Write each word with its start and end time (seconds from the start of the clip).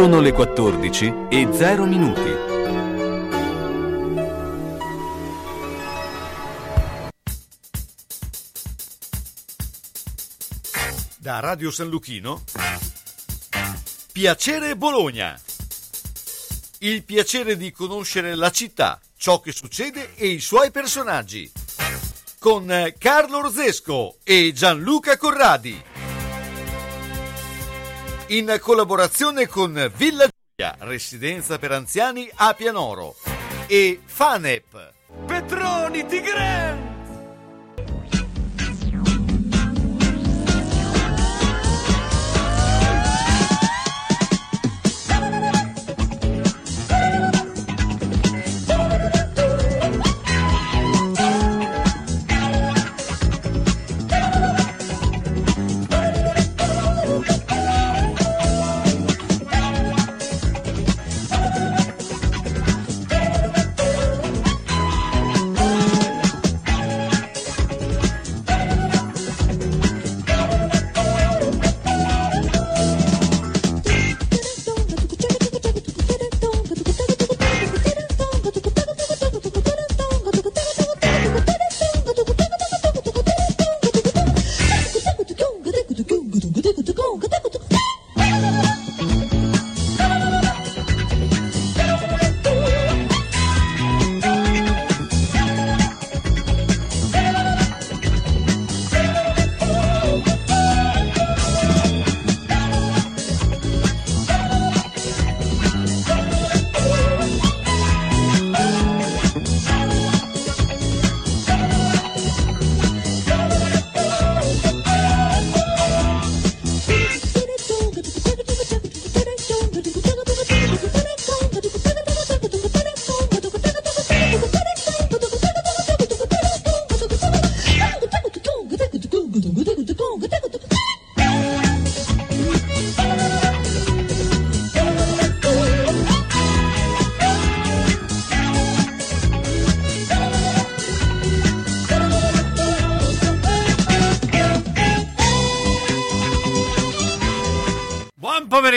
Sono 0.00 0.20
le 0.20 0.32
14 0.32 1.26
e 1.28 1.46
0 1.52 1.84
minuti. 1.84 2.30
Da 11.18 11.40
Radio 11.40 11.70
San 11.70 11.90
Luchino. 11.90 12.44
Piacere 14.10 14.74
Bologna. 14.74 15.38
Il 16.78 17.04
piacere 17.04 17.58
di 17.58 17.70
conoscere 17.70 18.34
la 18.36 18.50
città, 18.50 18.98
ciò 19.18 19.40
che 19.40 19.52
succede 19.52 20.14
e 20.14 20.28
i 20.28 20.40
suoi 20.40 20.70
personaggi. 20.70 21.52
Con 22.38 22.94
Carlo 22.96 23.36
Orzesco 23.36 24.16
e 24.24 24.52
Gianluca 24.54 25.18
Corradi 25.18 25.89
in 28.30 28.58
collaborazione 28.60 29.48
con 29.48 29.90
Villa 29.96 30.26
Giulia, 30.28 30.76
residenza 30.80 31.58
per 31.58 31.72
anziani 31.72 32.30
a 32.34 32.54
Pianoro 32.54 33.16
e 33.66 34.00
Fanep. 34.04 34.92
Petroni 35.26 36.06
Tigre! 36.06 36.90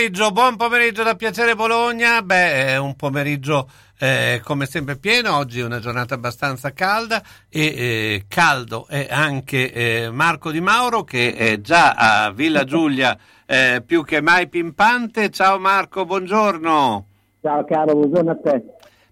Pomeriggio, 0.03 0.31
buon 0.31 0.57
pomeriggio 0.57 1.03
da 1.03 1.15
Piacere 1.15 1.55
Bologna. 1.55 2.21
Beh, 2.21 2.67
è 2.67 2.77
un 2.77 2.93
pomeriggio 2.95 3.69
eh, 3.97 4.41
come 4.43 4.65
sempre 4.65 4.97
pieno, 4.97 5.37
oggi 5.37 5.61
è 5.61 5.63
una 5.63 5.79
giornata 5.79 6.13
abbastanza 6.13 6.73
calda 6.73 7.23
e 7.47 7.61
eh, 7.61 8.25
caldo 8.27 8.85
è 8.87 9.07
anche 9.09 9.71
eh, 9.71 10.09
Marco 10.11 10.51
Di 10.51 10.59
Mauro 10.59 11.05
che 11.05 11.33
è 11.33 11.61
già 11.61 11.93
a 11.93 12.31
Villa 12.31 12.65
Giulia 12.65 13.17
eh, 13.45 13.81
più 13.85 14.03
che 14.03 14.19
mai 14.19 14.49
pimpante. 14.49 15.29
Ciao 15.29 15.57
Marco, 15.57 16.03
buongiorno. 16.03 17.05
Ciao 17.41 17.63
caro, 17.63 17.93
buongiorno 17.93 18.31
a 18.31 18.37
te. 18.43 18.63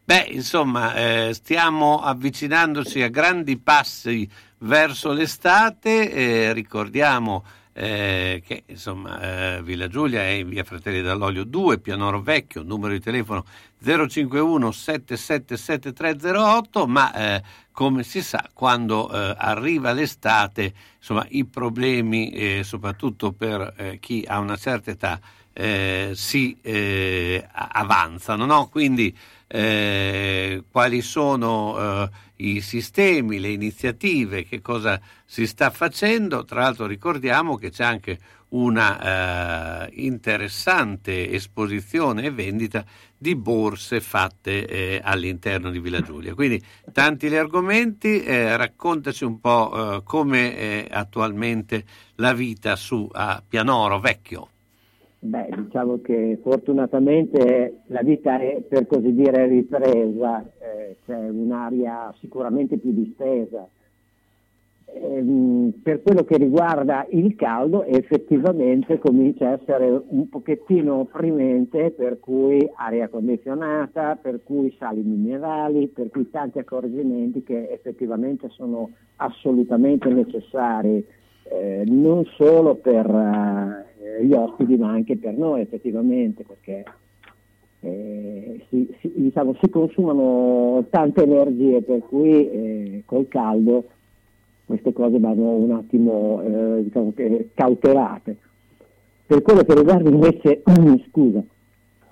Beh, 0.03 0.27
insomma, 0.31 0.93
eh, 0.95 1.33
stiamo 1.33 2.01
avvicinandoci 2.01 3.01
a 3.01 3.07
grandi 3.07 3.57
passi 3.57 4.29
verso 4.57 5.13
l'estate, 5.13 6.11
eh, 6.11 6.51
ricordiamo 6.51 7.45
eh, 7.73 8.43
che 8.45 8.63
insomma 8.67 9.55
eh, 9.55 9.63
Villa 9.63 9.87
Giulia 9.87 10.21
è 10.21 10.29
in 10.29 10.49
via 10.49 10.63
Fratelli 10.63 11.01
dall'Olio 11.01 11.43
2, 11.43 11.79
Pianoro 11.79 12.21
Vecchio, 12.21 12.61
numero 12.63 12.93
di 12.93 12.99
telefono 12.99 13.45
051 13.81 14.71
777308, 14.71 16.87
ma 16.87 17.13
eh, 17.13 17.41
come 17.71 18.03
si 18.03 18.21
sa 18.21 18.47
quando 18.53 19.11
eh, 19.11 19.35
arriva 19.37 19.93
l'estate 19.93 20.73
insomma 20.97 21.25
i 21.29 21.45
problemi 21.45 22.31
eh, 22.31 22.61
soprattutto 22.63 23.31
per 23.31 23.73
eh, 23.77 23.99
chi 23.99 24.23
ha 24.27 24.39
una 24.39 24.57
certa 24.57 24.91
età 24.91 25.19
si 26.13 26.57
avanzano, 26.63 28.45
no? 28.45 28.67
quindi 28.67 29.13
quali 29.45 31.01
sono 31.01 32.09
i 32.49 32.61
sistemi, 32.61 33.39
le 33.39 33.49
iniziative, 33.49 34.43
che 34.43 34.61
cosa 34.61 34.99
si 35.25 35.45
sta 35.47 35.69
facendo. 35.69 36.43
Tra 36.45 36.61
l'altro 36.61 36.85
ricordiamo 36.85 37.55
che 37.55 37.69
c'è 37.69 37.83
anche 37.83 38.19
una 38.49 39.85
eh, 39.85 39.91
interessante 40.03 41.31
esposizione 41.31 42.23
e 42.23 42.31
vendita 42.31 42.83
di 43.17 43.35
borse 43.35 44.01
fatte 44.01 44.65
eh, 44.65 45.01
all'interno 45.03 45.69
di 45.69 45.79
Villa 45.79 46.01
Giulia. 46.01 46.33
Quindi 46.33 46.61
tanti 46.91 47.29
gli 47.29 47.35
argomenti, 47.35 48.23
eh, 48.23 48.57
raccontaci 48.57 49.23
un 49.23 49.39
po' 49.39 49.97
eh, 49.97 50.03
come 50.03 50.55
è 50.57 50.87
attualmente 50.89 51.85
la 52.15 52.33
vita 52.33 52.75
su 52.75 53.07
a 53.11 53.41
Pianoro 53.47 53.99
Vecchio. 53.99 54.49
Beh, 55.23 55.49
diciamo 55.55 56.01
che 56.01 56.39
fortunatamente 56.41 57.81
la 57.87 58.01
vita 58.01 58.39
è 58.39 58.63
per 58.67 58.87
così 58.87 59.13
dire 59.13 59.45
ripresa, 59.45 60.43
eh, 60.57 60.97
c'è 61.05 61.15
un'aria 61.15 62.11
sicuramente 62.17 62.77
più 62.77 62.91
distesa. 62.91 63.67
Eh, 64.85 65.73
per 65.83 66.01
quello 66.01 66.23
che 66.23 66.37
riguarda 66.37 67.05
il 67.11 67.35
caldo 67.35 67.83
effettivamente 67.83 68.97
comincia 68.97 69.49
a 69.49 69.59
essere 69.61 70.05
un 70.07 70.27
pochettino 70.27 71.01
opprimente, 71.01 71.91
per 71.91 72.19
cui 72.19 72.67
aria 72.73 73.07
condizionata, 73.07 74.17
per 74.19 74.41
cui 74.43 74.75
sali 74.79 75.03
minerali, 75.03 75.87
per 75.87 76.09
cui 76.09 76.31
tanti 76.31 76.57
accorgimenti 76.57 77.43
che 77.43 77.69
effettivamente 77.69 78.49
sono 78.49 78.89
assolutamente 79.17 80.09
necessari 80.09 81.05
eh, 81.43 81.83
non 81.85 82.25
solo 82.35 82.75
per 82.75 83.05
eh, 83.09 84.25
gli 84.25 84.33
ospiti 84.33 84.77
ma 84.77 84.89
anche 84.89 85.17
per 85.17 85.33
noi 85.33 85.61
effettivamente 85.61 86.43
perché 86.43 86.83
eh, 87.81 88.63
si, 88.69 88.87
si, 88.99 89.11
diciamo, 89.15 89.55
si, 89.59 89.69
consumano 89.69 90.85
tante 90.89 91.23
energie 91.23 91.81
per 91.81 91.99
cui 91.99 92.49
eh, 92.49 93.03
col 93.05 93.27
caldo 93.27 93.85
queste 94.65 94.93
cose 94.93 95.19
vanno 95.19 95.49
un 95.55 95.71
attimo 95.71 96.41
eh, 96.43 96.83
diciamo 96.83 97.13
cautelate. 97.53 98.37
Per 99.25 99.41
quello 99.41 99.63
che 99.63 99.75
riguarda 99.75 100.09
invece 100.09 100.61
scusa, 101.09 101.43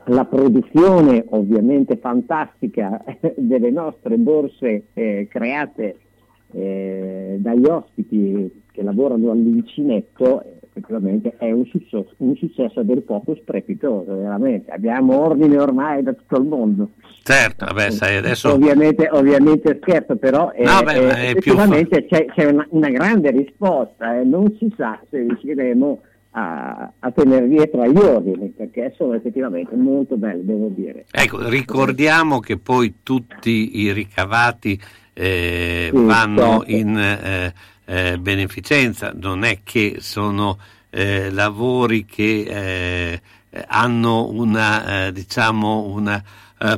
la 0.06 0.26
produzione 0.26 1.24
ovviamente 1.30 1.98
fantastica 1.98 3.04
delle 3.36 3.70
nostre 3.70 4.18
borse 4.18 4.86
eh, 4.94 5.28
create 5.30 5.98
eh, 6.52 7.38
dagli 7.40 7.66
ospiti 7.66 8.59
che 8.72 8.84
lavorano 8.84 9.32
all'uncinetto 9.32 10.44
effettivamente 10.80 11.36
è 11.38 11.52
un 11.52 11.66
successo, 11.66 12.14
un 12.18 12.36
successo 12.36 12.82
del 12.84 13.02
poco 13.04 13.38
strepitoso, 13.42 14.16
veramente. 14.16 14.72
Abbiamo 14.72 15.20
ordine 15.20 15.58
ormai 15.58 16.02
da 16.04 16.14
tutto 16.14 16.38
il 16.38 16.48
mondo. 16.48 16.92
Certo, 17.22 17.66
vabbè, 17.66 17.92
sai, 17.92 18.18
adesso... 18.18 18.54
Ovviamente, 18.54 19.10
ovviamente 19.12 19.78
scherzo, 19.82 20.16
però 20.16 20.46
no, 20.46 20.80
è, 20.80 20.84
beh, 20.84 20.94
è 20.94 21.30
effettivamente 21.30 22.04
più... 22.04 22.18
c'è, 22.18 22.26
c'è 22.26 22.46
una, 22.46 22.66
una, 22.70 22.90
grande 22.90 23.32
risposta 23.32 24.16
e 24.16 24.22
eh. 24.22 24.24
non 24.24 24.56
si 24.58 24.74
sa 24.76 25.00
se 25.10 25.18
riusciremo 25.20 26.02
a, 26.32 26.92
a, 27.00 27.12
tenere 27.12 27.48
dietro 27.48 27.82
agli 27.82 27.98
ordini 27.98 28.50
perché 28.50 28.94
sono 28.96 29.14
effettivamente 29.14 29.76
molto 29.76 30.16
belli, 30.16 30.46
devo 30.46 30.70
dire. 30.70 31.06
Ecco, 31.12 31.48
ricordiamo 31.50 32.40
che 32.40 32.58
poi 32.58 32.96
tutti 33.04 33.80
i 33.82 33.92
ricavati 33.92 34.80
eh, 35.14 35.90
sì, 35.92 36.04
vanno 36.04 36.64
certo. 36.64 36.72
in 36.72 37.54
eh, 37.90 38.12
eh, 38.12 38.20
beneficenza, 38.20 39.12
non 39.16 39.44
è 39.44 39.62
che 39.64 39.98
sono 40.00 40.60
eh, 40.92 41.32
lavori 41.32 42.06
che 42.06 42.46
eh, 42.48 43.22
hanno 43.68 44.30
una, 44.30 45.08
eh, 45.08 45.12
diciamo 45.12 45.86
una 45.86 46.24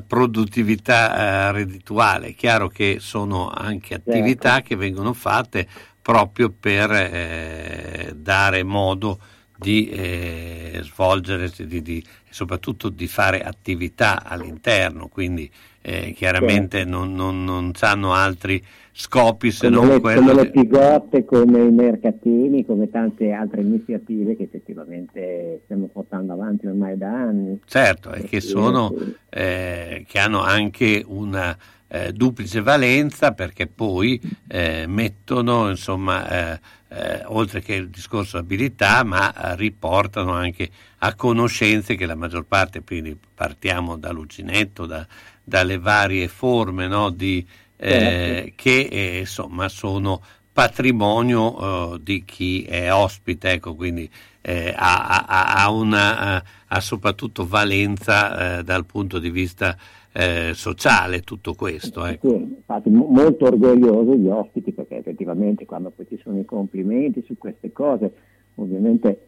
produttività 0.07 1.49
reddituale. 1.49 2.27
È 2.27 2.35
chiaro 2.35 2.67
che 2.67 2.97
sono 2.99 3.49
anche 3.49 3.95
attività 3.95 4.51
certo. 4.51 4.67
che 4.67 4.75
vengono 4.75 5.11
fatte 5.11 5.67
proprio 5.99 6.51
per 6.51 8.13
dare 8.15 8.61
modo 8.61 9.19
di 9.57 9.89
eh, 9.89 10.81
svolgere, 10.83 11.51
di, 11.55 11.81
di, 11.81 12.03
soprattutto 12.29 12.89
di 12.89 13.07
fare 13.07 13.41
attività 13.41 14.23
all'interno, 14.23 15.07
quindi 15.07 15.49
eh, 15.81 16.13
chiaramente 16.15 16.85
non, 16.85 17.13
non, 17.13 17.43
non 17.43 17.71
hanno 17.79 18.13
altri 18.13 18.63
scopi 18.91 19.51
se 19.51 19.69
come 19.69 19.79
non 19.79 19.93
le, 19.93 19.99
quello... 19.99 20.19
Come 20.19 20.33
le 20.33 20.49
pigotte, 20.49 21.25
come 21.25 21.63
i 21.63 21.71
mercatini, 21.71 22.65
come 22.65 22.89
tante 22.89 23.31
altre 23.31 23.61
iniziative 23.61 24.35
che 24.35 24.43
effettivamente 24.43 25.61
stiamo 25.63 25.88
portando 25.88 26.33
avanti 26.33 26.67
ormai 26.67 26.97
da 26.97 27.11
anni. 27.11 27.59
Certo, 27.65 28.11
e 28.13 28.23
che, 28.23 28.41
sono, 28.41 28.93
eh, 29.29 30.05
che 30.07 30.19
hanno 30.19 30.41
anche 30.41 31.03
una 31.05 31.57
eh, 31.93 32.13
duplice 32.13 32.61
valenza 32.61 33.33
perché 33.33 33.67
poi 33.67 34.19
eh, 34.47 34.85
mettono, 34.88 35.69
insomma, 35.69 36.53
eh, 36.53 36.59
eh, 36.88 37.23
oltre 37.25 37.61
che 37.61 37.75
il 37.75 37.89
discorso 37.89 38.38
abilità, 38.38 39.03
ma 39.03 39.33
riportano 39.55 40.31
anche 40.31 40.69
a 40.99 41.15
conoscenze 41.15 41.95
che 41.95 42.05
la 42.05 42.15
maggior 42.15 42.45
parte, 42.45 42.81
quindi 42.81 43.17
partiamo 43.33 43.97
dall'uncinetto, 43.97 44.85
da, 44.85 45.05
dalle 45.43 45.77
varie 45.77 46.27
forme 46.27 46.88
no, 46.88 47.09
di, 47.09 47.45
eh, 47.81 48.53
che 48.55 48.87
eh, 48.91 49.19
insomma 49.19 49.67
sono 49.69 50.21
patrimonio 50.53 51.97
di 52.01 52.23
chi 52.25 52.63
è 52.63 52.91
ospite, 52.91 53.51
ecco, 53.51 53.73
quindi 53.73 54.09
ha, 54.43 55.25
ha, 55.25 55.53
ha, 55.55 55.71
una, 55.71 56.43
ha, 56.67 56.79
soprattutto 56.81 57.47
valenza 57.47 58.61
dal 58.61 58.85
punto 58.85 59.17
di 59.17 59.29
vista 59.29 59.77
eh, 60.13 60.51
sociale 60.53 61.21
tutto 61.21 61.53
questo. 61.53 62.05
Ecco. 62.05 62.29
Sì, 62.29 62.35
infatti 62.35 62.89
molto 62.89 63.45
orgoglioso 63.45 64.15
gli 64.15 64.27
ospiti 64.27 64.71
perché 64.71 64.97
effettivamente 64.97 65.65
quando 65.65 65.89
poi 65.89 66.05
ci 66.07 66.19
sono 66.21 66.39
i 66.39 66.45
complimenti 66.45 67.23
su 67.25 67.37
queste 67.37 67.71
cose, 67.71 68.11
ovviamente 68.55 69.19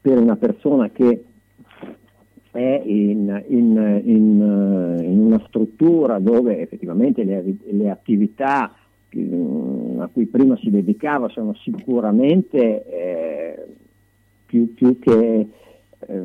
per 0.00 0.18
una 0.18 0.36
persona 0.36 0.90
che 0.90 1.24
è 2.56 2.82
in, 2.84 3.44
in, 3.48 4.00
in, 4.04 4.98
in 5.02 5.18
una 5.18 5.42
struttura 5.46 6.18
dove 6.18 6.60
effettivamente 6.60 7.24
le, 7.24 7.56
le 7.70 7.90
attività 7.90 8.74
mm, 9.16 10.00
a 10.00 10.08
cui 10.12 10.26
prima 10.26 10.56
si 10.56 10.70
dedicava 10.70 11.28
sono 11.28 11.54
sicuramente 11.54 12.84
eh, 12.84 13.66
più, 14.46 14.74
più, 14.74 14.98
che 14.98 15.48
eh, 15.98 16.22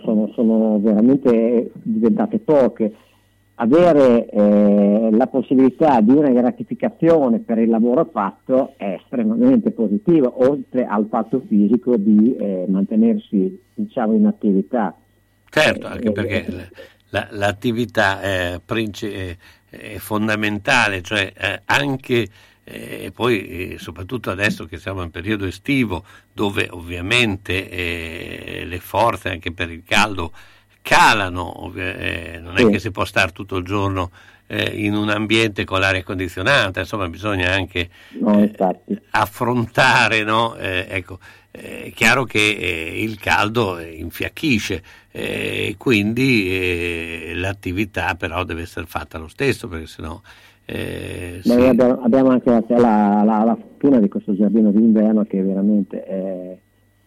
sono, 0.00 0.30
sono 0.32 0.78
veramente 0.80 1.70
diventate 1.82 2.38
poche. 2.38 2.94
Avere 3.60 4.28
eh, 4.28 5.08
la 5.10 5.26
possibilità 5.26 6.00
di 6.00 6.12
una 6.12 6.30
gratificazione 6.30 7.40
per 7.40 7.58
il 7.58 7.68
lavoro 7.68 8.08
fatto 8.12 8.74
è 8.76 8.98
estremamente 9.00 9.72
positivo, 9.72 10.44
oltre 10.48 10.86
al 10.86 11.08
fatto 11.10 11.42
fisico 11.44 11.96
di 11.96 12.36
eh, 12.36 12.66
mantenersi 12.68 13.60
diciamo, 13.74 14.14
in 14.14 14.26
attività. 14.26 14.94
Certo, 15.50 15.88
anche 15.88 16.08
eh, 16.08 16.12
perché 16.12 16.46
eh, 16.46 16.68
la, 17.08 17.26
l'attività 17.32 18.20
è, 18.20 18.60
è, 18.64 19.96
fondamentale, 19.96 21.02
cioè 21.02 21.32
eh, 21.36 21.62
anche 21.64 22.28
e 22.70 23.12
poi 23.14 23.76
soprattutto 23.78 24.30
adesso 24.30 24.66
che 24.66 24.76
siamo 24.76 25.02
in 25.02 25.10
periodo 25.10 25.46
estivo 25.46 26.04
dove 26.30 26.68
ovviamente 26.70 28.62
le 28.66 28.78
forze 28.78 29.30
anche 29.30 29.52
per 29.52 29.70
il 29.70 29.82
caldo 29.84 30.32
calano, 30.82 31.72
eh, 31.74 32.38
non 32.42 32.56
è 32.56 32.66
che 32.68 32.78
si 32.78 32.90
può 32.90 33.04
stare 33.04 33.32
tutto 33.32 33.56
il 33.56 33.64
giorno 33.64 34.10
eh, 34.46 34.70
in 34.84 34.94
un 34.94 35.10
ambiente 35.10 35.64
con 35.64 35.80
l'aria 35.80 36.02
condizionata, 36.02 36.80
insomma 36.80 37.08
bisogna 37.08 37.52
anche 37.52 37.88
no, 38.20 38.42
eh, 38.42 38.52
affrontare, 39.10 40.24
no? 40.24 40.56
Eh, 40.56 40.86
ecco, 40.88 41.18
è 41.50 41.90
chiaro 41.94 42.24
che 42.24 42.38
il 42.38 43.18
caldo 43.18 43.78
infiacchisce, 43.80 44.82
quindi 45.76 47.32
l'attività 47.34 48.14
però 48.14 48.44
deve 48.44 48.62
essere 48.62 48.86
fatta 48.86 49.18
lo 49.18 49.28
stesso 49.28 49.66
perché 49.66 49.86
sennò 49.86 50.20
eh, 50.70 51.40
sì. 51.42 51.50
abbiamo, 51.50 52.02
abbiamo, 52.02 52.28
anche 52.28 52.50
la, 52.50 52.62
la, 52.68 53.22
la, 53.24 53.42
la, 53.42 53.56
fortuna 53.56 54.00
di 54.00 54.08
questo 54.10 54.36
giardino 54.36 54.70
d'inverno 54.70 55.24
che 55.24 55.42
veramente 55.42 56.04
è, 56.04 56.58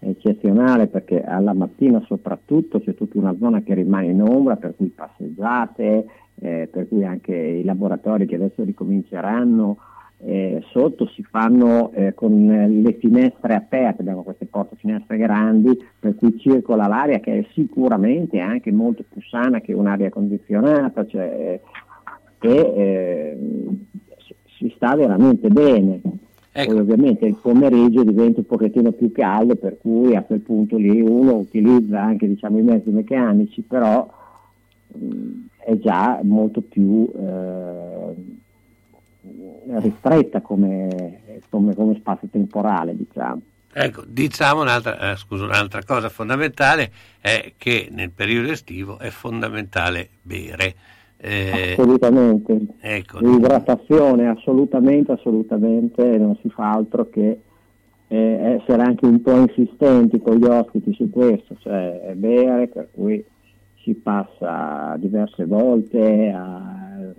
eccezionale 0.02 0.88
perché 0.88 1.24
alla 1.24 1.54
mattina 1.54 2.02
soprattutto 2.08 2.82
c'è 2.82 2.96
tutta 2.96 3.18
una 3.18 3.36
zona 3.40 3.62
che 3.62 3.74
rimane 3.74 4.08
in 4.08 4.22
ombra 4.22 4.56
per 4.56 4.76
cui 4.76 4.88
passeggiate, 4.88 6.06
eh, 6.36 6.68
per 6.72 6.88
cui 6.88 7.06
anche 7.06 7.36
i 7.36 7.64
laboratori 7.64 8.26
che 8.26 8.36
adesso 8.36 8.64
ricominceranno 8.64 9.78
eh, 10.24 10.64
sotto 10.72 11.08
si 11.08 11.24
fanno 11.24 11.92
eh, 11.94 12.14
con 12.14 12.46
le 12.46 12.94
finestre 12.94 13.56
aperte, 13.56 14.02
abbiamo 14.02 14.24
queste 14.24 14.46
porte 14.46 14.76
finestre 14.76 15.18
grandi 15.18 15.78
per 16.00 16.16
cui 16.16 16.38
circola 16.38 16.88
l'aria 16.88 17.20
che 17.20 17.40
è 17.40 17.46
sicuramente 17.54 18.40
anche 18.40 18.72
molto 18.72 19.04
più 19.08 19.22
sana 19.22 19.62
che 19.62 19.74
un'aria 19.74 20.10
condizionata, 20.10 21.06
cioè, 21.08 21.60
e 22.44 22.50
eh, 22.50 23.38
si 24.58 24.72
sta 24.76 24.96
veramente 24.96 25.48
bene. 25.50 26.02
Ecco. 26.54 26.76
Ovviamente 26.76 27.26
il 27.26 27.38
pomeriggio 27.42 28.04
diventa 28.04 28.40
un 28.40 28.46
pochettino 28.46 28.92
più 28.92 29.12
caldo, 29.14 29.56
per 29.56 29.78
cui 29.80 30.16
a 30.16 30.22
quel 30.22 30.42
punto 30.42 30.76
lì 30.76 31.00
uno 31.00 31.36
utilizza 31.36 32.02
anche 32.02 32.28
diciamo, 32.28 32.58
i 32.58 32.64
mezzi 32.64 32.90
meccanici, 32.90 33.62
però 33.62 34.06
mh, 34.88 35.32
è 35.60 35.78
già 35.78 36.20
molto 36.24 36.60
più 36.62 37.10
eh, 37.16 38.14
ristretta 39.80 40.42
come, 40.42 41.22
come, 41.50 41.74
come, 41.74 41.96
spazio 41.96 42.28
temporale. 42.30 42.98
Diciamo. 42.98 43.42
Ecco, 43.72 44.04
diciamo 44.06 44.62
un'altra, 44.62 45.12
eh, 45.12 45.16
scusa, 45.16 45.46
un'altra 45.46 45.82
cosa 45.86 46.10
fondamentale 46.10 46.92
è 47.22 47.54
che 47.56 47.88
nel 47.92 48.12
periodo 48.12 48.52
estivo 48.52 49.00
è 49.00 49.10
fondamentale 49.10 50.10
bere. 50.22 50.76
Eh, 51.24 51.74
assolutamente. 51.74 52.60
Ecco. 52.80 53.20
L'idratazione, 53.20 54.28
assolutamente, 54.28 55.12
assolutamente, 55.12 56.18
non 56.18 56.36
si 56.42 56.50
fa 56.50 56.72
altro 56.72 57.10
che 57.10 57.40
eh, 58.08 58.58
essere 58.60 58.82
anche 58.82 59.06
un 59.06 59.22
po' 59.22 59.38
insistenti 59.38 60.20
con 60.20 60.38
gli 60.38 60.46
ospiti 60.46 60.94
su 60.94 61.12
questo, 61.12 61.56
cioè 61.60 62.14
bere, 62.16 62.68
per 62.68 62.88
cui 62.92 63.24
si 63.84 63.94
passa 63.94 64.96
diverse 64.98 65.46
volte 65.46 66.32
a, 66.36 67.14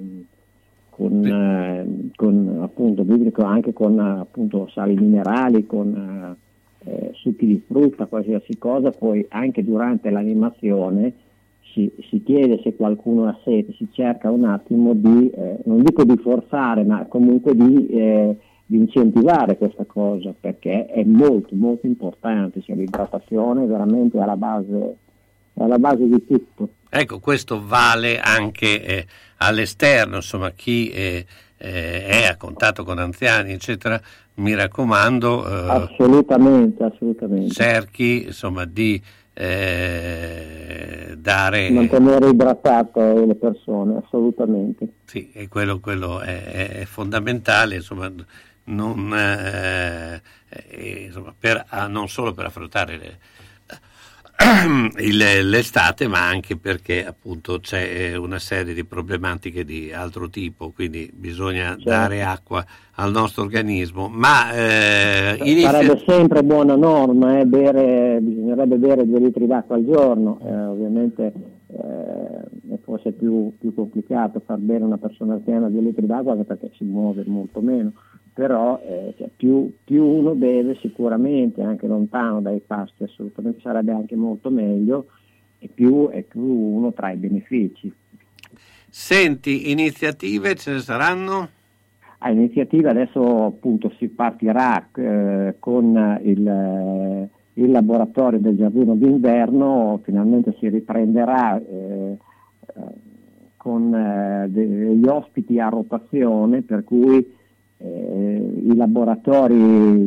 con, 0.90 1.24
eh, 1.24 2.10
con, 2.16 2.58
appunto 2.60 3.04
biblico, 3.04 3.44
anche 3.44 3.72
con 3.72 4.00
appunto 4.00 4.68
sali 4.72 4.94
minerali, 4.94 5.64
con 5.64 6.36
eh, 6.84 7.10
succhi 7.14 7.46
di 7.46 7.62
frutta, 7.64 8.06
qualsiasi 8.06 8.58
cosa, 8.58 8.90
poi 8.90 9.24
anche 9.28 9.62
durante 9.62 10.10
l'animazione 10.10 11.12
si, 11.72 11.90
si, 12.08 12.22
chiede 12.22 12.60
se 12.62 12.74
qualcuno 12.76 13.28
ha 13.28 13.38
sete, 13.44 13.74
si 13.74 13.88
cerca 13.92 14.30
un 14.30 14.44
attimo 14.44 14.94
di, 14.94 15.30
eh, 15.30 15.58
non 15.64 15.82
dico 15.82 16.04
di 16.04 16.16
forzare, 16.16 16.84
ma 16.84 17.04
comunque 17.06 17.54
di, 17.54 17.86
eh, 17.88 18.36
di, 18.64 18.76
incentivare 18.76 19.56
questa 19.56 19.84
cosa, 19.84 20.34
perché 20.38 20.86
è 20.86 21.02
molto 21.04 21.54
molto 21.54 21.86
importante, 21.86 22.60
cioè, 22.62 22.76
l'idratazione 22.76 23.64
è 23.64 23.66
veramente 23.66 24.18
alla 24.18 24.36
base, 24.36 24.96
alla 25.54 25.78
base 25.78 26.08
di 26.08 26.26
tutto. 26.26 26.68
Ecco, 26.88 27.20
questo 27.20 27.62
vale 27.64 28.18
anche 28.20 28.84
eh, 28.84 29.06
all'esterno, 29.38 30.16
insomma, 30.16 30.50
chi 30.50 30.90
eh, 30.90 31.24
eh, 31.56 32.06
è 32.06 32.26
a 32.26 32.36
contatto 32.36 32.84
con 32.84 32.98
anziani, 32.98 33.52
eccetera, 33.52 34.00
mi 34.34 34.54
raccomando, 34.54 35.46
eh, 35.46 35.68
assolutamente, 35.68 36.84
assolutamente. 36.84 37.54
cerchi 37.54 38.24
insomma, 38.26 38.64
di 38.64 39.00
eh, 39.34 41.14
dare... 41.16 41.70
Mantenere 41.70 42.28
idratate 42.28 43.26
le 43.26 43.34
persone, 43.34 44.00
assolutamente. 44.04 44.86
Sì, 45.04 45.30
e 45.32 45.48
quello, 45.48 45.80
quello 45.80 46.20
è, 46.20 46.68
è, 46.80 46.84
fondamentale, 46.84 47.76
insomma, 47.76 48.12
non, 48.64 49.14
eh, 49.14 50.20
insomma, 51.06 51.34
per, 51.38 51.64
ah, 51.68 51.86
non, 51.86 52.08
solo 52.08 52.32
per 52.32 52.46
affrontare 52.46 52.96
le, 52.96 53.18
il, 54.98 55.48
l'estate, 55.48 56.08
ma 56.08 56.26
anche 56.26 56.56
perché 56.56 57.04
appunto 57.06 57.60
c'è 57.60 58.16
una 58.16 58.38
serie 58.38 58.74
di 58.74 58.84
problematiche 58.84 59.64
di 59.64 59.92
altro 59.92 60.28
tipo, 60.28 60.70
quindi 60.70 61.10
bisogna 61.12 61.70
certo. 61.70 61.88
dare 61.88 62.22
acqua 62.22 62.64
al 62.96 63.10
nostro 63.10 63.42
organismo. 63.42 64.08
Ma 64.08 64.52
eh, 64.52 65.36
inizia... 65.42 65.70
sarebbe 65.70 66.02
sempre 66.06 66.42
buona 66.42 66.76
norma, 66.76 67.38
eh, 67.38 67.46
bere, 67.46 68.18
bisognerebbe 68.20 68.76
bere 68.76 69.06
due 69.06 69.20
litri 69.20 69.46
d'acqua 69.46 69.76
al 69.76 69.84
giorno, 69.84 70.40
eh, 70.44 70.64
ovviamente 70.64 71.32
eh, 71.68 72.74
è 72.74 72.78
forse 72.82 73.12
più, 73.12 73.52
più, 73.58 73.72
complicato 73.74 74.42
far 74.44 74.58
bere 74.58 74.84
una 74.84 74.98
persona 74.98 75.34
anziana 75.34 75.68
due 75.68 75.82
litri 75.82 76.06
d'acqua 76.06 76.34
perché 76.36 76.70
si 76.76 76.84
muove 76.84 77.22
molto 77.26 77.60
meno 77.60 77.92
però 78.32 78.80
eh, 78.84 79.14
cioè, 79.18 79.28
più, 79.36 79.72
più, 79.84 80.04
uno 80.04 80.34
beve 80.34 80.76
sicuramente 80.80 81.62
anche 81.62 81.86
lontano 81.86 82.40
dai 82.40 82.62
pasti 82.66 83.04
assolutamente 83.04 83.60
sarebbe 83.60 83.92
anche 83.92 84.16
molto 84.16 84.50
meglio 84.50 85.06
e 85.58 85.68
più, 85.72 86.08
e 86.10 86.22
più 86.22 86.40
uno 86.40 86.92
trae 86.92 87.16
benefici. 87.16 87.92
Senti, 88.88 89.70
iniziative 89.70 90.54
ce 90.54 90.72
ne 90.72 90.78
saranno? 90.78 91.48
A 92.18 92.30
iniziative 92.30 92.90
adesso 92.90 93.46
appunto 93.46 93.92
si 93.98 94.08
partirà 94.08 94.88
eh, 94.94 95.56
con 95.58 96.20
il, 96.22 97.28
il, 97.54 97.70
laboratorio 97.70 98.38
del 98.38 98.56
giardino 98.56 98.94
d'inverno, 98.94 100.00
finalmente 100.04 100.54
si 100.58 100.68
riprenderà 100.68 101.58
eh, 101.58 102.16
eh 102.74 103.10
con 103.62 103.94
eh, 103.94 104.48
degli 104.48 105.06
ospiti 105.06 105.60
a 105.60 105.68
rotazione 105.68 106.62
per 106.62 106.82
cui 106.82 107.24
i 107.84 108.76
laboratori 108.76 110.06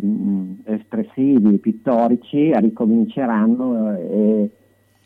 espressivi, 0.64 1.58
pittorici 1.58 2.52
ricominceranno 2.58 3.98
e, 3.98 4.50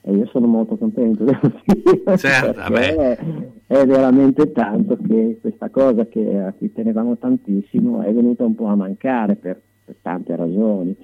e, 0.01 0.11
io 0.11 0.25
sono 0.27 0.47
molto 0.47 0.77
contento 0.77 1.25
certo, 2.17 2.73
è, 2.73 3.17
è, 3.65 3.85
veramente 3.85 4.51
tanto 4.51 4.97
che 4.97 5.39
questa 5.41 5.69
cosa 5.69 6.05
che 6.05 6.39
a 6.39 6.53
cui 6.53 6.71
tenevamo 6.71 7.17
tantissimo 7.17 8.01
è 8.01 8.13
venuta 8.13 8.45
un 8.45 8.55
po' 8.55 8.67
a 8.67 8.75
mancare 8.75 9.35
per, 9.35 9.59
per 9.85 9.95
tante 10.01 10.35
ragioni, 10.35 10.95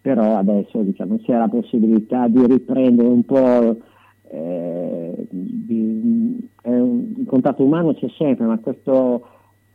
però 0.00 0.36
adesso 0.36 0.82
diciamo, 0.82 1.18
c'è 1.18 1.36
la 1.36 1.48
possibilità 1.48 2.28
di 2.28 2.46
riprendere 2.46 3.08
un 3.08 3.24
po' 3.24 3.76
eh, 4.28 5.26
di, 5.30 6.38
un, 6.64 7.14
il 7.18 7.26
contatto 7.26 7.64
umano 7.64 7.94
c'è 7.94 8.08
sempre, 8.16 8.46
ma 8.46 8.58
questo 8.58 9.28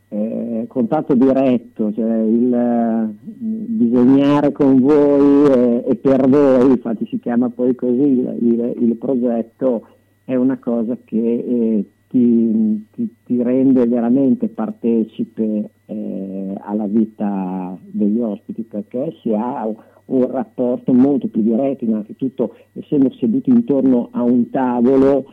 eh, 0.10 0.66
contatto 0.68 1.13
diretto, 1.13 1.94
cioè 1.94 2.22
il 2.22 2.54
eh, 2.54 3.16
disegnare 3.32 4.51
con 4.51 4.80
voi 4.80 5.51
e, 5.51 5.84
e, 5.88 5.96
per 5.96 6.28
voi, 6.28 6.72
infatti 6.72 7.06
si 7.06 7.20
chiama 7.20 7.50
poi 7.50 7.75
così 7.75 8.01
il, 8.01 8.38
il, 8.42 8.74
il 8.80 8.96
progetto, 8.96 9.86
è 10.25 10.36
una 10.36 10.58
cosa 10.58 10.98
che 11.06 11.18
eh, 11.18 11.86
ti, 12.08 12.86
ti, 12.92 13.16
ti, 13.24 13.44
rende 13.44 13.86
veramente 13.86 14.48
partecipe 14.48 15.70
eh, 15.86 16.56
alla 16.60 16.88
vita 16.88 17.78
degli 17.82 18.20
ospiti 18.20 18.63
perché 18.63 19.16
si 19.22 19.32
ha 19.32 19.68
un 20.06 20.32
rapporto 20.32 20.92
molto 20.92 21.28
più 21.28 21.44
diretto, 21.44 21.86
innanzitutto 21.86 22.56
essendo 22.74 23.12
seduti 23.12 23.51
intorno 23.51 24.10
a 24.12 24.24
un 24.24 24.50
tavolo 24.50 25.25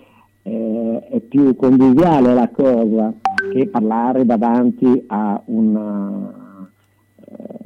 eh, 0.46 1.08
è 1.10 1.20
più 1.20 1.56
conviviale 1.56 2.32
la 2.32 2.48
cosa 2.50 3.12
che 3.52 3.66
parlare 3.66 4.24
davanti 4.24 5.04
a 5.08 5.42
una, 5.46 6.70
eh, 7.16 7.58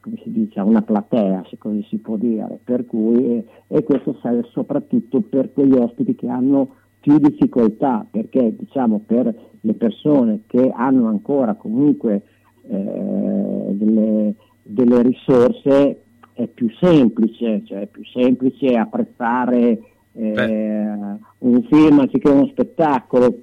come 0.00 0.16
si 0.22 0.30
dice, 0.32 0.58
a 0.58 0.64
una 0.64 0.80
platea, 0.80 1.44
se 1.50 1.58
così 1.58 1.84
si 1.90 1.98
può 1.98 2.16
dire. 2.16 2.60
Per 2.64 2.86
cui, 2.86 3.44
e 3.66 3.82
questo 3.84 4.16
serve 4.22 4.48
soprattutto 4.50 5.20
per 5.20 5.52
quegli 5.52 5.74
ospiti 5.74 6.14
che 6.14 6.28
hanno 6.28 6.76
più 6.98 7.18
difficoltà, 7.18 8.06
perché 8.10 8.56
diciamo 8.56 9.02
per 9.04 9.34
le 9.60 9.74
persone 9.74 10.40
che 10.46 10.72
hanno 10.74 11.08
ancora 11.08 11.54
comunque 11.54 12.22
eh, 12.68 13.68
delle, 13.72 14.34
delle 14.62 15.02
risorse 15.02 16.02
è 16.32 16.46
più 16.46 16.70
semplice, 16.80 17.62
cioè 17.64 17.80
è 17.80 17.86
più 17.86 18.04
semplice 18.04 18.74
apprezzare 18.76 19.78
eh, 20.18 21.16
un 21.38 21.62
film 21.70 22.00
anziché 22.00 22.28
uno 22.28 22.46
spettacolo, 22.46 23.38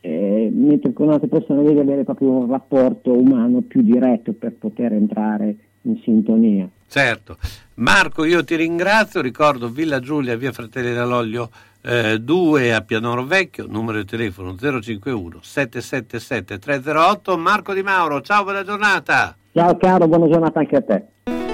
eh, 0.00 0.50
mentre 0.52 0.92
con 0.92 1.10
altre 1.10 1.28
persone 1.28 1.62
devi 1.62 1.80
avere 1.80 2.04
proprio 2.04 2.30
un 2.30 2.50
rapporto 2.50 3.12
umano 3.12 3.62
più 3.62 3.82
diretto 3.82 4.32
per 4.32 4.52
poter 4.52 4.92
entrare 4.92 5.56
in 5.82 5.98
sintonia. 6.02 6.68
Certo. 6.86 7.36
Marco, 7.74 8.24
io 8.24 8.44
ti 8.44 8.54
ringrazio, 8.54 9.20
ricordo 9.20 9.68
Villa 9.68 9.98
Giulia, 9.98 10.36
via 10.36 10.52
Fratelli 10.52 10.94
dall'Olio 10.94 11.50
eh, 11.82 12.18
2 12.20 12.72
a 12.72 12.80
Pianoro 12.82 13.24
Vecchio, 13.24 13.66
numero 13.68 13.98
di 13.98 14.04
telefono 14.04 14.54
051 14.56 15.38
777 15.42 16.58
308. 16.58 17.36
Marco 17.36 17.74
Di 17.74 17.82
Mauro, 17.82 18.20
ciao, 18.20 18.44
buona 18.44 18.62
giornata. 18.62 19.36
Ciao 19.52 19.76
caro, 19.76 20.06
buona 20.08 20.28
giornata 20.28 20.60
anche 20.60 20.76
a 20.76 20.82
te. 20.82 21.53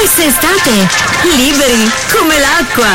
Quest'estate 0.00 0.88
liberi 1.36 1.86
come 2.10 2.38
l'acqua! 2.38 2.88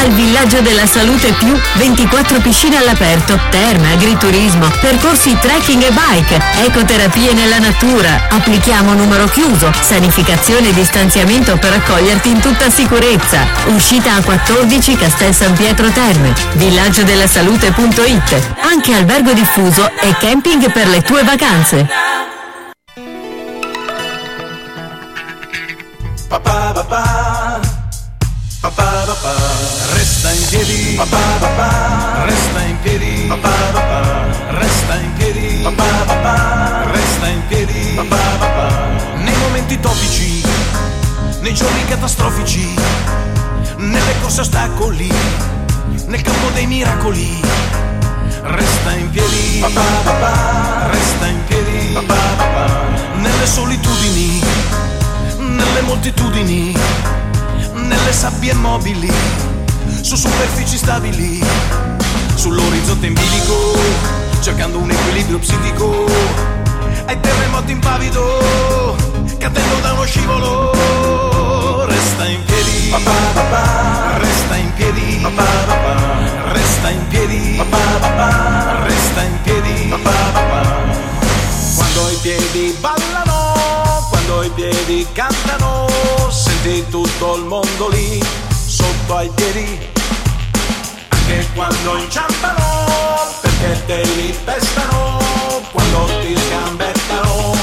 Al 0.00 0.12
Villaggio 0.12 0.60
della 0.60 0.86
Salute 0.86 1.32
Più 1.32 1.52
24 1.74 2.38
piscine 2.38 2.76
all'aperto, 2.76 3.36
terme, 3.50 3.94
agriturismo, 3.94 4.70
percorsi 4.80 5.36
trekking 5.40 5.82
e 5.82 5.90
bike, 5.90 6.40
ecoterapie 6.64 7.32
nella 7.32 7.58
natura. 7.58 8.28
Applichiamo 8.30 8.94
numero 8.94 9.26
chiuso, 9.26 9.72
sanificazione 9.80 10.68
e 10.68 10.72
distanziamento 10.72 11.56
per 11.56 11.72
accoglierti 11.72 12.30
in 12.30 12.38
tutta 12.38 12.70
sicurezza. 12.70 13.44
Uscita 13.74 14.14
a 14.14 14.22
14 14.22 14.96
Castel 14.96 15.34
San 15.34 15.52
Pietro 15.54 15.90
Terme, 15.90 16.32
villaggiodellasalute.it. 16.52 18.54
Anche 18.60 18.94
albergo 18.94 19.32
diffuso 19.32 19.90
e 20.00 20.14
camping 20.20 20.70
per 20.70 20.86
le 20.86 21.02
tue 21.02 21.24
vacanze. 21.24 22.31
Papà, 26.32 26.72
papà, 26.72 27.60
papà, 28.62 29.04
papà, 29.04 29.34
resta 29.92 30.30
in 30.30 30.46
piedi, 30.48 30.94
papà, 30.96 31.18
papà, 31.38 32.24
resta 32.24 32.60
in 32.62 32.80
piedi, 32.80 33.26
papà, 33.28 33.50
papà, 33.70 34.00
resta 34.58 34.94
in 34.94 35.12
piedi, 35.18 35.60
papà, 35.62 35.84
papà, 36.06 36.90
resta 36.90 37.26
in 37.28 37.42
piedi, 37.48 37.92
papà, 37.96 38.16
papà, 38.38 38.68
nei 39.16 39.36
momenti 39.40 39.78
topici, 39.78 40.42
nei 41.42 41.52
giorni 41.52 41.84
catastrofici, 41.84 42.76
nelle 43.76 44.18
corse 44.22 44.40
ostacoli, 44.40 45.12
nel 46.06 46.22
campo 46.22 46.48
dei 46.54 46.66
miracoli. 46.66 47.42
Resta 48.42 48.92
in 48.92 49.10
piedi, 49.10 49.58
papà, 49.60 49.84
papà, 50.02 50.88
resta 50.92 51.26
in 51.26 51.44
piedi, 51.44 51.92
papà, 51.92 52.20
papà, 52.38 52.66
nelle 53.16 53.46
solitudini, 53.46 54.42
nelle 55.52 55.82
moltitudini, 55.82 56.76
nelle 57.74 58.12
sabbie 58.12 58.54
mobili, 58.54 59.12
su 60.00 60.16
superfici 60.16 60.76
stabili, 60.76 61.44
sull'orizzonte 62.34 63.06
in 63.06 63.14
bilico, 63.14 63.78
cercando 64.40 64.78
un 64.78 64.90
equilibrio 64.90 65.38
psichico, 65.38 66.06
ai 67.06 67.20
terremoti 67.20 67.72
impavido, 67.72 68.96
cadendo 69.38 69.76
da 69.82 69.92
uno 69.92 70.04
scivolo, 70.04 71.84
resta 71.86 72.26
in 72.26 72.42
piedi, 72.44 72.88
papà, 72.90 73.12
papà, 73.34 74.18
resta 74.18 74.56
in 74.56 74.72
piedi, 74.74 75.26
resta 76.52 76.90
in 76.90 77.08
piedi, 77.08 77.54
papà, 77.58 77.98
papà, 78.00 78.84
resta 78.84 79.22
in 79.22 79.38
piedi, 79.42 79.94
quando 81.76 82.10
i 82.10 82.16
piedi 82.22 82.76
ballano, 82.80 83.01
piedi 84.54 85.06
cantano, 85.12 85.86
senti 86.30 86.84
tutto 86.88 87.36
il 87.36 87.44
mondo 87.44 87.88
lì, 87.88 88.22
sotto 88.66 89.16
ai 89.16 89.30
piedi, 89.34 89.78
anche 91.08 91.46
quando 91.54 91.96
inciampano, 91.96 92.64
perché 93.40 93.82
te 93.86 94.02
li 94.02 94.36
pestano, 94.44 95.18
quando 95.72 96.06
ti 96.20 96.36
sgambettano, 96.36 97.54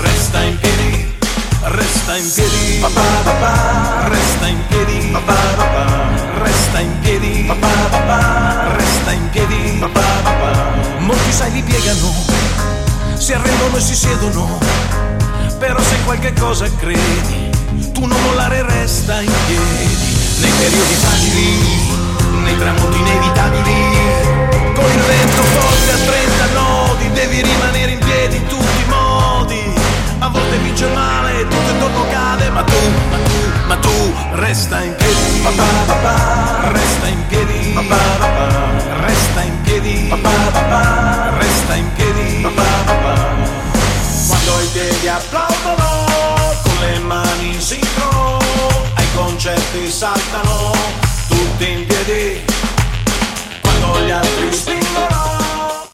resta 0.00 0.40
in 0.42 0.58
piedi, 0.58 1.16
resta 1.62 2.16
in 2.16 2.32
piedi, 2.32 2.78
papà, 2.80 3.02
papà, 3.24 4.08
resta 4.08 4.46
in 4.46 4.66
piedi, 4.68 5.08
papà, 5.12 5.34
papà, 5.56 6.42
resta 6.42 6.80
in 6.80 6.98
piedi, 7.00 7.44
papà, 7.46 7.72
papà, 7.90 8.76
resta 8.76 9.12
in 9.12 9.30
piedi, 9.30 9.78
papà, 9.80 10.04
papà, 10.22 10.98
molti 10.98 11.32
sai 11.32 11.52
li 11.52 11.62
piegano 11.62 12.54
si 13.18 13.32
arrendono 13.32 13.76
e 13.78 13.80
si 13.80 13.96
siedono, 13.96 14.58
però 15.58 15.80
se 15.80 15.96
qualche 16.04 16.32
cosa 16.34 16.68
credi, 16.76 17.50
tu 17.92 18.04
non 18.04 18.20
mollare 18.22 18.62
resta 18.62 19.20
in 19.20 19.32
piedi, 19.46 19.96
nei 20.40 20.50
periodi 20.50 20.94
facili, 20.94 22.42
nei 22.42 22.58
tramonti 22.58 22.98
inevitabili, 22.98 24.74
con 24.74 24.84
il 24.84 25.00
vento 25.00 25.42
forte 25.42 25.92
a 25.92 25.96
30 25.96 26.46
nodi, 26.52 27.12
devi 27.12 27.42
rimanere 27.42 27.92
in 27.92 27.98
piedi 27.98 28.36
in 28.36 28.46
tutti 28.46 28.82
i 28.82 28.88
modi, 28.88 29.74
a 30.18 30.28
volte 30.28 30.56
vince 30.58 30.88
male, 30.88 31.46
tutto 31.48 31.70
intorno 31.70 32.06
cade, 32.10 32.50
ma 32.50 32.62
tu, 32.62 32.78
ma 33.10 33.16
tu, 33.16 33.66
ma 33.66 33.76
tu, 33.76 34.14
resta 34.34 34.82
in 34.82 34.94
piedi, 34.94 35.40
papà, 35.42 35.64
papà, 35.86 36.70
resta 36.72 37.06
in 37.06 37.26
piedi, 37.28 37.72
papà, 37.74 38.02
papà, 38.18 39.06
resta 39.06 39.40
in 39.42 39.60
piedi, 39.62 40.06
papà, 40.10 40.50
papà, 40.52 41.36
resta 41.38 41.74
in 41.74 41.92
piedi, 41.94 42.40
papà, 42.42 42.62
papà, 42.84 43.35
quando 44.46 44.62
i 44.62 44.68
piedi 44.72 45.08
applaudono, 45.08 46.06
con 46.62 46.78
le 46.80 46.98
mani 47.00 47.54
in 47.54 47.60
sincrono, 47.60 48.38
ai 48.94 49.06
concerti 49.14 49.90
saltano, 49.90 50.72
tutti 51.28 51.68
in 51.68 51.86
piedi, 51.86 52.44
quando 53.60 54.04
gli 54.04 54.10
altri 54.10 54.52
spingono. 54.52 55.34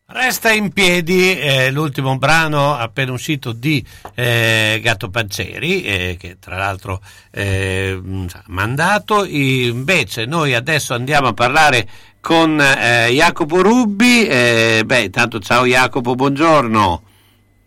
Resta 0.07 0.53
in 0.53 0.71
piedi 0.73 1.39
eh, 1.39 1.71
l'ultimo 1.71 2.19
brano 2.19 2.77
appena 2.77 3.13
uscito 3.13 3.53
di 3.53 3.83
eh, 4.15 4.79
Gatto 4.83 5.09
Panceri, 5.09 5.83
eh, 5.85 6.17
che 6.21 6.37
tra 6.39 6.59
l'altro 6.59 7.01
eh, 7.31 7.99
ha 8.33 8.43
mandato. 8.49 9.25
Invece 9.25 10.27
noi 10.27 10.55
adesso 10.55 10.93
andiamo 10.93 11.29
a 11.29 11.33
parlare 11.33 11.89
con 12.21 12.61
eh, 12.61 13.09
Jacopo 13.11 13.63
Rubbi. 13.63 14.27
Eh, 14.27 14.83
beh, 14.85 15.01
intanto 15.01 15.39
ciao 15.39 15.65
Jacopo, 15.65 16.15
buongiorno. 16.15 17.03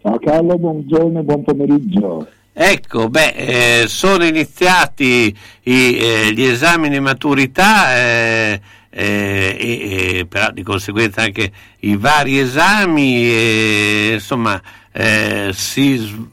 Ciao 0.06 0.20
Carlo, 0.20 0.56
buongiorno 0.60 1.22
e 1.22 1.24
buon 1.24 1.44
pomeriggio. 1.44 2.28
Ecco, 2.54 3.10
beh, 3.10 3.32
eh, 3.32 3.88
sono 3.88 4.24
iniziati 4.24 5.36
i, 5.64 5.98
eh, 5.98 6.32
gli 6.32 6.44
esami 6.44 6.90
di 6.90 7.00
maturità 7.00 7.98
eh, 7.98 8.62
eh, 8.92 9.58
e, 9.60 10.26
però 10.30 10.52
di 10.52 10.62
conseguenza 10.62 11.24
anche 11.24 11.52
i 11.80 11.98
vari 11.98 12.38
esami, 12.38 13.26
e, 13.26 14.10
insomma, 14.14 14.62
eh, 14.92 15.50
si, 15.54 16.30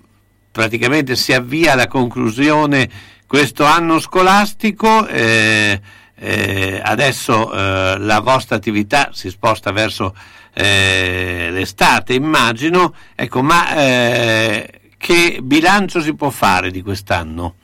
praticamente 0.51 1.17
si 1.17 1.33
avvia 1.33 1.73
alla 1.73 1.89
conclusione 1.89 2.91
questo 3.27 3.65
anno 3.65 4.01
scolastico. 4.01 5.07
eh, 5.07 5.81
adesso 6.81 7.51
la 7.51 8.21
vostra 8.21 8.55
attività 8.55 9.09
si 9.13 9.29
sposta 9.29 9.73
verso 9.73 10.15
eh, 10.55 11.49
l'estate, 11.51 12.15
immagino. 12.15 12.95
Ecco, 13.15 13.43
ma 13.43 13.77
eh, 13.77 14.81
che 14.97 15.41
bilancio 15.43 16.01
si 16.01 16.15
può 16.15 16.31
fare 16.31 16.71
di 16.71 16.83
quest'anno? 16.83 17.55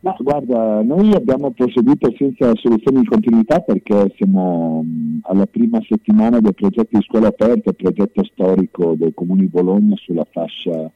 Ma 0.00 0.14
guarda, 0.18 0.80
noi 0.82 1.12
abbiamo 1.12 1.50
proseguito 1.50 2.14
senza 2.16 2.54
soluzioni 2.54 3.00
di 3.00 3.06
continuità 3.06 3.58
perché 3.58 4.12
siamo 4.16 4.82
mh, 4.82 5.20
alla 5.22 5.46
prima 5.46 5.80
settimana 5.86 6.38
del 6.38 6.54
progetto 6.54 6.96
di 6.96 7.02
scuola 7.02 7.28
aperta, 7.28 7.72
progetto 7.72 8.22
storico 8.24 8.94
del 8.94 9.12
Comune 9.12 9.40
di 9.40 9.48
Bologna 9.48 9.96
sulla 9.96 10.26
fascia 10.30 10.90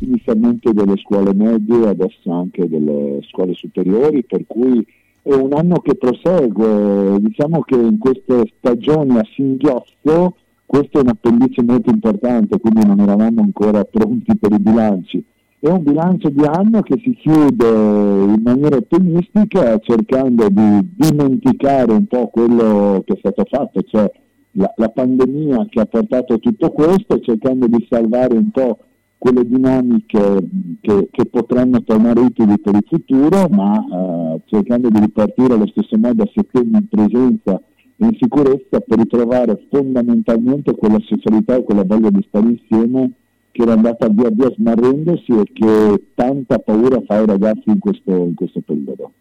inizialmente 0.00 0.72
delle 0.72 0.96
scuole 0.96 1.34
medie, 1.34 1.88
adesso 1.88 2.30
anche 2.30 2.68
delle 2.68 3.20
scuole 3.28 3.54
superiori, 3.54 4.22
per 4.24 4.44
cui 4.46 4.86
è 5.22 5.32
un 5.32 5.52
anno 5.52 5.80
che 5.80 5.96
prosegue. 5.96 7.18
Diciamo 7.20 7.62
che 7.62 7.74
in 7.74 7.98
queste 7.98 8.52
stagioni 8.58 9.18
a 9.18 9.26
singhiozzo 9.34 10.36
questo 10.74 10.98
è 10.98 11.02
un 11.02 11.08
appendice 11.08 11.62
molto 11.62 11.90
importante, 11.90 12.58
quindi 12.58 12.84
non 12.84 12.98
eravamo 12.98 13.42
ancora 13.42 13.84
pronti 13.84 14.36
per 14.36 14.50
i 14.50 14.58
bilanci. 14.58 15.24
È 15.60 15.68
un 15.68 15.84
bilancio 15.84 16.30
di 16.30 16.44
anno 16.44 16.82
che 16.82 17.00
si 17.00 17.14
chiude 17.14 17.68
in 17.68 18.40
maniera 18.42 18.74
ottimistica 18.74 19.78
cercando 19.78 20.48
di 20.48 20.94
dimenticare 20.96 21.92
un 21.92 22.06
po' 22.06 22.26
quello 22.26 23.04
che 23.06 23.12
è 23.12 23.18
stato 23.18 23.44
fatto, 23.48 23.82
cioè 23.82 24.10
la, 24.52 24.72
la 24.74 24.88
pandemia 24.88 25.64
che 25.70 25.80
ha 25.80 25.86
portato 25.86 26.40
tutto 26.40 26.70
questo, 26.72 27.20
cercando 27.20 27.68
di 27.68 27.86
salvare 27.88 28.36
un 28.36 28.50
po' 28.50 28.78
quelle 29.16 29.46
dinamiche 29.46 30.48
che, 30.80 31.08
che, 31.08 31.24
potranno 31.26 31.84
tornare 31.84 32.18
utili 32.18 32.58
per 32.58 32.74
il 32.74 32.84
futuro, 32.88 33.46
ma 33.48 33.78
eh, 33.78 34.40
cercando 34.46 34.88
di 34.88 34.98
ripartire 34.98 35.54
allo 35.54 35.68
stesso 35.68 35.96
modo 35.98 36.24
a 36.24 36.30
settembre 36.34 36.80
in 36.80 36.88
presenza 36.88 37.62
in 37.96 38.16
sicurezza 38.18 38.80
per 38.80 38.98
ritrovare 38.98 39.66
fondamentalmente 39.70 40.74
quella 40.74 40.98
socialità 41.00 41.56
e 41.56 41.62
quella 41.62 41.84
voglia 41.84 42.10
di 42.10 42.24
stare 42.28 42.46
insieme 42.46 43.10
che 43.52 43.62
era 43.62 43.74
andata 43.74 44.08
via 44.08 44.30
via 44.30 44.50
smarrendosi 44.50 45.30
e 45.32 45.52
che 45.52 46.04
tanta 46.14 46.58
paura 46.58 47.00
fa 47.06 47.18
ai 47.18 47.26
ragazzi 47.26 47.62
in 47.66 47.78
questo, 47.78 48.10
in 48.10 48.34
questo 48.34 48.60
periodo. 48.60 49.12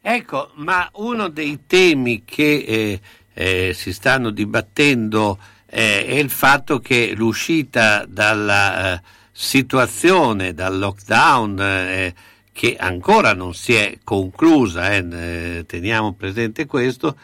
Ecco, 0.00 0.50
ma 0.54 0.88
uno 0.94 1.28
dei 1.28 1.60
temi 1.66 2.22
che 2.24 2.64
eh, 2.66 3.00
eh, 3.34 3.72
si 3.74 3.92
stanno 3.92 4.30
dibattendo 4.30 5.38
eh, 5.66 6.06
è 6.06 6.14
il 6.14 6.30
fatto 6.30 6.80
che 6.80 7.12
l'uscita 7.14 8.04
dalla 8.06 8.94
eh, 8.94 9.02
situazione, 9.30 10.54
dal 10.54 10.76
lockdown, 10.76 11.60
eh, 11.60 12.14
che 12.52 12.74
ancora 12.76 13.34
non 13.34 13.54
si 13.54 13.74
è 13.74 13.98
conclusa, 14.02 14.96
eh, 14.96 15.64
teniamo 15.66 16.14
presente 16.14 16.66
questo, 16.66 17.16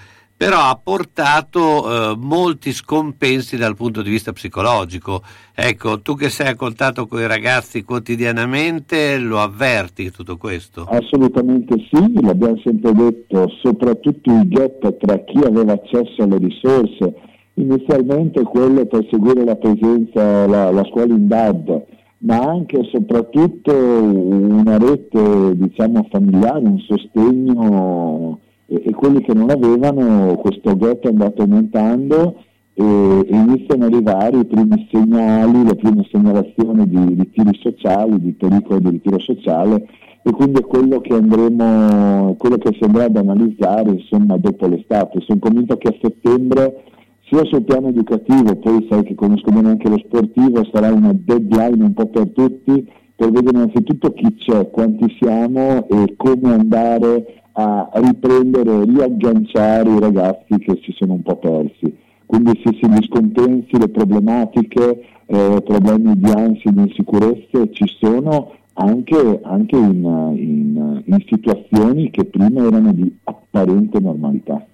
però 0.45 0.59
ha 0.59 0.79
portato 0.83 2.13
eh, 2.13 2.17
molti 2.19 2.73
scompensi 2.73 3.57
dal 3.57 3.75
punto 3.75 4.03
di 4.03 4.11
vista 4.11 4.33
psicologico. 4.33 5.23
Ecco, 5.55 6.03
tu 6.03 6.17
che 6.17 6.29
sei 6.29 6.49
a 6.49 6.55
contatto 6.55 7.07
con 7.07 7.21
i 7.21 7.27
ragazzi 7.27 7.83
quotidianamente, 7.83 9.17
lo 9.17 9.41
avverti 9.41 10.11
tutto 10.11 10.37
questo? 10.37 10.83
Assolutamente 10.83 11.77
sì, 11.91 12.21
l'abbiamo 12.21 12.61
sempre 12.63 12.93
detto, 12.93 13.49
soprattutto 13.63 14.31
il 14.31 14.47
gap 14.49 14.99
tra 14.99 15.17
chi 15.21 15.39
aveva 15.39 15.73
accesso 15.73 16.23
alle 16.23 16.37
risorse, 16.37 17.15
inizialmente 17.55 18.43
quello 18.43 18.85
per 18.85 19.07
seguire 19.11 19.45
la 19.47 19.57
presenza, 19.57 20.47
la, 20.47 20.71
la 20.71 20.85
scuola 20.91 21.15
in 21.15 21.27
DAD, 21.27 21.85
ma 22.19 22.37
anche 22.37 22.81
e 22.81 22.89
soprattutto 22.93 23.73
una 23.75 24.77
rete 24.77 25.57
diciamo, 25.57 26.07
familiare, 26.11 26.67
un 26.67 26.81
sostegno 26.81 28.41
e, 28.67 28.83
e, 28.87 28.93
quelli 28.93 29.21
che 29.23 29.35
non 29.35 29.51
avevano 29.51 30.35
questo 30.37 30.77
gap 30.77 31.05
è 31.05 31.09
andato 31.09 31.43
aumentando 31.43 32.43
e, 32.75 32.83
iniziano 32.83 33.87
ad 33.87 33.93
arrivare 33.93 34.39
i 34.39 34.45
primi 34.45 34.89
segnali, 34.91 35.65
le 35.65 35.77
prime 35.77 36.07
segnalazioni 36.11 36.89
di 36.89 37.15
ritiri 37.15 37.59
sociali, 37.61 38.21
di 38.21 38.33
pericolo 38.33 38.81
di 38.81 38.91
ritiro 38.91 39.19
sociale 39.19 39.87
e 40.27 40.31
quindi 40.31 40.61
è 40.61 40.65
quello 40.65 41.01
che 41.01 41.13
andremo, 41.13 42.35
quello 42.39 42.57
che 42.57 42.73
si 42.73 42.85
andrà 42.85 43.05
ad 43.05 43.17
analizzare 43.17 43.91
insomma 43.91 44.39
dopo 44.39 44.67
l'estate. 44.67 45.21
Sono 45.21 45.39
convinto 45.39 45.77
che 45.77 45.89
a 45.89 45.97
settembre 46.01 46.85
sia 47.29 47.45
sul 47.45 47.65
piano 47.65 47.89
educativo, 47.89 48.57
poi 48.57 48.87
sai 48.89 49.03
che 49.03 49.15
conosco 49.15 49.51
bene 49.51 49.69
anche 49.69 49.89
lo 49.89 49.99
sportivo, 49.99 50.67
sarà 50.73 50.93
una 50.93 51.13
deadline 51.15 51.85
un 51.85 51.93
po' 51.93 52.07
per 52.07 52.31
tutti 52.31 53.03
per 53.17 53.31
vedere 53.31 53.57
innanzitutto 53.57 54.13
chi 54.13 54.35
c'è, 54.35 54.71
quanti 54.71 55.15
siamo 55.21 55.87
e 55.89 56.15
come 56.17 56.53
andare 56.53 57.44
a 57.57 57.91
riprendere, 57.95 58.85
riagganciare 58.85 59.89
i 59.89 60.01
ragazzi 60.01 60.59
che 60.59 60.81
si 60.83 60.93
sono 60.97 61.15
un 61.15 61.23
po' 61.23 61.37
persi. 61.37 61.97
Quindi 62.27 62.61
sì, 62.65 62.79
sì, 62.81 62.89
gli 62.89 63.05
scompensi, 63.05 63.79
le 63.79 63.89
problematiche, 63.89 65.05
eh, 65.27 65.63
problemi 65.65 66.19
di 66.19 66.31
ansia, 66.31 66.71
di 66.73 66.81
insicurezze 66.81 67.71
ci 67.73 67.85
sono 68.01 68.55
anche, 68.75 69.41
anche 69.43 69.77
in, 69.77 70.05
in, 70.37 71.03
in 71.05 71.25
situazioni 71.29 72.11
che 72.11 72.25
prima 72.25 72.67
erano 72.67 72.93
di 72.93 73.15
apparente 73.25 74.01
normalità. 74.01 74.65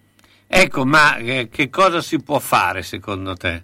Ecco, 0.46 0.84
ma 0.86 1.16
eh, 1.16 1.48
che 1.50 1.68
cosa 1.68 2.00
si 2.00 2.20
può 2.22 2.38
fare 2.38 2.82
secondo 2.82 3.34
te? 3.34 3.62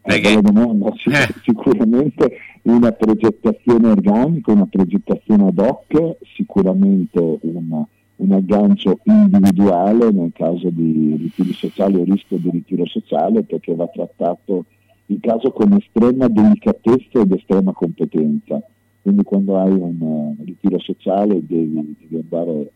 Perché... 0.00 0.40
Domanda, 0.40 0.88
eh. 0.88 1.34
Sicuramente 1.44 2.36
una 2.62 2.90
progettazione 2.92 3.90
organica, 3.90 4.52
una 4.52 4.66
progettazione 4.66 5.48
ad 5.48 5.58
hoc, 5.58 6.16
sicuramente 6.34 7.38
una, 7.42 7.86
un 8.20 8.32
aggancio 8.32 8.98
individuale 9.04 10.10
nel 10.10 10.32
caso 10.34 10.68
di 10.68 11.16
ritiri 11.16 11.52
sociali 11.52 11.96
o 11.96 12.04
rischio 12.04 12.36
di 12.36 12.50
ritiro 12.50 12.84
sociale 12.86 13.42
perché 13.42 13.74
va 13.74 13.86
trattato 13.86 14.66
il 15.06 15.18
caso 15.20 15.50
con 15.50 15.72
estrema 15.72 16.28
delicatezza 16.28 17.20
ed 17.20 17.32
estrema 17.32 17.72
competenza. 17.72 18.62
Quindi 19.02 19.22
quando 19.22 19.58
hai 19.58 19.72
un 19.72 20.00
uh, 20.00 20.36
ritiro 20.44 20.78
sociale 20.78 21.44
devi, 21.44 21.96
devi 21.98 22.22
andare 22.22 22.70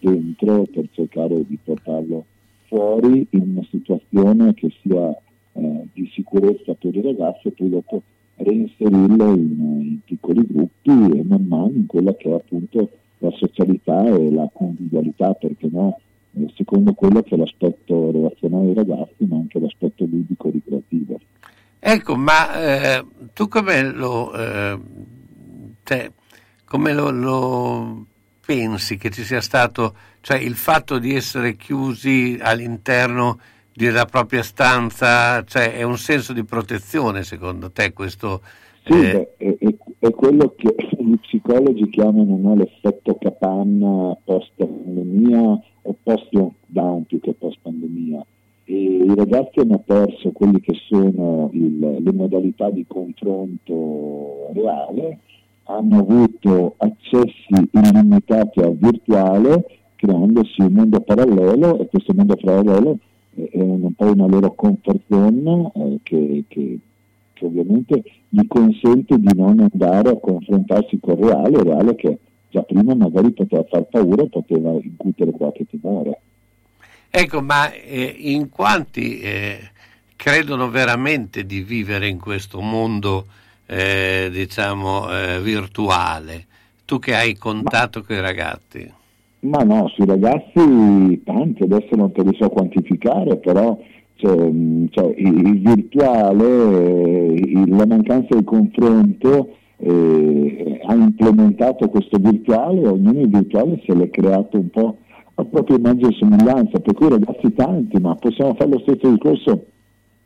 dentro 0.00 0.66
per 0.72 0.88
cercare 0.92 1.44
di 1.46 1.58
portarlo 1.62 2.24
fuori 2.66 3.26
in 3.30 3.52
una 3.54 3.66
situazione 3.70 4.54
che 4.54 4.72
sia 4.82 5.10
eh, 5.52 5.86
di 5.92 6.10
sicurezza 6.12 6.74
per 6.74 6.94
i 6.94 7.02
ragazzi 7.02 7.48
e 7.48 7.50
poi 7.52 7.68
dopo 7.68 8.02
reinserirlo 8.36 9.34
in, 9.34 9.80
in 9.80 9.98
piccoli 10.04 10.44
gruppi 10.46 10.90
e 10.90 11.22
man 11.24 11.44
mano 11.46 11.72
in 11.74 11.86
quella 11.86 12.14
che 12.14 12.30
è 12.30 12.34
appunto 12.34 12.90
la 13.18 13.30
socialità 13.32 14.04
e 14.04 14.30
la 14.30 14.48
convivialità, 14.52 15.32
perché 15.34 15.68
no, 15.70 15.98
eh, 16.34 16.52
secondo 16.56 16.92
quello 16.94 17.22
che 17.22 17.34
è 17.34 17.38
l'aspetto 17.38 18.10
relazionale 18.10 18.66
dei 18.66 18.74
ragazzi, 18.74 19.24
ma 19.26 19.36
anche 19.36 19.58
l'aspetto 19.58 20.04
ludico 20.04 20.50
ricreativo. 20.50 21.18
Ecco, 21.80 22.16
ma 22.16 22.60
eh, 22.60 23.04
tu 23.32 23.48
come 23.48 23.82
lo, 23.92 24.34
eh, 24.34 24.78
te, 25.82 26.12
come 26.64 26.92
lo, 26.92 27.10
lo 27.10 28.06
pensi 28.44 28.96
che 28.96 29.10
ci 29.10 29.22
sia 29.22 29.40
stato, 29.40 29.94
cioè 30.20 30.38
il 30.38 30.54
fatto 30.54 30.98
di 30.98 31.14
essere 31.14 31.56
chiusi 31.56 32.38
all'interno 32.40 33.38
della 33.72 34.06
propria 34.06 34.42
stanza, 34.42 35.44
cioè 35.44 35.74
è 35.74 35.82
un 35.82 35.98
senso 35.98 36.32
di 36.32 36.42
protezione 36.42 37.22
secondo 37.22 37.70
te 37.70 37.92
questo? 37.92 38.42
Sì, 38.84 38.94
eh... 38.94 39.34
è, 39.36 39.56
è, 39.58 39.74
è, 40.00 40.10
quello 40.10 40.54
che 40.56 40.74
gli 41.08 41.18
psicologi 41.18 41.88
chiamano 41.88 42.36
no, 42.36 42.54
l'effetto 42.54 43.16
capanna 43.18 44.16
post 44.24 44.52
pandemia 44.56 45.62
o 45.82 45.96
post 46.02 46.28
lockdown 46.32 47.04
più 47.04 47.20
che 47.20 47.32
post 47.32 47.58
pandemia. 47.62 48.24
E 48.64 48.74
I 48.74 49.14
ragazzi 49.14 49.60
hanno 49.60 49.78
perso 49.78 50.30
quelli 50.32 50.60
che 50.60 50.74
sono 50.88 51.48
il, 51.52 51.78
le 51.78 52.12
modalità 52.12 52.70
di 52.70 52.84
confronto 52.86 54.50
reale, 54.52 55.20
hanno 55.64 55.98
avuto 55.98 56.74
accessi 56.76 57.46
illimitati 57.72 58.60
al 58.60 58.76
virtuale, 58.76 59.64
creandosi 59.96 60.60
un 60.60 60.72
mondo 60.72 61.00
parallelo 61.00 61.78
e 61.78 61.86
questo 61.88 62.12
mondo 62.14 62.36
parallelo 62.36 62.98
è 63.34 63.60
un 63.60 63.92
po' 63.94 64.06
una 64.06 64.26
loro 64.26 64.52
comfort 64.54 65.00
zone 65.08 65.70
eh, 65.74 65.98
che, 66.02 66.44
che, 66.48 66.78
che, 67.38 67.46
ovviamente 67.46 68.02
gli 68.28 68.46
consente 68.46 69.16
di 69.16 69.30
non 69.34 69.60
andare 69.60 70.10
a 70.10 70.18
confrontarsi 70.18 70.98
con 71.00 71.18
il 71.18 71.24
reale, 71.24 71.58
il 71.58 71.64
reale 71.64 71.94
che 71.94 72.18
già 72.50 72.62
prima 72.62 72.94
magari 72.94 73.32
poteva 73.32 73.64
far 73.64 73.84
paura 73.84 74.22
e 74.22 74.28
poteva 74.28 74.72
incutere 74.72 75.30
qualche 75.30 75.66
timore. 75.66 76.20
Ecco, 77.10 77.40
ma 77.40 77.72
eh, 77.72 78.14
in 78.18 78.50
quanti 78.50 79.20
eh, 79.20 79.58
credono 80.16 80.68
veramente 80.68 81.46
di 81.46 81.62
vivere 81.62 82.08
in 82.08 82.18
questo 82.18 82.60
mondo, 82.60 83.26
eh, 83.66 84.28
diciamo, 84.30 85.10
eh, 85.10 85.40
virtuale? 85.40 86.46
Tu 86.84 86.98
che 86.98 87.14
hai 87.14 87.36
contatto 87.36 88.00
ma... 88.00 88.04
con 88.06 88.16
i 88.16 88.20
ragazzi? 88.20 88.92
Ma 89.40 89.62
no, 89.62 89.88
sui 89.88 90.04
ragazzi 90.04 91.22
tanti, 91.24 91.62
adesso 91.62 91.94
non 91.94 92.12
te 92.12 92.22
li 92.22 92.36
so 92.38 92.48
quantificare, 92.48 93.36
però 93.36 93.78
cioè, 94.18 94.50
cioè, 94.90 95.14
il, 95.16 95.60
virtuale, 95.60 97.34
il, 97.34 97.68
la 97.68 97.86
mancanza 97.86 98.36
di 98.36 98.42
confronto 98.42 99.50
eh, 99.76 100.80
ha 100.84 100.94
implementato 100.94 101.88
questo 101.88 102.18
virtuale, 102.18 102.86
ognuno 102.88 103.20
il 103.20 103.28
virtuale 103.28 103.80
se 103.86 103.94
l'è 103.94 104.10
creato 104.10 104.58
un 104.58 104.70
po' 104.70 104.98
a 105.34 105.44
propria 105.44 105.76
immagine 105.76 106.08
e 106.08 106.16
somiglianza, 106.18 106.80
per 106.80 106.94
cui 106.94 107.08
ragazzi 107.08 107.52
tanti, 107.54 108.00
ma 108.00 108.16
possiamo 108.16 108.54
fare 108.54 108.70
lo 108.70 108.80
stesso 108.80 109.08
discorso 109.08 109.66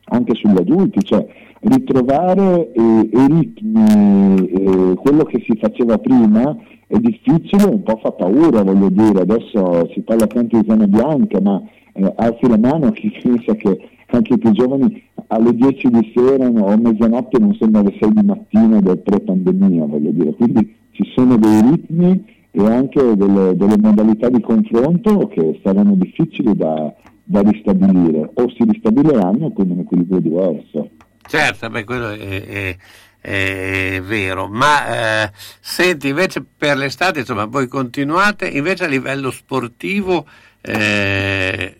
anche 0.05 0.33
sugli 0.33 0.57
adulti, 0.57 1.03
cioè 1.03 1.25
ritrovare 1.59 2.71
eh, 2.71 3.09
i 3.11 3.27
ritmi, 3.29 4.47
eh, 4.47 4.95
quello 4.95 5.23
che 5.23 5.43
si 5.47 5.55
faceva 5.61 5.99
prima 5.99 6.57
è 6.87 6.97
difficile, 6.97 7.65
un 7.65 7.83
po' 7.83 7.99
fa 8.01 8.11
paura, 8.11 8.63
voglio 8.63 8.89
dire, 8.89 9.21
adesso 9.21 9.87
si 9.93 10.01
parla 10.01 10.25
tanto 10.25 10.59
di 10.59 10.65
zona 10.67 10.87
bianca, 10.87 11.39
ma 11.39 11.61
eh, 11.93 12.13
alzi 12.17 12.47
la 12.47 12.57
mano 12.57 12.91
chi 12.91 13.11
pensa 13.21 13.55
che 13.55 13.89
anche 14.07 14.33
i 14.33 14.37
più 14.37 14.51
giovani 14.51 15.01
alle 15.27 15.55
10 15.55 15.89
di 15.89 16.11
sera 16.15 16.45
o 16.47 16.77
mezzanotte 16.77 17.39
non 17.39 17.55
sembra 17.59 17.81
le 17.81 17.95
6 17.99 18.11
di 18.13 18.21
mattina 18.23 18.79
del 18.79 18.99
pre-pandemia, 18.99 19.85
voglio 19.85 20.11
dire, 20.11 20.33
quindi 20.33 20.75
ci 20.91 21.11
sono 21.15 21.37
dei 21.37 21.61
ritmi 21.61 22.23
e 22.51 22.65
anche 22.65 23.15
delle, 23.15 23.55
delle 23.55 23.77
modalità 23.79 24.29
di 24.29 24.39
confronto 24.39 25.27
che 25.27 25.59
saranno 25.63 25.95
difficili 25.95 26.55
da, 26.55 26.93
da 27.23 27.41
ristabilire. 27.41 28.29
O 28.35 28.49
si 28.49 28.63
ristabiliranno 28.63 29.51
con 29.51 29.71
un 29.71 29.79
equilibrio 29.79 30.19
diverso. 30.19 30.89
Certo, 31.25 31.69
beh, 31.69 31.83
quello 31.83 32.09
è, 32.09 32.17
è, 32.19 32.75
è 33.19 34.01
vero, 34.03 34.47
ma 34.47 35.23
eh, 35.23 35.31
senti, 35.33 36.09
invece 36.09 36.45
per 36.55 36.77
l'estate, 36.77 37.19
insomma, 37.19 37.45
voi 37.45 37.67
continuate, 37.67 38.47
invece 38.47 38.83
a 38.83 38.87
livello 38.87 39.31
sportivo, 39.31 40.27
eh, 40.61 41.75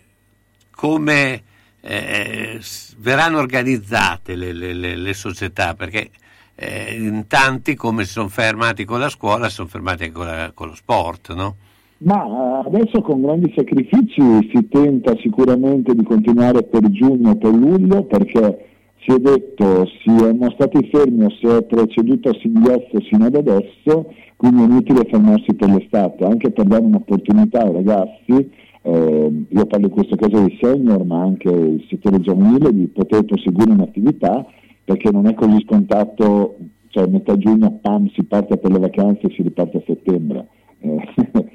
come 0.84 1.42
eh, 1.80 2.60
verranno 2.98 3.38
organizzate 3.38 4.36
le, 4.36 4.52
le, 4.52 4.74
le, 4.74 4.96
le 4.96 5.14
società? 5.14 5.72
Perché 5.72 6.10
eh, 6.56 6.94
in 6.94 7.24
tanti, 7.26 7.74
come 7.74 8.04
si 8.04 8.12
sono 8.12 8.28
fermati 8.28 8.84
con 8.84 9.00
la 9.00 9.08
scuola, 9.08 9.48
si 9.48 9.54
sono 9.54 9.68
fermati 9.68 10.02
anche 10.02 10.14
con, 10.14 10.26
la, 10.26 10.50
con 10.52 10.68
lo 10.68 10.74
sport, 10.74 11.32
no? 11.32 11.54
Ma 11.98 12.60
adesso 12.66 13.00
con 13.00 13.22
grandi 13.22 13.50
sacrifici 13.56 14.20
si 14.52 14.68
tenta 14.68 15.16
sicuramente 15.22 15.94
di 15.94 16.02
continuare 16.02 16.62
per 16.64 16.90
giugno 16.90 17.30
o 17.30 17.36
per 17.36 17.54
luglio 17.54 18.02
perché 18.04 18.68
si 18.98 19.12
è 19.12 19.18
detto 19.18 19.88
siamo 20.02 20.50
stati 20.50 20.86
fermi 20.92 21.24
o 21.24 21.30
si 21.30 21.46
è 21.46 21.62
proceduto 21.62 22.28
a 22.28 22.36
singhiozzo 22.38 23.00
sino 23.08 23.24
ad 23.24 23.36
adesso, 23.36 24.12
quindi 24.36 24.60
è 24.60 24.64
inutile 24.66 25.06
fermarsi 25.08 25.54
per 25.54 25.70
l'estate, 25.70 26.26
anche 26.26 26.50
per 26.50 26.66
dare 26.66 26.82
un'opportunità 26.82 27.62
ai 27.62 27.72
ragazzi, 27.72 28.50
eh, 28.86 29.46
io 29.48 29.66
parlo 29.66 29.86
in 29.86 29.92
questo 29.92 30.14
caso 30.14 30.40
dei 30.40 30.58
senior 30.60 31.04
ma 31.04 31.22
anche 31.22 31.48
il 31.48 31.86
settore 31.88 32.20
giovanile, 32.20 32.70
di 32.70 32.86
poter 32.88 33.24
proseguire 33.24 33.72
un'attività 33.72 34.46
perché 34.84 35.10
non 35.10 35.26
è 35.26 35.32
così 35.32 35.62
scontato, 35.62 36.56
cioè 36.88 37.04
a 37.04 37.08
metà 37.08 37.34
giugno 37.38 37.78
pam 37.80 38.10
si 38.10 38.22
parte 38.24 38.58
per 38.58 38.70
le 38.70 38.78
vacanze 38.80 39.26
e 39.26 39.32
si 39.34 39.42
riparte 39.42 39.78
a 39.78 39.82
settembre. 39.86 40.46
Eh, 40.80 41.08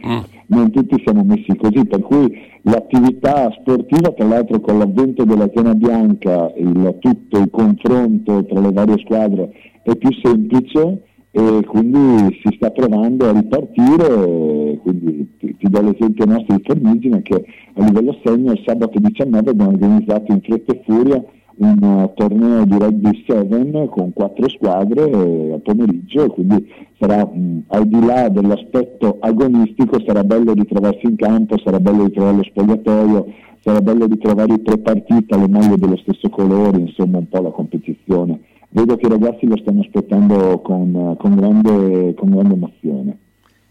mm. 0.07 0.19
non 0.47 0.71
tutti 0.71 0.99
siamo 1.03 1.23
messi 1.23 1.55
così, 1.55 1.85
per 1.85 2.01
cui 2.01 2.35
l'attività 2.63 3.51
sportiva, 3.59 4.11
tra 4.11 4.25
l'altro 4.25 4.59
con 4.59 4.79
l'avvento 4.79 5.23
della 5.23 5.47
Tena 5.49 5.75
Bianca, 5.75 6.51
il, 6.57 6.97
tutto 6.97 7.37
il 7.37 7.51
confronto 7.51 8.43
tra 8.45 8.59
le 8.59 8.71
varie 8.71 8.97
squadre 8.97 9.51
è 9.83 9.95
più 9.95 10.09
semplice 10.23 11.03
e 11.39 11.65
quindi 11.65 12.39
si 12.43 12.55
sta 12.55 12.69
provando 12.71 13.29
a 13.29 13.31
ripartire, 13.31 14.77
quindi 14.81 15.35
ti, 15.37 15.55
ti 15.57 15.69
do 15.69 15.81
l'esempio 15.81 16.25
nostro 16.25 16.55
di 16.55 16.63
Formigine 16.65 17.21
che 17.21 17.45
a 17.73 17.83
livello 17.83 18.17
segno 18.23 18.51
il 18.51 18.61
sabato 18.65 18.99
19 18.99 19.49
abbiamo 19.49 19.71
organizzato 19.71 20.31
in 20.31 20.41
fretta 20.41 20.73
e 20.73 20.81
furia 20.85 21.23
un 21.59 22.11
torneo 22.15 22.63
di 22.63 22.77
rugby 22.77 23.23
7 23.27 23.89
con 23.89 24.13
quattro 24.13 24.47
squadre 24.47 25.09
eh, 25.09 25.53
a 25.53 25.57
pomeriggio 25.57 26.27
quindi 26.27 26.65
sarà 26.97 27.25
mh, 27.25 27.63
al 27.67 27.85
di 27.85 28.05
là 28.05 28.29
dell'aspetto 28.29 29.17
agonistico 29.19 30.01
sarà 30.05 30.23
bello 30.23 30.53
ritrovarsi 30.53 31.05
in 31.05 31.15
campo, 31.15 31.57
sarà 31.63 31.79
bello 31.79 32.05
ritrovare 32.05 32.37
lo 32.37 32.43
spogliatoio, 32.43 33.25
sarà 33.61 33.81
bello 33.81 34.05
ritrovare 34.05 34.53
i 34.53 34.59
prepartita, 34.59 35.37
le 35.37 35.47
maglie 35.47 35.77
dello 35.77 35.97
stesso 35.97 36.29
colore, 36.29 36.79
insomma 36.79 37.17
un 37.17 37.27
po' 37.27 37.41
la 37.41 37.51
competizione. 37.51 38.39
Vedo 38.71 38.95
che 38.97 39.07
i 39.07 39.09
ragazzi 39.09 39.47
lo 39.47 39.57
stanno 39.57 39.81
aspettando 39.81 40.59
con, 40.59 41.15
con, 41.17 41.35
grande, 41.35 42.13
con 42.13 42.29
grande 42.29 42.53
emozione. 42.53 43.17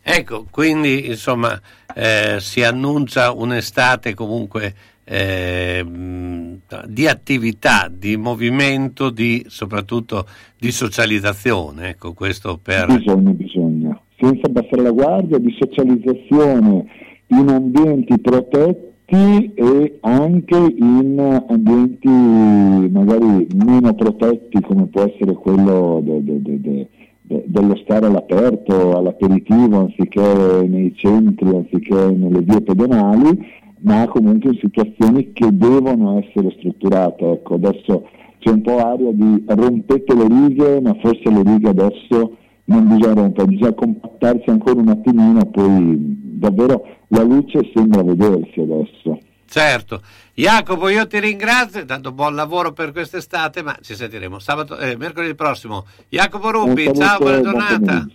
Ecco, 0.02 0.46
quindi 0.50 1.06
insomma 1.06 1.60
eh, 1.94 2.36
si 2.40 2.62
annuncia 2.62 3.32
un'estate 3.32 4.14
comunque 4.14 4.74
eh, 5.04 5.84
di 6.86 7.06
attività, 7.06 7.90
di 7.92 8.16
movimento, 8.16 9.10
di, 9.10 9.44
soprattutto 9.48 10.26
di 10.58 10.72
socializzazione. 10.72 11.90
Ecco, 11.90 12.12
questo 12.12 12.58
per... 12.60 12.86
Bisogna, 12.86 13.30
bisogna, 13.30 14.00
senza 14.18 14.46
abbassare 14.46 14.82
la 14.82 14.90
guardia, 14.90 15.38
di 15.38 15.54
socializzazione 15.58 16.86
in 17.28 17.48
ambienti 17.48 18.18
protetti 18.18 18.87
e 19.10 19.98
anche 20.00 20.74
in 20.76 21.42
ambienti 21.48 22.08
magari 22.08 23.46
meno 23.54 23.94
protetti 23.94 24.60
come 24.60 24.86
può 24.86 25.02
essere 25.02 25.32
quello 25.32 26.02
de, 26.04 26.22
de, 26.22 26.60
de, 26.60 26.88
dello 27.46 27.76
stare 27.76 28.06
all'aperto, 28.06 28.96
all'aperitivo, 28.96 29.78
anziché 29.78 30.66
nei 30.68 30.94
centri, 30.94 31.48
anziché 31.48 32.10
nelle 32.10 32.42
vie 32.42 32.60
pedonali 32.60 33.56
ma 33.80 34.06
comunque 34.08 34.50
in 34.50 34.58
situazioni 34.58 35.32
che 35.32 35.48
devono 35.52 36.18
essere 36.18 36.50
strutturate. 36.58 37.30
Ecco, 37.30 37.54
adesso 37.54 38.08
c'è 38.38 38.50
un 38.50 38.62
po' 38.62 38.78
aria 38.78 39.12
di 39.12 39.44
rompete 39.46 40.14
le 40.14 40.26
righe, 40.26 40.80
ma 40.80 40.94
forse 41.00 41.30
le 41.30 41.42
righe 41.42 41.68
adesso 41.68 42.36
non 42.68 42.86
bisogna 42.86 43.14
rompere, 43.14 43.46
bisogna 43.46 43.72
compattarsi 43.72 44.50
ancora 44.50 44.80
un 44.80 44.88
attimino, 44.88 45.44
poi 45.46 45.96
davvero 46.38 46.86
la 47.08 47.22
luce 47.22 47.70
sembra 47.74 48.02
vedersi 48.02 48.60
adesso. 48.60 49.18
Certo, 49.48 50.02
Jacopo 50.34 50.88
io 50.88 51.06
ti 51.06 51.18
ringrazio, 51.18 51.84
tanto 51.86 52.12
buon 52.12 52.34
lavoro 52.34 52.72
per 52.72 52.92
quest'estate, 52.92 53.62
ma 53.62 53.76
ci 53.80 53.94
sentiremo 53.94 54.38
sabato, 54.38 54.76
eh, 54.76 54.96
mercoledì 54.96 55.34
prossimo. 55.34 55.86
Jacopo 56.08 56.50
Rubi, 56.50 56.90
ciao, 56.94 57.18
buona 57.18 57.40
giornata. 57.40 58.06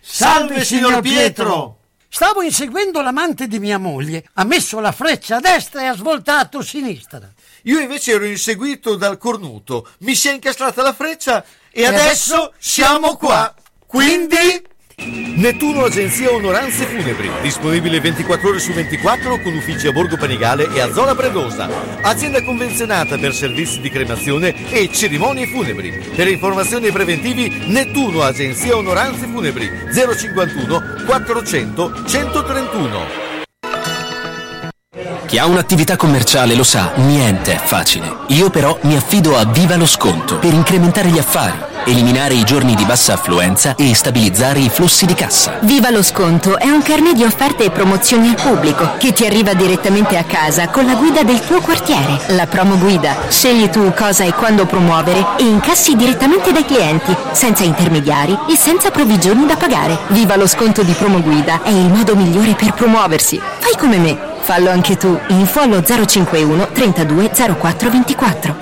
Salve 0.00 0.64
signor 0.64 1.00
Pietro! 1.00 1.78
Stavo 2.08 2.42
inseguendo 2.42 3.02
l'amante 3.02 3.46
di 3.46 3.58
mia 3.58 3.78
moglie. 3.78 4.24
Ha 4.34 4.44
messo 4.44 4.80
la 4.80 4.92
freccia 4.92 5.36
a 5.36 5.40
destra 5.40 5.82
e 5.82 5.86
ha 5.86 5.94
svoltato 5.94 6.58
a 6.58 6.62
sinistra. 6.62 7.30
Io 7.66 7.80
invece 7.80 8.12
ero 8.12 8.24
inseguito 8.24 8.96
dal 8.96 9.18
cornuto. 9.18 9.88
Mi 10.00 10.14
si 10.14 10.28
è 10.28 10.32
incastrata 10.32 10.82
la 10.82 10.92
freccia 10.92 11.44
e, 11.70 11.82
e 11.82 11.86
adesso, 11.86 12.34
adesso 12.34 12.52
siamo 12.58 13.16
qua. 13.16 13.54
Quindi... 13.86 14.74
Nettuno 14.98 15.84
Agenzia 15.84 16.32
Onoranze 16.32 16.86
Funebri, 16.86 17.30
disponibile 17.42 18.00
24 18.00 18.48
ore 18.48 18.58
su 18.58 18.72
24 18.72 19.42
con 19.42 19.54
uffici 19.54 19.86
a 19.86 19.92
Borgo 19.92 20.16
Panigale 20.16 20.72
e 20.72 20.80
a 20.80 20.90
Zola 20.90 21.14
Predosa. 21.14 21.68
Azienda 22.00 22.42
convenzionata 22.42 23.18
per 23.18 23.34
servizi 23.34 23.80
di 23.80 23.90
cremazione 23.90 24.70
e 24.70 24.90
cerimonie 24.90 25.46
funebri. 25.48 25.90
Per 26.14 26.28
informazioni 26.28 26.90
preventivi 26.90 27.66
Nettuno 27.66 28.22
Agenzia 28.22 28.74
Onoranze 28.74 29.26
Funebri 29.26 29.70
051 29.92 31.04
400 31.04 32.04
131. 32.06 33.25
Chi 35.26 35.38
ha 35.38 35.46
un'attività 35.46 35.96
commerciale 35.96 36.54
lo 36.54 36.64
sa, 36.64 36.92
niente 36.96 37.54
è 37.54 37.58
facile. 37.58 38.16
Io 38.28 38.48
però 38.48 38.78
mi 38.82 38.96
affido 38.96 39.36
a 39.36 39.44
Viva 39.44 39.76
lo 39.76 39.86
Sconto 39.86 40.38
per 40.38 40.52
incrementare 40.52 41.08
gli 41.08 41.18
affari 41.18 41.74
eliminare 41.86 42.34
i 42.34 42.44
giorni 42.44 42.74
di 42.74 42.84
bassa 42.84 43.14
affluenza 43.14 43.74
e 43.76 43.94
stabilizzare 43.94 44.58
i 44.58 44.68
flussi 44.68 45.06
di 45.06 45.14
cassa. 45.14 45.58
Viva 45.62 45.90
lo 45.90 46.02
sconto 46.02 46.58
è 46.58 46.68
un 46.68 46.82
carnet 46.82 47.14
di 47.14 47.24
offerte 47.24 47.64
e 47.64 47.70
promozioni 47.70 48.28
al 48.28 48.34
pubblico 48.34 48.94
che 48.98 49.12
ti 49.12 49.24
arriva 49.24 49.54
direttamente 49.54 50.16
a 50.16 50.24
casa 50.24 50.68
con 50.68 50.84
la 50.84 50.94
guida 50.94 51.22
del 51.22 51.40
tuo 51.40 51.60
quartiere. 51.60 52.20
La 52.28 52.46
promo 52.46 52.76
guida. 52.76 53.16
Scegli 53.28 53.68
tu 53.68 53.92
cosa 53.94 54.24
e 54.24 54.32
quando 54.32 54.66
promuovere 54.66 55.24
e 55.38 55.44
incassi 55.44 55.96
direttamente 55.96 56.52
dai 56.52 56.64
clienti, 56.64 57.14
senza 57.32 57.64
intermediari 57.64 58.36
e 58.48 58.56
senza 58.56 58.90
provvigioni 58.90 59.46
da 59.46 59.56
pagare. 59.56 59.98
Viva 60.08 60.36
lo 60.36 60.46
sconto 60.46 60.82
di 60.82 60.92
promo 60.92 61.20
guida 61.20 61.62
è 61.62 61.70
il 61.70 61.90
modo 61.90 62.16
migliore 62.16 62.54
per 62.54 62.72
promuoversi. 62.72 63.40
Fai 63.58 63.76
come 63.78 63.98
me. 63.98 64.34
Fallo 64.46 64.70
anche 64.70 64.96
tu. 64.96 65.18
Info 65.30 65.58
allo 65.58 65.82
051 65.82 66.68
32 66.70 67.30
04 67.58 67.90
24. 67.90 68.56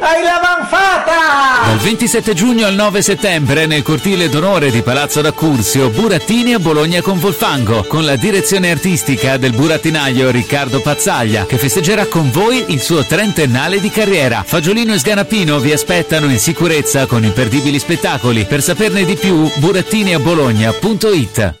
hai 0.00 0.22
l'avanfata! 0.22 1.66
Dal 1.66 1.76
27 1.76 2.32
giugno 2.32 2.64
al 2.64 2.72
9 2.72 3.02
settembre 3.02 3.66
nel 3.66 3.82
cortile 3.82 4.30
d'onore 4.30 4.70
di 4.70 4.80
Palazzo 4.80 5.20
d'Accursio, 5.20 5.90
Burattini 5.90 6.54
a 6.54 6.58
Bologna 6.58 7.02
con 7.02 7.18
Volfango, 7.18 7.84
con 7.84 8.06
la 8.06 8.16
direzione 8.16 8.70
artistica 8.70 9.36
del 9.36 9.52
burattinaio 9.52 10.30
Riccardo 10.30 10.80
Pazzaglia, 10.80 11.44
che 11.44 11.58
festeggerà 11.58 12.06
con 12.06 12.30
voi 12.30 12.64
il 12.68 12.80
suo 12.80 13.04
trentennale 13.04 13.80
di 13.80 13.90
carriera. 13.90 14.42
Fagiolino 14.46 14.94
e 14.94 14.98
Sganapino 14.98 15.58
vi 15.58 15.72
aspettano 15.72 16.30
in 16.30 16.38
sicurezza 16.38 17.04
con 17.04 17.22
imperdibili 17.22 17.78
spettacoli. 17.78 18.46
Per 18.46 18.62
saperne 18.62 19.04
di 19.04 19.16
più, 19.16 19.46
burattiniabologna.it 19.58 21.60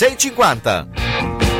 150. 0.01 1.50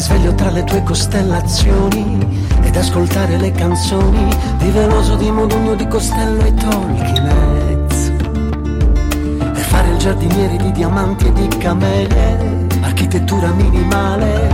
650. 0.00 0.50
le 0.50 0.64
tue 0.64 0.82
costellazioni 0.82 2.38
ed 2.62 2.74
ascoltare 2.74 3.36
le 3.36 3.52
canzoni 3.52 4.34
di 4.58 4.70
Veloso, 4.70 5.16
di 5.16 5.30
Modugno, 5.30 5.74
di 5.74 5.86
Costello 5.86 6.42
e 6.42 6.54
Tolkien 6.54 7.78
e 9.54 9.60
fare 9.60 9.90
il 9.90 9.98
giardiniere 9.98 10.56
di 10.56 10.72
diamanti 10.72 11.26
e 11.26 11.32
di 11.32 11.48
camelie, 11.58 12.66
architettura 12.80 13.52
minimale 13.52 14.48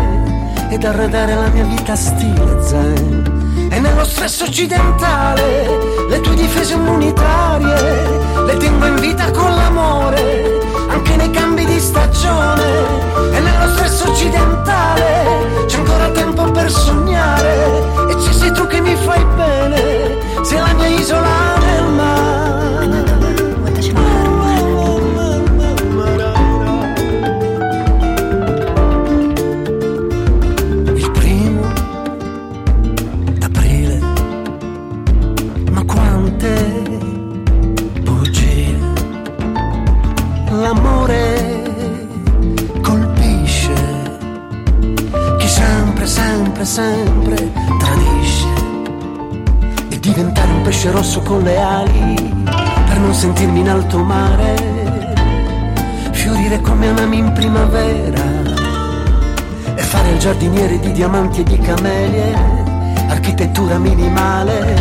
ed 0.68 0.84
arredare 0.84 1.34
la 1.34 1.48
mia 1.48 1.64
vita 1.64 1.94
stile 1.94 2.62
zen. 2.62 3.68
E 3.70 3.78
nello 3.78 4.04
stress 4.04 4.40
occidentale 4.40 5.68
le 6.08 6.20
tue 6.20 6.34
difese 6.34 6.74
immunitarie 6.74 8.34
le 8.46 8.56
tengo 8.56 8.86
in 8.86 8.96
vita 8.96 9.30
con 9.30 9.54
l'amore, 9.54 10.60
anche 10.96 11.16
nei 11.16 11.30
cambi 11.30 11.64
di 11.64 11.78
stagione. 11.78 13.32
E 13.32 13.40
nello 13.40 13.68
stress 13.72 14.00
occidentale 14.02 15.64
c'è 15.66 15.76
ancora 15.76 16.10
tempo 16.10 16.50
per 16.50 16.70
sognare 16.70 17.82
e 18.08 18.20
ci 18.20 18.32
sei 18.32 18.52
tu 18.52 18.66
che 18.66 18.80
mi 18.80 18.96
fai 18.96 19.24
bene, 19.36 20.18
sei 20.42 20.58
la 20.58 20.72
mia 20.72 20.88
isola 20.88 21.56
nel 21.58 21.84
mare. 21.92 22.65
Diventare 50.16 50.50
un 50.50 50.62
pesce 50.62 50.90
rosso 50.90 51.20
con 51.20 51.42
le 51.42 51.58
ali 51.60 52.14
per 52.86 52.98
non 52.98 53.12
sentirmi 53.12 53.60
in 53.60 53.68
alto 53.68 53.98
mare. 53.98 54.54
Fiorire 56.12 56.58
come 56.62 56.88
anami 56.88 57.18
in 57.18 57.32
primavera 57.32 58.22
e 59.74 59.82
fare 59.82 60.12
il 60.12 60.18
giardiniere 60.18 60.80
di 60.80 60.92
diamanti 60.92 61.40
e 61.40 61.44
di 61.44 61.58
camelie, 61.58 62.34
architettura 63.08 63.76
minimale 63.76 64.74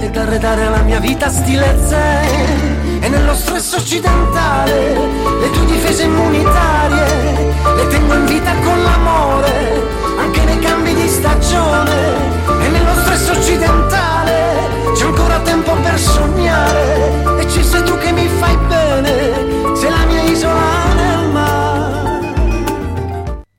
ed 0.00 0.16
arredare 0.16 0.68
la 0.68 0.82
mia 0.82 0.98
vita 0.98 1.28
stile 1.28 1.78
zen 1.86 2.98
e 3.02 3.08
nello 3.08 3.34
stress 3.34 3.72
occidentale 3.74 4.94
le 5.42 5.50
tue 5.52 5.64
difese 5.66 6.02
immunitarie 6.02 7.54
le 7.76 7.86
tengo 7.86 8.14
in 8.14 8.26
vita 8.26 8.52
con 8.64 8.82
l'amore 8.82 9.80
anche 10.18 10.44
nei 10.44 10.58
cambi 10.58 10.92
di 10.92 11.08
stagione 11.08 11.94
e 12.62 12.68
nello 12.68 12.94
stress 13.00 13.28
occidentale 13.28 14.15
c'è 14.96 15.04
ancora 15.04 15.38
tempo 15.42 15.74
per 15.82 15.98
sognare 15.98 17.40
e 17.40 17.50
ci 17.50 17.62
sei 17.62 17.84
tu 17.84 17.98
che 17.98 18.12
mi 18.12 18.26
fai 18.26 18.56
bene 18.66 19.76
sei 19.76 19.90
la 19.90 20.06
mia 20.06 20.22
isola 20.22 20.94
nel 20.94 21.28
mare 21.32 21.94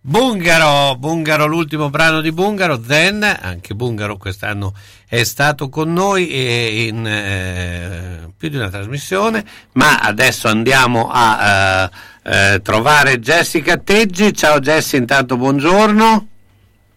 Bungaro, 0.02 0.96
Bungaro, 0.96 1.46
l'ultimo 1.46 1.90
brano 1.90 2.22
di 2.22 2.32
Bungaro, 2.32 2.82
Zen, 2.82 3.24
anche 3.24 3.76
Bungaro 3.76 4.18
quest'anno 4.18 4.74
è 5.08 5.24
stato 5.24 5.70
con 5.70 5.94
noi 5.94 6.88
in 6.88 7.06
eh, 7.06 8.30
più 8.36 8.50
di 8.50 8.56
una 8.56 8.70
trasmissione, 8.70 9.44
ma 9.74 10.00
adesso 10.00 10.48
andiamo 10.48 11.10
a 11.12 11.92
eh, 12.24 12.54
eh, 12.56 12.62
trovare 12.62 13.20
Jessica 13.20 13.78
Teggi. 13.78 14.34
Ciao 14.34 14.60
Jessi, 14.60 14.96
intanto 14.96 15.38
buongiorno. 15.38 16.28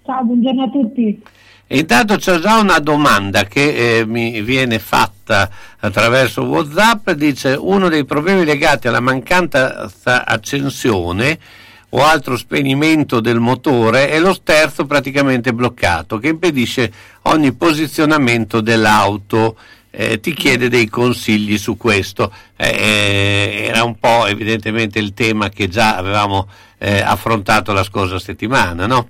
Ciao, 0.05 0.25
buongiorno 0.25 0.63
a 0.63 0.71
tutti. 0.71 1.23
Intanto 1.73 2.17
c'è 2.17 2.41
già 2.41 2.59
una 2.59 2.81
domanda 2.81 3.45
che 3.45 3.99
eh, 4.01 4.05
mi 4.05 4.43
viene 4.43 4.81
fatta 4.81 5.49
attraverso 5.79 6.43
Whatsapp, 6.43 7.11
dice 7.11 7.57
uno 7.57 7.89
dei 7.89 8.05
problemi 8.05 8.45
legati 8.45 8.89
alla 8.89 8.99
mancata 8.99 9.89
accensione 10.03 11.39
o 11.91 12.03
altro 12.03 12.37
spegnimento 12.37 13.21
del 13.21 13.39
motore 13.39 14.09
è 14.09 14.19
lo 14.19 14.35
sterzo 14.35 14.85
praticamente 14.85 15.53
bloccato 15.53 16.19
che 16.19 16.29
impedisce 16.29 16.93
ogni 17.23 17.53
posizionamento 17.53 18.61
dell'auto. 18.61 19.57
Eh, 19.93 20.19
ti 20.19 20.35
chiede 20.35 20.69
dei 20.69 20.89
consigli 20.89 21.57
su 21.57 21.77
questo. 21.77 22.33
Eh, 22.57 23.67
era 23.69 23.85
un 23.85 23.97
po' 23.97 24.27
evidentemente 24.27 24.99
il 24.99 25.15
tema 25.15 25.49
che 25.51 25.69
già 25.69 25.97
avevamo 25.97 26.49
eh, 26.79 27.01
affrontato 27.01 27.73
la 27.73 27.85
scorsa 27.85 28.19
settimana, 28.19 28.87
no? 28.87 29.09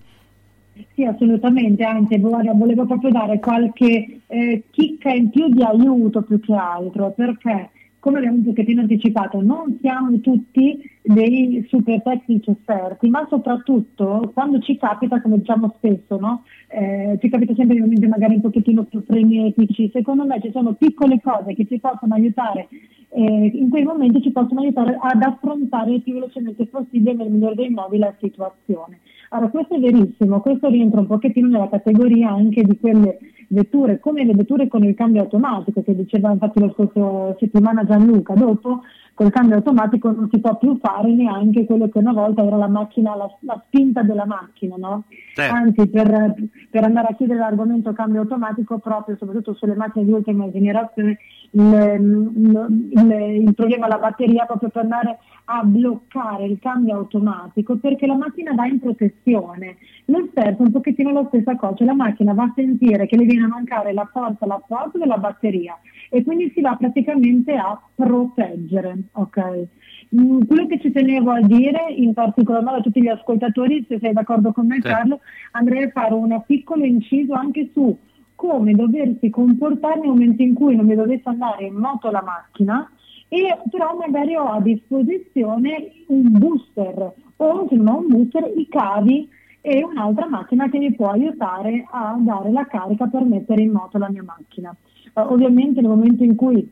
Sì, 1.00 1.06
assolutamente, 1.06 1.82
anzi 1.82 2.18
volevo 2.18 2.84
proprio 2.84 3.10
dare 3.10 3.40
qualche 3.40 4.20
eh, 4.26 4.64
chicca 4.70 5.08
in 5.08 5.30
più 5.30 5.48
di 5.48 5.62
aiuto 5.62 6.20
più 6.20 6.38
che 6.40 6.52
altro, 6.52 7.12
perché 7.12 7.70
come 7.98 8.18
abbiamo 8.18 8.36
un 8.36 8.44
pochettino 8.44 8.82
anticipato, 8.82 9.40
non 9.40 9.78
siamo 9.80 10.20
tutti 10.20 10.78
dei 11.00 11.64
super 11.70 12.02
tecnici 12.02 12.50
esperti, 12.50 13.08
ma 13.08 13.26
soprattutto 13.30 14.30
quando 14.34 14.58
ci 14.58 14.76
capita, 14.76 15.22
come 15.22 15.38
diciamo 15.38 15.72
spesso, 15.78 16.18
no? 16.18 16.44
eh, 16.68 17.16
ci 17.18 17.30
capita 17.30 17.54
sempre 17.54 17.76
di 17.76 17.80
momenti 17.80 18.06
magari 18.06 18.34
un 18.34 18.42
pochettino 18.42 18.84
più 18.84 19.02
frenetici, 19.02 19.88
secondo 19.94 20.26
me 20.26 20.38
ci 20.42 20.50
sono 20.50 20.74
piccole 20.74 21.18
cose 21.22 21.54
che 21.54 21.66
ci 21.66 21.80
possono 21.80 22.12
aiutare, 22.12 22.68
eh, 23.08 23.50
in 23.54 23.70
quei 23.70 23.84
momenti 23.84 24.20
ci 24.20 24.32
possono 24.32 24.60
aiutare 24.60 24.98
ad 25.00 25.22
affrontare 25.22 25.94
il 25.94 26.02
più 26.02 26.12
velocemente 26.12 26.66
possibile 26.66 27.14
nel 27.14 27.30
migliore 27.30 27.54
dei 27.54 27.70
modi 27.70 27.96
la 27.96 28.14
situazione. 28.20 28.98
Allora, 29.32 29.50
questo 29.50 29.74
è 29.76 29.78
verissimo, 29.78 30.40
questo 30.40 30.68
rientra 30.68 31.00
un 31.00 31.06
pochettino 31.06 31.46
nella 31.46 31.68
categoria 31.68 32.30
anche 32.30 32.62
di 32.62 32.76
quelle 32.78 33.18
vetture, 33.48 34.00
come 34.00 34.24
le 34.24 34.34
vetture 34.34 34.66
con 34.66 34.82
il 34.82 34.94
cambio 34.94 35.22
automatico, 35.22 35.82
che 35.84 35.94
diceva 35.94 36.32
infatti 36.32 36.58
lo 36.58 36.72
scorso 36.72 37.36
settimana 37.38 37.84
Gianluca, 37.84 38.34
dopo 38.34 38.82
col 39.14 39.30
cambio 39.30 39.56
automatico 39.56 40.10
non 40.10 40.28
si 40.32 40.40
può 40.40 40.56
più 40.56 40.78
fare 40.80 41.12
neanche 41.12 41.64
quello 41.64 41.88
che 41.88 41.98
una 41.98 42.12
volta 42.12 42.42
era 42.42 42.56
la 42.56 42.68
macchina, 42.68 43.14
la, 43.14 43.30
la 43.40 43.62
spinta 43.66 44.02
della 44.02 44.24
macchina, 44.24 44.76
no? 44.76 45.04
Certo. 45.34 45.54
Anzi, 45.54 45.88
per, 45.88 46.34
per 46.70 46.84
andare 46.84 47.08
a 47.10 47.14
chiudere 47.14 47.38
l'argomento 47.38 47.92
cambio 47.92 48.22
automatico, 48.22 48.78
proprio 48.78 49.16
soprattutto 49.16 49.54
sulle 49.54 49.74
macchine 49.74 50.06
di 50.06 50.12
ultima 50.12 50.50
generazione, 50.50 51.18
il, 51.52 51.62
il, 51.62 52.90
il, 52.90 53.42
il 53.46 53.54
problema 53.54 53.86
della 53.86 53.98
batteria 53.98 54.44
proprio 54.44 54.68
per 54.68 54.82
andare 54.82 55.18
a 55.46 55.62
bloccare 55.64 56.44
il 56.44 56.58
cambio 56.60 56.94
automatico 56.94 57.76
perché 57.76 58.06
la 58.06 58.14
macchina 58.14 58.54
va 58.54 58.66
in 58.66 58.78
protezione. 58.78 59.76
Lo 60.06 60.28
stesso 60.30 60.48
è 60.48 60.62
un 60.62 60.70
pochettino 60.70 61.10
la 61.10 61.24
stessa 61.26 61.56
cosa, 61.56 61.76
cioè 61.76 61.86
la 61.86 61.94
macchina 61.94 62.34
va 62.34 62.44
a 62.44 62.52
sentire 62.54 63.06
che 63.06 63.16
le 63.16 63.24
viene 63.24 63.44
a 63.44 63.48
mancare 63.48 63.92
la 63.92 64.08
forza, 64.12 64.46
l'apporto 64.46 64.98
della 64.98 65.18
batteria 65.18 65.76
e 66.08 66.22
quindi 66.22 66.50
si 66.54 66.60
va 66.60 66.76
praticamente 66.76 67.54
a 67.54 67.80
proteggere. 67.94 68.96
ok? 69.12 69.66
Mm, 70.14 70.42
quello 70.42 70.66
che 70.66 70.80
ci 70.80 70.90
tenevo 70.90 71.30
a 71.30 71.40
dire, 71.40 71.92
in 71.94 72.12
particolar 72.14 72.62
modo 72.62 72.78
a 72.78 72.80
tutti 72.80 73.00
gli 73.00 73.08
ascoltatori, 73.08 73.84
se 73.88 73.98
sei 74.00 74.12
d'accordo 74.12 74.52
con 74.52 74.66
me 74.66 74.76
Sì. 74.76 74.82
Carlo, 74.82 75.20
andrei 75.52 75.84
a 75.84 75.90
fare 75.90 76.14
un 76.14 76.42
piccolo 76.46 76.84
inciso 76.84 77.32
anche 77.34 77.70
su 77.72 77.96
come 78.40 78.72
doversi 78.72 79.28
comportare 79.28 80.00
nel 80.00 80.08
momento 80.08 80.40
in 80.40 80.54
cui 80.54 80.74
non 80.74 80.86
mi 80.86 80.94
dovesse 80.94 81.28
andare 81.28 81.66
in 81.66 81.74
moto 81.74 82.10
la 82.10 82.22
macchina 82.22 82.90
e 83.28 83.58
però 83.70 83.94
magari 83.98 84.34
ho 84.34 84.46
a 84.46 84.62
disposizione 84.62 85.92
un 86.06 86.38
booster 86.38 87.12
o 87.36 87.66
se 87.68 87.76
non 87.76 87.88
ho 87.88 87.98
un 87.98 88.06
booster 88.08 88.50
i 88.56 88.66
cavi 88.66 89.28
e 89.60 89.84
un'altra 89.84 90.26
macchina 90.26 90.70
che 90.70 90.78
mi 90.78 90.90
può 90.94 91.10
aiutare 91.10 91.84
a 91.90 92.16
dare 92.18 92.50
la 92.50 92.64
carica 92.64 93.08
per 93.08 93.24
mettere 93.24 93.60
in 93.60 93.72
moto 93.72 93.98
la 93.98 94.08
mia 94.08 94.24
macchina. 94.24 94.74
Eh, 95.12 95.20
ovviamente 95.20 95.82
nel 95.82 95.90
momento 95.90 96.24
in 96.24 96.34
cui 96.34 96.66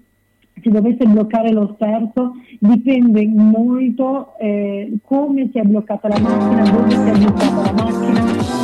si 0.63 0.71
dovesse 0.71 1.05
bloccare 1.05 1.53
lo 1.53 1.75
sterzo 1.75 2.33
dipende 2.59 3.27
molto 3.27 4.39
eh, 4.39 4.97
come 5.05 5.51
si 5.53 5.59
è 5.59 5.63
bloccata 5.65 6.09
la 6.09 6.19
macchina, 6.19 6.63
dove 6.63 6.91
si 6.91 6.97
è 6.97 7.19
bloccata 7.19 7.61
la 7.61 7.73
macchina. 7.73 8.58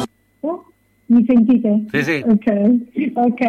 Mi 1.06 1.24
sentite? 1.26 1.84
Sì, 1.88 2.02
sì. 2.02 2.24
Ok, 2.26 3.12
ok. 3.14 3.40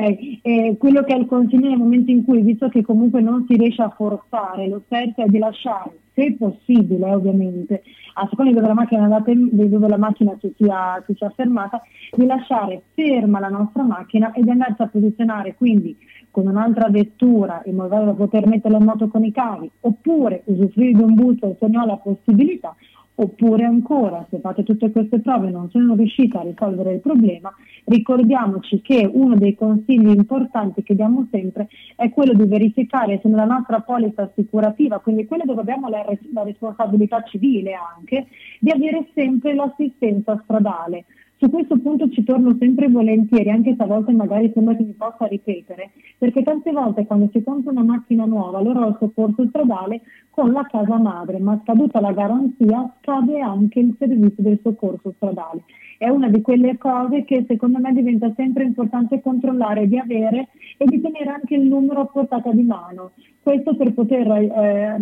Eh, 0.42 0.76
quello 0.78 1.04
che 1.04 1.14
è 1.14 1.18
il 1.18 1.26
consiglio 1.26 1.70
nel 1.70 1.78
momento 1.78 2.12
in 2.12 2.26
cui, 2.26 2.42
visto 2.42 2.68
che 2.68 2.82
comunque 2.82 3.22
non 3.22 3.46
si 3.48 3.56
riesce 3.56 3.82
a 3.82 3.90
forzare 3.90 4.68
lo 4.68 4.82
sterzo, 4.86 5.22
è 5.22 5.28
di 5.28 5.38
lasciare, 5.38 5.92
se 6.14 6.36
possibile 6.38 7.14
ovviamente, 7.14 7.84
a 8.16 8.28
seconda 8.30 8.52
di 8.52 8.58
dove 8.58 8.68
la 8.68 8.74
macchina, 8.74 9.24
di 9.26 9.70
dove 9.70 9.88
la 9.88 9.98
macchina 9.98 10.38
si, 10.42 10.54
sia, 10.58 11.02
si 11.06 11.14
sia 11.16 11.30
fermata, 11.30 11.82
di 12.12 12.26
lasciare 12.26 12.82
ferma 12.94 13.40
la 13.40 13.50
nostra 13.50 13.84
macchina 13.84 14.34
e 14.34 14.42
di 14.42 14.50
andarsi 14.50 14.82
a 14.82 14.88
posizionare 14.88 15.56
quindi 15.56 15.96
con 16.32 16.48
un'altra 16.48 16.90
vettura 16.90 17.62
in 17.66 17.76
modo 17.76 18.04
da 18.04 18.12
poter 18.12 18.46
metterla 18.46 18.78
in 18.78 18.84
moto 18.84 19.08
con 19.08 19.24
i 19.24 19.32
cavi, 19.32 19.72
oppure 19.80 20.42
usufruire 20.46 20.92
di 20.92 21.02
un 21.02 21.14
booster 21.14 21.56
se 21.58 21.68
ne 21.68 21.78
ho 21.78 21.86
la 21.86 21.96
possibilità, 21.96 22.76
oppure 23.16 23.64
ancora 23.64 24.26
se 24.30 24.40
fate 24.40 24.64
tutte 24.64 24.92
queste 24.92 25.20
prove 25.20 25.48
e 25.48 25.52
non 25.52 25.70
sono 25.70 25.96
riuscite 25.96 26.38
a 26.38 26.42
risolvere 26.42 26.94
il 26.94 27.00
problema, 27.00 27.54
ricordiamoci 27.86 28.82
che 28.82 29.10
uno 29.12 29.36
dei 29.36 29.56
consigli 29.56 30.10
importanti 30.10 30.84
che 30.84 30.96
diamo 30.96 31.28
sempre 31.32 31.68
è 31.96 32.10
quello 32.10 32.34
di 32.34 32.46
verificare 32.48 33.20
se 33.22 33.30
nella 33.30 33.46
nostra 33.46 33.80
polizza 33.80 34.24
assicurativa, 34.24 35.00
quindi 35.00 35.26
quella 35.26 35.46
dove 35.46 35.62
abbiamo 35.62 35.88
la, 35.88 36.06
la 36.34 36.44
responsabilità 36.44 37.24
civile 37.24 37.74
anche, 37.74 38.28
di 38.60 38.72
avere 38.72 39.08
sempre 39.14 39.54
l'assistenza 39.54 40.40
stradale. 40.44 41.06
Su 41.38 41.50
questo 41.50 41.78
punto 41.80 42.10
ci 42.10 42.24
torno 42.24 42.56
sempre 42.58 42.88
volentieri, 42.88 43.50
anche 43.50 43.74
stavolta 43.74 44.10
magari 44.14 44.52
sembra 44.54 44.74
che 44.74 44.84
mi 44.84 44.94
possa 44.94 45.26
ripetere, 45.26 45.92
perché 46.18 46.42
tante 46.44 46.72
volte 46.72 47.06
quando 47.06 47.30
si 47.34 47.44
compra 47.44 47.72
una 47.72 47.84
macchina 47.84 48.24
nuova, 48.24 48.58
allora 48.58 48.88
il 48.88 48.96
soccorso 48.98 49.46
stradale 49.50 50.02
con 50.36 50.52
la 50.52 50.68
casa 50.70 50.98
madre, 50.98 51.40
ma 51.40 51.58
scaduta 51.64 52.02
la 52.02 52.12
garanzia 52.12 52.94
scade 53.00 53.40
anche 53.40 53.80
il 53.80 53.96
servizio 53.98 54.44
del 54.44 54.60
soccorso 54.62 55.14
stradale. 55.16 55.64
È 55.98 56.10
una 56.10 56.28
di 56.28 56.42
quelle 56.42 56.78
cose 56.78 57.24
che 57.24 57.46
secondo 57.48 57.80
me 57.80 57.94
diventa 57.94 58.30
sempre 58.36 58.66
importante 58.66 59.22
controllare 59.22 59.88
di 59.88 59.98
avere 59.98 60.50
e 60.78 60.84
di 60.88 61.00
tenere 61.00 61.30
anche 61.30 61.56
il 61.56 61.62
numero 61.62 62.02
a 62.02 62.06
portata 62.08 62.52
di 62.52 62.64
mano. 62.64 63.12
Questo 63.42 63.78
per 63.78 63.94
poter 63.94 64.28
eh, 64.30 64.98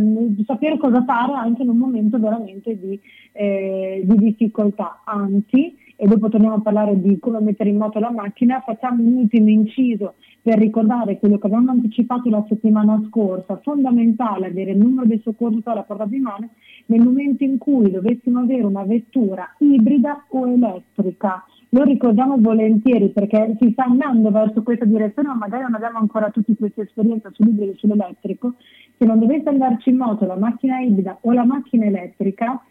sapere 0.45 0.77
cosa 0.77 1.03
fare 1.03 1.34
anche 1.34 1.63
in 1.63 1.69
un 1.69 1.77
momento 1.77 2.19
veramente 2.19 2.77
di, 2.77 2.99
eh, 3.31 4.03
di 4.05 4.15
difficoltà. 4.17 5.01
Anzi, 5.03 5.75
e 5.95 6.05
dopo 6.05 6.29
torniamo 6.29 6.57
a 6.57 6.61
parlare 6.61 7.01
di 7.01 7.17
come 7.17 7.39
mettere 7.39 7.69
in 7.69 7.77
moto 7.77 7.97
la 7.97 8.11
macchina, 8.11 8.61
facciamo 8.63 9.01
un 9.01 9.13
ultimo 9.13 9.49
inciso 9.49 10.13
per 10.43 10.59
ricordare 10.59 11.19
quello 11.19 11.37
che 11.37 11.47
avevamo 11.47 11.71
anticipato 11.71 12.29
la 12.29 12.43
settimana 12.49 13.01
scorsa, 13.07 13.61
fondamentale 13.63 14.47
avere 14.47 14.71
il 14.71 14.77
numero 14.77 15.07
del 15.07 15.21
soccorso 15.23 15.61
alla 15.63 15.83
portata 15.83 16.09
di 16.09 16.19
mano 16.19 16.49
nel 16.87 17.01
momento 17.01 17.45
in 17.45 17.57
cui 17.57 17.89
dovessimo 17.89 18.41
avere 18.41 18.63
una 18.63 18.83
vettura 18.83 19.55
ibrida 19.59 20.25
o 20.27 20.45
elettrica. 20.49 21.45
Lo 21.69 21.83
ricordiamo 21.83 22.35
volentieri 22.37 23.09
perché 23.09 23.55
si 23.59 23.71
sta 23.71 23.85
andando 23.85 24.31
verso 24.31 24.63
questa 24.63 24.83
direzione, 24.83 25.29
ma 25.29 25.35
magari 25.35 25.63
non 25.63 25.75
abbiamo 25.75 25.97
ancora 25.97 26.29
tutti 26.29 26.55
questa 26.55 26.81
esperienza 26.81 27.31
sull'ibrido 27.31 27.71
e 27.71 27.75
sull'elettrico. 27.77 28.55
Se 28.97 29.05
non 29.05 29.19
dovesse 29.19 29.47
andarci 29.47 29.89
in 29.89 29.97
moto 29.97 30.25
la 30.25 30.35
macchina 30.35 30.81
ibrida 30.81 31.17
o 31.21 31.31
la 31.31 31.45
macchina 31.45 31.85
elettrica, 31.85 32.61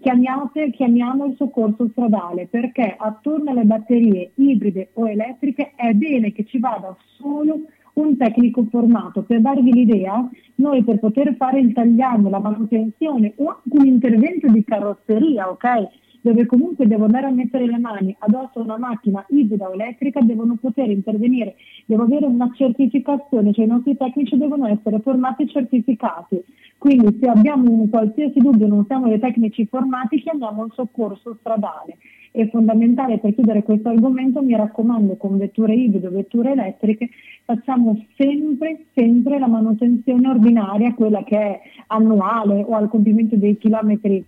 chiamiate, 0.00 0.70
chiamiamo 0.70 1.26
il 1.26 1.36
soccorso 1.36 1.88
stradale 1.90 2.46
perché 2.46 2.94
attorno 2.96 3.50
alle 3.50 3.64
batterie 3.64 4.32
ibride 4.36 4.90
o 4.94 5.08
elettriche 5.08 5.72
è 5.74 5.92
bene 5.92 6.32
che 6.32 6.44
ci 6.44 6.58
vada 6.58 6.96
solo 7.16 7.62
un 7.94 8.16
tecnico 8.16 8.64
formato. 8.70 9.22
Per 9.22 9.40
darvi 9.40 9.72
l'idea, 9.72 10.28
noi 10.56 10.82
per 10.82 10.98
poter 10.98 11.34
fare 11.36 11.60
il 11.60 11.72
tagliando, 11.72 12.28
la 12.28 12.38
manutenzione 12.38 13.34
o 13.36 13.48
anche 13.48 13.76
un 13.76 13.86
intervento 13.86 14.48
di 14.48 14.64
carrozzeria, 14.64 15.50
ok? 15.50 15.88
Dove 16.22 16.46
comunque 16.46 16.86
devo 16.86 17.04
andare 17.04 17.26
a 17.26 17.30
mettere 17.30 17.66
le 17.66 17.78
mani 17.78 18.14
addosso 18.20 18.60
a 18.60 18.62
una 18.62 18.78
macchina 18.78 19.24
ibrida 19.28 19.68
o 19.68 19.72
elettrica, 19.74 20.20
devono 20.20 20.56
poter 20.58 20.88
intervenire, 20.88 21.56
devo 21.84 22.04
avere 22.04 22.26
una 22.26 22.50
certificazione, 22.54 23.52
cioè 23.52 23.64
i 23.64 23.68
nostri 23.68 23.96
tecnici 23.96 24.38
devono 24.38 24.66
essere 24.66 25.00
formati 25.00 25.42
e 25.42 25.48
certificati. 25.48 26.42
Quindi 26.78 27.18
se 27.20 27.28
abbiamo 27.28 27.70
un 27.70 27.90
qualsiasi 27.90 28.38
dubbio, 28.38 28.66
non 28.66 28.86
siamo 28.86 29.08
dei 29.08 29.18
tecnici 29.18 29.66
formati, 29.66 30.20
chiamiamo 30.20 30.64
il 30.64 30.72
soccorso 30.74 31.36
stradale. 31.40 31.98
È 32.30 32.48
fondamentale 32.48 33.18
per 33.18 33.34
chiudere 33.34 33.62
questo 33.62 33.90
argomento, 33.90 34.42
mi 34.42 34.56
raccomando, 34.56 35.16
con 35.16 35.36
vetture 35.36 35.74
ibride 35.74 36.08
vetture 36.08 36.52
elettriche, 36.52 37.10
facciamo 37.44 38.06
sempre, 38.16 38.86
sempre 38.94 39.38
la 39.38 39.48
manutenzione 39.48 40.28
ordinaria, 40.28 40.94
quella 40.94 41.22
che 41.24 41.36
è 41.36 41.60
annuale 41.88 42.64
o 42.66 42.74
al 42.74 42.88
compimento 42.88 43.36
dei 43.36 43.58
chilometri 43.58 44.24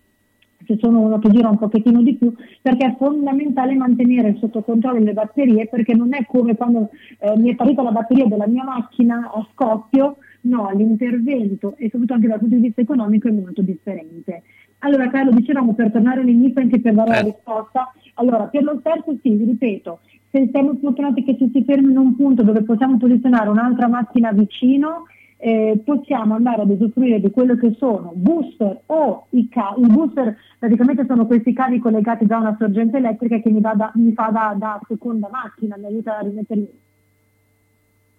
se 0.66 0.76
sono 0.78 1.00
uno 1.00 1.18
che 1.18 1.30
gira 1.30 1.48
un 1.48 1.58
pochettino 1.58 2.02
di 2.02 2.14
più, 2.16 2.32
perché 2.60 2.86
è 2.86 2.96
fondamentale 2.96 3.74
mantenere 3.74 4.36
sotto 4.38 4.62
controllo 4.62 5.00
le 5.00 5.12
batterie, 5.12 5.66
perché 5.68 5.94
non 5.94 6.14
è 6.14 6.24
come 6.26 6.56
quando 6.56 6.90
eh, 7.18 7.36
mi 7.36 7.50
è 7.50 7.54
parita 7.54 7.82
la 7.82 7.92
batteria 7.92 8.26
della 8.26 8.46
mia 8.46 8.64
macchina 8.64 9.30
a 9.32 9.46
scoppio, 9.52 10.16
no, 10.42 10.70
l'intervento 10.74 11.74
e 11.76 11.84
soprattutto 11.84 12.14
anche 12.14 12.28
dal 12.28 12.38
punto 12.38 12.54
di 12.56 12.60
vista 12.62 12.80
economico 12.80 13.28
è 13.28 13.32
molto 13.32 13.62
differente. 13.62 14.42
Allora 14.78 15.08
Carlo, 15.08 15.30
dicevamo 15.30 15.74
per 15.74 15.90
tornare 15.90 16.20
all'inizio 16.20 16.60
anche 16.60 16.80
per 16.80 16.94
dare 16.94 17.10
la 17.10 17.20
eh. 17.20 17.24
risposta, 17.24 17.92
allora 18.14 18.44
per 18.44 18.62
lo 18.62 18.80
stesso 18.80 19.16
sì, 19.22 19.30
vi 19.30 19.44
ripeto, 19.44 20.00
se 20.30 20.48
siamo 20.50 20.76
fortunati 20.80 21.24
che 21.24 21.36
ci 21.38 21.50
si 21.52 21.64
fermi 21.64 21.90
in 21.90 21.96
un 21.96 22.16
punto 22.16 22.42
dove 22.42 22.62
possiamo 22.62 22.96
posizionare 22.98 23.48
un'altra 23.48 23.88
macchina 23.88 24.32
vicino, 24.32 25.04
eh, 25.36 25.80
possiamo 25.84 26.34
andare 26.34 26.62
ad 26.62 26.70
usufruire 26.70 27.20
di 27.20 27.30
quello 27.30 27.56
che 27.56 27.74
sono 27.76 28.12
booster 28.14 28.82
o 28.86 29.26
i 29.30 29.48
cavi. 29.48 29.82
I 29.82 29.86
booster 29.86 30.36
praticamente 30.58 31.04
sono 31.06 31.26
questi 31.26 31.52
cavi 31.52 31.78
collegati 31.78 32.26
da 32.26 32.38
una 32.38 32.56
sorgente 32.58 32.96
elettrica 32.96 33.38
che 33.38 33.50
mi, 33.50 33.60
da, 33.60 33.92
mi 33.94 34.12
fa 34.12 34.28
da, 34.30 34.54
da, 34.56 34.80
seconda 34.88 35.28
macchina, 35.30 35.76
mi 35.76 35.86
aiuta 35.86 36.18
a 36.18 36.22
rimettere 36.22 36.68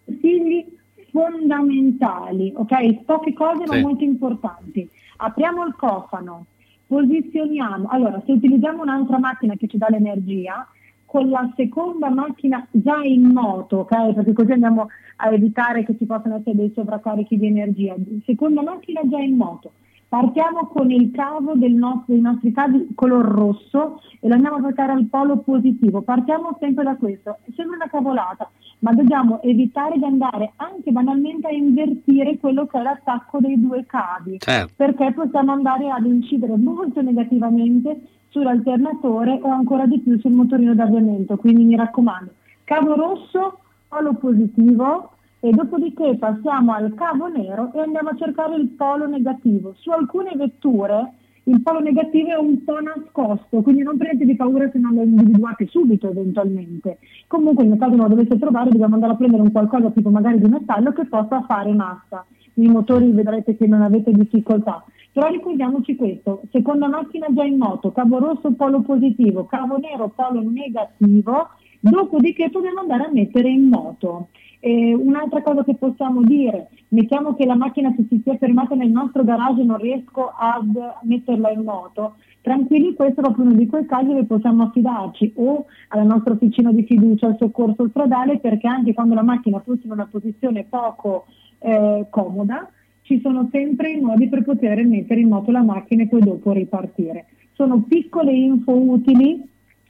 consigli 0.06 0.66
fondamentali, 1.12 2.54
ok? 2.56 3.04
Poche 3.06 3.34
cose 3.34 3.64
ma 3.66 3.80
molto 3.80 4.04
importanti. 4.04 4.88
Apriamo 5.18 5.66
il 5.66 5.76
cofano, 5.76 6.46
posizioniamo. 6.88 7.88
Allora, 7.88 8.22
se 8.26 8.34
utilizziamo 8.34 8.82
un'altra 8.82 9.18
macchina 9.18 9.56
che 9.56 9.68
ci 9.68 9.78
dà 9.78 9.88
l'energia, 9.90 10.68
con 11.06 11.30
la 11.30 11.52
seconda 11.56 12.10
macchina 12.10 12.66
già 12.72 13.02
in 13.04 13.32
moto, 13.32 13.78
ok? 13.80 14.14
Perché 14.14 14.34
così 14.34 14.52
andiamo 14.52 14.90
a 15.18 15.32
evitare 15.32 15.86
che 15.86 15.96
ci 15.98 16.06
possano 16.06 16.38
essere 16.38 16.56
dei 16.56 16.72
sovraccarichi 16.74 17.38
di 17.38 17.48
energia. 17.48 17.96
Seconda 18.26 18.62
macchina 18.62 19.02
già 19.06 19.20
in 19.20 19.36
moto. 19.36 19.72
Partiamo 20.08 20.68
con 20.68 20.92
il 20.92 21.12
cavo 21.12 21.56
del 21.56 21.74
nostro, 21.74 22.14
dei 22.14 22.22
nostri 22.22 22.52
cavi 22.52 22.88
color 22.96 23.26
rosso 23.26 24.02
e 24.20 24.28
lo 24.28 24.36
andiamo 24.36 24.58
a 24.58 24.62
portare 24.62 24.94
al 24.94 25.06
polo 25.06 25.40
positivo. 25.40 26.04
Partiamo 26.04 26.56
sempre 26.60 26.84
da 26.84 26.96
questo. 26.96 27.40
Sembra 27.56 27.76
una 27.76 27.90
cavolata, 27.90 28.50
ma 28.80 28.94
dobbiamo 28.94 29.42
evitare 29.42 29.98
di 29.98 30.06
andare 30.06 30.54
anche 30.58 30.92
banalmente 30.92 31.48
a 31.48 31.52
invertire 31.52 32.38
quello 32.38 32.66
che 32.66 32.80
è 32.80 32.82
l'attacco 32.82 33.40
dei 33.40 33.60
due 33.60 33.86
cavi, 33.86 34.38
certo. 34.40 34.74
perché 34.76 35.12
possiamo 35.12 35.52
andare 35.52 35.90
ad 35.90 36.06
incidere 36.06 36.56
molto 36.56 37.02
negativamente 37.02 38.00
sull'alternatore 38.36 39.40
o 39.42 39.50
ancora 39.50 39.86
di 39.86 40.00
più 40.00 40.20
sul 40.20 40.34
motorino 40.34 40.76
d'avviamento. 40.76 41.38
Quindi 41.38 41.64
mi 41.64 41.76
raccomando, 41.78 42.32
cavo 42.66 42.96
rosso, 42.96 43.60
polo 43.88 44.14
positivo 44.16 45.12
e 45.40 45.52
dopodiché 45.52 46.18
passiamo 46.18 46.74
al 46.74 46.94
cavo 46.96 47.28
nero 47.28 47.72
e 47.74 47.80
andiamo 47.80 48.10
a 48.10 48.16
cercare 48.16 48.56
il 48.56 48.68
polo 48.68 49.08
negativo. 49.08 49.74
Su 49.78 49.90
alcune 49.92 50.34
vetture 50.36 51.14
il 51.44 51.62
polo 51.62 51.80
negativo 51.80 52.30
è 52.30 52.38
un 52.38 52.64
po' 52.64 52.80
nascosto, 52.82 53.62
quindi 53.62 53.84
non 53.84 53.98
prendetevi 53.98 54.36
paura 54.36 54.70
se 54.70 54.80
non 54.80 54.96
lo 54.96 55.04
individuate 55.04 55.68
subito 55.68 56.10
eventualmente. 56.10 56.98
Comunque 57.28 57.64
nel 57.64 57.78
caso 57.78 57.96
non 57.96 58.10
lo 58.10 58.16
dovesse 58.16 58.38
trovare 58.38 58.72
dobbiamo 58.72 58.96
andare 58.96 59.14
a 59.14 59.16
prendere 59.16 59.44
un 59.44 59.52
qualcosa 59.52 59.92
tipo 59.92 60.10
magari 60.10 60.40
di 60.40 60.50
metallo 60.50 60.92
che 60.92 61.06
possa 61.06 61.42
fare 61.48 61.72
massa. 61.72 62.26
I 62.56 62.68
motori 62.68 63.12
vedrete 63.12 63.56
che 63.56 63.68
non 63.68 63.82
avete 63.82 64.12
difficoltà. 64.12 64.84
Però 65.16 65.30
ricordiamoci 65.30 65.96
questo, 65.96 66.42
seconda 66.52 66.90
macchina 66.90 67.28
già 67.30 67.46
in 67.46 67.56
moto, 67.56 67.94
cavo 67.94 68.20
rosso 68.20 68.52
polo 68.52 68.82
positivo, 68.82 69.46
cavo 69.46 69.78
nero 69.78 70.10
polo 70.10 70.42
negativo, 70.42 71.52
dopodiché 71.80 72.50
dobbiamo 72.50 72.82
andare 72.82 73.06
a 73.06 73.12
mettere 73.14 73.50
in 73.50 73.70
moto. 73.70 74.28
Eh, 74.60 74.94
un'altra 74.94 75.42
cosa 75.42 75.64
che 75.64 75.76
possiamo 75.76 76.22
dire, 76.22 76.68
mettiamo 76.90 77.34
che 77.34 77.46
la 77.46 77.56
macchina 77.56 77.94
se 77.96 78.06
si 78.10 78.20
sia 78.26 78.36
fermata 78.36 78.76
nel 78.76 78.90
nostro 78.90 79.24
garage 79.24 79.64
non 79.64 79.78
riesco 79.78 80.34
ad 80.38 80.78
metterla 81.04 81.50
in 81.50 81.64
moto, 81.64 82.16
tranquilli, 82.42 82.94
questo 82.94 83.22
è 83.22 83.24
proprio 83.24 83.46
uno 83.46 83.56
di 83.56 83.68
quei 83.68 83.86
casi 83.86 84.08
dove 84.08 84.26
possiamo 84.26 84.64
affidarci 84.64 85.32
o 85.38 85.68
alla 85.88 86.04
nostra 86.04 86.34
officina 86.34 86.74
di 86.74 86.84
fiducia 86.84 87.28
al 87.28 87.38
soccorso 87.40 87.88
stradale 87.88 88.40
perché 88.40 88.68
anche 88.68 88.94
quando 88.94 89.14
la 89.14 89.24
macchina 89.24 89.62
fosse 89.62 89.86
in 89.86 89.92
una 89.94 90.08
posizione 90.12 90.66
poco 90.68 91.28
eh, 91.60 92.06
comoda, 92.10 92.70
ci 93.06 93.20
sono 93.22 93.48
sempre 93.52 93.92
i 93.92 94.00
modi 94.00 94.28
per 94.28 94.44
poter 94.44 94.84
mettere 94.84 95.20
in 95.20 95.30
moto 95.30 95.52
la 95.52 95.62
macchina 95.62 96.04
e 96.04 96.08
poi 96.08 96.22
dopo 96.22 96.52
ripartire. 96.52 97.28
Sono 97.54 97.84
piccole 97.84 98.34
info 98.34 98.76
utili, 98.76 99.42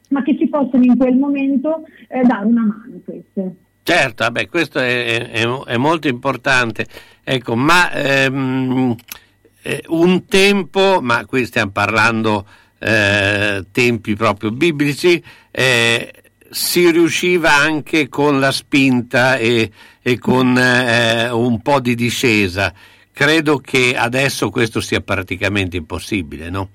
ma 0.10 0.22
che 0.22 0.38
ci 0.38 0.48
possono 0.48 0.84
in 0.84 0.98
quel 0.98 1.16
momento 1.16 1.84
eh, 2.10 2.22
dare 2.24 2.46
una 2.46 2.62
mano 2.62 3.00
queste. 3.06 3.56
Certo, 3.84 4.24
vabbè, 4.24 4.48
questo 4.48 4.80
è, 4.80 5.30
è, 5.30 5.46
è, 5.46 5.78
molto 5.78 6.10
importante. 6.10 6.86
Ecco, 7.24 7.56
ma 7.56 7.92
ehm, 7.92 8.96
eh, 9.62 9.84
un 9.88 10.26
tempo, 10.26 11.00
ma 11.02 11.26
qui 11.26 11.46
stiamo 11.46 11.72
parlando 11.72 12.46
eh, 12.80 13.66
tempi 13.72 14.16
proprio 14.16 14.52
biblici, 14.52 15.24
eh, 15.52 16.14
si 16.50 16.92
riusciva 16.92 17.54
anche 17.54 18.10
con 18.10 18.40
la 18.40 18.52
spinta 18.52 19.38
e, 19.38 19.72
e 20.02 20.20
con 20.20 20.58
eh, 20.58 21.30
un 21.30 21.62
po' 21.62 21.80
di 21.80 21.96
discesa. 21.96 22.74
Credo 23.16 23.60
che 23.60 23.96
adesso 23.98 24.50
questo 24.50 24.82
sia 24.82 25.00
praticamente 25.00 25.78
impossibile, 25.78 26.50
no? 26.50 26.68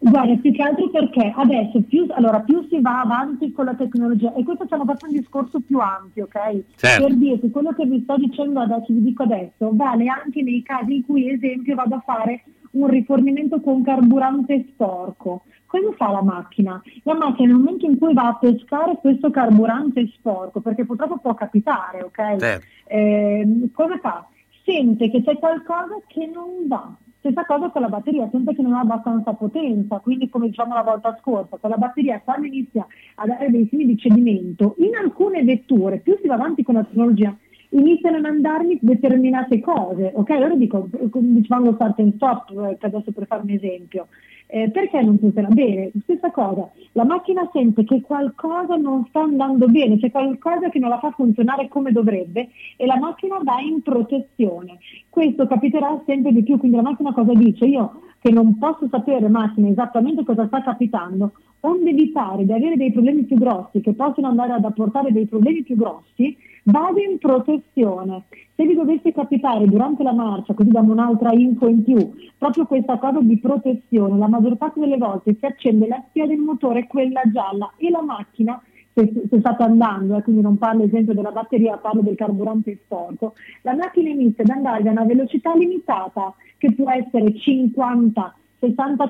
Guarda, 0.00 0.34
più 0.34 0.50
che 0.52 0.62
altro 0.62 0.90
perché 0.90 1.32
adesso 1.36 1.80
più, 1.82 2.06
allora, 2.10 2.40
più 2.40 2.66
si 2.68 2.80
va 2.80 3.02
avanti 3.02 3.52
con 3.52 3.66
la 3.66 3.74
tecnologia, 3.74 4.34
e 4.34 4.42
questo 4.42 4.64
stiamo 4.64 4.84
facendo 4.84 5.14
un 5.14 5.20
discorso 5.20 5.60
più 5.60 5.78
ampio, 5.78 6.24
ok? 6.24 6.64
Certo. 6.74 7.06
Per 7.06 7.14
dirti, 7.14 7.50
quello 7.52 7.72
che 7.72 7.86
vi 7.86 8.00
sto 8.02 8.16
dicendo 8.16 8.58
adesso, 8.58 8.86
vi 8.88 9.00
dico 9.00 9.22
adesso, 9.22 9.70
vale 9.74 10.08
anche 10.08 10.42
nei 10.42 10.60
casi 10.64 10.96
in 10.96 11.06
cui, 11.06 11.30
esempio, 11.30 11.76
vado 11.76 11.94
a 11.94 12.02
fare 12.04 12.42
un 12.72 12.88
rifornimento 12.88 13.60
con 13.60 13.84
carburante 13.84 14.66
sporco. 14.72 15.44
Cosa 15.66 15.92
fa 15.96 16.10
la 16.10 16.22
macchina? 16.24 16.82
La 17.04 17.14
macchina 17.14 17.46
nel 17.46 17.58
momento 17.58 17.86
in 17.86 17.96
cui 17.96 18.12
va 18.12 18.26
a 18.26 18.34
pescare 18.34 18.98
questo 19.00 19.30
carburante 19.30 20.04
sporco, 20.16 20.60
perché 20.60 20.84
purtroppo 20.84 21.18
può 21.18 21.34
capitare, 21.34 22.02
ok? 22.02 22.36
Certo. 22.38 22.66
Eh, 22.88 23.68
cosa 23.72 23.98
fa? 23.98 24.26
Sente 24.64 25.10
che 25.10 25.22
c'è 25.22 25.38
qualcosa 25.38 26.00
che 26.06 26.26
non 26.26 26.66
va. 26.66 26.94
Stessa 27.18 27.44
cosa 27.44 27.68
con 27.68 27.82
la 27.82 27.88
batteria, 27.88 28.28
sempre 28.30 28.54
che 28.54 28.62
non 28.62 28.72
ha 28.72 28.80
abbastanza 28.80 29.34
potenza, 29.34 29.98
quindi 29.98 30.30
come 30.30 30.48
diciamo 30.48 30.72
la 30.72 30.82
volta 30.82 31.16
scorsa, 31.20 31.58
con 31.58 31.68
la 31.68 31.76
batteria 31.76 32.20
quando 32.24 32.46
inizia 32.46 32.86
a 33.16 33.26
dare 33.26 33.50
dei 33.50 33.68
segni 33.68 33.84
di 33.84 33.98
cedimento, 33.98 34.74
in 34.78 34.94
alcune 34.94 35.42
vetture, 35.44 35.98
più 35.98 36.16
si 36.20 36.26
va 36.26 36.34
avanti 36.34 36.62
con 36.62 36.76
la 36.76 36.84
tecnologia, 36.84 37.36
iniziano 37.70 38.16
a 38.16 38.20
mandarmi 38.20 38.78
determinate 38.80 39.60
cose, 39.60 40.12
ok? 40.14 40.30
Allora 40.30 40.54
dico, 40.54 40.88
diciamo 40.90 41.74
start 41.74 41.98
and 42.00 42.14
stop, 42.14 42.76
adesso 42.80 43.12
per 43.12 43.26
fare 43.26 43.42
un 43.42 43.50
esempio, 43.50 44.08
eh, 44.46 44.70
perché 44.70 45.00
non 45.02 45.18
funziona 45.18 45.48
bene? 45.48 45.90
Stessa 46.02 46.30
cosa, 46.30 46.68
la 46.92 47.04
macchina 47.04 47.48
sente 47.52 47.84
che 47.84 48.00
qualcosa 48.00 48.74
non 48.76 49.04
sta 49.08 49.20
andando 49.20 49.68
bene, 49.68 49.98
c'è 49.98 50.10
qualcosa 50.10 50.68
che 50.68 50.78
non 50.78 50.90
la 50.90 50.98
fa 50.98 51.10
funzionare 51.12 51.68
come 51.68 51.92
dovrebbe 51.92 52.48
e 52.76 52.86
la 52.86 52.98
macchina 52.98 53.38
va 53.42 53.60
in 53.60 53.82
protezione. 53.82 54.78
Questo 55.08 55.46
capiterà 55.46 56.00
sempre 56.06 56.32
di 56.32 56.42
più, 56.42 56.58
quindi 56.58 56.76
la 56.76 56.82
macchina 56.82 57.12
cosa 57.12 57.32
dice? 57.34 57.64
Io 57.66 58.02
che 58.20 58.30
non 58.30 58.58
posso 58.58 58.86
sapere 58.90 59.28
macchina 59.28 59.68
esattamente 59.68 60.24
cosa 60.24 60.46
sta 60.46 60.62
capitando, 60.62 61.32
onde 61.60 61.90
evitare 61.90 62.44
di 62.44 62.52
avere 62.52 62.76
dei 62.76 62.92
problemi 62.92 63.24
più 63.24 63.36
grossi 63.36 63.80
che 63.80 63.92
possono 63.94 64.28
andare 64.28 64.52
ad 64.52 64.64
apportare 64.64 65.12
dei 65.12 65.26
problemi 65.26 65.62
più 65.62 65.76
grossi, 65.76 66.36
vado 66.64 67.00
in 67.00 67.18
protezione. 67.18 68.24
Se 68.54 68.66
vi 68.66 68.74
dovesse 68.74 69.12
capitare 69.12 69.66
durante 69.66 70.02
la 70.02 70.12
marcia, 70.12 70.54
così 70.54 70.70
diamo 70.70 70.92
un'altra 70.92 71.32
info 71.32 71.68
in 71.68 71.82
più, 71.82 72.12
proprio 72.36 72.66
questa 72.66 72.98
cosa 72.98 73.20
di 73.20 73.38
protezione, 73.38 74.18
la 74.18 74.28
maggior 74.28 74.56
parte 74.56 74.80
delle 74.80 74.98
volte 74.98 75.36
si 75.38 75.46
accende 75.46 75.86
la 75.86 76.02
spia 76.08 76.26
del 76.26 76.38
motore, 76.38 76.86
quella 76.86 77.22
gialla, 77.32 77.72
e 77.76 77.90
la 77.90 78.02
macchina 78.02 78.60
se, 78.92 79.12
se 79.28 79.38
state 79.38 79.62
andando, 79.62 80.16
eh, 80.16 80.22
quindi 80.22 80.42
non 80.42 80.58
parlo 80.58 80.84
esempio 80.84 81.14
della 81.14 81.30
batteria, 81.30 81.76
parlo 81.76 82.02
del 82.02 82.16
carburante 82.16 82.78
sporco, 82.84 83.34
la 83.62 83.74
macchina 83.74 84.10
inizia 84.10 84.44
ad 84.44 84.50
andare 84.50 84.88
a 84.88 84.90
una 84.90 85.04
velocità 85.04 85.54
limitata 85.54 86.34
che 86.58 86.72
può 86.72 86.90
essere 86.90 87.32
50-60 87.32 88.32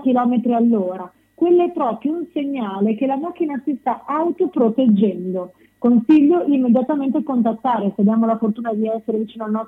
km 0.01 0.53
all'ora. 0.53 1.11
Quello 1.41 1.65
è 1.65 1.71
proprio 1.71 2.13
un 2.13 2.27
segnale 2.35 2.95
che 2.97 3.07
la 3.07 3.17
macchina 3.17 3.59
si 3.65 3.75
sta 3.81 4.05
autoproteggendo. 4.05 5.55
Consiglio 5.79 6.45
immediatamente 6.45 7.23
contattare, 7.23 7.95
se 7.97 8.03
abbiamo 8.03 8.27
la 8.27 8.37
fortuna 8.37 8.75
di 8.75 8.87
essere 8.87 9.17
vicino 9.17 9.47
alla 9.47 9.67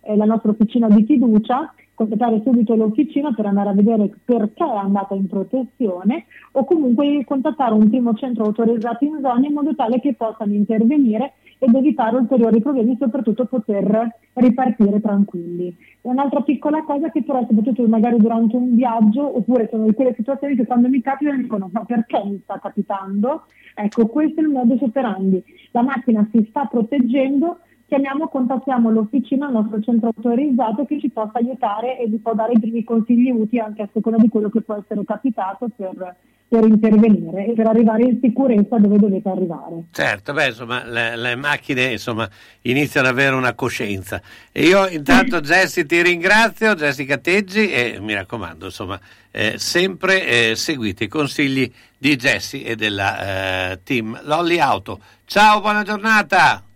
eh, 0.00 0.16
nostra 0.16 0.50
officina 0.50 0.88
di 0.88 1.04
fiducia, 1.04 1.72
contattare 1.94 2.42
subito 2.44 2.74
l'officina 2.74 3.32
per 3.32 3.46
andare 3.46 3.68
a 3.68 3.72
vedere 3.72 4.12
perché 4.24 4.64
è 4.64 4.76
andata 4.76 5.14
in 5.14 5.28
protezione 5.28 6.24
o 6.50 6.64
comunque 6.64 7.24
contattare 7.24 7.74
un 7.74 7.88
primo 7.88 8.14
centro 8.14 8.46
autorizzato 8.46 9.04
in 9.04 9.20
zona 9.22 9.46
in 9.46 9.52
modo 9.52 9.76
tale 9.76 10.00
che 10.00 10.14
possano 10.14 10.52
intervenire 10.52 11.34
ed 11.62 11.72
evitare 11.76 12.16
ulteriori 12.16 12.60
problemi, 12.60 12.96
soprattutto 12.98 13.44
poter 13.44 14.16
ripartire 14.32 15.00
tranquilli. 15.00 15.76
Un'altra 16.00 16.40
piccola 16.40 16.82
cosa 16.82 17.08
che 17.12 17.22
però 17.22 17.46
soprattutto 17.46 17.86
magari 17.86 18.16
durante 18.16 18.56
un 18.56 18.74
viaggio, 18.74 19.36
oppure 19.36 19.68
sono 19.70 19.84
di 19.84 19.94
quelle 19.94 20.12
situazioni 20.16 20.56
che 20.56 20.66
quando 20.66 20.88
mi 20.88 21.00
capitano 21.00 21.40
dicono 21.40 21.70
ma 21.72 21.84
perché 21.84 22.20
mi 22.24 22.40
sta 22.42 22.58
capitando? 22.58 23.44
Ecco, 23.76 24.08
questo 24.08 24.40
è 24.40 24.42
il 24.42 24.48
modo 24.48 24.76
operandi. 24.80 25.40
La 25.70 25.82
macchina 25.82 26.28
si 26.32 26.44
sta 26.48 26.64
proteggendo, 26.64 27.60
chiamiamo, 27.92 28.28
contattiamo 28.28 28.90
l'officina, 28.90 29.48
il 29.48 29.52
nostro 29.52 29.78
centro 29.82 30.12
autorizzato 30.16 30.86
che 30.86 30.98
ci 30.98 31.10
possa 31.10 31.32
aiutare 31.34 31.98
e 31.98 32.06
vi 32.06 32.16
può 32.16 32.32
dare 32.32 32.54
i 32.54 32.58
primi 32.58 32.84
consigli 32.84 33.28
utili 33.28 33.60
anche 33.60 33.82
a 33.82 33.88
seconda 33.92 34.16
di 34.16 34.30
quello 34.30 34.48
che 34.48 34.62
può 34.62 34.76
essere 34.76 35.04
capitato 35.04 35.68
per, 35.76 36.16
per 36.48 36.64
intervenire 36.64 37.48
e 37.48 37.52
per 37.52 37.66
arrivare 37.66 38.04
in 38.04 38.18
sicurezza 38.22 38.78
dove 38.78 38.96
dovete 38.96 39.28
arrivare. 39.28 39.84
Certo, 39.90 40.32
beh, 40.32 40.46
insomma, 40.46 40.86
le, 40.86 41.16
le 41.16 41.36
macchine 41.36 41.92
insomma, 41.92 42.26
iniziano 42.62 43.08
ad 43.08 43.12
avere 43.12 43.36
una 43.36 43.52
coscienza. 43.52 44.22
E 44.50 44.62
io 44.62 44.88
intanto 44.88 45.40
Jessy 45.44 45.84
ti 45.84 46.00
ringrazio, 46.00 46.74
Jessica 46.74 47.18
Teggi, 47.18 47.70
e 47.70 47.98
mi 48.00 48.14
raccomando, 48.14 48.64
insomma, 48.64 48.98
eh, 49.30 49.58
sempre 49.58 50.52
eh, 50.52 50.56
seguite 50.56 51.04
i 51.04 51.08
consigli 51.08 51.70
di 51.98 52.16
Jessy 52.16 52.62
e 52.62 52.74
della 52.74 53.72
eh, 53.72 53.80
team 53.84 54.18
Lolly 54.22 54.58
Auto. 54.58 54.98
Ciao, 55.26 55.60
buona 55.60 55.82
giornata! 55.82 56.71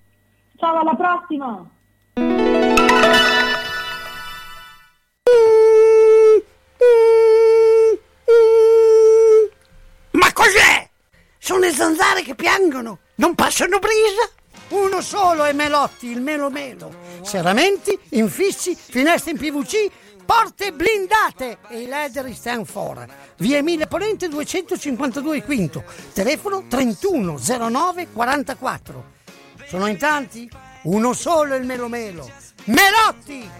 Ciao, 0.58 0.78
alla 0.78 0.94
prossima! 0.94 1.70
Ma 10.12 10.32
cos'è? 10.32 10.88
Sono 11.36 11.60
le 11.60 11.72
zanzare 11.72 12.22
che 12.22 12.34
piangono, 12.34 13.00
non 13.16 13.34
passano 13.34 13.78
brisa? 13.78 14.30
Uno 14.68 15.02
solo 15.02 15.44
è 15.44 15.52
Melotti, 15.52 16.06
il 16.06 16.22
Melo 16.22 16.48
Melo. 16.48 16.90
Serramenti, 17.20 17.98
infissi, 18.10 18.74
finestre 18.74 19.32
in 19.32 19.36
PVC, 19.36 19.90
porte 20.24 20.72
blindate 20.72 21.58
e 21.68 21.82
i 21.82 21.86
leder 21.86 22.32
stand 22.32 22.64
for. 22.64 23.06
Via 23.36 23.58
Emile 23.58 23.86
Ponente 23.86 24.26
252 24.28 25.42
Quinto, 25.42 25.84
telefono 26.14 26.64
3109 26.66 28.08
44. 28.10 29.15
Sono 29.68 29.88
in 29.88 29.98
tanti? 29.98 30.48
Uno 30.82 31.12
solo 31.12 31.54
è 31.54 31.58
il 31.58 31.64
Melo 31.64 31.88
Melo. 31.88 32.30
Melotti! 32.66 33.50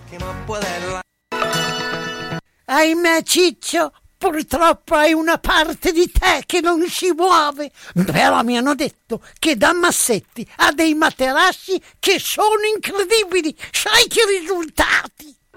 Ahimè 2.67 3.23
Ciccio, 3.25 3.93
purtroppo 4.17 4.95
hai 4.95 5.13
una 5.13 5.39
parte 5.39 5.91
di 5.91 6.09
te 6.11 6.45
che 6.47 6.61
non 6.61 6.87
si 6.89 7.11
muove. 7.11 7.73
Però 8.05 8.43
mi 8.45 8.57
hanno 8.57 8.77
detto 8.77 9.21
che 9.41 9.57
da 9.57 9.73
Massetti 9.73 10.49
ha 10.59 10.71
dei 10.71 10.95
materassi 10.95 11.83
che 11.99 12.21
sono 12.21 12.65
incredibili. 12.73 13.57
Sai 13.73 14.07
che 14.07 14.25
risultati? 14.39 15.36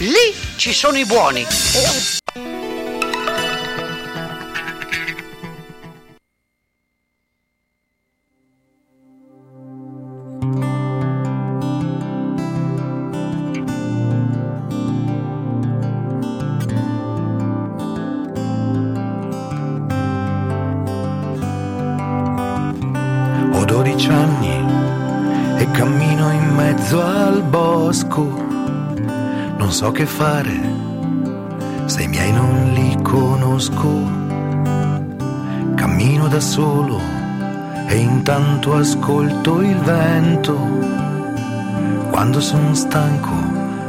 Lì 0.00 0.32
ci 0.54 0.72
sono 0.72 0.96
i 0.96 1.04
buoni. 1.04 1.44
Non 29.68 29.76
so 29.76 29.92
che 29.92 30.06
fare, 30.06 30.58
se 31.84 32.02
i 32.02 32.08
miei 32.08 32.32
non 32.32 32.72
li 32.72 32.96
conosco. 33.02 33.86
Cammino 35.74 36.26
da 36.26 36.40
solo 36.40 36.98
e 37.86 37.96
intanto 37.96 38.76
ascolto 38.76 39.60
il 39.60 39.76
vento. 39.76 40.56
Quando 42.08 42.40
sono 42.40 42.72
stanco, 42.72 43.34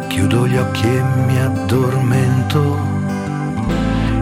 chiudo 0.07 0.47
gli 0.47 0.57
occhi 0.57 0.85
e 0.85 1.01
mi 1.25 1.39
addormento. 1.39 2.77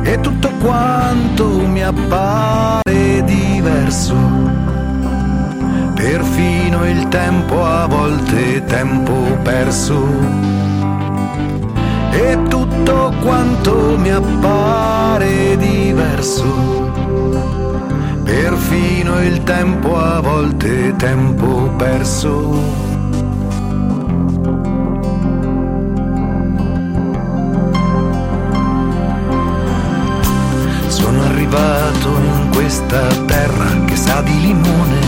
E 0.03 0.19
tutto 0.21 0.51
quanto 0.61 1.47
mi 1.65 1.81
appare 1.81 3.23
diverso 3.23 4.15
perfino 5.95 6.87
il 6.87 7.07
tempo 7.07 7.65
a 7.65 7.87
volte 7.87 8.63
tempo 8.65 9.11
perso. 9.41 10.56
E 12.19 12.35
tutto 12.49 13.13
quanto 13.21 13.95
mi 13.95 14.09
appare 14.09 15.55
diverso, 15.55 16.91
perfino 18.23 19.21
il 19.21 19.43
tempo 19.43 19.95
a 19.95 20.19
volte 20.19 20.95
tempo 20.95 21.71
perso. 21.77 22.59
Sono 30.87 31.21
arrivato 31.21 32.09
in 32.09 32.49
questa 32.51 33.07
terra 33.27 33.85
che 33.85 33.95
sa 33.95 34.21
di 34.21 34.41
limone. 34.41 34.99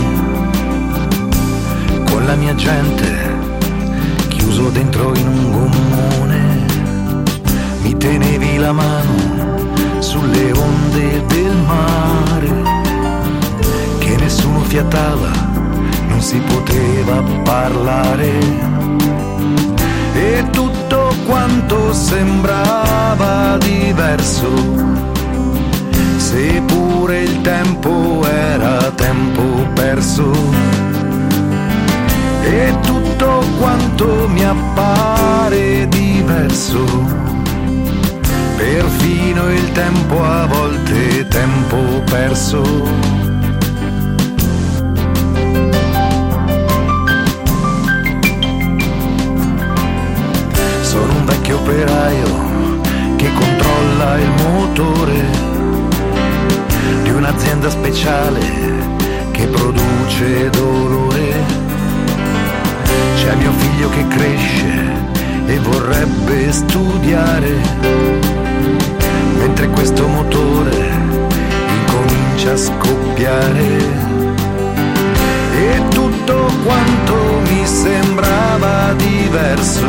Con 2.08 2.24
la 2.24 2.36
mia 2.36 2.54
gente, 2.54 3.34
chiuso 4.28 4.68
dentro 4.70 5.12
in 5.16 5.26
un 5.26 5.50
gommone, 5.50 6.29
tenevi 8.00 8.56
la 8.56 8.72
mano 8.72 9.58
sulle 9.98 10.52
onde 10.52 11.22
del 11.26 11.56
mare, 11.66 12.50
che 13.98 14.16
nessuno 14.16 14.60
fiatava, 14.60 15.30
non 16.08 16.20
si 16.20 16.38
poteva 16.38 17.22
parlare. 17.44 18.38
E 20.14 20.44
tutto 20.50 21.14
quanto 21.26 21.92
sembrava 21.92 23.58
diverso, 23.58 24.48
seppure 26.16 27.22
il 27.22 27.40
tempo 27.42 28.24
era 28.26 28.90
tempo 28.92 29.42
perso 29.74 30.32
e 32.42 32.74
tutto 32.80 33.44
quanto 33.58 34.26
mi 34.28 34.44
appare 34.44 35.86
diverso. 35.88 37.29
Perfino 38.72 39.50
il 39.50 39.72
tempo 39.72 40.22
a 40.22 40.46
volte 40.46 41.26
tempo 41.26 41.76
perso. 42.04 42.62
Sono 50.82 51.12
un 51.12 51.24
vecchio 51.24 51.58
operaio 51.58 52.80
che 53.16 53.32
controlla 53.32 54.18
il 54.18 54.30
motore 54.30 55.24
di 57.02 57.10
un'azienda 57.10 57.70
speciale 57.70 58.40
che 59.32 59.48
produce 59.48 60.48
dolore 60.50 61.34
c'è 63.16 63.34
mio 63.34 63.52
figlio 63.52 63.90
che 63.90 64.06
cresce 64.06 65.08
e 65.46 65.58
vorrebbe 65.58 66.52
studiare, 66.52 67.58
mentre 69.60 69.68
questo 69.68 70.06
motore 70.08 70.88
incomincia 71.68 72.52
a 72.52 72.56
scoppiare. 72.56 74.08
E 75.54 75.82
tutto 75.90 76.50
quanto 76.64 77.14
mi 77.50 77.66
sembrava 77.66 78.94
diverso, 78.94 79.86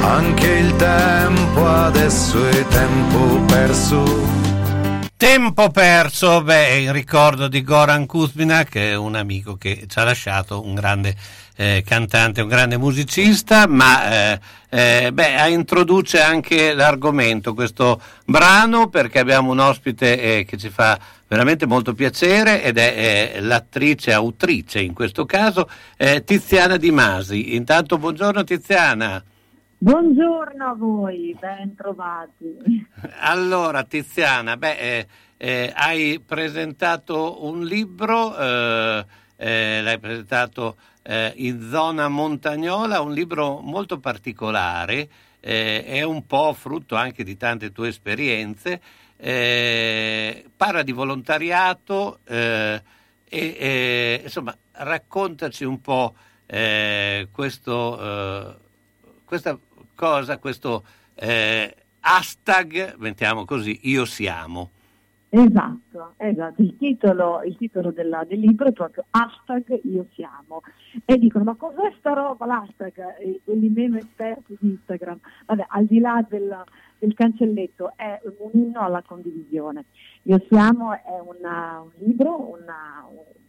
anche 0.00 0.46
il 0.46 0.74
tempo 0.76 1.66
adesso 1.66 2.44
è 2.48 2.66
tempo 2.66 3.40
perso. 3.46 4.33
Tempo 5.24 5.70
perso, 5.70 6.42
beh, 6.42 6.82
il 6.82 6.92
ricordo 6.92 7.48
di 7.48 7.62
Goran 7.62 8.04
Kuzmina, 8.04 8.64
che 8.64 8.90
è 8.90 8.94
un 8.94 9.14
amico 9.14 9.56
che 9.56 9.86
ci 9.88 9.98
ha 9.98 10.04
lasciato, 10.04 10.62
un 10.62 10.74
grande 10.74 11.16
eh, 11.56 11.82
cantante, 11.82 12.42
un 12.42 12.48
grande 12.48 12.76
musicista, 12.76 13.66
ma 13.66 14.32
eh, 14.34 14.40
eh, 14.68 15.12
beh, 15.14 15.48
introduce 15.48 16.20
anche 16.20 16.74
l'argomento, 16.74 17.54
questo 17.54 18.02
brano, 18.26 18.88
perché 18.88 19.18
abbiamo 19.18 19.50
un 19.50 19.60
ospite 19.60 20.20
eh, 20.40 20.44
che 20.44 20.58
ci 20.58 20.68
fa 20.68 20.98
veramente 21.26 21.64
molto 21.64 21.94
piacere 21.94 22.62
ed 22.62 22.76
è 22.76 23.38
l'attrice, 23.40 24.12
autrice 24.12 24.80
in 24.80 24.92
questo 24.92 25.24
caso, 25.24 25.70
Tiziana 26.26 26.76
Di 26.76 26.90
Masi. 26.90 27.54
Intanto 27.54 27.96
buongiorno 27.96 28.44
Tiziana. 28.44 29.24
Buongiorno 29.84 30.66
a 30.66 30.72
voi, 30.72 31.36
ben 31.38 31.74
trovati. 31.74 32.56
Allora, 33.20 33.84
Tiziana, 33.84 34.56
beh, 34.56 34.78
eh, 34.78 35.06
eh, 35.36 35.72
hai 35.76 36.22
presentato 36.24 37.44
un 37.44 37.62
libro, 37.66 38.34
eh, 38.34 39.04
eh 39.36 39.82
l'hai 39.82 39.98
presentato 39.98 40.78
eh, 41.02 41.34
in 41.36 41.68
zona 41.70 42.08
montagnola, 42.08 43.02
un 43.02 43.12
libro 43.12 43.60
molto 43.60 43.98
particolare, 43.98 45.06
eh, 45.40 45.84
è 45.84 46.00
un 46.00 46.24
po' 46.24 46.54
frutto 46.54 46.94
anche 46.94 47.22
di 47.22 47.36
tante 47.36 47.70
tue 47.70 47.88
esperienze, 47.88 48.80
parla 50.56 50.82
di 50.82 50.92
volontariato 50.92 52.20
e 52.24 54.20
insomma 54.22 54.56
raccontaci 54.72 55.64
un 55.64 55.78
po' 55.82 56.14
questo, 57.30 58.58
questa 59.26 59.58
cosa, 59.94 60.38
questo 60.38 60.84
eh, 61.14 61.74
hashtag, 62.00 62.96
mettiamo 62.98 63.44
così, 63.44 63.80
io 63.82 64.04
siamo. 64.04 64.70
Esatto, 65.36 66.12
esatto. 66.18 66.62
Il 66.62 66.76
titolo, 66.76 67.42
il 67.42 67.56
titolo 67.56 67.90
della, 67.90 68.24
del 68.24 68.38
libro 68.38 68.68
è 68.68 68.72
proprio 68.72 69.04
hashtag 69.10 69.80
io 69.82 70.06
siamo. 70.14 70.62
E 71.04 71.18
dicono, 71.18 71.42
ma 71.42 71.54
cos'è 71.56 71.92
sta 71.98 72.12
roba 72.12 72.46
l'hashtag? 72.46 73.40
Quelli 73.42 73.68
meno 73.68 73.96
esperti 73.96 74.56
di 74.60 74.68
Instagram. 74.68 75.18
Vabbè, 75.46 75.64
al 75.68 75.86
di 75.86 75.98
là 75.98 76.24
del, 76.28 76.62
del 77.00 77.14
cancelletto, 77.14 77.94
è 77.96 78.20
un 78.38 78.50
inno 78.52 78.80
alla 78.80 79.02
condivisione. 79.02 79.86
Io 80.22 80.40
siamo 80.48 80.92
è 80.92 81.18
una, 81.20 81.80
un 81.80 81.90
libro, 82.06 82.52
una, 82.56 83.04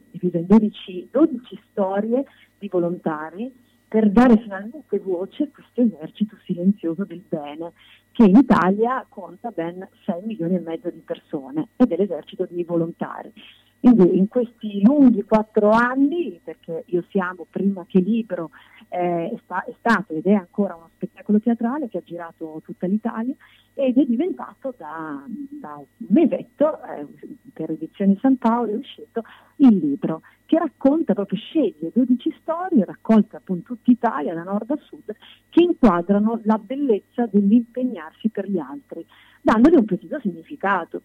diviso 0.09 0.37
in 0.37 0.47
12, 0.47 1.09
12 1.11 1.61
storie 1.69 2.25
di 2.57 2.67
volontari 2.67 3.63
per 3.95 4.09
dare 4.09 4.35
finalmente 4.39 4.99
voce 4.99 5.43
a 5.43 5.47
questo 5.53 5.79
esercito 5.79 6.35
silenzioso 6.43 7.05
del 7.05 7.23
bene, 7.25 7.71
che 8.11 8.25
in 8.25 8.35
Italia 8.35 9.05
conta 9.07 9.51
ben 9.51 9.87
6 10.03 10.21
milioni 10.25 10.55
e 10.55 10.59
mezzo 10.59 10.89
di 10.89 10.99
persone 10.99 11.69
ed 11.77 11.93
è 11.93 11.95
l'esercito 11.95 12.45
di 12.45 12.61
volontari. 12.65 13.31
Quindi 13.79 14.17
in 14.17 14.27
questi 14.27 14.81
lunghi 14.83 15.23
quattro 15.23 15.69
anni, 15.69 16.41
perché 16.43 16.83
io 16.87 17.05
siamo 17.07 17.47
prima 17.49 17.85
che 17.87 17.99
libro, 17.99 18.49
eh, 18.89 19.29
è, 19.29 19.39
sta, 19.45 19.63
è, 19.63 19.73
stato 19.79 20.11
ed 20.11 20.25
è 20.25 20.33
ancora 20.33 20.75
uno 20.75 20.89
spettacolo 20.95 21.39
teatrale 21.39 21.87
che 21.87 21.99
ha 21.99 22.03
girato 22.03 22.61
tutta 22.65 22.87
l'Italia 22.87 23.33
ed 23.78 23.97
è 23.97 24.05
diventato 24.05 24.73
da, 24.78 25.21
da 25.28 25.76
un 25.76 26.07
mesetto, 26.07 26.82
eh, 26.84 27.05
per 27.53 27.71
edizioni 27.71 28.17
San 28.21 28.38
Paolo 28.38 28.71
è 28.71 28.76
uscito 28.76 29.21
il 29.57 29.78
libro 29.78 30.21
che 30.45 30.57
racconta 30.57 31.13
proprio, 31.13 31.38
sceglie 31.38 31.91
12 31.93 32.36
storie 32.41 32.86
raccolte 32.86 33.36
appunto 33.36 33.73
tutta 33.73 33.91
Italia 33.91 34.34
da 34.34 34.43
nord 34.43 34.71
a 34.71 34.78
sud 34.78 35.13
che 35.49 35.61
inquadrano 35.61 36.39
la 36.43 36.57
bellezza 36.57 37.26
dell'impegnarsi 37.26 38.30
per 38.30 38.49
gli 38.49 38.59
altri, 38.59 39.05
dandogli 39.41 39.76
un 39.76 39.86
preciso 39.86 40.19
significato. 40.19 41.01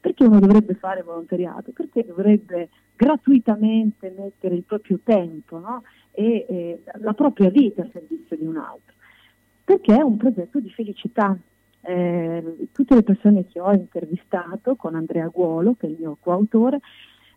Perché 0.00 0.24
uno 0.24 0.38
dovrebbe 0.38 0.74
fare 0.74 1.02
volontariato? 1.02 1.72
Perché 1.72 2.04
dovrebbe 2.04 2.68
gratuitamente 2.94 4.12
mettere 4.16 4.54
il 4.54 4.62
proprio 4.62 5.00
tempo 5.02 5.58
no? 5.58 5.82
e 6.12 6.46
eh, 6.48 6.82
la 7.00 7.14
propria 7.14 7.50
vita 7.50 7.82
a 7.82 7.88
servizio 7.92 8.36
di 8.36 8.46
un 8.46 8.56
altro? 8.56 8.94
Perché 9.64 9.96
è 9.96 10.02
un 10.02 10.16
progetto 10.16 10.60
di 10.60 10.70
felicità. 10.70 11.36
Eh, 11.80 12.68
tutte 12.72 12.94
le 12.94 13.02
persone 13.02 13.46
che 13.46 13.60
ho 13.60 13.72
intervistato 13.72 14.76
con 14.76 14.94
Andrea 14.94 15.28
Guolo, 15.28 15.74
che 15.78 15.86
è 15.86 15.90
il 15.90 15.96
mio 15.98 16.16
coautore, 16.20 16.80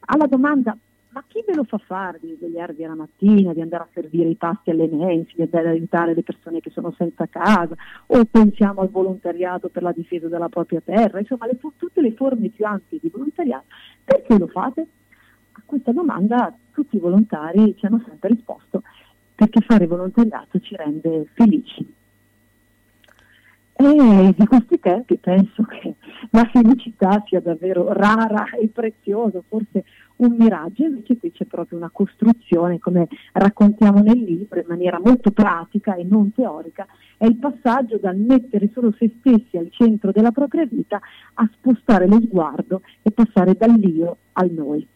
alla 0.05 0.25
domanda 0.27 0.75
ma 1.11 1.23
chi 1.27 1.43
ve 1.45 1.55
lo 1.55 1.63
fa 1.63 1.77
fare 1.77 2.19
di 2.21 2.35
svegliarvi 2.37 2.83
la 2.83 2.95
mattina, 2.95 3.53
di 3.53 3.61
andare 3.61 3.83
a 3.83 3.89
servire 3.93 4.29
i 4.29 4.35
pasti 4.35 4.69
alle 4.69 4.87
mense, 4.87 5.33
di 5.35 5.41
andare 5.41 5.67
ad 5.67 5.73
aiutare 5.75 6.13
le 6.13 6.23
persone 6.23 6.61
che 6.61 6.69
sono 6.69 6.93
senza 6.97 7.25
casa, 7.27 7.75
o 8.07 8.25
pensiamo 8.25 8.81
al 8.81 8.89
volontariato 8.89 9.67
per 9.67 9.83
la 9.83 9.91
difesa 9.91 10.27
della 10.29 10.47
propria 10.47 10.81
terra, 10.81 11.19
insomma 11.19 11.47
le, 11.47 11.57
tutte 11.77 12.01
le 12.01 12.13
forme 12.13 12.49
più 12.49 12.65
ampie 12.65 12.99
di 13.01 13.09
volontariato, 13.09 13.65
perché 14.03 14.37
lo 14.37 14.47
fate? 14.47 14.87
A 15.53 15.61
questa 15.65 15.91
domanda 15.91 16.55
tutti 16.71 16.95
i 16.95 16.99
volontari 16.99 17.75
ci 17.77 17.85
hanno 17.85 18.01
sempre 18.07 18.29
risposto 18.29 18.81
perché 19.35 19.59
fare 19.61 19.87
volontariato 19.87 20.59
ci 20.59 20.75
rende 20.75 21.25
felici. 21.33 21.99
E 23.83 24.35
di 24.37 24.45
questi 24.45 24.79
tempi 24.79 25.17
penso 25.17 25.63
che 25.63 25.95
la 26.29 26.47
felicità 26.53 27.23
sia 27.25 27.39
davvero 27.39 27.91
rara 27.91 28.51
e 28.51 28.67
preziosa, 28.67 29.41
forse 29.47 29.85
un 30.17 30.35
miraggio, 30.37 30.83
invece 30.83 31.17
qui 31.17 31.31
c'è 31.31 31.45
proprio 31.45 31.79
una 31.79 31.89
costruzione, 31.91 32.77
come 32.77 33.07
raccontiamo 33.31 34.03
nel 34.03 34.19
libro, 34.19 34.59
in 34.59 34.67
maniera 34.67 35.01
molto 35.03 35.31
pratica 35.31 35.95
e 35.95 36.03
non 36.03 36.31
teorica, 36.31 36.85
è 37.17 37.25
il 37.25 37.37
passaggio 37.37 37.97
dal 37.97 38.17
mettere 38.17 38.69
solo 38.71 38.93
se 38.99 39.11
stessi 39.17 39.57
al 39.57 39.71
centro 39.71 40.11
della 40.11 40.31
propria 40.31 40.67
vita 40.67 40.99
a 41.33 41.49
spostare 41.51 42.05
lo 42.05 42.19
sguardo 42.21 42.83
e 43.01 43.09
passare 43.09 43.55
dall'io 43.55 44.17
al 44.33 44.51
noi. 44.51 44.87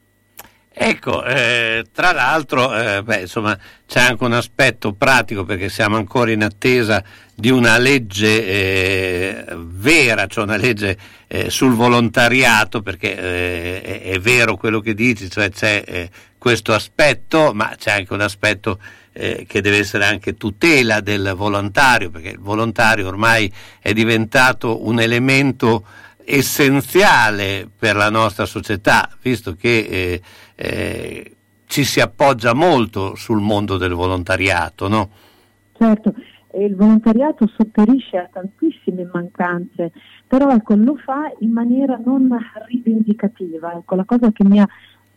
Ecco, 0.78 1.24
eh, 1.24 1.86
tra 1.94 2.12
l'altro 2.12 2.78
eh, 2.78 3.02
beh, 3.02 3.22
insomma, 3.22 3.58
c'è 3.88 4.02
anche 4.02 4.26
un 4.26 4.34
aspetto 4.34 4.92
pratico 4.92 5.46
perché 5.46 5.70
siamo 5.70 5.96
ancora 5.96 6.32
in 6.32 6.44
attesa 6.44 7.02
di 7.34 7.50
una 7.50 7.78
legge 7.78 8.46
eh, 8.46 9.46
vera, 9.56 10.28
cioè 10.28 10.44
una 10.44 10.58
legge 10.58 10.98
eh, 11.28 11.50
sul 11.50 11.76
volontariato, 11.76 12.82
perché 12.82 13.16
eh, 13.16 13.82
è, 13.82 14.02
è, 14.02 14.20
vero 14.20 14.58
quello 14.58 14.82
che 14.82 14.94
dici, 14.94 15.30
cioè 15.30 15.50
c'è 15.50 15.82
eh, 15.88 16.10
questo 16.38 16.74
aspetto, 16.74 17.54
ma 17.54 17.74
c'è 17.78 17.92
anche 17.92 18.12
un 18.12 18.22
aspetto 18.22 18.78
che 19.16 19.62
deve 19.62 19.78
essere 19.78 20.04
anche 20.04 20.36
tutela 20.36 21.00
del 21.00 21.36
volontario, 21.38 22.10
perché 22.10 22.32
il 22.32 22.40
volontario 22.40 23.08
ormai 23.08 23.50
è 23.80 23.94
diventato 23.94 24.86
un 24.86 25.00
elemento 25.00 25.86
essenziale 26.26 27.70
per 27.78 27.96
la 27.96 28.10
nostra 28.10 28.46
società, 28.46 29.10
visto 29.22 29.56
che 29.56 29.78
eh, 29.90 30.22
eh, 30.56 31.36
ci 31.66 31.84
si 31.84 32.00
appoggia 32.00 32.54
molto 32.54 33.16
sul 33.16 33.42
mondo 33.42 33.78
del 33.78 33.94
volontariato, 33.94 34.88
no? 34.88 35.10
Certo, 35.78 36.14
il 36.58 36.76
volontariato 36.76 37.48
sopperisce 37.56 38.18
a 38.18 38.30
tantissime 38.32 39.08
mancanze, 39.12 39.92
però 40.28 40.50
ecco, 40.52 40.76
lo 40.76 40.96
fa 40.96 41.32
in 41.40 41.52
maniera 41.52 42.00
non 42.04 42.30
rivendicativa. 42.68 43.74
Ecco, 43.74 43.96
la 43.96 44.06
cosa 44.06 44.32
che 44.32 44.44
mi 44.44 44.60
ha 44.60 44.68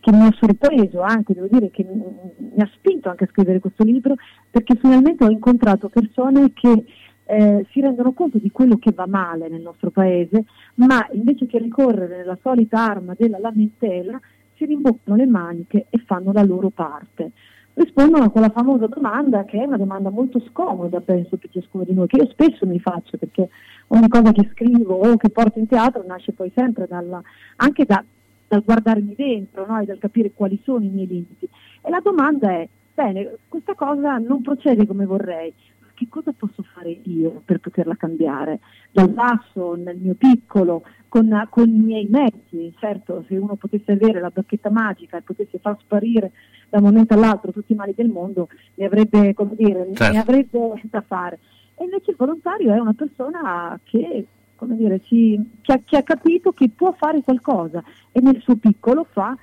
che 0.00 0.12
mi 0.12 0.26
ha 0.26 0.34
sorpreso 0.38 1.00
anche, 1.00 1.34
devo 1.34 1.48
dire 1.50 1.70
che 1.70 1.84
mi 1.84 2.62
ha 2.62 2.70
spinto 2.72 3.08
anche 3.08 3.24
a 3.24 3.28
scrivere 3.30 3.58
questo 3.58 3.84
libro, 3.84 4.14
perché 4.48 4.76
finalmente 4.76 5.24
ho 5.24 5.30
incontrato 5.30 5.88
persone 5.88 6.52
che 6.54 6.84
eh, 7.30 7.66
si 7.70 7.82
rendono 7.82 8.12
conto 8.12 8.38
di 8.38 8.50
quello 8.50 8.78
che 8.78 8.92
va 8.92 9.06
male 9.06 9.48
nel 9.48 9.60
nostro 9.60 9.90
paese, 9.90 10.44
ma 10.76 11.06
invece 11.12 11.46
che 11.46 11.58
ricorrere 11.58 12.16
nella 12.16 12.38
solita 12.40 12.82
arma 12.82 13.14
della 13.16 13.38
lamentela, 13.38 14.18
si 14.54 14.64
rimboccano 14.64 15.14
le 15.16 15.26
maniche 15.26 15.86
e 15.90 15.98
fanno 16.06 16.32
la 16.32 16.42
loro 16.42 16.70
parte. 16.70 17.32
Rispondono 17.74 18.24
a 18.24 18.30
quella 18.30 18.48
famosa 18.48 18.86
domanda 18.86 19.44
che 19.44 19.60
è 19.60 19.66
una 19.66 19.76
domanda 19.76 20.08
molto 20.08 20.40
scomoda, 20.48 21.00
penso, 21.00 21.36
per 21.36 21.50
ciascuno 21.50 21.84
di 21.84 21.92
noi, 21.92 22.06
che 22.06 22.16
io 22.16 22.28
spesso 22.28 22.66
mi 22.66 22.80
faccio, 22.80 23.18
perché 23.18 23.50
ogni 23.88 24.08
cosa 24.08 24.32
che 24.32 24.48
scrivo 24.52 24.94
o 24.94 25.16
che 25.16 25.28
porto 25.28 25.58
in 25.58 25.68
teatro 25.68 26.02
nasce 26.06 26.32
poi 26.32 26.50
sempre 26.54 26.86
dalla, 26.88 27.22
anche 27.56 27.84
da, 27.84 28.02
dal 28.48 28.64
guardarmi 28.64 29.14
dentro 29.14 29.66
no? 29.66 29.78
e 29.78 29.84
dal 29.84 29.98
capire 29.98 30.32
quali 30.32 30.58
sono 30.64 30.82
i 30.82 30.88
miei 30.88 31.06
limiti. 31.06 31.46
E 31.82 31.90
la 31.90 32.00
domanda 32.00 32.50
è, 32.52 32.66
bene, 32.94 33.36
questa 33.48 33.74
cosa 33.74 34.16
non 34.16 34.40
procede 34.40 34.86
come 34.86 35.04
vorrei, 35.04 35.52
che 35.98 36.06
cosa 36.08 36.32
posso 36.32 36.62
fare 36.62 36.90
io 36.90 37.42
per 37.44 37.58
poterla 37.58 37.96
cambiare? 37.96 38.60
Dal 38.92 39.10
basso, 39.10 39.74
nel 39.74 39.96
mio 39.96 40.14
piccolo, 40.14 40.84
con, 41.08 41.44
con, 41.50 41.68
i 41.68 41.80
miei 41.80 42.06
mezzi. 42.08 42.72
Certo, 42.78 43.24
se 43.26 43.36
uno 43.36 43.56
potesse 43.56 43.92
avere 43.92 44.20
la 44.20 44.30
bacchetta 44.30 44.70
magica 44.70 45.16
e 45.16 45.22
potesse 45.22 45.58
far 45.58 45.76
sparire 45.80 46.30
da 46.68 46.78
un 46.78 46.84
momento 46.84 47.14
all'altro 47.14 47.50
tutti 47.50 47.72
i 47.72 47.74
mali 47.76 47.94
del 47.96 48.10
mondo, 48.10 48.48
ne 48.74 48.84
avrebbe, 48.84 49.34
come 49.34 49.56
dire, 49.56 49.88
certo. 49.94 50.12
ne 50.12 50.20
avrebbe 50.20 50.80
da 50.82 51.00
fare. 51.00 51.40
E 51.74 51.82
invece 51.82 52.12
il 52.12 52.16
volontario 52.16 52.72
è 52.72 52.78
una 52.78 52.94
persona 52.94 53.78
che, 53.82 54.24
come 54.54 54.76
dire, 54.76 55.00
ci, 55.02 55.58
che, 55.62 55.72
ha, 55.72 55.80
che 55.84 55.96
ha 55.96 56.02
capito 56.04 56.52
che 56.52 56.70
può 56.70 56.94
fare 56.96 57.22
qualcosa 57.22 57.82
e 58.12 58.20
nel 58.20 58.40
suo 58.40 58.54
piccolo 58.54 59.04
fa 59.10 59.36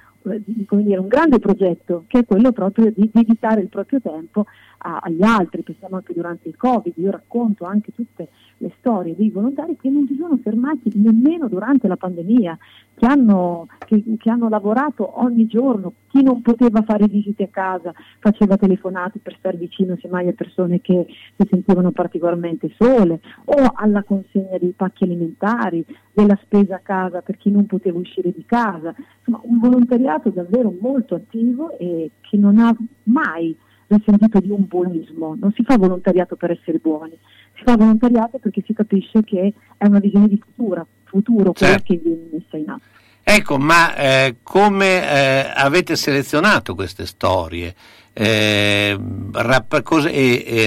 come 0.66 0.84
dire, 0.84 0.98
un 0.98 1.08
grande 1.08 1.38
progetto 1.38 2.06
che 2.08 2.20
è 2.20 2.26
quello 2.26 2.52
proprio 2.52 2.92
di 2.92 3.10
dedicare 3.14 3.62
il 3.62 3.70
proprio 3.70 4.02
tempo 4.02 4.46
a, 4.86 5.00
agli 5.02 5.24
altri, 5.24 5.64
pensiamo 5.64 5.96
anche 5.96 6.14
durante 6.14 6.48
il 6.48 6.56
Covid, 6.56 6.94
io 6.98 7.12
racconto 7.12 7.66
anche 7.66 7.92
tutte 7.92 8.30
le 8.58 8.72
storie 8.78 9.16
dei 9.16 9.32
volontari 9.32 9.76
che 9.76 9.90
non 9.90 10.06
si 10.08 10.16
sono 10.16 10.38
fermati 10.38 10.92
nemmeno 10.94 11.48
durante 11.48 11.88
la 11.88 11.98
pandemia, 11.98 12.58
che 12.96 13.06
hanno, 13.06 13.68
che, 13.80 14.02
che 14.18 14.30
hanno 14.30 14.48
lavorato 14.48 15.22
ogni 15.22 15.48
giorno, 15.48 15.94
chi 16.08 16.22
non 16.24 16.42
poteva 16.42 16.84
fare 16.84 17.08
visite 17.08 17.44
a 17.44 17.48
casa 17.48 17.94
faceva 18.20 18.56
telefonate 18.56 19.20
per 19.20 19.36
stare 19.38 19.58
vicino 19.58 19.98
semmai 20.00 20.30
a 20.30 20.34
persone 20.34 20.80
che 20.80 21.06
si 21.36 21.48
sentivano 21.50 21.92
particolarmente 21.92 22.72
sole 22.78 23.20
o 23.46 23.72
alla 23.74 24.04
consegna 24.04 24.58
dei 24.60 24.74
pacchi 24.76 25.04
alimentari, 25.04 25.86
della 26.14 26.40
spesa 26.44 26.76
a 26.76 26.82
casa 26.82 27.22
per 27.22 27.38
chi 27.38 27.52
non 27.52 27.66
poteva 27.66 28.00
uscire 28.00 28.32
di 28.32 28.46
casa, 28.46 28.96
insomma 29.18 29.42
un 29.44 29.60
volontariato 29.60 30.30
davvero 30.30 30.74
molto 30.80 31.16
attivo 31.16 31.78
e 31.78 32.12
che 32.22 32.38
non 32.38 32.60
ha 32.60 32.74
mai 33.04 33.56
risentito 33.88 34.40
di 34.40 34.50
un 34.50 34.66
buonismo, 34.68 35.36
non 35.40 35.52
si 35.54 35.64
fa 35.64 35.78
volontariato 35.78 36.36
per 36.36 36.52
essere 36.52 36.80
buoni, 36.80 37.18
si 37.56 37.64
fa 37.64 37.76
volontariato 37.76 38.38
perché 38.38 38.64
si 38.66 38.74
capisce 38.74 39.24
che 39.24 39.54
è 39.78 39.86
una 39.86 40.00
visione 40.00 40.28
di 40.28 40.42
futuro, 40.44 40.88
futuro 41.04 41.52
quella 41.54 41.74
certo. 41.74 41.94
che 41.94 42.02
viene 42.04 42.28
messa 42.32 42.58
in 42.58 42.70
atto. 42.70 42.94
Ecco, 43.28 43.58
ma 43.58 43.96
eh, 43.96 44.36
come 44.44 45.02
eh, 45.02 45.52
avete 45.56 45.96
selezionato 45.96 46.76
queste 46.76 47.08
storie? 47.08 47.74
Eh, 48.14 48.98
rapp- 49.32 49.82
cos- 49.82 50.10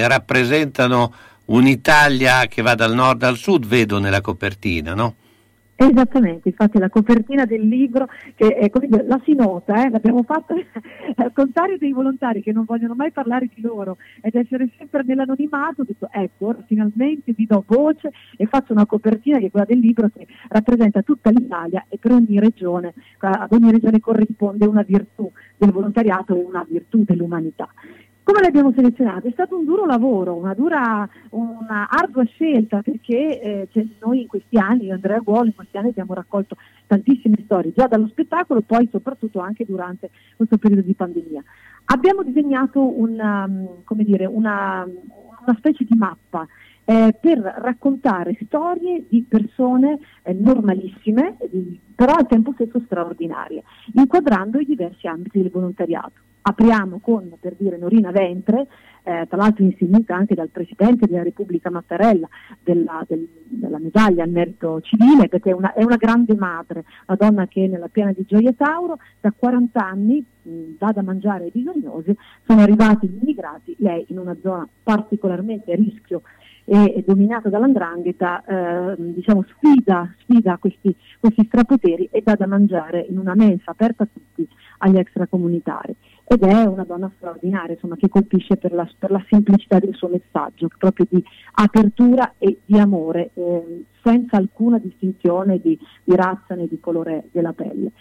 rappresentano 0.07 1.13
un'Italia 1.47 2.47
che 2.47 2.63
va 2.63 2.75
dal 2.75 2.95
nord 2.95 3.23
al 3.23 3.37
sud, 3.37 3.65
vedo 3.65 3.99
nella 4.01 4.21
copertina, 4.21 4.95
no? 4.95 5.15
Esattamente, 5.81 6.49
infatti 6.49 6.77
la 6.81 6.89
copertina 6.89 7.45
del 7.45 7.61
libro, 7.61 8.09
che 8.35 8.49
è 8.49 8.69
la 9.07 9.21
si 9.25 9.33
nota, 9.35 9.85
eh, 9.85 9.91
l'abbiamo 9.91 10.25
fatta 10.25 10.53
al 11.15 11.33
contrario 11.33 11.79
dei 11.79 11.93
volontari 11.93 12.43
che 12.43 12.51
non 12.51 12.65
vogliono 12.65 12.97
mai 12.97 13.13
parlare 13.13 13.49
di 13.55 13.61
loro 13.61 13.97
ed 14.21 14.35
essere 14.35 14.69
sempre 14.77 15.05
nell'anonimato, 15.07 15.83
ho 15.83 15.85
detto 15.85 16.09
ecco, 16.11 16.57
finalmente 16.67 17.33
vi 17.33 17.47
do 17.47 17.63
voce 17.65 18.11
e 18.37 18.47
faccio 18.47 18.73
una 18.73 18.87
copertina 18.87 19.39
che 19.39 19.47
è 19.47 19.51
quella 19.53 19.67
del 19.67 19.79
libro 19.79 20.11
che 20.13 20.27
rappresenta 20.49 21.03
tutta 21.03 21.31
l'Italia 21.31 21.87
e 21.89 21.97
per 21.97 22.11
ogni 22.11 22.41
regione, 22.41 22.93
ad 23.21 23.53
ogni 23.53 23.71
regione 23.71 24.01
corrisponde 24.01 24.67
una 24.67 24.83
virtù 24.83 25.31
del 25.57 25.71
volontariato 25.71 26.35
e 26.35 26.43
una 26.43 26.67
virtù 26.69 27.05
dell'umanità. 27.05 27.69
Come 28.29 28.43
le 28.43 28.49
abbiamo 28.49 28.75
selezionate? 28.75 29.29
È 29.29 29.33
stato 29.33 29.57
un 29.57 29.65
duro 29.65 29.87
lavoro, 29.87 30.35
una 30.35 30.53
dura, 30.53 31.09
una 31.31 31.89
ardua 31.89 32.25
scelta 32.25 32.83
perché 32.83 33.41
eh, 33.41 33.69
cioè 33.73 33.87
noi 34.03 34.21
in 34.21 34.27
questi 34.27 34.59
anni, 34.59 34.89
e 34.89 34.93
Andrea 34.93 35.19
Guolo, 35.21 35.47
in 35.47 35.55
questi 35.55 35.79
anni 35.79 35.89
abbiamo 35.89 36.13
raccolto 36.13 36.59
tantissime 36.87 37.37
storie, 37.45 37.73
già 37.75 37.87
dallo 37.87 38.07
spettacolo, 38.09 38.61
poi 38.61 38.87
soprattutto 38.93 39.39
anche 39.39 39.65
durante 39.65 40.11
questo 40.37 40.59
periodo 40.59 40.83
di 40.83 40.93
pandemia. 40.93 41.43
Abbiamo 41.87 42.23
disegnato 42.23 42.83
una, 43.01 43.45
um, 43.45 44.03
dire, 44.03 44.27
una, 44.27 44.85
una 44.85 45.57
specie 45.57 45.87
di 45.89 45.97
mappa 45.97 46.47
eh, 46.91 47.15
per 47.21 47.39
raccontare 47.39 48.35
storie 48.47 49.05
di 49.11 49.23
persone 49.29 49.99
eh, 50.23 50.33
normalissime, 50.33 51.37
però 51.95 52.15
al 52.15 52.27
tempo 52.27 52.53
stesso 52.55 52.81
straordinarie, 52.87 53.63
inquadrando 53.93 54.59
i 54.59 54.65
diversi 54.65 55.07
ambiti 55.07 55.43
del 55.43 55.51
volontariato. 55.51 56.13
Apriamo 56.41 56.99
con, 57.01 57.31
per 57.39 57.57
dire, 57.59 57.77
Norina 57.77 58.11
Ventre, 58.11 58.69
eh, 59.03 59.27
tra 59.29 59.37
l'altro 59.37 59.65
insignita 59.65 60.17
anche 60.17 60.35
dal 60.35 60.49
Presidente 60.49 61.07
della 61.07 61.23
Repubblica 61.23 61.71
Mattarella 61.71 62.27
della, 62.63 63.05
del, 63.07 63.29
della 63.45 63.79
medaglia 63.79 64.23
al 64.23 64.31
merito 64.31 64.81
civile, 64.81 65.29
perché 65.29 65.51
è 65.51 65.53
una, 65.53 65.75
è 65.75 65.85
una, 65.85 65.97
grande 65.97 66.35
madre, 66.37 66.85
una 67.07 67.19
donna 67.19 67.47
che 67.49 67.67
nella 67.67 67.89
piana 67.89 68.13
di 68.13 68.25
Gioia 68.27 68.55
Tauro 68.55 68.99
da 69.21 69.31
40 69.37 69.79
anni 69.79 70.25
mh, 70.43 70.51
dà 70.79 70.91
da 70.93 71.03
mangiare 71.03 71.45
ai 71.45 71.51
bisognosi, 71.53 72.17
sono 72.47 72.63
arrivati 72.63 73.09
gli 73.09 73.19
immigrati, 73.21 73.77
lei 73.79 74.07
in 74.09 74.19
una 74.19 74.37
zona 74.41 74.67
particolarmente 74.83 75.73
a 75.73 75.77
rischio 75.77 76.23
e, 76.69 77.03
dominata 77.07 77.49
dall'andrangheta, 77.49 78.45
eh, 78.45 78.95
diciamo, 78.99 79.45
sfida, 79.57 80.15
sfida 80.21 80.59
questi, 80.59 80.95
questi 81.19 81.45
strapoteri 81.47 82.09
e 82.13 82.21
dà 82.23 82.35
da 82.35 82.47
mangiare 82.47 83.07
in 83.09 83.19
una 83.19 83.35
mensa 83.35 83.71
aperta 83.71 84.03
a 84.03 84.09
tutti 84.13 84.47
agli 84.79 84.99
extracomunitari 84.99 85.97
ed 86.31 86.43
è 86.43 86.65
una 86.65 86.85
donna 86.85 87.11
straordinaria 87.17 87.73
insomma, 87.73 87.97
che 87.97 88.11
colpisce 88.11 88.59
per 88.59 88.73
la, 88.73 88.87
per 88.99 89.11
la, 89.11 89.25
semplicità 89.31 89.79
del 89.79 89.95
suo 89.95 90.09
messaggio, 90.09 90.69
proprio 90.77 91.07
di 91.09 91.25
apertura 91.53 92.35
e 92.37 92.59
di 92.67 92.79
amore, 92.79 93.31
eh, 93.33 93.85
senza 94.03 94.37
alcuna 94.37 94.79
distinzione 94.79 95.59
di, 95.59 95.79
di, 96.05 96.15
razza 96.15 96.55
né 96.55 96.69
di 96.69 96.79
colore 96.81 97.29
della 97.33 97.55
pelle. 97.55 97.93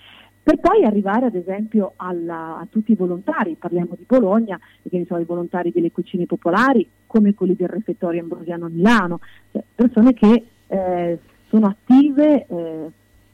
Per 0.47 0.59
poi 0.61 0.85
arrivare 0.85 1.25
ad 1.25 1.35
esempio 1.35 1.91
alla, 1.97 2.57
a 2.57 2.67
tutti 2.69 2.93
i 2.93 2.95
volontari, 2.95 3.57
parliamo 3.59 3.95
di 3.97 4.05
Bologna, 4.07 4.57
che 4.89 4.97
ne 4.97 5.03
so, 5.05 5.17
i 5.17 5.25
volontari 5.25 5.73
delle 5.73 5.91
cucine 5.91 6.25
popolari, 6.25 6.89
come 7.05 7.33
quelli 7.33 7.53
del 7.53 7.67
refettorio 7.67 8.21
ambrosiano 8.21 8.67
a 8.67 8.69
Milano, 8.69 9.19
cioè 9.51 9.61
persone 9.75 10.13
che 10.13 10.45
eh, 10.67 11.19
sono 11.49 11.67
attive, 11.67 12.45
eh, 12.47 12.91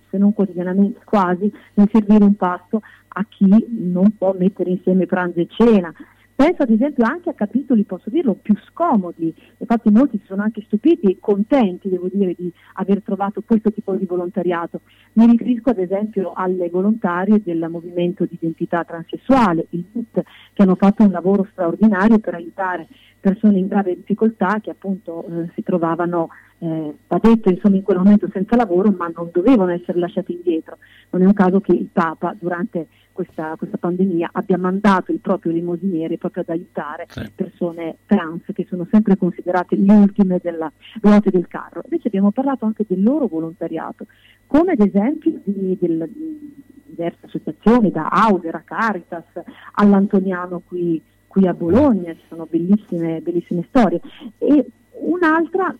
se 0.09 0.17
non 0.17 0.33
quotidianamente 0.33 1.01
quasi, 1.03 1.53
nel 1.75 1.87
servire 1.91 2.23
un 2.23 2.35
pasto 2.35 2.81
a 3.09 3.23
chi 3.29 3.63
non 3.69 4.17
può 4.17 4.33
mettere 4.35 4.71
insieme 4.71 5.05
pranzo 5.05 5.39
e 5.39 5.47
cena. 5.51 5.93
Penso 6.35 6.63
ad 6.63 6.71
esempio 6.71 7.05
anche 7.05 7.29
a 7.29 7.33
capitoli, 7.33 7.83
posso 7.83 8.09
dirlo, 8.09 8.33
più 8.33 8.55
scomodi, 8.69 9.33
infatti 9.57 9.89
molti 9.91 10.17
si 10.17 10.25
sono 10.25 10.41
anche 10.41 10.63
stupiti 10.65 11.07
e 11.07 11.17
contenti, 11.19 11.89
devo 11.89 12.09
dire, 12.11 12.33
di 12.35 12.51
aver 12.73 13.03
trovato 13.03 13.43
questo 13.45 13.71
tipo 13.71 13.93
di 13.93 14.05
volontariato. 14.05 14.81
Mi 15.13 15.27
riferisco 15.27 15.69
ad 15.69 15.77
esempio 15.77 16.33
alle 16.33 16.69
volontarie 16.69 17.41
del 17.43 17.67
movimento 17.69 18.25
di 18.25 18.33
identità 18.33 18.83
transessuale, 18.83 19.67
il 19.69 19.85
MUT, 19.91 20.23
che 20.53 20.61
hanno 20.63 20.75
fatto 20.75 21.03
un 21.03 21.11
lavoro 21.11 21.47
straordinario 21.51 22.17
per 22.17 22.33
aiutare 22.33 22.87
persone 23.23 23.57
in 23.57 23.67
grave 23.67 23.95
difficoltà 23.95 24.59
che 24.59 24.71
appunto 24.71 25.25
eh, 25.25 25.49
si 25.55 25.63
trovavano, 25.63 26.27
eh, 26.63 26.95
va 27.07 27.19
detto 27.21 27.49
insomma 27.49 27.75
in 27.75 27.83
quel 27.83 27.97
momento 27.97 28.29
senza 28.31 28.55
lavoro, 28.55 28.89
ma 28.91 29.11
non 29.13 29.29
dovevano 29.33 29.71
essere 29.71 29.99
lasciati 29.99 30.33
indietro. 30.33 30.77
Non 31.09 31.21
è 31.21 31.25
un 31.25 31.33
caso 31.33 31.59
che 31.59 31.73
il 31.73 31.89
Papa 31.91 32.33
durante 32.39 32.87
questa, 33.11 33.55
questa 33.57 33.77
pandemia 33.77 34.29
abbia 34.31 34.57
mandato 34.57 35.11
il 35.11 35.19
proprio 35.19 35.51
limosiniere 35.51 36.17
proprio 36.17 36.43
ad 36.43 36.49
aiutare 36.49 37.05
Sì. 37.09 37.29
persone 37.35 37.97
trans 38.05 38.41
che 38.53 38.65
sono 38.69 38.87
sempre 38.89 39.17
considerate 39.17 39.75
le 39.75 39.91
ultime 39.93 40.39
della 40.41 40.71
ruote 41.01 41.29
del 41.29 41.47
carro. 41.47 41.81
Invece 41.83 42.07
abbiamo 42.07 42.31
parlato 42.31 42.65
anche 42.65 42.85
del 42.87 43.03
loro 43.03 43.27
volontariato, 43.27 44.05
come 44.47 44.71
ad 44.71 44.79
esempio 44.79 45.33
di, 45.43 45.77
del- 45.79 46.09
di 46.11 46.53
diverse 46.85 47.25
associazioni, 47.25 47.91
da 47.91 48.07
Auder 48.07 48.55
a 48.55 48.61
Caritas, 48.63 49.25
all'Antoniano 49.73 50.61
qui, 50.65 51.01
qui 51.27 51.45
a 51.47 51.53
Bologna, 51.53 52.13
ci 52.13 52.21
sono 52.29 52.47
bellissime, 52.49 53.19
bellissime 53.21 53.65
storie. 53.67 53.99
E 54.37 54.65
un'altra 55.01 55.75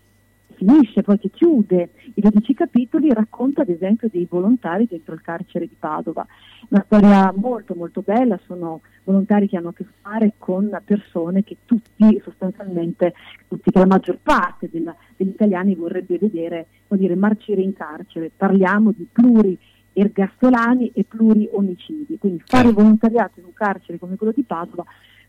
finisce, 0.55 1.01
poi 1.01 1.19
che 1.19 1.29
chiude 1.29 1.89
i 2.13 2.21
12 2.21 2.53
capitoli, 2.53 3.13
racconta 3.13 3.61
ad 3.61 3.69
esempio 3.69 4.09
dei 4.11 4.27
volontari 4.29 4.87
dentro 4.89 5.13
il 5.13 5.21
carcere 5.21 5.67
di 5.67 5.75
Padova. 5.77 6.25
Una 6.69 6.83
storia 6.85 7.33
molto 7.35 7.75
molto 7.75 8.01
bella, 8.01 8.39
sono 8.45 8.81
volontari 9.03 9.47
che 9.47 9.57
hanno 9.57 9.69
a 9.69 9.73
che 9.73 9.85
fare 10.01 10.33
con 10.37 10.69
persone 10.83 11.43
che 11.43 11.57
tutti, 11.65 12.21
sostanzialmente, 12.23 13.13
tutti, 13.47 13.71
che 13.71 13.79
la 13.79 13.85
maggior 13.85 14.19
parte 14.21 14.69
della- 14.71 14.95
degli 15.15 15.29
italiani 15.29 15.75
vorrebbe 15.75 16.17
vedere 16.17 16.67
vuol 16.87 16.99
dire, 16.99 17.15
marcire 17.15 17.61
in 17.61 17.73
carcere. 17.73 18.31
Parliamo 18.35 18.91
di 18.91 19.07
pluri 19.11 19.57
ergastolani 19.93 20.91
e 20.93 21.03
pluri 21.03 21.47
omicidi, 21.51 22.17
quindi 22.17 22.41
fare 22.45 22.71
volontariato 22.71 23.39
in 23.39 23.45
un 23.45 23.53
carcere 23.53 23.99
come 23.99 24.15
quello 24.15 24.33
di 24.35 24.43
Padova 24.43 24.83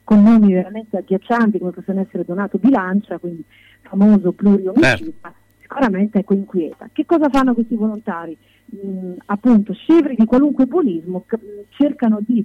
con 0.04 0.22
nomi 0.22 0.52
veramente 0.52 0.98
agghiaccianti 0.98 1.58
come 1.58 1.72
possono 1.72 2.00
essere 2.00 2.24
Donato 2.24 2.58
Bilancia, 2.58 3.18
quindi 3.18 3.42
famoso 3.80 4.32
pluriomicida, 4.32 5.32
sicuramente 5.60 6.18
ecco 6.18 6.34
inquieta. 6.34 6.88
Che 6.92 7.06
cosa 7.06 7.28
fanno 7.30 7.54
questi 7.54 7.74
volontari? 7.74 8.36
Mm, 8.76 9.14
appunto, 9.26 9.72
scevri 9.72 10.14
di 10.14 10.26
qualunque 10.26 10.66
buonismo, 10.66 11.24
c- 11.26 11.38
cercano 11.70 12.20
di 12.20 12.44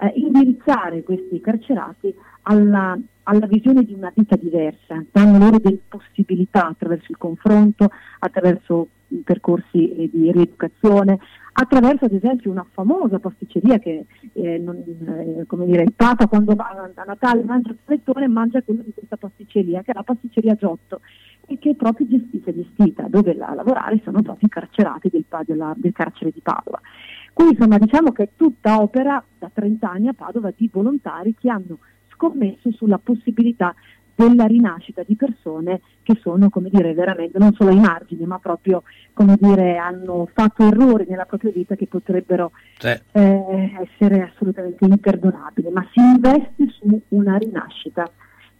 eh, 0.00 0.12
indirizzare 0.16 1.02
questi 1.02 1.40
carcerati 1.40 2.14
alla, 2.42 2.98
alla 3.24 3.46
visione 3.46 3.84
di 3.84 3.94
una 3.94 4.12
vita 4.14 4.36
diversa, 4.36 5.02
danno 5.10 5.38
loro 5.38 5.58
delle 5.58 5.80
possibilità 5.88 6.68
attraverso 6.68 7.06
il 7.10 7.18
confronto, 7.18 7.90
attraverso 8.20 8.88
percorsi 9.24 9.94
eh, 9.94 10.10
di 10.12 10.30
rieducazione, 10.32 11.18
attraverso 11.52 12.04
ad 12.04 12.12
esempio 12.12 12.50
una 12.50 12.66
famosa 12.70 13.18
pasticceria 13.18 13.78
che 13.78 14.06
eh, 14.32 14.58
non- 14.58 14.76
eh, 14.78 15.44
come 15.46 15.66
dire, 15.66 15.82
il 15.82 15.92
Papa 15.94 16.26
quando 16.26 16.54
va 16.54 16.68
a 16.94 17.04
Natale 17.04 17.42
mangia 17.42 17.70
il 17.70 17.78
panettone 17.84 18.28
mangia 18.28 18.62
quello 18.62 18.82
di 18.84 18.92
questa 18.94 19.16
pasticceria 19.16 19.82
che 19.82 19.90
è 19.90 19.94
la 19.94 20.02
pasticceria 20.02 20.54
Giotto 20.54 21.00
e 21.46 21.58
che 21.58 21.70
è 21.70 21.74
proprio 21.74 22.06
gestita, 22.06 22.52
gestita 22.52 23.06
dove 23.08 23.36
a 23.40 23.54
lavorare 23.54 24.00
sono 24.04 24.22
proprio 24.22 24.46
i 24.46 24.50
carcerati 24.50 25.08
del, 25.10 25.24
della- 25.44 25.74
del 25.76 25.92
carcere 25.92 26.30
di 26.30 26.40
Padova. 26.40 26.80
Quindi 27.32 27.54
insomma 27.54 27.78
diciamo 27.78 28.12
che 28.12 28.24
è 28.24 28.28
tutta 28.36 28.80
opera 28.80 29.22
da 29.38 29.50
30 29.52 29.90
anni 29.90 30.08
a 30.08 30.12
Padova 30.12 30.52
di 30.54 30.68
volontari 30.72 31.34
che 31.38 31.48
hanno 31.48 31.78
scommesso 32.12 32.70
sulla 32.72 32.98
possibilità 32.98 33.74
della 34.18 34.46
rinascita 34.46 35.02
di 35.06 35.14
persone 35.14 35.80
che 36.02 36.18
sono, 36.20 36.50
come 36.50 36.70
dire, 36.72 36.92
veramente 36.92 37.38
non 37.38 37.52
solo 37.54 37.70
ai 37.70 37.78
margini, 37.78 38.24
ma 38.24 38.38
proprio, 38.38 38.82
come 39.12 39.36
dire, 39.38 39.76
hanno 39.76 40.28
fatto 40.34 40.66
errori 40.66 41.06
nella 41.08 41.24
propria 41.24 41.52
vita 41.52 41.76
che 41.76 41.86
potrebbero 41.86 42.50
Sì. 42.78 42.88
eh, 42.88 43.72
essere 43.80 44.22
assolutamente 44.22 44.84
imperdonabili, 44.84 45.68
ma 45.70 45.86
si 45.92 46.00
investe 46.00 46.64
su 46.76 47.00
una 47.10 47.36
rinascita, 47.36 48.10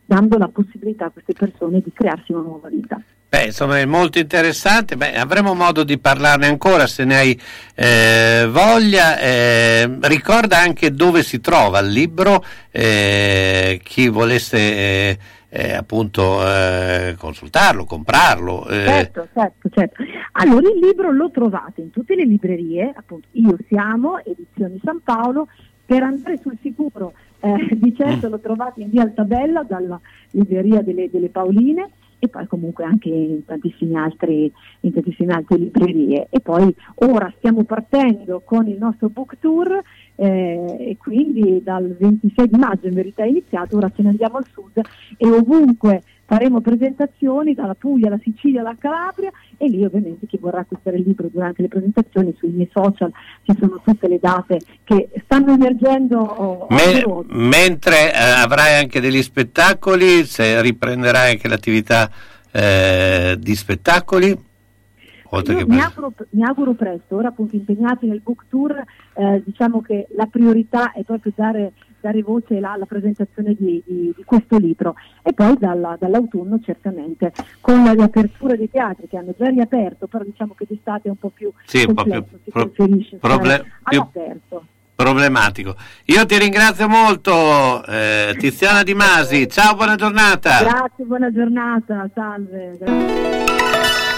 dando 0.04 0.38
la 0.38 0.48
possibilità 0.48 1.06
a 1.06 1.10
queste 1.10 1.32
persone 1.32 1.80
di 1.80 1.90
crearsi 1.92 2.30
una 2.30 2.42
nuova 2.42 2.68
vita. 2.68 3.00
Beh, 3.30 3.44
insomma, 3.46 3.78
è 3.78 3.84
molto 3.84 4.18
interessante. 4.18 4.96
Beh, 4.96 5.14
avremo 5.14 5.52
modo 5.54 5.84
di 5.84 5.98
parlarne 5.98 6.46
ancora 6.46 6.86
se 6.86 7.04
ne 7.04 7.16
hai 7.16 7.40
eh, 7.74 8.48
voglia. 8.48 9.18
Eh, 9.18 9.98
ricorda 10.02 10.58
anche 10.58 10.94
dove 10.94 11.22
si 11.22 11.38
trova 11.38 11.80
il 11.80 11.90
libro, 11.90 12.42
eh, 12.70 13.80
chi 13.84 14.08
volesse 14.08 15.18
eh, 15.50 15.72
appunto 15.72 16.46
eh, 16.46 17.14
consultarlo, 17.18 17.84
comprarlo. 17.84 18.68
eh. 18.68 18.84
Certo, 18.84 19.28
certo, 19.32 19.68
certo. 19.70 20.04
Allora 20.32 20.68
il 20.68 20.78
libro 20.78 21.10
lo 21.10 21.30
trovate 21.30 21.80
in 21.80 21.90
tutte 21.90 22.14
le 22.14 22.24
librerie, 22.24 22.92
appunto 22.94 23.28
Io 23.32 23.56
siamo, 23.66 24.22
edizioni 24.24 24.80
San 24.82 25.00
Paolo, 25.02 25.48
per 25.84 26.02
andare 26.02 26.38
sul 26.38 26.58
sicuro 26.60 27.14
eh, 27.40 27.68
di 27.76 27.94
certo 27.96 28.28
lo 28.28 28.40
trovate 28.40 28.82
in 28.82 28.90
via 28.90 29.02
Altabella 29.02 29.62
dalla 29.62 29.98
libreria 30.32 30.82
delle, 30.82 31.08
delle 31.10 31.28
Paoline 31.28 31.90
e 32.18 32.28
poi 32.28 32.46
comunque 32.46 32.84
anche 32.84 33.08
in 33.08 33.44
tantissimi 33.44 33.96
altri, 33.96 34.52
in 34.80 34.92
tantissime 34.92 35.34
altre 35.34 35.56
librerie. 35.56 36.26
E 36.30 36.40
poi 36.40 36.74
ora 36.96 37.32
stiamo 37.38 37.62
partendo 37.62 38.42
con 38.44 38.66
il 38.66 38.76
nostro 38.76 39.08
book 39.08 39.38
tour 39.38 39.80
eh, 40.20 40.76
e 40.80 40.96
quindi 40.98 41.62
dal 41.62 41.96
26 41.96 42.48
di 42.48 42.58
maggio 42.58 42.88
in 42.88 42.94
verità 42.94 43.22
è 43.22 43.28
iniziato, 43.28 43.76
ora 43.76 43.90
ce 43.94 44.02
ne 44.02 44.08
andiamo 44.08 44.38
al 44.38 44.46
sud 44.52 44.80
e 45.16 45.28
ovunque 45.28 46.02
faremo 46.24 46.60
presentazioni 46.60 47.54
dalla 47.54 47.74
Puglia 47.74 48.08
alla 48.08 48.18
Sicilia 48.20 48.60
alla 48.60 48.74
Calabria 48.76 49.30
e 49.56 49.68
lì 49.68 49.84
ovviamente 49.84 50.26
chi 50.26 50.36
vorrà 50.38 50.60
acquistare 50.60 50.96
il 50.96 51.04
libro 51.06 51.28
durante 51.32 51.62
le 51.62 51.68
presentazioni 51.68 52.34
sui 52.36 52.50
miei 52.50 52.68
social 52.72 53.12
ci 53.44 53.56
sono 53.58 53.80
tutte 53.82 54.08
le 54.08 54.18
date 54.18 54.58
che 54.82 55.08
stanno 55.24 55.52
emergendo 55.52 56.18
oh, 56.18 56.66
mentre 57.28 58.12
eh, 58.12 58.18
avrai 58.18 58.74
anche 58.74 59.00
degli 59.00 59.22
spettacoli, 59.22 60.24
se 60.24 60.60
riprenderai 60.60 61.30
anche 61.30 61.48
l'attività 61.48 62.10
eh, 62.50 63.36
di 63.38 63.54
spettacoli, 63.54 64.36
oltre 65.30 65.54
Io 65.54 65.66
che 65.66 65.72
mi, 65.72 65.80
auguro, 65.80 66.12
mi 66.30 66.42
auguro 66.44 66.72
presto, 66.72 67.16
ora 67.16 67.28
appunto 67.28 67.56
impegnati 67.56 68.06
nel 68.06 68.20
book 68.22 68.44
tour, 68.48 68.82
eh, 69.14 69.42
diciamo 69.44 69.80
che 69.82 70.06
la 70.16 70.26
priorità 70.26 70.92
è 70.92 71.02
proprio 71.04 71.32
dare, 71.34 71.72
dare 72.00 72.22
voce 72.22 72.58
alla, 72.58 72.86
presentazione 72.86 73.54
di, 73.54 73.82
di- 73.86 74.12
di 74.16 74.24
questo 74.24 74.56
libro 74.58 74.94
e 75.22 75.32
poi 75.32 75.56
dalla- 75.58 75.96
dall'autunno 75.98 76.58
certamente 76.60 77.32
con 77.60 77.84
la 77.84 77.92
riapertura 77.92 78.54
dei 78.56 78.70
teatri 78.70 79.08
che 79.08 79.16
hanno 79.16 79.34
già 79.36 79.48
riaperto, 79.48 80.06
però 80.06 80.24
diciamo 80.24 80.54
che 80.56 80.66
d'estate 80.68 81.08
è 81.08 81.10
un 81.10 81.16
po' 81.18 81.30
più 81.30 81.50
Sì, 81.64 81.84
un 81.86 81.94
po' 81.94 82.04
più 82.04 82.12
complesso, 82.12 82.40
si 82.44 82.50
pro- 82.50 83.18
proble- 83.18 83.64
all'aperto. 83.82 84.64
problematico. 84.94 85.76
Io 86.06 86.26
ti 86.26 86.38
ringrazio 86.38 86.88
molto, 86.88 87.84
eh, 87.86 88.34
Tiziana 88.38 88.82
Di 88.82 88.94
Masi. 88.94 89.46
Ciao, 89.48 89.74
buona 89.76 89.94
giornata. 89.94 90.58
Grazie, 90.60 91.04
buona 91.04 91.30
giornata, 91.30 92.08
salve. 92.14 92.76
grazie. 92.78 94.17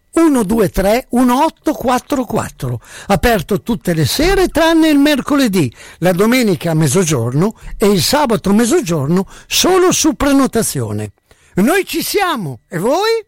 123 0.13 1.07
1844. 1.09 2.79
Aperto 3.07 3.61
tutte 3.61 3.93
le 3.93 4.05
sere 4.05 4.47
tranne 4.47 4.89
il 4.89 4.99
mercoledì, 4.99 5.73
la 5.99 6.11
domenica 6.11 6.71
a 6.71 6.75
mezzogiorno 6.75 7.55
e 7.77 7.87
il 7.87 8.01
sabato 8.01 8.49
a 8.49 8.53
mezzogiorno 8.53 9.25
solo 9.47 9.91
su 9.91 10.13
prenotazione. 10.13 11.13
Noi 11.55 11.85
ci 11.85 12.01
siamo 12.01 12.59
e 12.67 12.77
voi? 12.77 13.25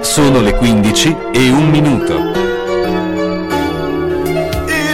Sono 0.00 0.40
le 0.40 0.56
15 0.56 1.16
e 1.32 1.50
un 1.50 1.70
minuto. 1.70 2.47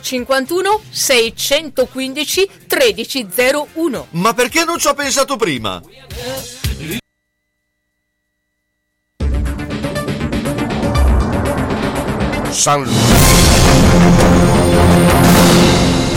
051 0.00 0.80
615 0.90 2.48
1301. 2.68 4.06
Ma 4.10 4.32
perché 4.32 4.64
non 4.64 4.78
ci 4.78 4.86
ho 4.86 4.94
pensato 4.94 5.36
prima? 5.36 5.82
San 12.50 12.88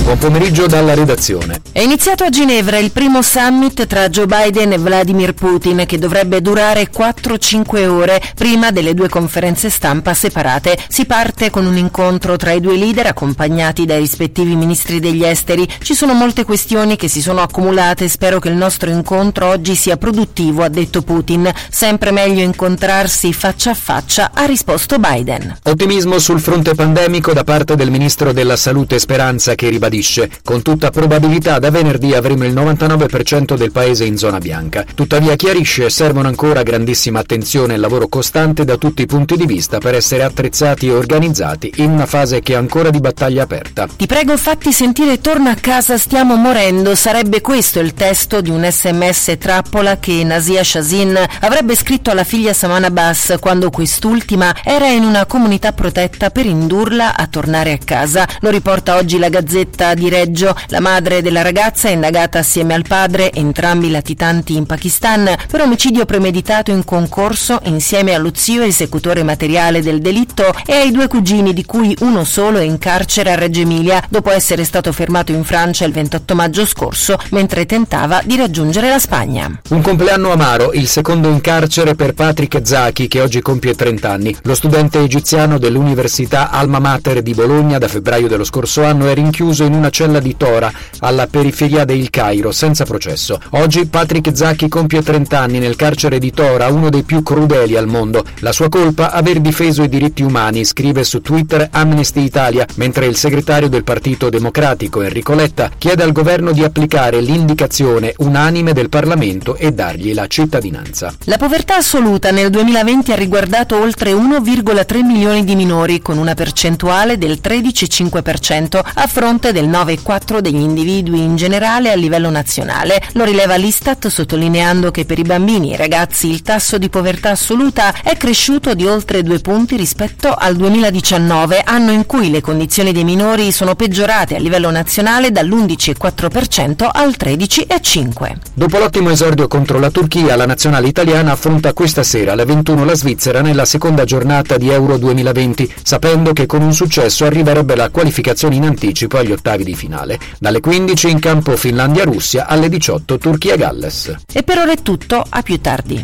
Buon 0.07 0.19
pomeriggio 0.19 0.67
dalla 0.67 0.93
redazione. 0.93 1.59
È 1.69 1.81
iniziato 1.81 2.23
a 2.23 2.29
Ginevra 2.29 2.77
il 2.77 2.91
primo 2.91 3.21
summit 3.21 3.85
tra 3.87 4.07
Joe 4.07 4.25
Biden 4.25 4.71
e 4.71 4.77
Vladimir 4.77 5.33
Putin 5.33 5.83
che 5.85 5.99
dovrebbe 5.99 6.39
durare 6.39 6.89
4-5 6.89 7.85
ore 7.87 8.21
prima 8.33 8.71
delle 8.71 8.93
due 8.93 9.09
conferenze 9.09 9.69
stampa 9.69 10.13
separate. 10.13 10.77
Si 10.87 11.05
parte 11.05 11.49
con 11.49 11.65
un 11.65 11.75
incontro 11.75 12.37
tra 12.37 12.53
i 12.53 12.61
due 12.61 12.77
leader 12.77 13.07
accompagnati 13.07 13.85
dai 13.85 13.99
rispettivi 13.99 14.55
ministri 14.55 15.01
degli 15.01 15.25
esteri. 15.25 15.67
Ci 15.81 15.93
sono 15.93 16.13
molte 16.13 16.45
questioni 16.45 16.95
che 16.95 17.09
si 17.09 17.21
sono 17.21 17.41
accumulate. 17.41 18.07
Spero 18.07 18.39
che 18.39 18.47
il 18.47 18.55
nostro 18.55 18.89
incontro 18.89 19.47
oggi 19.47 19.75
sia 19.75 19.97
produttivo, 19.97 20.63
ha 20.63 20.69
detto 20.69 21.01
Putin. 21.01 21.51
Sempre 21.69 22.11
meglio 22.11 22.43
incontrarsi 22.43 23.33
faccia 23.33 23.71
a 23.71 23.75
faccia, 23.75 24.31
ha 24.33 24.45
risposto 24.45 24.99
Biden. 24.99 25.57
Ottimismo 25.63 26.17
sul 26.17 26.39
fronte 26.39 26.75
pandemico 26.75 27.33
da 27.33 27.43
parte 27.43 27.75
del 27.75 27.91
ministro 27.91 28.31
della 28.31 28.55
Salute 28.55 28.99
Speranza 28.99 29.53
che 29.53 29.67
ribadisce 29.67 29.95
con 30.43 30.61
tutta 30.61 30.89
probabilità 30.89 31.59
da 31.59 31.69
venerdì 31.69 32.13
avremo 32.13 32.45
il 32.45 32.53
99% 32.53 33.55
del 33.55 33.71
paese 33.71 34.05
in 34.05 34.17
zona 34.17 34.39
bianca. 34.39 34.85
Tuttavia 34.93 35.35
chiarisce 35.35 35.89
servono 35.89 36.27
ancora 36.27 36.63
grandissima 36.63 37.19
attenzione 37.19 37.73
e 37.73 37.77
lavoro 37.77 38.07
costante 38.07 38.65
da 38.65 38.77
tutti 38.77 39.01
i 39.01 39.05
punti 39.05 39.35
di 39.35 39.45
vista 39.45 39.77
per 39.77 39.95
essere 39.95 40.23
attrezzati 40.23 40.87
e 40.87 40.91
organizzati 40.91 41.71
in 41.77 41.91
una 41.91 42.05
fase 42.05 42.41
che 42.41 42.53
è 42.53 42.55
ancora 42.55 42.89
di 42.89 42.99
battaglia 42.99 43.43
aperta. 43.43 43.87
Ti 43.95 44.05
prego 44.05 44.37
fatti 44.37 44.71
sentire 44.71 45.19
torna 45.19 45.51
a 45.51 45.55
casa 45.55 45.97
stiamo 45.97 46.35
morendo. 46.35 46.95
Sarebbe 46.95 47.41
questo 47.41 47.79
il 47.79 47.93
testo 47.93 48.41
di 48.41 48.49
un 48.49 48.67
sms 48.69 49.35
trappola 49.39 49.97
che 49.99 50.23
Nasia 50.23 50.63
Shazin 50.63 51.17
avrebbe 51.41 51.75
scritto 51.75 52.11
alla 52.11 52.23
figlia 52.23 52.53
Samana 52.53 52.91
Bass 52.91 53.35
quando 53.39 53.69
quest'ultima 53.69 54.55
era 54.63 54.87
in 54.87 55.03
una 55.03 55.25
comunità 55.25 55.73
protetta 55.73 56.29
per 56.29 56.45
indurla 56.45 57.15
a 57.15 57.27
tornare 57.27 57.71
a 57.71 57.77
casa. 57.83 58.27
Lo 58.41 58.49
riporta 58.49 58.95
oggi 58.95 59.17
la 59.17 59.29
Gazzetta 59.29 59.86
di 59.93 60.09
Reggio. 60.09 60.55
La 60.67 60.79
madre 60.79 61.21
della 61.21 61.41
ragazza 61.41 61.87
è 61.87 61.91
indagata 61.91 62.39
assieme 62.39 62.73
al 62.73 62.85
padre, 62.87 63.31
entrambi 63.31 63.89
latitanti 63.89 64.55
in 64.55 64.65
Pakistan, 64.65 65.35
per 65.49 65.61
omicidio 65.61 66.05
premeditato 66.05 66.71
in 66.71 66.83
concorso 66.83 67.59
insieme 67.63 68.13
allo 68.13 68.31
zio 68.33 68.63
esecutore 68.63 69.23
materiale 69.23 69.81
del 69.81 69.99
delitto 69.99 70.53
e 70.65 70.73
ai 70.73 70.91
due 70.91 71.07
cugini 71.07 71.53
di 71.53 71.65
cui 71.65 71.95
uno 71.99 72.23
solo 72.23 72.59
è 72.59 72.63
in 72.63 72.77
carcere 72.77 73.31
a 73.31 73.35
Reggio 73.35 73.61
Emilia 73.61 74.03
dopo 74.09 74.31
essere 74.31 74.63
stato 74.63 74.91
fermato 74.91 75.31
in 75.31 75.43
Francia 75.43 75.85
il 75.85 75.93
28 75.93 76.35
maggio 76.35 76.65
scorso 76.65 77.17
mentre 77.31 77.65
tentava 77.65 78.21
di 78.23 78.35
raggiungere 78.35 78.89
la 78.89 78.99
Spagna. 78.99 79.61
Un 79.69 79.81
compleanno 79.81 80.31
amaro, 80.31 80.73
il 80.73 80.87
secondo 80.87 81.29
in 81.29 81.41
carcere 81.41 81.95
per 81.95 82.13
Patrick 82.13 82.59
Zaki 82.63 83.07
che 83.07 83.21
oggi 83.21 83.41
compie 83.41 83.75
30 83.75 84.09
anni. 84.09 84.35
Lo 84.43 84.55
studente 84.55 84.99
egiziano 84.99 85.57
dell'Università 85.57 86.49
Alma 86.49 86.79
Mater 86.79 87.21
di 87.21 87.33
Bologna 87.33 87.77
da 87.77 87.87
febbraio 87.87 88.27
dello 88.27 88.43
scorso 88.43 88.83
anno 88.83 89.07
è 89.07 89.13
rinchiuso 89.13 89.63
in 89.63 89.73
una 89.77 89.89
cella 89.89 90.19
di 90.19 90.35
Tora, 90.35 90.71
alla 90.99 91.27
periferia 91.27 91.85
del 91.85 92.09
Cairo, 92.09 92.51
senza 92.51 92.83
processo. 92.83 93.39
Oggi 93.51 93.85
Patrick 93.85 94.35
Zacchi 94.35 94.67
compie 94.67 95.01
30 95.01 95.39
anni 95.39 95.59
nel 95.59 95.75
carcere 95.75 96.19
di 96.19 96.31
Tora, 96.31 96.67
uno 96.67 96.89
dei 96.89 97.03
più 97.03 97.23
crudeli 97.23 97.77
al 97.77 97.87
mondo. 97.87 98.25
La 98.39 98.51
sua 98.51 98.69
colpa? 98.69 99.11
Aver 99.11 99.39
difeso 99.39 99.83
i 99.83 99.89
diritti 99.89 100.23
umani, 100.23 100.65
scrive 100.65 101.03
su 101.03 101.21
Twitter 101.21 101.69
Amnesty 101.71 102.23
Italia, 102.23 102.65
mentre 102.75 103.05
il 103.05 103.15
segretario 103.15 103.69
del 103.69 103.83
Partito 103.83 104.29
Democratico, 104.29 105.01
Enrico 105.01 105.33
Letta, 105.33 105.71
chiede 105.77 106.03
al 106.03 106.11
governo 106.11 106.51
di 106.51 106.63
applicare 106.63 107.21
l'indicazione 107.21 108.13
unanime 108.17 108.73
del 108.73 108.89
Parlamento 108.89 109.55
e 109.55 109.71
dargli 109.71 110.13
la 110.13 110.27
cittadinanza. 110.27 111.13
La 111.25 111.37
povertà 111.37 111.77
assoluta 111.77 112.31
nel 112.31 112.49
2020 112.49 113.11
ha 113.11 113.15
riguardato 113.15 113.79
oltre 113.79 114.13
1,3 114.13 115.03
milioni 115.03 115.43
di 115.43 115.55
minori, 115.55 116.01
con 116.01 116.17
una 116.17 116.33
percentuale 116.33 117.17
del 117.17 117.39
13,5% 117.41 118.79
a 118.93 119.07
fronte 119.07 119.51
del 119.57 119.69
9,4% 119.69 120.39
degli 120.39 120.61
individui 120.61 121.23
in 121.23 121.35
generale 121.35 121.91
a 121.91 121.95
livello 121.95 122.29
nazionale. 122.29 123.01
Lo 123.13 123.23
rileva 123.23 123.55
l'Istat 123.55 124.07
sottolineando 124.07 124.91
che 124.91 125.05
per 125.05 125.17
i 125.17 125.23
bambini 125.23 125.71
e 125.71 125.73
i 125.73 125.77
ragazzi 125.77 126.29
il 126.29 126.43
tasso 126.43 126.77
di 126.77 126.89
povertà 126.89 127.31
assoluta 127.31 128.01
è 128.03 128.15
cresciuto 128.17 128.75
di 128.75 128.85
oltre 128.85 129.23
due 129.23 129.39
punti 129.39 129.75
rispetto 129.75 130.31
al 130.31 130.55
2019, 130.55 131.61
anno 131.65 131.91
in 131.91 132.05
cui 132.05 132.29
le 132.29 132.41
condizioni 132.41 132.91
dei 132.91 133.03
minori 133.03 133.51
sono 133.51 133.73
peggiorate 133.73 134.35
a 134.35 134.39
livello 134.39 134.69
nazionale 134.69 135.31
dall'11,4% 135.31 136.87
al 136.91 137.15
13,5%. 137.17 138.35
Dopo 138.53 138.77
l'ottimo 138.77 139.09
esordio 139.09 139.47
contro 139.47 139.79
la 139.79 139.89
Turchia, 139.89 140.35
la 140.35 140.45
nazionale 140.45 140.87
italiana 140.87 141.31
affronta 141.31 141.73
questa 141.73 142.03
sera 142.03 142.33
alle 142.33 142.45
21 142.45 142.85
la 142.85 142.95
Svizzera 142.95 143.41
nella 143.41 143.65
seconda 143.65 144.03
giornata 144.03 144.57
di 144.57 144.69
Euro 144.69 144.97
2020, 144.97 145.73
sapendo 145.81 146.33
che 146.33 146.45
con 146.45 146.61
un 146.61 146.73
successo 146.73 147.25
arriverebbe 147.25 147.75
la 147.75 147.89
qualificazione 147.89 148.55
in 148.55 148.65
anticipo 148.65 149.17
agli 149.17 149.31
ottavi 149.31 149.45
di 149.55 149.75
finale. 149.75 150.19
Dalle 150.39 150.59
15 150.59 151.09
in 151.09 151.19
campo 151.19 151.55
Finlandia-Russia, 151.55 152.47
alle 152.47 152.69
18 152.69 153.17
Turchia-Galles. 153.17 154.15
E 154.33 154.43
per 154.43 154.57
ora 154.57 154.73
è 154.73 154.81
tutto, 154.81 155.23
a 155.27 155.41
più 155.41 155.61
tardi. 155.61 156.03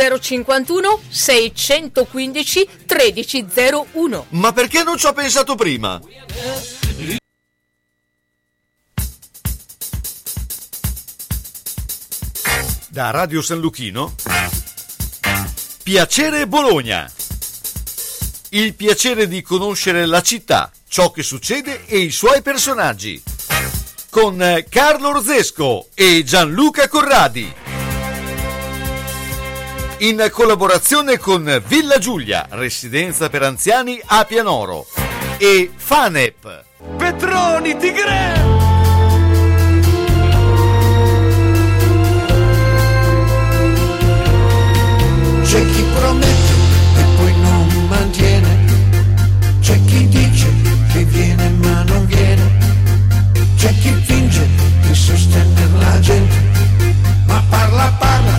051 0.19 0.99
615 1.07 2.67
1301. 2.87 4.25
Ma 4.29 4.51
perché 4.51 4.83
non 4.83 4.97
ci 4.97 5.05
ho 5.05 5.13
pensato 5.13 5.53
prima? 5.55 6.01
Da 12.87 13.09
Radio 13.11 13.41
San 13.41 13.59
Luchino. 13.59 14.15
Piacere 15.83 16.47
Bologna. 16.47 17.09
Il 18.49 18.73
piacere 18.75 19.27
di 19.27 19.41
conoscere 19.41 20.05
la 20.05 20.21
città, 20.21 20.71
ciò 20.87 21.11
che 21.11 21.23
succede 21.23 21.85
e 21.85 21.99
i 21.99 22.11
suoi 22.11 22.41
personaggi. 22.41 23.21
Con 24.09 24.65
Carlo 24.67 25.09
Orzesco 25.09 25.87
e 25.93 26.23
Gianluca 26.25 26.89
Corradi. 26.89 27.80
In 30.03 30.29
collaborazione 30.31 31.19
con 31.19 31.61
Villa 31.67 31.99
Giulia, 31.99 32.47
residenza 32.49 33.29
per 33.29 33.43
anziani 33.43 34.01
a 34.03 34.25
Pianoro. 34.25 34.87
E 35.37 35.69
Fanep. 35.75 36.63
Petroni 36.97 37.77
Tigre! 37.77 38.33
C'è 45.43 45.65
chi 45.69 45.83
promette 45.93 46.53
e 46.97 47.03
poi 47.17 47.33
non 47.39 47.87
mantiene, 47.87 48.57
c'è 49.59 49.79
chi 49.85 50.07
dice 50.07 50.47
che 50.93 51.03
viene 51.03 51.47
ma 51.61 51.83
non 51.83 52.07
viene, 52.07 52.57
c'è 53.55 53.71
chi 53.77 53.93
finge 54.03 54.47
di 54.81 54.95
sostenere 54.95 55.77
la 55.77 55.99
gente, 55.99 56.35
ma 57.27 57.43
parla 57.49 57.95
parla 57.99 58.30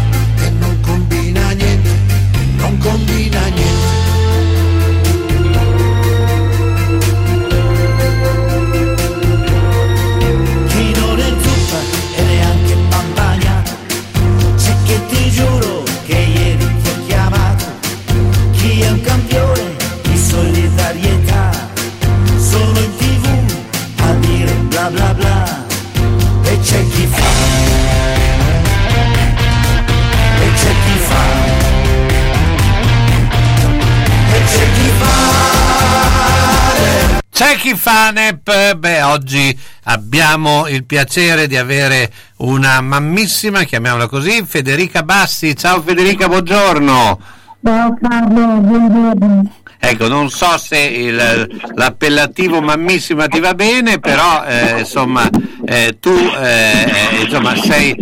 C'è 37.43 37.57
chi 37.57 37.75
fa 37.75 38.13
NEP? 38.13 38.75
Beh, 38.77 39.03
oggi 39.03 39.59
abbiamo 39.87 40.69
il 40.69 40.85
piacere 40.85 41.49
di 41.49 41.57
avere 41.57 42.09
una 42.37 42.81
mammissima, 42.81 43.65
chiamiamola 43.65 44.07
così, 44.07 44.45
Federica 44.47 45.03
Bassi. 45.03 45.57
Ciao 45.57 45.83
Federica, 45.83 46.29
buongiorno. 46.29 47.21
Ciao 47.65 47.99
Carlo, 48.01 48.47
buongiorno. 48.61 49.55
Ecco, 49.77 50.07
non 50.07 50.31
so 50.31 50.57
se 50.57 50.79
il- 50.79 51.61
l'appellativo 51.75 52.63
mammissima 52.63 53.27
ti 53.27 53.41
va 53.41 53.55
bene, 53.55 53.99
però 53.99 54.45
eh, 54.45 54.79
insomma 54.79 55.29
eh, 55.67 55.97
tu 55.99 56.15
eh, 56.15 57.23
insomma, 57.25 57.57
sei 57.57 57.93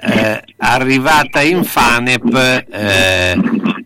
eh, 0.00 0.42
arrivata 0.58 1.40
in 1.42 1.64
Fanep, 1.64 2.34
eh, 2.70 3.36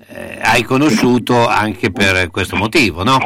eh, 0.09 0.39
hai 0.43 0.63
conosciuto 0.63 1.49
anche 1.49 1.91
per 1.91 2.29
questo 2.31 2.57
motivo, 2.57 3.03
no? 3.03 3.19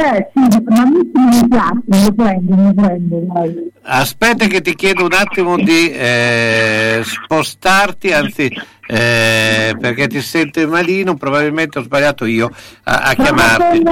Eh 0.00 0.30
sì, 0.32 0.62
ma 0.68 0.84
mi 0.84 1.10
mi 1.12 1.48
piace, 1.48 1.82
mi 1.86 2.14
prendo, 2.14 2.54
mi 2.54 2.72
prendo, 2.72 3.18
dai. 3.32 3.72
Aspetta 3.82 4.46
che 4.46 4.60
ti 4.60 4.76
chiedo 4.76 5.04
un 5.04 5.12
attimo 5.12 5.56
di 5.56 5.90
eh, 5.90 7.02
spostarti, 7.04 8.12
anzi 8.12 8.44
eh, 8.86 9.76
perché 9.76 10.06
ti 10.06 10.20
sento 10.20 10.64
malino, 10.68 11.16
probabilmente 11.16 11.80
ho 11.80 11.82
sbagliato 11.82 12.26
io 12.26 12.48
a, 12.84 12.98
a 12.98 13.14
chiamarti. 13.14 13.82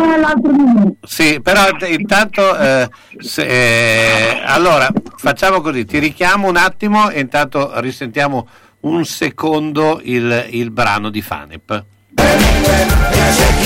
Sì, 1.02 1.40
però 1.42 1.62
intanto 1.88 2.56
eh, 2.56 2.88
se- 3.18 3.46
eh, 3.46 4.42
allora 4.44 4.88
facciamo 5.16 5.60
così, 5.60 5.84
ti 5.86 5.98
richiamo 5.98 6.46
un 6.48 6.56
attimo 6.56 7.10
e 7.10 7.18
intanto 7.18 7.80
risentiamo 7.80 8.46
un 8.82 9.04
secondo 9.04 10.00
il, 10.04 10.46
il 10.50 10.70
brano 10.70 11.10
di 11.10 11.20
Fanep. 11.20 11.84
c'è 12.14 13.56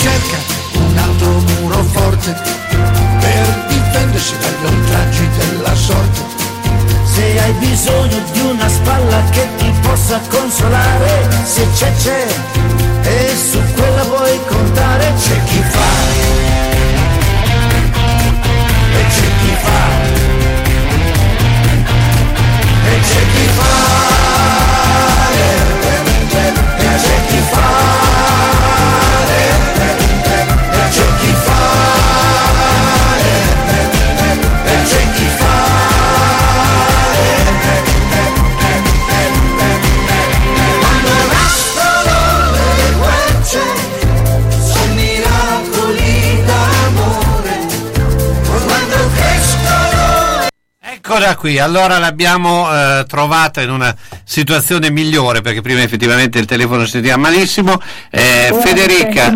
cerca 0.00 0.36
un 0.74 0.96
altro 0.96 1.30
muro 1.30 1.82
forte 1.84 2.32
per 3.20 3.64
difendersi 3.68 4.34
dagli 4.38 4.74
oltraggi 4.74 5.28
della 5.38 5.74
sorte. 5.74 6.20
Se 7.04 7.40
hai 7.40 7.52
bisogno 7.54 8.18
di 8.32 8.40
una 8.40 8.68
spalla 8.68 9.22
che 9.30 9.46
ti 9.56 9.72
possa 9.82 10.20
consolare, 10.28 11.28
se 11.44 11.66
c'è 11.74 11.92
c'è 11.96 12.26
e 13.02 13.36
su 13.36 13.60
quella 13.74 14.02
puoi 14.02 14.38
contare, 14.46 15.12
c'è 15.18 15.44
chi 15.44 15.62
fa. 15.68 16.36
e 18.92 19.04
c'è 19.14 19.28
chi 19.40 19.56
fa. 19.62 19.86
E 22.84 23.00
c'è 23.00 23.22
chi 23.32 23.46
fa 23.56 23.57
Eccola 51.10 51.36
qui, 51.36 51.58
allora 51.58 51.96
l'abbiamo 51.96 52.68
eh, 52.70 53.04
trovata 53.06 53.62
in 53.62 53.70
una 53.70 53.96
situazione 54.24 54.90
migliore 54.90 55.40
perché 55.40 55.62
prima 55.62 55.80
effettivamente 55.80 56.38
il 56.38 56.44
telefono 56.44 56.84
si 56.84 56.90
sentiva 56.90 57.16
malissimo. 57.16 57.80
Eh, 58.10 58.50
Ora 58.50 58.60
Federica, 58.60 59.32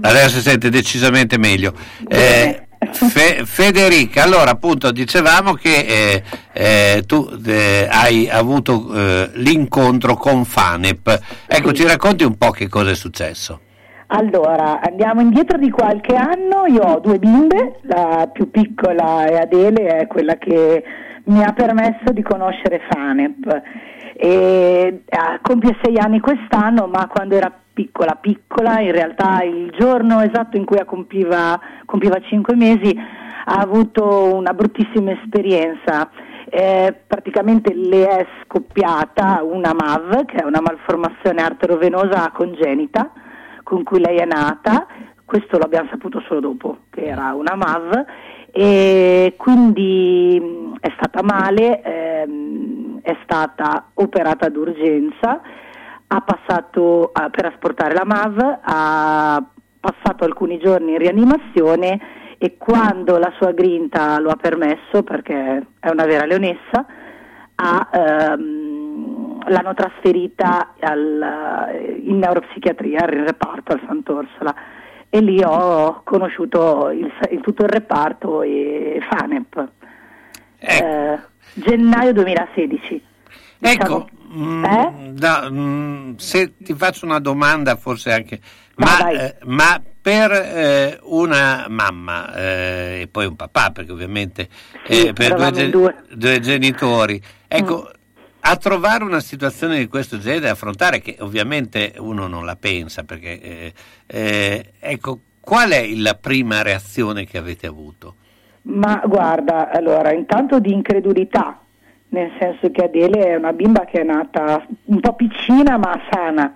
adesso 0.00 0.36
si 0.36 0.40
sente 0.40 0.70
decisamente 0.70 1.36
meglio. 1.36 1.74
Eh, 2.08 2.62
Fe- 2.90 3.42
Federica, 3.44 4.22
allora 4.22 4.52
appunto 4.52 4.90
dicevamo 4.92 5.52
che 5.52 5.84
eh, 5.86 6.22
eh, 6.54 7.02
tu 7.04 7.30
eh, 7.44 7.86
hai 7.90 8.26
avuto 8.30 8.90
l'incontro 9.34 10.16
con 10.16 10.46
Fanep. 10.46 11.20
Ecco, 11.46 11.72
ci 11.74 11.86
racconti 11.86 12.24
un 12.24 12.38
po' 12.38 12.50
che 12.50 12.66
cosa 12.66 12.92
è 12.92 12.94
successo. 12.94 13.60
Allora, 14.06 14.80
andiamo 14.82 15.20
indietro 15.20 15.58
di 15.58 15.68
qualche 15.68 16.14
anno, 16.14 16.64
io 16.66 16.80
ho 16.80 16.98
due 16.98 17.18
bimbe, 17.18 17.78
la 17.82 18.26
più 18.32 18.50
piccola 18.50 19.26
è 19.26 19.36
Adele, 19.36 19.98
è 19.98 20.06
quella 20.06 20.36
che 20.36 20.82
mi 21.30 21.42
ha 21.42 21.52
permesso 21.52 22.12
di 22.12 22.22
conoscere 22.22 22.80
Fanep. 22.88 23.62
E, 24.14 25.02
ah, 25.08 25.38
compie 25.40 25.78
sei 25.82 25.96
anni 25.98 26.20
quest'anno, 26.20 26.86
ma 26.86 27.06
quando 27.06 27.36
era 27.36 27.52
piccola 27.72 28.18
piccola, 28.20 28.80
in 28.80 28.92
realtà 28.92 29.42
il 29.42 29.74
giorno 29.78 30.20
esatto 30.20 30.56
in 30.56 30.64
cui 30.64 30.78
compiva, 30.84 31.58
compiva 31.86 32.20
cinque 32.20 32.54
mesi, 32.54 32.94
ha 33.44 33.58
avuto 33.58 34.34
una 34.34 34.52
bruttissima 34.52 35.12
esperienza. 35.12 36.10
Eh, 36.52 36.94
praticamente 37.06 37.72
le 37.72 38.08
è 38.08 38.26
scoppiata 38.42 39.42
una 39.42 39.72
MAV, 39.72 40.24
che 40.26 40.38
è 40.38 40.44
una 40.44 40.60
malformazione 40.60 41.40
arterovenosa 41.40 42.30
congenita, 42.34 43.12
con 43.62 43.84
cui 43.84 44.00
lei 44.00 44.16
è 44.18 44.26
nata. 44.26 44.86
questo 45.24 45.58
l'abbiamo 45.58 45.88
saputo 45.90 46.20
solo 46.26 46.40
dopo, 46.40 46.78
che 46.90 47.04
era 47.04 47.32
una 47.34 47.54
MAV 47.54 48.04
e 48.52 49.34
quindi 49.36 50.70
è 50.80 50.92
stata 50.96 51.22
male, 51.22 51.82
ehm, 51.82 53.00
è 53.02 53.16
stata 53.22 53.90
operata 53.94 54.48
d'urgenza, 54.48 55.40
ha 56.06 56.20
passato 56.22 57.12
eh, 57.14 57.30
per 57.30 57.46
asportare 57.46 57.94
la 57.94 58.04
MAV, 58.04 58.58
ha 58.62 59.44
passato 59.78 60.24
alcuni 60.24 60.58
giorni 60.58 60.92
in 60.92 60.98
rianimazione 60.98 62.18
e 62.38 62.56
quando 62.56 63.18
la 63.18 63.32
sua 63.36 63.52
grinta 63.52 64.18
lo 64.18 64.30
ha 64.30 64.36
permesso, 64.36 65.02
perché 65.02 65.66
è 65.78 65.90
una 65.90 66.06
vera 66.06 66.26
leonessa, 66.26 66.86
ha, 67.54 67.88
ehm, 67.92 69.48
l'hanno 69.48 69.74
trasferita 69.74 70.74
al, 70.80 72.02
in 72.02 72.18
neuropsichiatria, 72.18 73.04
in 73.12 73.26
reparto 73.26 73.72
al 73.72 73.82
Sant'Orsola 73.86 74.54
e 75.10 75.20
lì 75.20 75.42
ho 75.42 76.02
conosciuto 76.04 76.90
il, 76.90 77.10
il- 77.30 77.40
tutto 77.40 77.64
il 77.64 77.68
reparto 77.68 78.42
e 78.42 79.00
FANEP. 79.10 79.68
Eh, 80.58 81.18
gennaio 81.54 82.12
2016. 82.12 83.02
Ecco, 83.58 84.08
mm, 84.34 84.64
Eh? 84.64 84.92
da- 85.12 85.48
mm, 85.50 86.14
se 86.16 86.54
ti 86.58 86.74
faccio 86.74 87.04
una 87.06 87.18
domanda, 87.18 87.76
forse 87.76 88.12
anche, 88.12 88.40
ma, 88.76 89.10
eh, 89.10 89.36
ma 89.44 89.80
per 90.00 90.30
eh, 90.32 90.98
una 91.02 91.66
mamma 91.68 92.34
eh, 92.34 93.00
e 93.02 93.08
poi 93.08 93.26
un 93.26 93.36
papà, 93.36 93.70
perché 93.70 93.92
ovviamente 93.92 94.48
Sì, 94.84 95.08
eh, 95.08 95.12
per 95.12 95.34
due, 95.34 95.50
gen- 95.50 95.70
due. 95.70 95.94
Mm. 95.98 96.12
due 96.14 96.40
genitori, 96.40 97.20
ecco, 97.48 97.90
a 98.40 98.56
trovare 98.56 99.04
una 99.04 99.20
situazione 99.20 99.78
di 99.78 99.86
questo 99.86 100.18
genere 100.18 100.40
da 100.40 100.50
affrontare, 100.50 101.00
che 101.00 101.16
ovviamente 101.20 101.94
uno 101.98 102.26
non 102.26 102.44
la 102.44 102.56
pensa, 102.56 103.04
perché 103.04 103.40
eh, 103.40 103.72
eh, 104.06 104.72
ecco, 104.78 105.20
qual 105.40 105.70
è 105.70 105.86
la 105.96 106.14
prima 106.14 106.62
reazione 106.62 107.24
che 107.26 107.38
avete 107.38 107.66
avuto? 107.66 108.14
Ma 108.62 109.02
guarda, 109.06 109.70
allora, 109.70 110.12
intanto 110.12 110.58
di 110.58 110.72
incredulità, 110.72 111.60
nel 112.08 112.30
senso 112.38 112.70
che 112.70 112.84
Adele 112.84 113.26
è 113.26 113.36
una 113.36 113.52
bimba 113.52 113.84
che 113.84 114.00
è 114.00 114.04
nata 114.04 114.66
un 114.84 115.00
po' 115.00 115.14
piccina 115.14 115.78
ma 115.78 116.00
sana, 116.10 116.54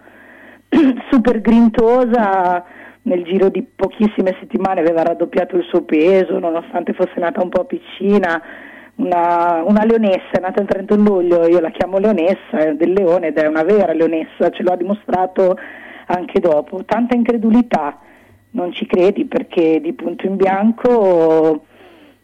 super 1.11 1.41
grintosa, 1.41 2.65
nel 3.03 3.25
giro 3.25 3.49
di 3.49 3.63
pochissime 3.63 4.37
settimane 4.41 4.81
aveva 4.81 5.03
raddoppiato 5.03 5.57
il 5.57 5.65
suo 5.65 5.83
peso, 5.83 6.39
nonostante 6.39 6.93
fosse 6.93 7.19
nata 7.19 7.43
un 7.43 7.49
po' 7.49 7.65
piccina, 7.65 8.41
una, 8.97 9.63
una 9.65 9.85
leonessa, 9.85 10.31
è 10.33 10.41
nata 10.41 10.61
il 10.61 10.69
31 10.69 11.03
luglio, 11.03 11.47
io 11.47 11.61
la 11.61 11.71
chiamo 11.71 11.99
leonessa, 11.99 12.59
è 12.59 12.75
del 12.75 12.93
leone 12.93 13.29
ed 13.29 13.39
è 13.39 13.47
una 13.47 13.63
vera 13.63 13.93
leonessa, 13.93 14.51
ce 14.51 14.63
lo 14.63 14.73
ha 14.73 14.77
dimostrato 14.77 15.59
anche 16.07 16.39
dopo, 16.41 16.85
tanta 16.85 17.15
incredulità, 17.15 17.99
non 18.51 18.73
ci 18.73 18.87
credi 18.87 19.25
perché 19.25 19.81
di 19.81 19.93
punto 19.95 20.27
in 20.27 20.37
bianco 20.37 21.65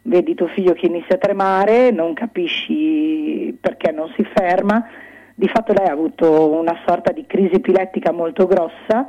vedi 0.02 0.34
tuo 0.34 0.46
figlio 0.48 0.72
che 0.72 0.86
inizia 0.86 1.16
a 1.16 1.18
tremare, 1.18 1.90
non 1.90 2.14
capisci 2.14 3.56
perché 3.60 3.90
non 3.90 4.12
si 4.16 4.24
ferma, 4.24 4.86
di 5.34 5.48
fatto 5.48 5.72
lei 5.72 5.88
ha 5.88 5.92
avuto 5.92 6.50
una 6.50 6.78
sorta 6.86 7.12
di 7.12 7.24
crisi 7.26 7.54
epilettica 7.54 8.12
molto 8.12 8.46
grossa 8.46 9.06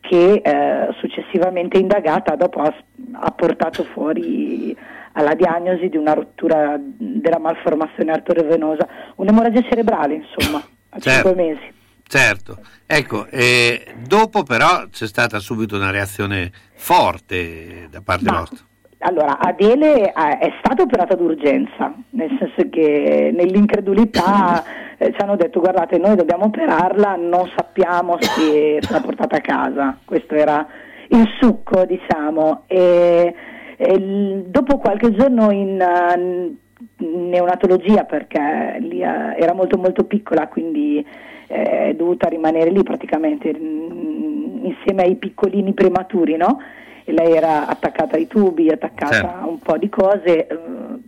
che 0.00 0.42
eh, 0.44 0.92
successivamente 0.98 1.78
indagata 1.78 2.36
dopo 2.36 2.60
ha, 2.60 2.74
ha 3.12 3.30
portato 3.30 3.84
fuori 3.84 4.76
alla 5.16 5.34
diagnosi 5.34 5.88
di 5.88 5.96
una 5.96 6.12
rottura 6.12 6.76
della 6.78 7.38
malformazione 7.38 8.12
arteriovenosa, 8.12 8.86
un'emorragia 9.16 9.62
cerebrale 9.62 10.14
insomma, 10.14 10.58
a 10.90 10.98
Certo. 10.98 11.28
5 11.28 11.34
mesi. 11.34 11.72
Certo, 12.06 12.58
ecco, 12.86 13.26
eh, 13.30 13.94
dopo 14.06 14.42
però 14.42 14.86
c'è 14.90 15.06
stata 15.06 15.38
subito 15.38 15.76
una 15.76 15.90
reazione 15.90 16.50
forte 16.74 17.88
da 17.90 18.00
parte 18.04 18.24
Ma- 18.30 18.38
vostra. 18.38 18.64
Allora, 18.98 19.38
Adele 19.38 20.12
è 20.12 20.50
stata 20.62 20.82
operata 20.82 21.14
d'urgenza, 21.14 21.92
nel 22.10 22.30
senso 22.38 22.70
che 22.70 23.30
nell'incredulità 23.34 24.64
eh, 24.96 25.12
ci 25.12 25.20
hanno 25.20 25.36
detto 25.36 25.60
guardate 25.60 25.98
noi 25.98 26.16
dobbiamo 26.16 26.46
operarla, 26.46 27.14
non 27.16 27.50
sappiamo 27.54 28.16
se 28.18 28.78
sarà 28.80 29.00
portata 29.00 29.36
a 29.36 29.40
casa, 29.40 29.98
questo 30.06 30.34
era 30.34 30.66
il 31.08 31.28
succo 31.38 31.84
diciamo. 31.84 32.62
E, 32.66 33.34
e 33.76 34.44
dopo 34.46 34.78
qualche 34.78 35.12
giorno 35.12 35.50
in, 35.50 35.80
eh, 35.80 36.54
neonatologia 36.96 38.04
perché 38.04 38.76
lì 38.80 39.00
eh, 39.00 39.36
era 39.38 39.52
molto 39.52 39.78
molto 39.78 40.04
piccola 40.04 40.48
quindi 40.48 41.04
eh, 41.46 41.88
è 41.88 41.94
dovuta 41.94 42.28
rimanere 42.28 42.70
lì 42.70 42.82
praticamente 42.82 43.54
mm, 43.56 44.64
insieme 44.64 45.02
ai 45.02 45.16
piccolini 45.16 45.72
prematuri, 45.72 46.36
no? 46.36 46.58
E 47.04 47.12
lei 47.12 47.32
era 47.32 47.66
attaccata 47.66 48.16
ai 48.16 48.26
tubi, 48.26 48.70
attaccata 48.70 49.12
Certo. 49.12 49.26
a 49.26 49.46
un 49.46 49.58
po' 49.58 49.76
di 49.76 49.88
cose. 49.88 50.46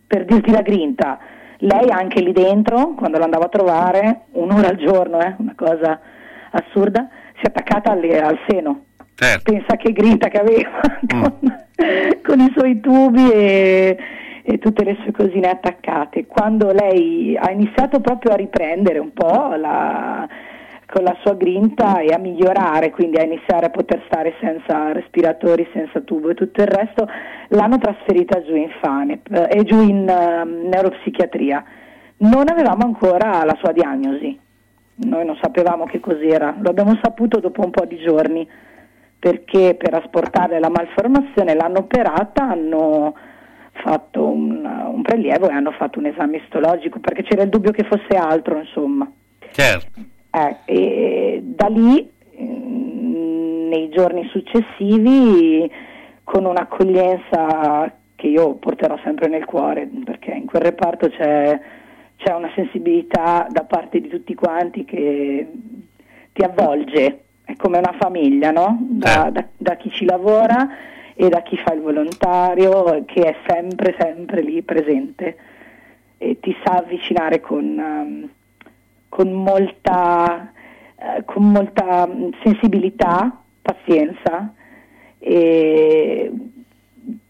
per 0.06 0.24
dirti 0.24 0.50
la 0.52 0.60
grinta, 0.60 1.18
lei 1.58 1.90
anche 1.90 2.20
lì 2.20 2.32
dentro, 2.32 2.94
quando 2.94 3.18
l'andavo 3.18 3.44
a 3.44 3.48
trovare, 3.48 4.20
un'ora 4.32 4.68
al 4.68 4.76
giorno, 4.76 5.20
eh, 5.20 5.34
una 5.38 5.54
cosa 5.56 5.98
assurda, 6.50 7.08
si 7.36 7.42
è 7.42 7.48
attaccata 7.48 7.90
alle- 7.92 8.20
al 8.20 8.38
seno. 8.46 8.84
Certo. 9.18 9.50
Pensa 9.50 9.76
che 9.76 9.92
grinta 9.92 10.28
che 10.28 10.38
aveva 10.38 10.80
con, 11.08 11.66
con 12.22 12.40
i 12.40 12.52
suoi 12.54 12.80
tubi 12.80 13.30
e, 13.32 13.96
e 14.42 14.58
tutte 14.58 14.84
le 14.84 14.98
sue 15.02 15.12
cosine 15.12 15.48
attaccate. 15.48 16.26
Quando 16.26 16.70
lei 16.70 17.34
ha 17.34 17.50
iniziato 17.50 18.00
proprio 18.00 18.32
a 18.32 18.36
riprendere 18.36 18.98
un 18.98 19.14
po' 19.14 19.54
la- 19.56 20.28
con 20.86 21.02
la 21.02 21.16
sua 21.22 21.34
grinta 21.34 22.00
e 22.00 22.12
a 22.12 22.18
migliorare, 22.18 22.90
quindi 22.90 23.16
a 23.16 23.24
iniziare 23.24 23.66
a 23.66 23.70
poter 23.70 24.02
stare 24.06 24.34
senza 24.38 24.92
respiratori, 24.92 25.66
senza 25.72 26.00
tubo 26.00 26.28
e 26.28 26.34
tutto 26.34 26.60
il 26.60 26.68
resto, 26.68 27.08
l'hanno 27.48 27.78
trasferita 27.78 28.42
giù 28.42 28.54
in 28.54 28.70
FANEP 28.80 29.32
eh, 29.32 29.58
e 29.58 29.64
giù 29.64 29.80
in 29.80 30.06
ehm, 30.08 30.68
neuropsichiatria. 30.68 31.64
Non 32.18 32.48
avevamo 32.48 32.84
ancora 32.84 33.44
la 33.44 33.56
sua 33.58 33.72
diagnosi, 33.72 34.38
noi 34.96 35.24
non 35.24 35.36
sapevamo 35.40 35.86
che 35.86 36.00
cos'era, 36.00 36.54
lo 36.58 36.70
abbiamo 36.70 36.98
saputo 37.02 37.40
dopo 37.40 37.64
un 37.64 37.70
po' 37.70 37.84
di 37.84 37.98
giorni 37.98 38.48
perché 39.18 39.74
per 39.74 39.94
asportare 39.94 40.58
la 40.58 40.70
malformazione 40.70 41.54
l'hanno 41.54 41.78
operata, 41.78 42.48
hanno 42.48 43.14
fatto 43.72 44.26
un, 44.26 44.64
un 44.64 45.02
prelievo 45.02 45.48
e 45.48 45.52
hanno 45.52 45.72
fatto 45.72 45.98
un 45.98 46.06
esame 46.06 46.38
istologico 46.38 46.98
perché 46.98 47.22
c'era 47.22 47.42
il 47.42 47.48
dubbio 47.48 47.72
che 47.72 47.84
fosse 47.84 48.16
altro, 48.16 48.58
insomma. 48.58 49.10
Certo. 49.50 50.00
Eh, 50.30 50.56
e 50.64 51.42
da 51.42 51.68
lì, 51.68 52.10
mm, 52.40 53.68
nei 53.68 53.88
giorni 53.90 54.28
successivi, 54.28 55.70
con 56.24 56.44
un'accoglienza 56.44 57.92
che 58.16 58.26
io 58.26 58.54
porterò 58.54 58.98
sempre 59.04 59.28
nel 59.28 59.44
cuore, 59.44 59.88
perché 60.04 60.32
in 60.32 60.46
quel 60.46 60.62
reparto 60.62 61.08
c'è, 61.08 61.60
c'è 62.16 62.34
una 62.34 62.50
sensibilità 62.54 63.46
da 63.48 63.64
parte 63.64 64.00
di 64.00 64.08
tutti 64.08 64.34
quanti 64.34 64.84
che 64.84 65.46
ti 66.32 66.42
avvolge, 66.42 67.25
è 67.46 67.54
come 67.56 67.78
una 67.78 67.94
famiglia, 67.98 68.50
no? 68.50 68.76
Da, 68.80 69.30
da- 69.30 69.46
da 69.56 69.76
chi 69.76 69.88
ci 69.90 70.04
lavora 70.04 70.68
e 71.14 71.28
da 71.28 71.42
chi 71.42 71.56
fa 71.56 71.72
il 71.72 71.80
volontario, 71.80 73.04
che 73.06 73.22
è 73.22 73.36
sempre, 73.46 73.94
sempre 73.98 74.42
lì 74.42 74.60
presente 74.62 75.36
e 76.18 76.40
ti 76.40 76.54
sa 76.64 76.78
avvicinare 76.78 77.40
con, 77.40 77.78
ehm, 77.78 78.28
con 79.08 79.30
molta, 79.30 80.52
eh, 80.96 81.24
con 81.24 81.50
molta 81.50 82.06
mm, 82.08 82.30
sensibilità, 82.42 83.40
pazienza 83.62 84.52
e 85.18 86.32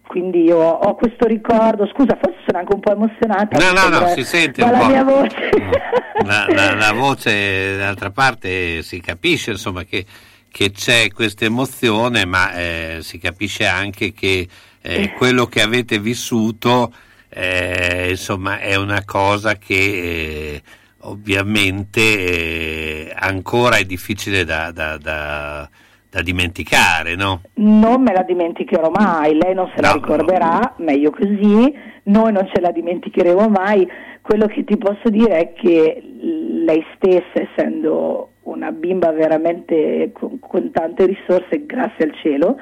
quindi 0.06 0.42
io 0.44 0.58
ho 0.58 0.94
questo 0.94 1.26
ricordo, 1.26 1.86
scusa 1.92 2.16
forse 2.20 2.38
sono 2.46 2.58
anche 2.58 2.74
un 2.74 2.80
po' 2.80 2.92
emozionata, 2.92 3.58
No, 3.58 3.72
no, 3.72 3.88
no, 4.00 4.08
si 4.08 4.24
sente 4.24 4.62
un 4.62 4.70
la 4.70 4.78
po'. 4.78 4.86
mia 4.86 5.04
voce 5.04 5.50
La, 6.24 6.46
la- 6.48 6.74
la 6.74 6.92
voce 6.92 7.76
d'altra 7.76 8.10
parte 8.10 8.82
si 8.82 9.00
capisce 9.00 9.50
insomma 9.52 9.84
che, 9.84 10.04
che 10.50 10.70
c'è 10.72 11.10
questa 11.12 11.44
emozione, 11.44 12.24
ma 12.24 12.52
eh, 12.54 12.98
si 13.02 13.18
capisce 13.18 13.66
anche 13.66 14.12
che 14.12 14.48
eh, 14.80 15.12
quello 15.18 15.46
che 15.46 15.60
avete 15.62 15.98
vissuto 15.98 16.92
eh, 17.28 18.06
insomma 18.10 18.58
è 18.60 18.74
una 18.76 19.04
cosa 19.04 19.56
che 19.56 19.74
eh, 19.74 20.62
ovviamente 21.00 22.00
eh, 22.00 23.12
ancora 23.14 23.76
è 23.76 23.84
difficile 23.84 24.44
da, 24.44 24.70
da- 24.72 24.96
da- 24.96 25.68
da 26.16 26.22
dimenticare, 26.22 27.14
no? 27.14 27.42
non 27.56 28.00
me 28.00 28.14
la 28.14 28.22
dimenticherò 28.22 28.90
mai, 28.90 29.36
lei 29.36 29.52
non 29.52 29.70
se 29.74 29.82
la 29.82 29.88
No, 29.88 29.94
ricorderà, 29.96 30.74
meglio 30.78 31.10
così, 31.10 31.74
noi 32.04 32.32
non 32.32 32.48
ce 32.52 32.60
la 32.62 32.70
dimenticheremo 32.70 33.48
mai. 33.48 33.86
Quello 34.22 34.46
che 34.46 34.64
ti 34.64 34.78
posso 34.78 35.10
dire 35.10 35.38
è 35.38 35.52
che 35.52 36.02
lei 36.64 36.82
stessa, 36.94 37.34
essendo 37.34 38.30
una 38.44 38.72
bimba 38.72 39.12
veramente 39.12 40.10
con, 40.14 40.38
con 40.38 40.70
tante 40.70 41.04
risorse, 41.04 41.66
grazie 41.66 42.04
al 42.06 42.14
cielo, 42.22 42.56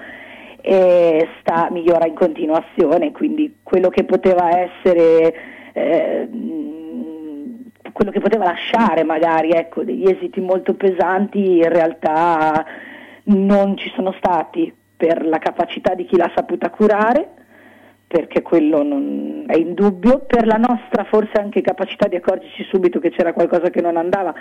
eh, 0.61 1.29
sta, 1.41 1.69
migliora 1.71 2.07
in 2.07 2.15
continuazione, 2.15 3.13
quindi 3.13 3.59
quello 3.63 3.89
che 3.89 4.03
poteva 4.03 4.49
essere, 4.59 5.35
eh, 5.73 6.29
quello 7.93 8.11
che 8.11 8.21
poteva 8.21 8.47
lasciare 8.47 9.05
magari 9.05 9.51
ecco, 9.51 9.85
degli 9.85 10.11
esiti 10.11 10.41
molto 10.41 10.75
pesanti, 10.75 11.59
in 11.59 11.69
realtà 11.69 12.93
non 13.25 13.77
ci 13.77 13.91
sono 13.95 14.13
stati 14.13 14.73
per 14.97 15.25
la 15.25 15.39
capacità 15.39 15.95
di 15.95 16.05
chi 16.05 16.17
l'ha 16.17 16.31
saputa 16.35 16.71
curare, 16.71 17.29
perché 18.07 18.43
quello 18.43 18.83
non 18.83 19.45
è 19.47 19.57
indubbio, 19.57 20.21
per 20.21 20.47
la 20.47 20.57
nostra 20.57 21.05
forse 21.05 21.33
anche 21.41 21.61
capacità 21.61 22.07
di 22.07 22.17
accorgerci 22.17 22.63
subito 22.65 23.01
che 23.01 23.11
c'era 23.11 23.33
qualcosa 23.33 23.71
che 23.71 23.81
non 23.81 23.97
andava. 23.97 24.35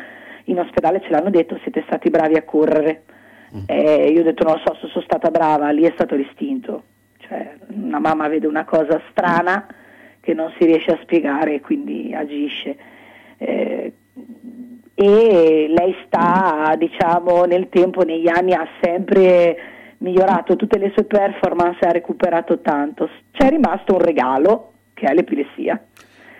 In 0.46 0.60
ospedale 0.60 1.02
ce 1.02 1.10
l'hanno 1.10 1.30
detto, 1.30 1.58
siete 1.64 1.84
stati 1.86 2.10
bravi 2.10 2.36
a 2.36 2.44
correre. 2.44 3.04
E 3.68 4.10
io 4.12 4.22
ho 4.22 4.24
detto 4.24 4.44
non 4.44 4.54
lo 4.54 4.62
so 4.66 4.76
se 4.82 4.88
sono 4.88 5.04
stata 5.04 5.30
brava, 5.30 5.70
lì 5.70 5.84
è 5.84 5.92
stato 5.94 6.16
l'istinto. 6.16 6.84
Cioè, 7.20 7.56
una 7.68 8.00
mamma 8.00 8.28
vede 8.28 8.48
una 8.48 8.66
cosa 8.66 9.00
strana 9.12 9.68
che 10.20 10.34
non 10.34 10.52
si 10.58 10.66
riesce 10.66 10.92
a 10.92 11.00
spiegare 11.02 11.56
e 11.56 11.62
quindi 11.62 12.14
agisce. 12.14 12.76
Eh, 13.38 13.93
e 14.96 15.74
lei 15.76 15.96
sta, 16.06 16.76
diciamo, 16.78 17.46
nel 17.46 17.70
tempo, 17.70 18.04
negli 18.04 18.28
anni 18.28 18.54
ha 18.54 18.68
sempre 18.82 19.58
migliorato 20.00 20.56
tutte 20.56 20.78
le 20.78 20.92
sue 20.94 21.06
performance 21.06 21.80
ha 21.86 21.92
recuperato 21.92 22.60
tanto. 22.60 23.10
C'è 23.32 23.50
rimasto 23.50 23.94
un 23.94 24.02
regalo 24.02 24.72
che 24.94 25.06
è 25.06 25.14
l'epilessia. 25.14 25.82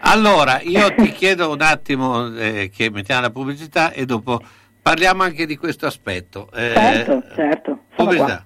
Allora, 0.06 0.60
io 0.62 0.94
ti 0.96 1.12
chiedo 1.12 1.50
un 1.50 1.62
attimo 1.62 2.36
eh, 2.36 2.70
che 2.76 2.90
mettiamo 2.92 3.22
la 3.22 3.32
pubblicità 3.32 3.92
e 3.92 4.06
dopo 4.06 4.42
parliamo 4.82 5.24
anche 5.24 5.46
di 5.46 5.56
questo 5.56 5.86
aspetto. 5.86 6.50
Eh, 6.54 6.74
Certo, 6.74 7.24
certo. 7.34 7.80
Sono 7.96 8.10
pubblicità. 8.10 8.46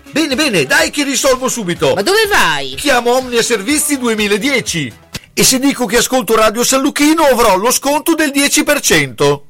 Bene, 0.11 0.35
bene, 0.35 0.65
dai 0.65 0.89
che 0.89 1.03
risolvo 1.03 1.47
subito. 1.47 1.93
Ma 1.95 2.01
dove 2.01 2.27
vai? 2.29 2.75
Chiamo 2.75 3.15
Omnia 3.15 3.41
Servizi 3.41 3.97
2010. 3.97 4.93
E 5.33 5.43
se 5.43 5.57
dico 5.59 5.85
che 5.85 5.97
ascolto 5.97 6.35
Radio 6.35 6.63
San 6.63 6.81
Lucchino 6.81 7.23
avrò 7.23 7.55
lo 7.55 7.71
sconto 7.71 8.13
del 8.13 8.31
10%. 8.35 9.41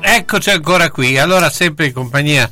Eccoci 0.00 0.50
ancora 0.50 0.90
qui, 0.90 1.18
allora 1.18 1.50
sempre 1.50 1.86
in 1.86 1.92
compagnia 1.92 2.48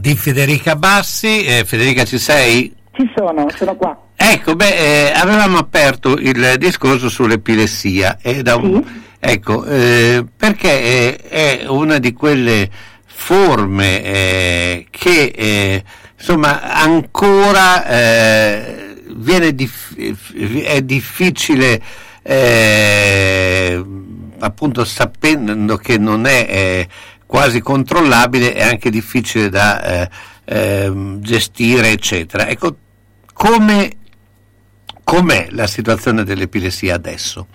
di 0.00 0.16
Federica 0.16 0.74
Bassi. 0.74 1.44
Eh, 1.44 1.64
Federica 1.64 2.04
ci 2.04 2.18
sei? 2.18 2.74
Ci 2.92 3.08
sono, 3.14 3.46
sono 3.56 3.76
qua. 3.76 3.96
Ecco, 4.16 4.56
beh, 4.56 5.08
eh, 5.08 5.12
avevamo 5.14 5.58
aperto 5.58 6.16
il 6.16 6.54
discorso 6.58 7.08
sull'epilessia 7.08 8.18
e 8.20 8.42
da 8.42 8.56
un- 8.56 8.82
ecco, 9.30 9.64
eh, 9.64 10.24
perché 10.36 11.18
è, 11.28 11.60
è 11.62 11.66
una 11.68 11.98
di 11.98 12.12
quelle 12.12 12.70
forme 13.04 14.02
eh, 14.04 14.86
che 14.90 15.32
eh, 15.34 15.84
insomma 16.16 16.62
ancora 16.74 17.86
eh, 17.86 18.94
viene 19.16 19.54
dif- 19.54 19.96
è 20.62 20.82
difficile 20.82 21.82
eh, 22.22 23.84
appunto 24.38 24.84
sapendo 24.84 25.76
che 25.76 25.98
non 25.98 26.26
è 26.26 26.46
eh, 26.48 26.88
quasi 27.26 27.60
controllabile 27.60 28.52
è 28.52 28.62
anche 28.62 28.90
difficile 28.90 29.48
da 29.48 29.82
eh, 29.82 30.10
ehm, 30.44 31.20
gestire 31.20 31.90
eccetera. 31.90 32.48
Ecco 32.48 32.76
come 33.32 33.96
com'è 35.02 35.48
la 35.50 35.66
situazione 35.66 36.24
dell'epilessia 36.24 36.94
adesso 36.94 37.46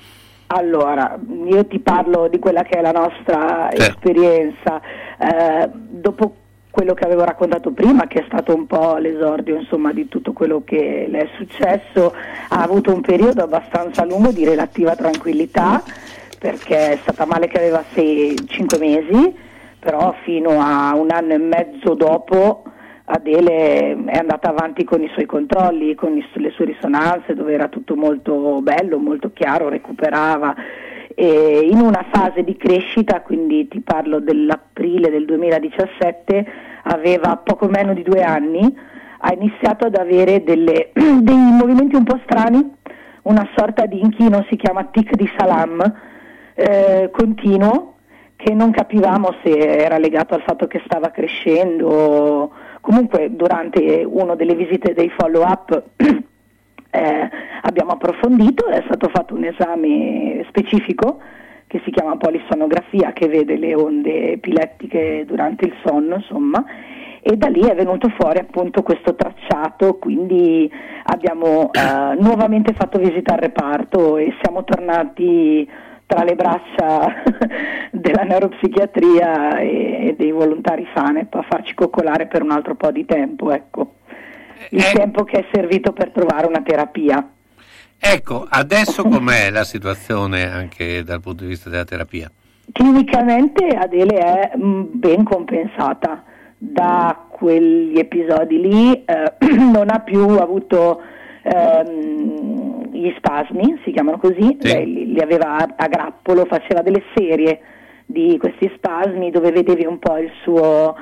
Allora, 0.54 1.18
io 1.46 1.66
ti 1.66 1.80
parlo 1.80 2.28
di 2.28 2.38
quella 2.38 2.64
che 2.64 2.78
è 2.78 2.82
la 2.82 2.92
nostra 2.92 3.72
esperienza. 3.72 4.82
Eh, 5.18 5.70
dopo 5.74 6.36
quello 6.70 6.94
che 6.94 7.06
avevo 7.06 7.24
raccontato 7.24 7.72
prima, 7.72 8.08
che 8.08 8.20
è 8.20 8.24
stato 8.28 8.54
un 8.54 8.68
po' 8.68 8.98
l'esordio 8.98 9.56
insomma, 9.56 9.94
di 9.94 10.10
tutto 10.10 10.34
quello 10.34 10.64
che 10.66 11.06
le 11.08 11.20
è 11.20 11.30
successo, 11.38 12.14
ha 12.50 12.62
avuto 12.62 12.94
un 12.94 13.00
periodo 13.00 13.44
abbastanza 13.44 14.04
lungo 14.04 14.32
di 14.32 14.44
relativa 14.44 14.94
tranquillità, 14.94 15.82
perché 16.38 16.92
è 16.92 16.98
stata 17.02 17.26
male 17.26 17.48
che 17.48 17.58
aveva 17.58 17.84
5 17.94 18.78
mesi, 18.78 19.34
però 19.80 20.14
fino 20.24 20.60
a 20.60 20.94
un 20.96 21.12
anno 21.12 21.32
e 21.32 21.38
mezzo 21.38 21.94
dopo 21.94 22.64
Adele 23.14 23.98
è 24.06 24.18
andata 24.18 24.50
avanti 24.50 24.86
con 24.86 25.02
i 25.04 25.10
suoi 25.14 25.26
controlli, 25.26 25.96
con 25.96 26.16
i- 26.16 26.26
le 26.36 26.52
sue 26.52 26.66
risonanze, 26.66 27.34
dove 27.34 27.54
era 27.54 27.68
tutto 27.68 27.96
molto 27.96 28.62
bello, 28.62 28.98
molto 29.00 29.32
chiaro, 29.34 29.68
recuperava. 29.68 30.56
E 31.14 31.68
in 31.70 31.80
una 31.82 32.06
fase 32.10 32.44
di 32.44 32.56
crescita, 32.56 33.20
quindi 33.22 33.68
ti 33.68 33.82
parlo 33.82 34.20
dell'aprile 34.20 35.10
del 35.10 35.26
2017, 35.26 36.46
aveva 36.84 37.36
poco 37.36 37.68
meno 37.68 37.94
di 37.94 38.02
due 38.02 38.22
anni, 38.22 38.74
ha 39.24 39.34
iniziato 39.34 39.86
ad 39.86 39.96
avere 39.96 40.44
delle- 40.44 40.92
dei 40.96 41.36
movimenti 41.36 41.96
un 41.96 42.06
po' 42.06 42.20
strani, 42.24 42.76
una 43.24 43.48
sorta 43.56 43.86
di 43.86 44.00
inchino, 44.00 44.46
si 44.50 44.56
chiama 44.56 44.86
tic 44.86 45.16
di 45.16 45.30
salam, 45.38 45.82
eh, 46.56 47.10
continuo, 47.12 47.96
che 48.38 48.54
non 48.56 48.72
capivamo 48.72 49.36
se 49.44 49.52
era 49.52 50.00
legato 50.00 50.34
al 50.34 50.42
fatto 50.42 50.66
che 50.66 50.82
stava 50.86 51.10
crescendo. 51.12 52.52
Comunque 52.82 53.34
durante 53.36 54.04
una 54.06 54.36
delle 54.36 54.56
visite 54.56 54.94
dei 54.94 55.10
follow 55.16 55.44
up 55.44 55.84
eh, 56.92 57.30
abbiamo 57.62 57.92
approfondito, 57.92 58.66
è 58.68 58.82
stato 58.86 59.10
fatto 59.14 59.36
un 59.36 59.46
esame 59.46 60.44
specifico 60.50 61.20
che 61.68 61.80
si 61.86 61.92
chiama 61.92 62.18
polisonografia 62.18 63.14
che 63.14 63.30
vede 63.30 63.56
le 63.56 63.74
onde 63.76 64.34
epilettiche 64.34 65.24
durante 65.26 65.68
il 65.68 65.74
sonno, 65.86 66.16
insomma, 66.16 66.66
e 67.22 67.38
da 67.38 67.48
lì 67.48 67.62
è 67.62 67.76
venuto 67.76 68.10
fuori 68.18 68.40
appunto 68.40 68.82
questo 68.82 69.16
tracciato, 69.16 69.96
quindi 69.96 70.70
abbiamo 71.04 71.70
eh, 71.72 72.16
nuovamente 72.20 72.74
fatto 72.74 72.98
visita 72.98 73.34
al 73.34 73.40
reparto 73.40 74.18
e 74.18 74.34
siamo 74.42 74.66
tornati 74.66 75.70
tra 76.12 76.26
le 76.26 76.36
braccia 76.36 77.24
della 77.90 78.24
neuropsichiatria 78.24 79.60
e, 79.60 80.14
dei 80.18 80.32
volontari 80.32 80.86
FANEP 80.94 81.34
a 81.36 81.46
farci 81.50 81.74
coccolare 81.74 82.28
per 82.28 82.42
un 82.44 82.52
altro 82.52 82.76
po' 82.76 82.92
di 82.92 83.06
tempo, 83.06 83.50
ecco. 83.52 83.94
Il 84.72 84.82
Eh. 84.84 84.92
tempo 84.94 85.24
che 85.24 85.40
è 85.40 85.46
servito 85.54 85.94
per 85.94 86.12
trovare 86.12 86.48
una 86.48 86.62
terapia. 86.62 87.26
Ecco, 87.98 88.46
adesso 88.50 89.04
com'è 89.04 89.50
la 89.52 89.64
situazione 89.64 90.52
anche 90.52 91.02
dal 91.04 91.22
punto 91.22 91.44
di 91.44 91.50
vista 91.50 91.70
della 91.70 91.86
terapia? 91.86 92.30
Clinicamente 92.74 93.68
Adele 93.68 94.18
è 94.18 94.58
mh, 94.58 94.90
ben 94.92 95.24
compensata 95.24 96.24
da 96.58 97.26
quegli 97.30 97.98
episodi 97.98 98.60
lì, 98.60 99.06
eh, 99.06 99.34
non 99.56 99.90
ha 99.90 100.00
più 100.00 100.28
avuto 100.28 101.02
ehm, 101.44 102.61
gli 103.02 103.14
spasmi, 103.18 103.80
si 103.84 103.92
chiamano 103.92 104.18
così, 104.18 104.58
lei 104.62 104.86
li, 104.86 105.14
li 105.14 105.20
aveva 105.20 105.58
a, 105.58 105.74
a 105.76 105.88
grappolo, 105.88 106.46
faceva 106.46 106.82
delle 106.82 107.04
serie 107.16 107.60
di 108.06 108.38
questi 108.38 108.72
spasmi 108.76 109.32
dove 109.32 109.52
vedevi 109.52 109.86
un 109.86 109.98
po' 110.00 110.18
il 110.18 110.32
suo, 110.44 110.96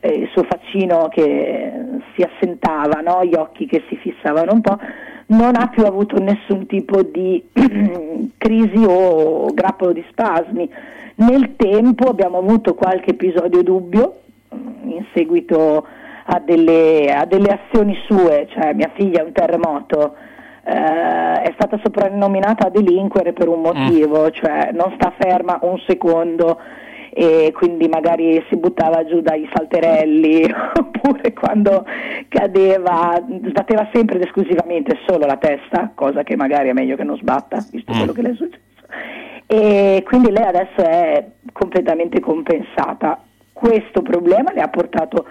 eh, 0.00 0.08
il 0.08 0.28
suo 0.32 0.42
faccino 0.44 1.08
che 1.08 1.72
si 2.14 2.22
assentava, 2.22 3.00
no? 3.00 3.24
gli 3.24 3.34
occhi 3.34 3.66
che 3.66 3.82
si 3.88 3.96
fissavano 3.96 4.52
un 4.52 4.60
po', 4.60 4.78
non 5.28 5.56
ha 5.56 5.68
più 5.68 5.84
avuto 5.84 6.18
nessun 6.18 6.66
tipo 6.66 7.02
di 7.02 7.42
crisi 8.36 8.84
o 8.86 9.52
grappolo 9.52 9.92
di 9.92 10.04
spasmi. 10.10 10.70
Nel 11.16 11.54
tempo 11.56 12.08
abbiamo 12.08 12.38
avuto 12.38 12.74
qualche 12.74 13.10
episodio 13.10 13.62
dubbio 13.62 14.20
mm, 14.54 14.90
in 14.90 15.04
seguito 15.14 15.86
a 16.28 16.40
delle, 16.40 17.12
a 17.12 17.24
delle 17.24 17.48
azioni 17.48 17.96
sue, 18.06 18.48
cioè 18.50 18.74
mia 18.74 18.90
figlia 18.94 19.20
è 19.20 19.24
un 19.24 19.32
terremoto, 19.32 20.16
eh, 20.68 21.42
è 21.42 21.52
stata 21.54 21.78
soprannominata 21.82 22.66
a 22.66 22.70
delinquere 22.70 23.32
per 23.32 23.46
un 23.46 23.60
motivo, 23.60 24.30
cioè 24.32 24.70
non 24.72 24.92
sta 24.96 25.14
ferma 25.16 25.60
un 25.62 25.78
secondo 25.86 26.58
e 27.10 27.52
quindi 27.54 27.88
magari 27.88 28.44
si 28.48 28.56
buttava 28.56 29.06
giù 29.06 29.20
dai 29.20 29.48
salterelli 29.54 30.44
oppure 30.76 31.32
quando 31.32 31.86
cadeva 32.28 33.22
sbatteva 33.46 33.88
sempre 33.92 34.16
ed 34.16 34.24
esclusivamente 34.24 34.98
solo 35.06 35.24
la 35.24 35.36
testa, 35.36 35.92
cosa 35.94 36.24
che 36.24 36.34
magari 36.34 36.68
è 36.68 36.72
meglio 36.72 36.96
che 36.96 37.04
non 37.04 37.16
sbatta, 37.16 37.64
visto 37.70 37.92
quello 37.92 38.12
che 38.12 38.22
le 38.22 38.30
è 38.30 38.34
successo. 38.34 38.64
E 39.46 40.02
quindi 40.04 40.32
lei 40.32 40.44
adesso 40.44 40.84
è 40.84 41.24
completamente 41.52 42.18
compensata. 42.18 43.22
Questo 43.52 44.02
problema 44.02 44.52
le 44.52 44.60
ha 44.60 44.68
portato 44.68 45.24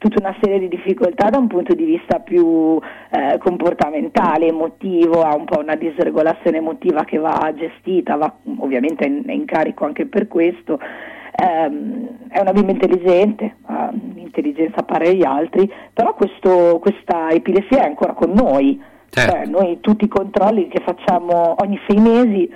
tutta 0.00 0.18
una 0.18 0.34
serie 0.40 0.58
di 0.58 0.68
difficoltà 0.68 1.28
da 1.28 1.36
un 1.36 1.46
punto 1.46 1.74
di 1.74 1.84
vista 1.84 2.20
più 2.20 2.80
eh, 3.10 3.36
comportamentale, 3.36 4.46
emotivo, 4.46 5.20
ha 5.20 5.34
un 5.34 5.44
po' 5.44 5.58
una 5.58 5.74
disregolazione 5.74 6.56
emotiva 6.56 7.04
che 7.04 7.18
va 7.18 7.52
gestita, 7.54 8.16
va 8.16 8.34
ovviamente 8.60 9.04
in, 9.04 9.24
è 9.26 9.32
in 9.32 9.44
carico 9.44 9.84
anche 9.84 10.06
per 10.06 10.26
questo. 10.26 10.80
Ehm, 11.36 12.28
è 12.30 12.40
una 12.40 12.52
bimba 12.52 12.72
intelligente, 12.72 13.56
ha 13.66 13.90
un'intelligenza 13.92 14.82
pari 14.84 15.08
agli 15.08 15.24
altri, 15.24 15.70
però 15.92 16.14
questo- 16.14 16.78
questa 16.80 17.28
epilessia 17.28 17.82
è 17.82 17.86
ancora 17.86 18.14
con 18.14 18.30
noi. 18.30 18.82
Cioè, 19.10 19.44
noi 19.46 19.80
tutti 19.80 20.04
i 20.04 20.08
controlli 20.08 20.68
che 20.68 20.80
facciamo 20.82 21.56
ogni 21.58 21.78
sei 21.86 21.98
mesi 21.98 22.50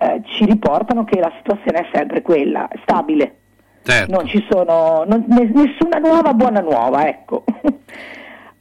eh, 0.00 0.22
ci 0.24 0.46
riportano 0.46 1.04
che 1.04 1.20
la 1.20 1.30
situazione 1.36 1.78
è 1.78 1.88
sempre 1.92 2.22
quella, 2.22 2.68
stabile. 2.82 3.34
Certo. 3.82 4.12
Non 4.12 4.26
ci 4.26 4.44
sono 4.50 5.04
non- 5.06 5.24
ne- 5.28 5.50
nessuna 5.52 5.98
nuova 5.98 6.34
buona 6.34 6.60
nuova, 6.60 7.08
ecco. 7.08 7.44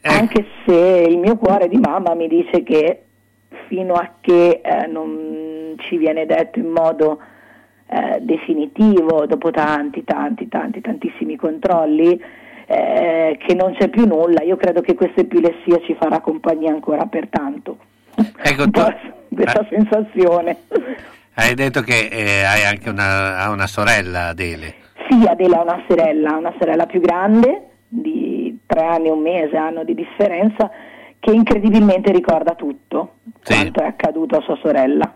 Anche 0.04 0.46
se 0.66 1.06
il 1.10 1.18
mio 1.18 1.36
cuore 1.36 1.68
di 1.68 1.78
mamma 1.78 2.14
mi 2.16 2.28
dice 2.28 2.64
che 2.64 3.04
fino 3.68 3.96
a 3.96 4.10
che 4.22 4.62
eh, 4.64 4.88
non 4.88 5.76
ci 5.80 5.98
viene 5.98 6.26
detto 6.26 6.60
in 6.60 6.70
modo 6.70 7.20
eh, 7.90 8.20
definitivo, 8.22 9.26
dopo 9.26 9.52
tanti, 9.52 10.04
tanti, 10.04 10.48
tanti, 10.48 10.82
tantissimi 10.82 11.36
controlli, 11.36 12.22
eh, 12.68 13.38
che 13.46 13.54
non 13.54 13.74
c'è 13.74 13.90
più 13.90 14.06
nulla, 14.06 14.44
io 14.44 14.56
credo 14.58 14.82
che 14.82 14.94
questa 14.96 15.22
epilessia 15.22 15.80
ci 15.86 15.96
farà 16.00 16.20
compagnia 16.20 16.72
ancora 16.72 17.06
per 17.06 17.28
tanto. 17.30 17.78
Ecco, 18.42 18.64
tu 18.72 18.82
questa 19.34 19.66
sensazione. 19.70 20.58
hai 21.36 21.54
detto 21.54 21.82
che 21.82 22.08
eh, 22.12 22.44
hai 22.44 22.64
anche 22.66 22.90
una, 22.90 23.50
una 23.50 23.68
sorella, 23.68 24.28
Adele. 24.28 24.86
Sì, 25.08 25.26
Adele 25.28 25.56
ha 25.56 25.62
una 25.62 25.84
sorella, 25.88 26.36
una 26.36 26.54
sorella 26.60 26.86
più 26.86 27.00
grande, 27.00 27.70
di 27.88 28.60
tre 28.66 28.86
anni 28.86 29.08
e 29.08 29.12
un 29.12 29.22
mese, 29.22 29.58
hanno 29.58 29.84
di 29.84 29.94
differenza, 29.94 30.70
che 31.20 31.32
incredibilmente 31.32 32.12
ricorda 32.12 32.56
tutto 32.56 33.16
quanto 33.44 33.82
è 33.82 33.86
accaduto 33.86 34.38
a 34.38 34.42
sua 34.42 34.58
sorella, 34.62 35.14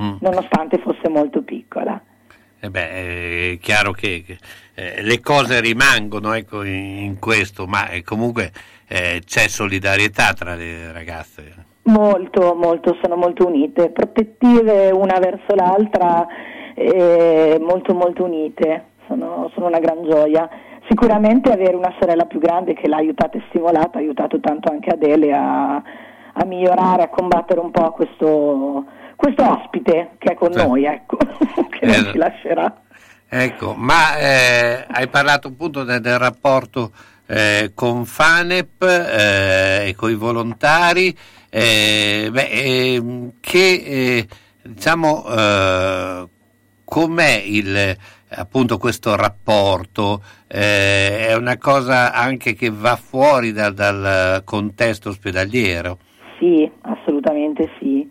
Mm. 0.00 0.18
nonostante 0.20 0.78
fosse 0.78 1.08
molto 1.08 1.42
piccola. 1.42 2.00
Eh 2.60 2.70
beh, 2.70 3.52
è 3.52 3.58
chiaro 3.58 3.90
che 3.90 4.24
eh, 4.74 5.02
le 5.02 5.20
cose 5.20 5.60
rimangono 5.60 6.32
ecco, 6.34 6.62
in, 6.62 6.98
in 6.98 7.18
questo, 7.18 7.66
ma 7.66 7.88
eh, 7.88 8.02
comunque 8.02 8.52
eh, 8.86 9.22
c'è 9.24 9.48
solidarietà 9.48 10.32
tra 10.34 10.54
le 10.54 10.92
ragazze. 10.92 11.66
Molto, 11.82 12.54
molto, 12.54 12.96
sono 13.02 13.16
molto 13.16 13.46
unite, 13.46 13.90
protettive 13.90 14.90
una 14.90 15.18
verso 15.18 15.54
l'altra, 15.54 16.26
eh, 16.74 17.58
molto, 17.60 17.94
molto 17.94 18.24
unite, 18.24 18.84
sono, 19.08 19.50
sono 19.54 19.66
una 19.66 19.80
gran 19.80 20.04
gioia. 20.04 20.48
Sicuramente 20.86 21.50
avere 21.50 21.74
una 21.74 21.92
sorella 21.98 22.26
più 22.26 22.38
grande 22.38 22.74
che 22.74 22.86
l'ha 22.86 22.96
aiutata 22.96 23.36
e 23.36 23.42
stimolata 23.48 23.98
ha 23.98 24.00
aiutato 24.00 24.38
tanto 24.40 24.70
anche 24.70 24.90
Adele 24.90 25.32
a, 25.32 25.74
a 25.74 26.44
migliorare, 26.44 27.02
a 27.02 27.08
combattere 27.08 27.60
un 27.60 27.70
po' 27.70 27.90
questo, 27.90 28.84
questo 29.16 29.50
ospite 29.50 30.12
che 30.18 30.32
è 30.32 30.34
con 30.34 30.52
noi, 30.52 30.84
ecco, 30.84 31.16
che 31.68 31.86
non 31.86 31.94
Eh, 31.94 32.12
ci 32.12 32.16
lascerà. 32.16 32.82
Ecco, 33.28 33.74
ma 33.74 34.16
eh, 34.16 34.86
hai 34.88 35.08
parlato 35.08 35.48
appunto 35.48 35.84
del, 35.84 36.00
del 36.00 36.18
rapporto 36.18 36.92
eh, 37.26 37.72
con 37.74 38.06
Fanep 38.06 38.82
eh, 38.82 39.88
e 39.88 39.94
con 39.94 40.10
i 40.10 40.14
volontari, 40.14 41.14
eh, 41.50 42.28
beh, 42.32 42.48
ehm, 42.48 43.32
che 43.40 43.82
eh, 43.84 44.28
diciamo 44.62 45.24
com'è 46.84 47.42
il, 47.44 47.96
appunto 48.30 48.78
questo 48.78 49.16
rapporto? 49.16 50.22
Eh, 50.46 51.28
è 51.28 51.34
una 51.34 51.58
cosa 51.58 52.12
anche 52.12 52.54
che 52.54 52.70
va 52.70 52.96
fuori 52.96 53.52
dal, 53.52 53.74
dal 53.74 54.42
contesto 54.44 55.08
ospedaliero. 55.10 55.98
Sì, 56.38 56.70
assolutamente 56.82 57.70
sì. 57.78 58.08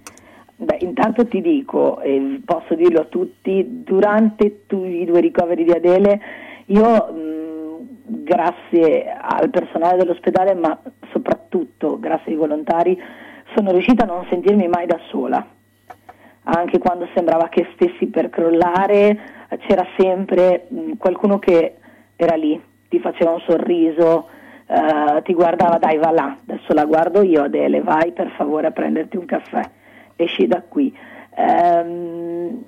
Beh, 0.59 0.77
intanto 0.81 1.27
ti 1.27 1.39
dico, 1.39 2.01
e 2.01 2.41
posso 2.43 2.73
dirlo 2.73 3.01
a 3.01 3.05
tutti, 3.05 3.83
durante 3.83 4.65
tu- 4.65 4.85
i 4.85 5.05
due 5.05 5.19
ricoveri 5.19 5.63
di 5.63 5.71
Adele, 5.71 6.19
io 6.65 6.83
mh, 6.83 8.23
grazie 8.23 9.15
al 9.15 9.49
personale 9.51 9.97
dell'ospedale, 9.97 10.55
ma 10.55 10.79
soprattutto 11.11 11.99
grazie 11.99 12.31
ai 12.31 12.37
volontari, 12.37 12.99
sono 13.55 13.71
riuscita 13.71 14.03
a 14.03 14.07
non 14.07 14.25
sentirmi 14.29 14.67
mai 14.67 14.87
da 14.87 14.99
sola. 15.09 15.45
Anche 16.49 16.79
quando 16.79 17.07
sembrava 17.13 17.49
che 17.49 17.69
stessi 17.75 18.07
per 18.07 18.29
crollare, 18.29 19.36
c'era 19.67 19.85
sempre 19.97 20.65
mh, 20.67 20.93
qualcuno 20.97 21.39
che 21.39 21.75
era 22.15 22.35
lì, 22.35 22.61
ti 22.89 22.99
faceva 22.99 23.31
un 23.31 23.41
sorriso, 23.47 24.27
eh, 24.67 25.21
ti 25.23 25.33
guardava, 25.33 25.77
dai 25.77 25.97
va 25.97 26.11
là, 26.11 26.37
adesso 26.47 26.73
la 26.73 26.85
guardo 26.85 27.21
io 27.21 27.43
Adele, 27.43 27.81
vai 27.81 28.11
per 28.11 28.31
favore 28.35 28.67
a 28.67 28.71
prenderti 28.71 29.17
un 29.17 29.25
caffè, 29.25 29.61
esci 30.15 30.47
da 30.47 30.61
qui. 30.67 30.93
Ehm, 31.35 32.63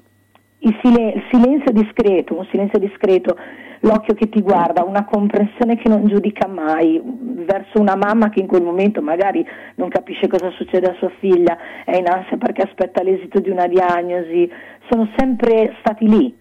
il, 0.59 0.77
sile- 0.81 1.11
il 1.11 1.23
silenzio 1.31 1.71
discreto, 1.71 2.37
un 2.37 2.45
silenzio 2.45 2.79
discreto, 2.79 3.37
l'occhio 3.81 4.13
che 4.13 4.29
ti 4.29 4.41
guarda, 4.41 4.83
una 4.83 5.05
comprensione 5.05 5.77
che 5.77 5.89
non 5.89 6.05
giudica 6.07 6.47
mai, 6.47 7.01
verso 7.03 7.79
una 7.79 7.95
mamma 7.95 8.29
che 8.29 8.39
in 8.39 8.47
quel 8.47 8.63
momento 8.63 9.01
magari 9.01 9.45
non 9.75 9.89
capisce 9.89 10.27
cosa 10.27 10.51
succede 10.51 10.89
a 10.91 10.95
sua 10.99 11.11
figlia, 11.19 11.57
è 11.85 11.95
in 11.95 12.07
ansia 12.07 12.37
perché 12.37 12.61
aspetta 12.61 13.03
l'esito 13.03 13.39
di 13.39 13.49
una 13.49 13.67
diagnosi, 13.67 14.51
sono 14.89 15.09
sempre 15.17 15.75
stati 15.79 16.07
lì 16.07 16.37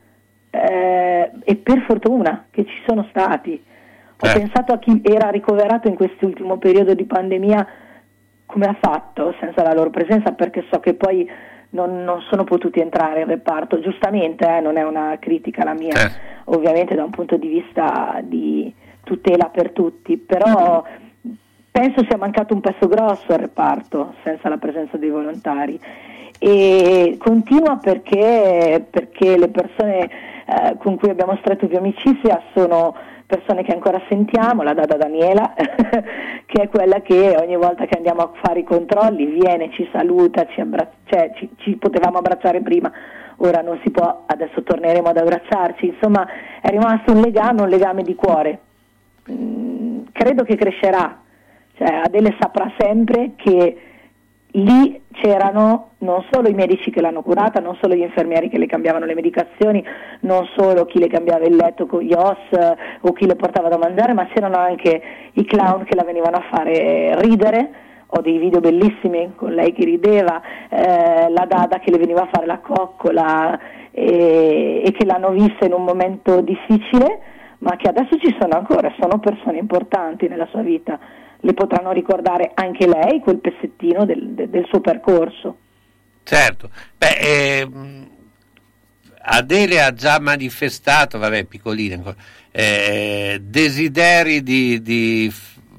eh, 0.50 1.30
e 1.44 1.56
per 1.56 1.84
fortuna 1.86 2.46
che 2.50 2.64
ci 2.64 2.82
sono 2.86 3.06
stati. 3.10 3.62
Ho 4.20 4.26
Certo. 4.26 4.38
pensato 4.38 4.72
a 4.72 4.78
chi 4.78 5.00
era 5.04 5.30
ricoverato 5.30 5.88
in 5.88 5.94
quest'ultimo 5.94 6.58
periodo 6.58 6.94
di 6.94 7.04
pandemia 7.04 7.66
come 8.46 8.66
ha 8.66 8.76
fatto 8.80 9.34
senza 9.38 9.62
la 9.62 9.74
loro 9.74 9.90
presenza 9.90 10.32
perché 10.32 10.64
so 10.70 10.80
che 10.80 10.94
poi 10.94 11.28
non, 11.70 12.02
non 12.02 12.20
sono 12.22 12.44
potuti 12.44 12.80
entrare 12.80 13.20
in 13.20 13.26
reparto, 13.26 13.78
giustamente 13.80 14.46
eh, 14.46 14.60
non 14.60 14.76
è 14.76 14.82
una 14.82 15.16
critica 15.20 15.64
la 15.64 15.74
mia, 15.74 15.92
ovviamente 16.44 16.94
da 16.94 17.04
un 17.04 17.10
punto 17.10 17.36
di 17.36 17.48
vista 17.48 18.20
di 18.22 18.72
tutela 19.04 19.50
per 19.52 19.70
tutti, 19.72 20.16
però 20.16 20.82
penso 21.70 22.02
sia 22.08 22.16
mancato 22.16 22.54
un 22.54 22.60
pezzo 22.60 22.88
grosso 22.88 23.32
al 23.32 23.38
reparto 23.38 24.14
senza 24.24 24.48
la 24.48 24.56
presenza 24.56 24.96
dei 24.96 25.10
volontari 25.10 25.78
e 26.38 27.16
continua 27.18 27.76
perché, 27.76 28.84
perché 28.88 29.36
le 29.36 29.48
persone 29.48 30.08
eh, 30.48 30.76
con 30.78 30.96
cui 30.96 31.10
abbiamo 31.10 31.36
stretto 31.40 31.66
più 31.66 31.76
amicizia 31.76 32.40
sono 32.54 32.94
persone 33.26 33.62
che 33.62 33.74
ancora 33.74 34.00
sentiamo, 34.08 34.62
la 34.62 34.72
Dada 34.72 34.96
Daniela, 34.96 35.52
che 36.46 36.62
è 36.62 36.68
quella 36.70 37.02
che 37.02 37.36
ogni 37.38 37.56
volta 37.56 37.84
che 37.84 37.98
andiamo 37.98 38.22
a 38.22 38.30
fare 38.42 38.60
i 38.60 38.64
controlli 38.64 39.26
viene, 39.26 39.70
ci 39.72 39.86
saluta, 39.92 40.46
ci, 40.46 40.62
abbra- 40.62 40.90
cioè, 41.04 41.32
ci, 41.34 41.50
ci 41.58 41.76
potevamo 41.76 42.16
abbracciare 42.16 42.62
prima, 42.62 42.90
ora 43.36 43.60
non 43.60 43.78
si 43.84 43.90
può, 43.90 44.22
adesso 44.24 44.62
torneremo 44.62 45.08
ad 45.08 45.18
abbracciarci, 45.18 45.84
insomma 45.84 46.26
è 46.62 46.70
rimasto 46.70 47.12
un 47.12 47.20
legame, 47.20 47.60
un 47.60 47.68
legame 47.68 48.02
di 48.02 48.14
cuore. 48.14 48.58
Mm, 49.30 50.04
credo 50.12 50.44
che 50.44 50.56
crescerà, 50.56 51.20
cioè, 51.76 52.00
Adele 52.04 52.34
saprà 52.40 52.72
sempre 52.78 53.32
che 53.36 53.87
lì 54.62 55.00
c'erano 55.12 55.90
non 55.98 56.24
solo 56.30 56.48
i 56.48 56.54
medici 56.54 56.90
che 56.90 57.00
l'hanno 57.00 57.22
curata, 57.22 57.60
non 57.60 57.76
solo 57.80 57.94
gli 57.94 58.02
infermieri 58.02 58.48
che 58.48 58.58
le 58.58 58.66
cambiavano 58.66 59.04
le 59.04 59.14
medicazioni, 59.14 59.84
non 60.20 60.48
solo 60.56 60.84
chi 60.84 60.98
le 60.98 61.08
cambiava 61.08 61.44
il 61.44 61.56
letto 61.56 61.86
con 61.86 62.00
gli 62.00 62.12
os 62.12 62.38
eh, 62.50 62.76
o 63.00 63.12
chi 63.12 63.26
le 63.26 63.36
portava 63.36 63.68
da 63.68 63.78
mangiare, 63.78 64.12
ma 64.12 64.26
c'erano 64.26 64.56
anche 64.56 65.02
i 65.32 65.44
clown 65.44 65.84
che 65.84 65.96
la 65.96 66.04
venivano 66.04 66.36
a 66.36 66.44
fare 66.50 67.20
ridere. 67.20 67.70
Ho 68.12 68.20
dei 68.20 68.38
video 68.38 68.60
bellissimi 68.60 69.32
con 69.34 69.52
lei 69.52 69.72
che 69.72 69.84
rideva, 69.84 70.40
eh, 70.70 71.28
la 71.28 71.44
Dada 71.46 71.78
che 71.78 71.90
le 71.90 71.98
veniva 71.98 72.22
a 72.22 72.28
fare 72.32 72.46
la 72.46 72.58
coccola 72.58 73.58
e, 73.90 74.82
e 74.84 74.92
che 74.92 75.04
l'hanno 75.04 75.30
vista 75.30 75.66
in 75.66 75.74
un 75.74 75.84
momento 75.84 76.40
difficile, 76.40 77.20
ma 77.58 77.76
che 77.76 77.88
adesso 77.88 78.16
ci 78.18 78.34
sono 78.38 78.56
ancora, 78.56 78.94
sono 78.98 79.18
persone 79.18 79.58
importanti 79.58 80.26
nella 80.26 80.46
sua 80.46 80.62
vita 80.62 80.98
le 81.40 81.54
potranno 81.54 81.92
ricordare 81.92 82.50
anche 82.54 82.86
lei 82.86 83.20
quel 83.20 83.38
pezzettino 83.38 84.04
del, 84.04 84.48
del, 84.48 84.66
suo 84.66 84.80
percorso. 84.80 85.58
Certo, 86.22 86.70
beh, 86.96 87.60
ehm, 87.60 88.08
Adele 89.22 89.82
ha 89.82 89.92
già 89.92 90.18
manifestato, 90.20 91.18
vabbè, 91.18 91.44
piccolina 91.44 91.94
ancora, 91.94 92.16
eh, 92.50 93.40
desideri 93.42 94.42
di, 94.42 94.82
di 94.82 95.32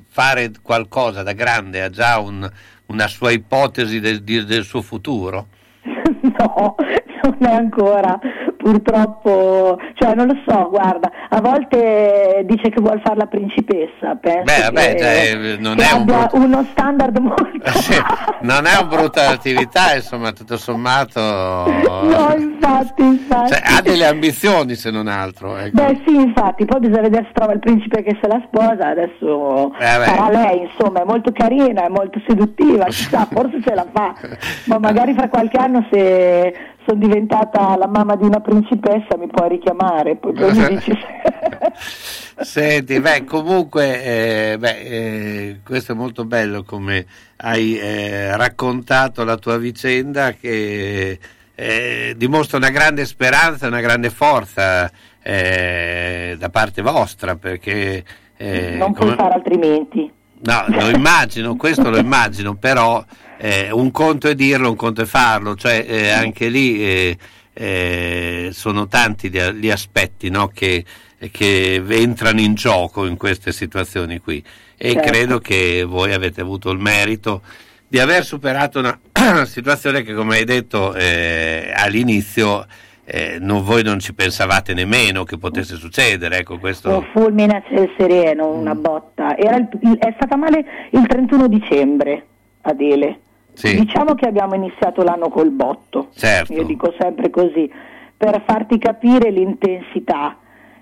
fare 0.08 0.52
qualcosa 0.62 1.24
da 1.24 1.34
grande, 1.34 1.82
ha 1.82 1.90
già 1.90 2.20
un, 2.20 2.50
una 2.88 3.08
sua 3.08 3.32
ipotesi 3.32 4.00
del, 4.00 4.24
del 4.24 4.64
suo 4.64 4.82
futuro? 4.82 5.48
no, 5.84 6.76
non 7.24 7.38
è 7.40 7.54
ancora, 7.54 8.20
purtroppo, 8.62 9.80
cioè 9.94 10.14
non 10.16 10.28
lo 10.28 10.36
so, 10.46 10.70
guarda, 10.70 11.10
a 11.30 11.40
volte 11.40 12.44
dice 12.46 12.70
che 12.70 12.82
vuole 12.82 13.00
fare 13.04 13.16
la 13.18 13.26
principessa, 13.26 14.16
penso 14.20 14.72
Beh, 14.72 14.94
che, 14.94 14.98
cioè, 15.00 15.58
non 15.60 15.80
è 15.80 15.92
un 15.94 16.04
brutto- 16.06 16.36
uno 16.38 16.64
standard 16.72 17.18
molto 17.20 17.72
Sì, 17.80 17.96
non 18.42 18.66
è 18.66 18.78
una 18.78 18.84
brutta 18.84 19.30
attività, 19.30 19.96
insomma, 19.96 20.32
tutto 20.34 20.58
sommato. 20.58 21.20
No, 22.10 22.34
infatti, 22.38 23.02
infatti. 23.04 23.54
Cioè, 23.54 23.62
ha 23.64 23.82
delle 23.82 24.06
ambizioni 24.06 24.76
se 24.76 24.90
non 24.92 25.08
altro. 25.08 25.56
ecco. 25.58 25.76
Beh 25.82 26.02
sì, 26.06 26.16
infatti, 26.16 26.66
poi 26.66 26.80
bisogna 26.80 27.02
vedere 27.02 27.26
se 27.26 27.32
trova 27.34 27.54
il 27.54 27.60
principe 27.60 28.04
che 28.04 28.18
se 28.22 28.28
la 28.28 28.42
sposa, 28.48 28.88
adesso 28.90 29.74
Eh, 29.80 29.98
beh. 29.98 30.06
sarà 30.06 30.30
lei, 30.30 30.62
insomma, 30.70 31.02
è 31.02 31.06
molto 31.06 31.32
carina, 31.32 31.86
è 31.86 31.90
molto 31.90 32.20
seduttiva, 32.28 32.86
chissà, 32.86 33.28
forse 33.32 33.62
ce 33.66 33.74
la 33.74 33.86
fa, 33.92 34.14
ma 34.66 34.78
magari 34.80 35.14
fra 35.14 35.30
qualche 35.30 35.58
anno 35.58 35.86
se 35.92 36.54
sono 36.90 37.00
diventata 37.00 37.78
la 37.78 37.88
mamma 37.88 38.16
di 38.16 38.24
una 38.24 38.40
principessa 38.40 39.16
mi 39.18 39.28
puoi 39.28 39.50
richiamare, 39.50 40.16
poi, 40.16 40.34
poi 40.34 40.52
mi 40.52 40.68
dici 40.70 40.92
se... 40.92 42.44
Senti, 42.44 43.00
beh, 43.00 43.26
comunque, 43.26 44.04
eh, 44.54 44.58
beh, 44.58 44.80
eh, 44.80 45.60
questo 45.64 45.92
è 45.92 45.96
molto 45.96 46.26
bello 46.26 46.64
come 46.64 47.06
hai 47.38 47.78
eh, 47.78 48.36
raccontato 48.36 49.24
la 49.24 49.38
tua 49.38 49.58
vicenda 49.58 50.32
che 50.32 51.20
eh, 51.54 52.14
dimostra 52.18 52.58
una 52.58 52.70
grande 52.70 53.06
speranza, 53.06 53.68
una 53.68 53.82
grande 53.82 54.10
forza 54.10 54.90
eh, 55.22 56.36
da 56.40 56.50
parte 56.50 56.82
vostra 56.82 57.36
perché... 57.36 58.04
eh, 58.38 58.76
non 58.78 58.94
puoi 58.94 59.10
come- 59.10 59.16
fare 59.16 59.34
altrimenti. 59.36 60.12
No, 60.42 60.64
lo 60.70 60.88
immagino, 60.90 61.58
questo 61.58 61.90
lo 61.90 61.98
immagino, 61.98 62.56
però 62.56 63.04
eh, 63.42 63.72
un 63.72 63.90
conto 63.92 64.28
è 64.28 64.36
dirlo, 64.36 64.70
un 64.70 64.76
conto 64.76 65.02
è 65.02 65.06
farlo, 65.06 65.56
cioè 65.56 65.86
eh, 65.88 66.10
anche 66.10 66.50
lì 66.50 66.84
eh, 66.84 67.18
eh, 67.54 68.50
sono 68.52 68.88
tanti 68.88 69.30
gli, 69.30 69.40
gli 69.40 69.70
aspetti 69.70 70.30
no, 70.30 70.48
che, 70.48 70.84
che 71.32 71.84
entrano 71.88 72.40
in 72.40 72.54
gioco 72.54 73.06
in 73.06 73.18
queste 73.18 73.52
situazioni 73.52 74.20
qui 74.20 74.44
e 74.78 74.94
Certo. 74.94 75.10
credo 75.12 75.40
che 75.40 75.84
voi 75.86 76.14
avete 76.14 76.40
avuto 76.42 76.70
il 76.72 76.80
merito 76.80 77.42
di 77.88 78.00
aver 78.00 78.24
superato 78.24 78.80
una 78.80 78.98
situazione 79.46 80.04
che 80.04 80.14
come 80.14 80.38
hai 80.38 80.46
detto 80.46 80.94
eh, 80.94 81.72
all'inizio 81.76 82.66
eh, 83.04 83.38
non- 83.42 83.64
voi 83.64 83.84
non 83.84 84.00
ci 84.00 84.14
pensavate 84.14 84.74
nemmeno 84.74 85.24
che 85.24 85.38
potesse 85.38 85.76
succedere, 85.76 86.38
ecco 86.38 86.60
questo... 86.60 86.90
Un 86.96 87.08
fulmine 87.12 87.56
a 87.58 87.64
ciel 87.68 87.92
sereno, 87.98 88.50
una 88.50 88.76
botta. 88.76 89.36
Era 89.36 89.56
il- 89.58 89.68
il- 89.82 89.98
è 89.98 90.14
stata 90.16 90.36
male 90.36 90.64
il 90.92 91.08
31 91.08 91.48
dicembre, 91.48 92.26
Adele. 92.62 93.20
Sì. 93.60 93.78
Diciamo 93.78 94.16
che 94.16 94.26
abbiamo 94.26 94.56
iniziato 94.56 95.04
l'anno 95.04 95.28
col 95.28 95.50
botto. 95.50 96.12
Certo. 96.16 96.54
Io 96.54 96.64
dico 96.64 96.94
sempre 96.98 97.30
così, 97.30 97.70
per 98.16 98.42
farti 98.48 98.78
capire 98.78 99.30
l'intensità. 99.32 100.38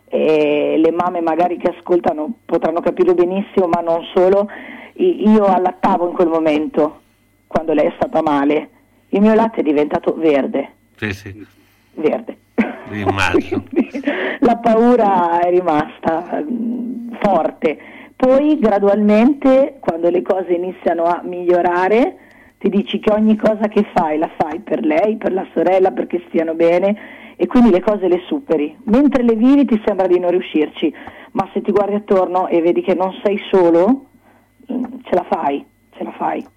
E 0.05 0.75
le 0.77 0.91
mamme 0.91 1.19
magari 1.21 1.57
che 1.57 1.73
ascoltano 1.75 2.31
potranno 2.45 2.79
capire 2.79 3.15
benissimo, 3.15 3.65
ma 3.65 3.81
non 3.81 4.03
solo. 4.13 4.47
Io 4.93 5.45
allattavo 5.45 6.07
in 6.07 6.13
quel 6.13 6.27
momento, 6.27 7.01
quando 7.47 7.73
lei 7.73 7.87
è 7.87 7.93
stata 7.95 8.21
male. 8.21 8.69
Il 9.09 9.21
mio 9.21 9.33
latte 9.33 9.61
è 9.61 9.63
diventato 9.63 10.13
verde, 10.15 10.73
Sì, 10.97 11.13
sì, 11.13 11.47
verde. 11.95 12.37
la 14.41 14.57
paura 14.57 15.39
è 15.39 15.49
rimasta 15.49 16.43
mm, 16.43 17.13
forte. 17.21 17.77
Poi 18.15 18.59
gradualmente, 18.59 19.77
quando 19.79 20.11
le 20.11 20.21
cose 20.21 20.53
iniziano 20.53 21.05
a 21.05 21.21
migliorare, 21.23 22.26
ti 22.57 22.69
dici 22.69 22.99
che 22.99 23.11
ogni 23.11 23.35
cosa 23.35 23.67
che 23.67 23.85
fai 23.93 24.17
la 24.17 24.29
fai 24.37 24.59
per 24.59 24.83
lei, 24.83 25.17
per 25.17 25.31
la 25.31 25.45
sorella, 25.53 25.91
perché 25.91 26.23
stiano 26.27 26.53
bene 26.55 27.35
e 27.35 27.45
quindi 27.45 27.69
le 27.69 27.81
cose 27.81 28.07
le 28.07 28.23
superi. 28.27 28.75
Mentre 28.85 29.23
le 29.23 29.35
vivi 29.35 29.65
ti 29.65 29.79
sembra 29.85 30.07
di 30.07 30.19
non 30.19 30.31
riuscirci, 30.31 30.93
ma 31.33 31.47
se 31.53 31.61
ti 31.61 31.71
guardi 31.71 31.95
attorno 31.95 32.47
e 32.47 32.61
vedi 32.61 32.81
che 32.81 32.95
non 32.95 33.13
sei 33.23 33.39
solo, 33.51 34.07
mm, 34.71 34.83
ce 35.03 35.15
la 35.15 35.25
fai, 35.29 35.63
ce 35.95 36.03
la 36.03 36.11
fai. 36.11 36.47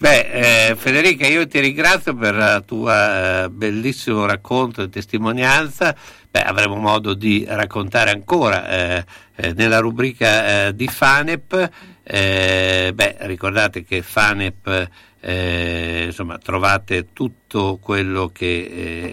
Beh, 0.00 0.68
eh, 0.70 0.76
Federica, 0.76 1.26
io 1.26 1.44
ti 1.48 1.58
ringrazio 1.58 2.14
per 2.14 2.34
il 2.34 2.62
tuo 2.64 2.88
eh, 2.88 3.48
bellissimo 3.50 4.26
racconto 4.26 4.82
e 4.82 4.88
testimonianza. 4.88 5.92
Beh, 6.30 6.42
avremo 6.42 6.76
modo 6.76 7.14
di 7.14 7.44
raccontare 7.48 8.10
ancora 8.10 8.68
eh, 8.68 9.04
eh, 9.34 9.52
nella 9.54 9.80
rubrica 9.80 10.68
eh, 10.68 10.74
di 10.76 10.86
FANEP. 10.86 11.70
Eh, 12.10 12.92
beh, 12.94 13.16
ricordate 13.20 13.84
che 13.84 14.00
FANEP, 14.00 14.88
eh, 15.20 16.04
insomma, 16.06 16.38
trovate 16.38 17.08
tutto 17.12 17.78
quello 17.82 18.30
che 18.32 18.46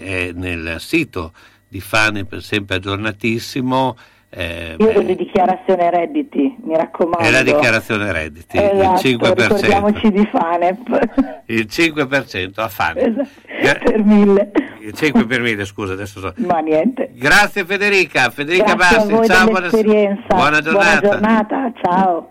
eh, 0.02 0.28
è 0.28 0.32
nel 0.32 0.76
sito 0.78 1.32
di 1.68 1.80
FANEP, 1.80 2.38
sempre 2.38 2.76
aggiornatissimo. 2.76 3.96
Eh, 4.30 4.76
Io 4.78 4.86
vedo 4.86 5.12
dichiarazione 5.12 5.90
redditi, 5.90 6.56
mi 6.64 6.74
raccomando. 6.74 7.18
è 7.26 7.30
la 7.30 7.42
dichiarazione 7.42 8.10
redditi, 8.10 8.56
Esatto, 8.56 9.06
il 9.06 9.16
5%. 9.18 9.42
ricordiamoci 9.42 10.10
di 10.10 10.28
FANEP. 10.32 11.42
Il 11.48 11.66
5% 11.70 12.52
a 12.54 12.68
FANEP. 12.68 13.28
Esatto, 13.60 13.90
per 13.90 14.04
mille. 14.04 14.50
Il 14.80 14.92
5 14.94 15.26
per 15.26 15.40
1000, 15.42 15.64
scusa, 15.66 15.92
adesso 15.92 16.20
so. 16.20 16.32
Ma 16.38 16.60
niente. 16.60 17.10
Grazie 17.12 17.64
Federica, 17.66 18.30
Federica 18.30 18.74
Grazie 18.74 19.12
voi 19.12 19.26
ciao, 19.26 19.44
buona, 19.44 19.68
buona 19.68 19.70
giornata. 19.70 20.34
Buona 20.34 20.60
giornata, 20.60 21.72
ciao. 21.82 22.30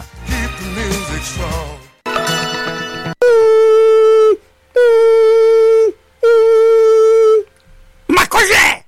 Ma 8.07 8.27
cos'è? 8.27 8.83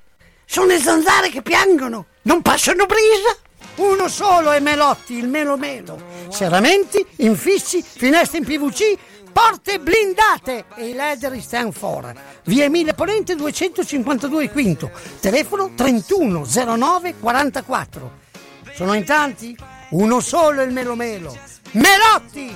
Sono 0.45 0.67
le 0.67 0.79
zanzare 0.79 1.29
che 1.29 1.41
piangono, 1.41 2.07
non 2.23 2.41
passano 2.41 2.85
brisa. 2.85 3.37
Uno 3.75 4.07
solo 4.07 4.51
è 4.51 4.59
Melotti, 4.59 5.17
il 5.17 5.27
Melo 5.27 5.57
Melo. 5.57 5.99
Serramenti, 6.29 7.03
infissi, 7.17 7.81
finestre 7.81 8.37
in 8.37 8.45
PVC, 8.45 8.97
porte 9.31 9.79
blindate 9.79 10.65
e 10.75 10.89
i 10.89 10.93
leder 10.93 11.39
stand 11.41 11.73
for. 11.73 12.13
Via 12.43 12.65
Emile 12.65 12.93
Ponente 12.93 13.35
252 13.35 14.51
Quinto, 14.51 14.91
telefono 15.19 15.71
3109 15.75 17.15
44. 17.19 18.11
Sono 18.73 18.93
in 18.93 19.05
tanti? 19.05 19.57
Uno 19.93 20.21
solo 20.21 20.61
è 20.61 20.65
il 20.65 20.71
Melo 20.71 20.95
Melo. 20.95 21.37
Melotti! 21.73 22.55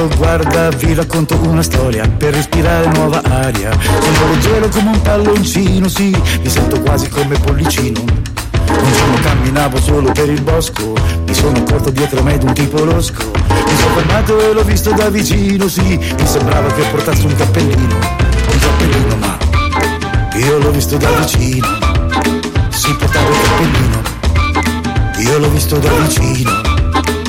Adesso 0.00 0.16
guarda, 0.16 0.68
vi 0.70 0.94
racconto 0.94 1.38
una 1.42 1.62
storia 1.62 2.08
per 2.08 2.34
respirare 2.34 2.86
nuova 2.88 3.22
aria. 3.22 3.70
Sono 3.80 4.32
leggero 4.32 4.68
come 4.68 4.90
un 4.90 5.02
palloncino, 5.02 5.88
sì, 5.88 6.16
mi 6.42 6.48
sento 6.48 6.80
quasi 6.80 7.08
come 7.08 7.38
pollicino. 7.38 8.00
Un 8.00 8.92
giorno 8.92 9.18
camminavo 9.20 9.80
solo 9.80 10.10
per 10.12 10.30
il 10.30 10.40
bosco, 10.42 10.94
mi 11.26 11.34
sono 11.34 11.58
accorto 11.58 11.90
dietro 11.90 12.22
me 12.22 12.38
di 12.38 12.46
un 12.46 12.54
tipo 12.54 12.84
losco. 12.84 13.30
Mi 13.48 13.76
sono 13.76 13.94
fermato 13.94 14.40
e 14.40 14.52
l'ho 14.52 14.64
visto 14.64 14.92
da 14.92 15.08
vicino, 15.08 15.68
sì, 15.68 15.96
mi 15.96 16.26
sembrava 16.26 16.72
che 16.72 16.82
portasse 16.82 17.26
un 17.26 17.36
cappellino. 17.36 17.94
Un 17.94 18.58
cappellino, 18.58 19.16
ma 19.16 19.38
io 20.34 20.58
l'ho 20.58 20.70
visto 20.70 20.96
da 20.96 21.10
vicino. 21.10 21.66
Si 22.70 22.94
portava 22.94 23.28
il 23.28 23.40
cappellino, 23.42 24.00
io 25.18 25.38
l'ho 25.38 25.50
visto 25.50 25.76
da 25.78 25.90
vicino. 26.06 27.19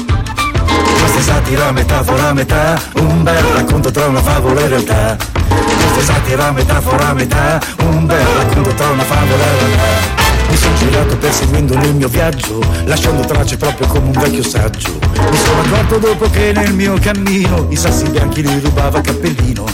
Questa 1.02 1.18
è 1.18 1.22
satira, 1.22 1.72
metafora, 1.72 2.32
metà. 2.32 2.80
Un 2.98 3.24
bel 3.24 3.44
racconto 3.56 3.90
tra 3.90 4.06
una 4.06 4.22
favola 4.22 4.62
e 4.62 4.68
realtà. 4.68 5.18
Questa 5.48 6.00
è 6.00 6.04
satira, 6.04 6.52
metafora, 6.52 7.14
metà. 7.14 7.60
Un 7.80 8.06
bel 8.06 8.24
racconto 8.24 8.70
tra 8.70 8.90
una 8.90 9.02
favola 9.02 9.44
e 9.44 9.58
realtà. 9.58 10.20
Mi 10.48 10.56
sono 10.56 10.76
girato 10.76 11.18
perseguendo 11.18 11.76
nel 11.76 11.96
mio 11.96 12.08
viaggio, 12.08 12.64
lasciando 12.86 13.26
tracce 13.26 13.58
proprio 13.58 13.88
come 13.88 14.06
un 14.06 14.12
vecchio 14.12 14.44
saggio. 14.44 15.00
Mi 15.00 15.38
sono 15.38 15.62
accorto 15.62 15.98
dopo 15.98 16.30
che 16.30 16.52
nel 16.54 16.72
mio 16.72 16.94
cammino 17.00 17.66
i 17.70 17.76
sassi 17.76 18.08
bianchi 18.08 18.44
li 18.44 18.60
rubava 18.60 19.02
cappellino. 19.02 19.66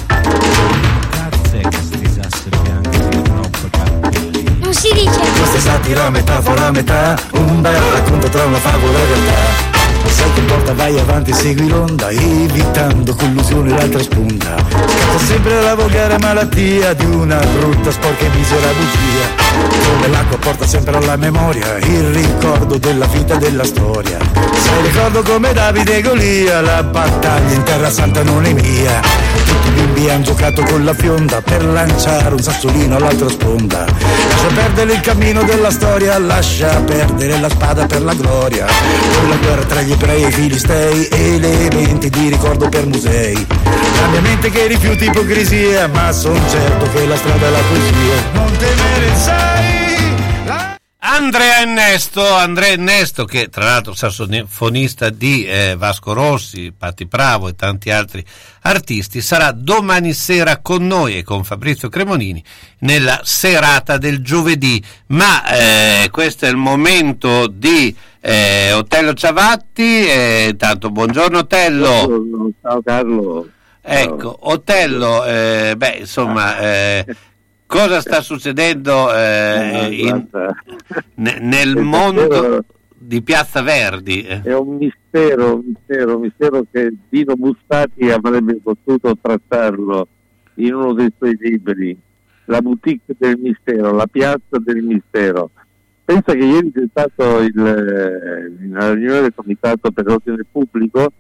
Non 4.62 4.74
si 4.74 4.94
dice. 4.94 5.20
Questa 5.20 5.58
è 5.58 5.60
satira, 5.60 6.10
metafora, 6.10 6.72
metà. 6.72 7.18
Un 7.34 7.60
bel 7.60 7.82
racconto 7.92 8.30
tra 8.30 8.46
una 8.46 8.60
favola 8.60 8.98
e 8.98 9.06
realtà 9.06 9.77
Sai 10.10 10.34
che 10.34 10.42
porta 10.42 10.74
vai 10.74 10.98
avanti, 11.00 11.34
segui 11.34 11.68
l'onda 11.68 12.10
Evitando 12.10 13.16
collusione 13.16 13.70
l'altra 13.70 14.02
sponda 14.02 14.56
Scatta 15.18 15.18
sempre 15.20 15.62
la 15.62 15.76
volgare 15.76 16.18
malattia 16.20 16.94
Di 16.94 17.06
una 17.06 17.38
brutta, 17.38 17.92
sporca 17.92 18.26
e 18.26 18.30
misera 18.30 18.68
bugia. 18.68 19.46
Come 19.90 20.08
l'acqua 20.10 20.38
porta 20.38 20.68
sempre 20.68 20.98
alla 20.98 21.16
memoria 21.16 21.78
Il 21.78 22.12
ricordo 22.12 22.78
della 22.78 23.06
vita 23.08 23.36
e 23.36 23.38
della 23.38 23.64
storia. 23.64 24.18
Sai 24.54 24.82
ricordo 24.84 25.22
come 25.24 25.54
Davide 25.54 25.98
e 25.98 26.02
Golia 26.02 26.62
La 26.62 26.84
battaglia 26.84 27.54
in 27.54 27.64
terra 27.64 27.90
santa 27.90 28.24
non 28.24 28.46
è 28.46 28.54
mia. 28.54 29.00
Tutti 29.46 29.68
i 29.68 29.72
bimbi 29.72 30.10
hanno 30.10 30.24
giocato 30.24 30.64
con 30.64 30.84
la 30.84 30.94
fionda 30.94 31.42
Per 31.42 31.66
lanciare 31.66 32.34
un 32.34 32.42
sassolino 32.42 32.98
all'altra 32.98 33.30
sponda. 33.30 33.86
Lascia 33.86 34.48
perdere 34.54 34.94
il 34.94 35.00
cammino 35.00 35.44
della 35.44 35.72
storia 35.72 36.18
Lascia 36.20 36.80
perdere 36.82 37.40
la 37.40 37.50
spada 37.50 37.86
per 37.86 38.02
la 38.04 38.14
gloria. 38.14 38.66
Con 38.66 39.30
la 39.30 39.36
guerra 39.36 39.64
tra 39.64 39.82
gli 39.82 39.92
ebrei 39.98 40.32
filistei 40.32 41.08
Elementi 41.12 42.10
di 42.10 42.30
ricordo 42.30 42.70
per 42.70 42.86
musei. 42.86 43.46
La 43.64 44.08
mia 44.08 44.22
mente 44.22 44.50
che 44.50 44.68
rifiuta 44.68 45.04
ipocrisia 45.04 45.88
Ma 45.88 46.12
son 46.12 46.40
certo 46.50 46.90
che 46.92 47.06
la 47.08 47.16
strada 47.16 47.48
è 47.48 47.50
la 47.50 47.60
poesia. 47.68 48.32
Non 48.34 48.52
temere 48.58 49.16
sai 49.16 49.77
Andrea 51.00 51.62
Ernesto, 51.62 52.26
Andrea 52.26 52.72
Ernesto 52.72 53.24
che 53.24 53.50
tra 53.50 53.66
l'altro 53.66 53.94
sassofonista 53.94 55.10
di 55.12 55.46
eh, 55.46 55.76
Vasco 55.78 56.12
Rossi, 56.12 56.74
Patti 56.76 57.06
Bravo 57.06 57.48
e 57.48 57.56
tanti 57.56 57.92
altri 57.92 58.26
artisti, 58.62 59.22
sarà 59.22 59.52
domani 59.52 60.14
sera 60.14 60.58
con 60.58 60.88
noi 60.88 61.18
e 61.18 61.24
con 61.24 61.44
Fabrizio 61.44 61.88
Cremonini 61.88 62.44
nella 62.80 63.22
serata 63.24 63.98
del 63.98 64.22
giovedì. 64.22 64.84
Ma 65.08 65.46
eh, 65.48 66.10
questo 66.12 66.46
è 66.46 66.50
il 66.50 66.58
momento 66.58 67.46
di 67.48 67.96
eh, 68.20 68.74
Otello 68.74 69.14
Ciavatti. 69.14 70.08
Eh, 70.08 70.56
tanto 70.58 70.90
buongiorno 70.90 71.38
Otello. 71.38 72.52
Ciao 72.60 72.82
Carlo. 72.82 73.48
Ecco, 73.90 74.36
Otello, 74.42 75.24
eh, 75.24 75.76
beh, 75.78 75.98
insomma, 76.00 76.60
eh, 76.60 77.06
cosa 77.68 78.02
sta 78.02 78.22
succedendo 78.22 79.14
eh, 79.14 79.90
in- 79.92 80.28
ne- 81.16 81.38
nel 81.40 81.76
mondo 81.76 82.64
di 82.98 83.22
Piazza 83.22 83.62
Verdi? 83.62 84.24
eh? 84.24 84.42
È 84.42 84.56
un 84.56 84.78
mistero, 84.78 85.56
un 85.56 85.64
mistero, 85.68 86.16
un 86.16 86.22
mistero 86.22 86.66
che 86.72 86.94
Dino 87.10 87.36
Bustati 87.36 88.10
avrebbe 88.10 88.56
potuto 88.64 89.16
trattarlo 89.22 90.08
in 90.56 90.74
uno 90.74 90.94
dei 90.94 91.12
suoi 91.18 91.38
libri, 91.40 91.96
La 92.46 92.62
boutique 92.62 93.14
del 93.18 93.38
mistero, 93.38 93.92
la 93.94 94.08
piazza 94.08 94.58
del 94.60 94.82
mistero. 94.82 95.52
Pensa 96.04 96.32
che 96.34 96.46
ieri 96.46 96.72
c'è 96.72 96.86
stato 96.90 97.42
il, 97.42 97.60
eh, 97.60 98.66
una 98.66 98.94
riunione 98.94 99.22
del 99.22 99.34
Comitato 99.36 99.92
per 99.92 100.06
l'Ordine 100.06 100.46
Pubblico 100.50 101.12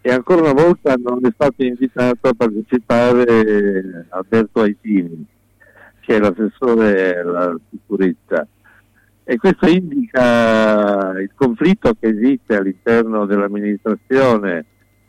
e 0.00 0.10
ancora 0.10 0.40
una 0.40 0.54
volta 0.54 0.94
non 0.96 1.20
è 1.24 1.30
stato 1.34 1.62
invitato 1.62 2.28
a 2.28 2.34
partecipare 2.34 4.06
Alberto 4.08 4.62
Aitini, 4.62 5.26
che 6.04 6.16
è 6.16 6.18
l'assessore 6.18 7.18
alla 7.18 7.56
sicurezza. 7.70 8.46
E 9.24 9.36
questo 9.38 9.66
indica 9.66 11.12
il 11.18 11.30
conflitto 11.34 11.94
che 11.98 12.08
esiste 12.08 12.56
all'interno 12.56 13.24
dell'amministrazione, 13.24 14.64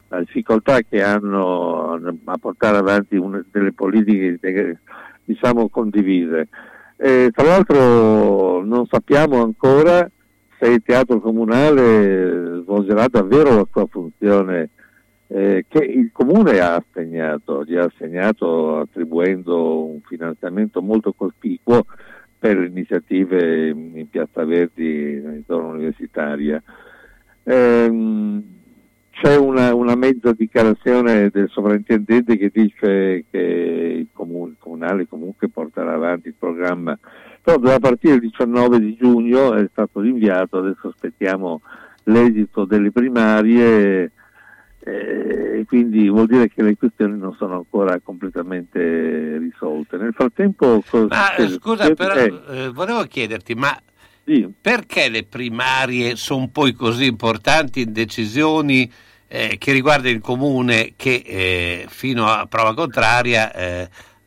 la 0.08 0.20
difficoltà 0.20 0.80
che 0.82 1.04
hanno 1.04 2.00
a 2.24 2.38
portare 2.38 2.78
avanti 2.78 3.18
una 3.18 3.44
delle 3.52 3.74
politiche 3.74 4.80
diciamo 5.26 5.68
condivise. 5.68 6.48
E, 6.96 7.30
tra 7.34 7.46
l'altro 7.46 8.64
non 8.64 8.86
sappiamo 8.88 9.44
ancora 9.44 10.10
se 10.58 10.70
il 10.70 10.82
teatro 10.82 11.20
comunale 11.20 12.62
svolgerà 12.62 13.08
davvero 13.10 13.54
la 13.54 13.68
sua 13.70 13.86
funzione 13.88 14.70
eh, 15.36 15.66
che 15.68 15.84
il 15.84 16.12
comune 16.14 16.62
ha 16.62 16.76
assegnato, 16.76 17.66
gli 17.66 17.76
ha 17.76 17.84
assegnato 17.84 18.80
attribuendo 18.80 19.84
un 19.84 20.00
finanziamento 20.00 20.82
molto 20.82 21.12
cospicuo 21.12 21.86
per 22.40 22.64
iniziative 22.64 23.68
in 23.68 24.08
Piazza 24.10 24.46
Verdi 24.46 25.16
in 25.16 25.44
zona 25.46 25.74
universitaria. 25.74 26.64
Ehm, 27.44 28.44
c'è 29.12 29.36
una, 29.36 29.76
una 29.76 29.96
mezza 29.96 30.32
dichiarazione 30.32 31.30
del 31.30 31.50
sovrintendente 31.50 32.38
che 32.38 32.50
dice 32.54 33.26
che 33.30 33.38
il, 33.38 34.08
comune, 34.14 34.56
comunale 34.58 35.06
comunque 35.06 35.50
porterà 35.50 35.96
avanti 35.96 36.30
il 36.30 36.36
programma, 36.40 36.98
però 37.42 37.58
doveva 37.58 37.80
partire 37.80 38.14
il 38.16 38.22
19 38.22 38.80
di 38.80 38.96
giugno, 38.96 39.54
è 39.54 39.68
stato 39.70 40.00
rinviato, 40.00 40.60
adesso 40.60 40.88
aspettiamo 40.88 41.62
l'esito 42.04 42.64
delle 42.64 42.92
primarie 42.92 44.12
eh, 44.86 45.60
e 45.60 45.66
quindi 45.66 46.08
vuol 46.10 46.28
dire 46.28 46.48
che 46.48 46.62
le 46.62 46.78
questioni 46.78 47.18
non 47.18 47.36
sono 47.38 47.56
ancora 47.56 48.00
completamente 48.00 49.38
risolte. 49.40 49.98
Nel 49.98 50.14
frattempo... 50.14 50.84
Ma 51.10 51.36
eh, 51.36 51.50
scusa, 51.50 51.92
però 51.94 52.14
Eh, 52.14 52.42
eh, 52.50 52.70
volevo 52.70 53.04
chiederti, 53.04 53.56
ma 53.56 53.76
perché 54.60 55.10
le 55.10 55.24
primarie 55.24 56.16
sono 56.16 56.50
poi 56.52 56.74
così 56.74 57.06
importanti 57.06 57.82
in 57.82 57.94
decisioni 57.94 58.92
eh, 59.28 59.58
che 59.58 59.72
riguardano 59.72 60.14
il 60.14 60.22
comune 60.22 60.94
che 60.96 61.24
eh, 61.26 61.86
fino 61.88 62.28
a 62.28 62.46
prova 62.48 62.74
contraria 62.74 63.52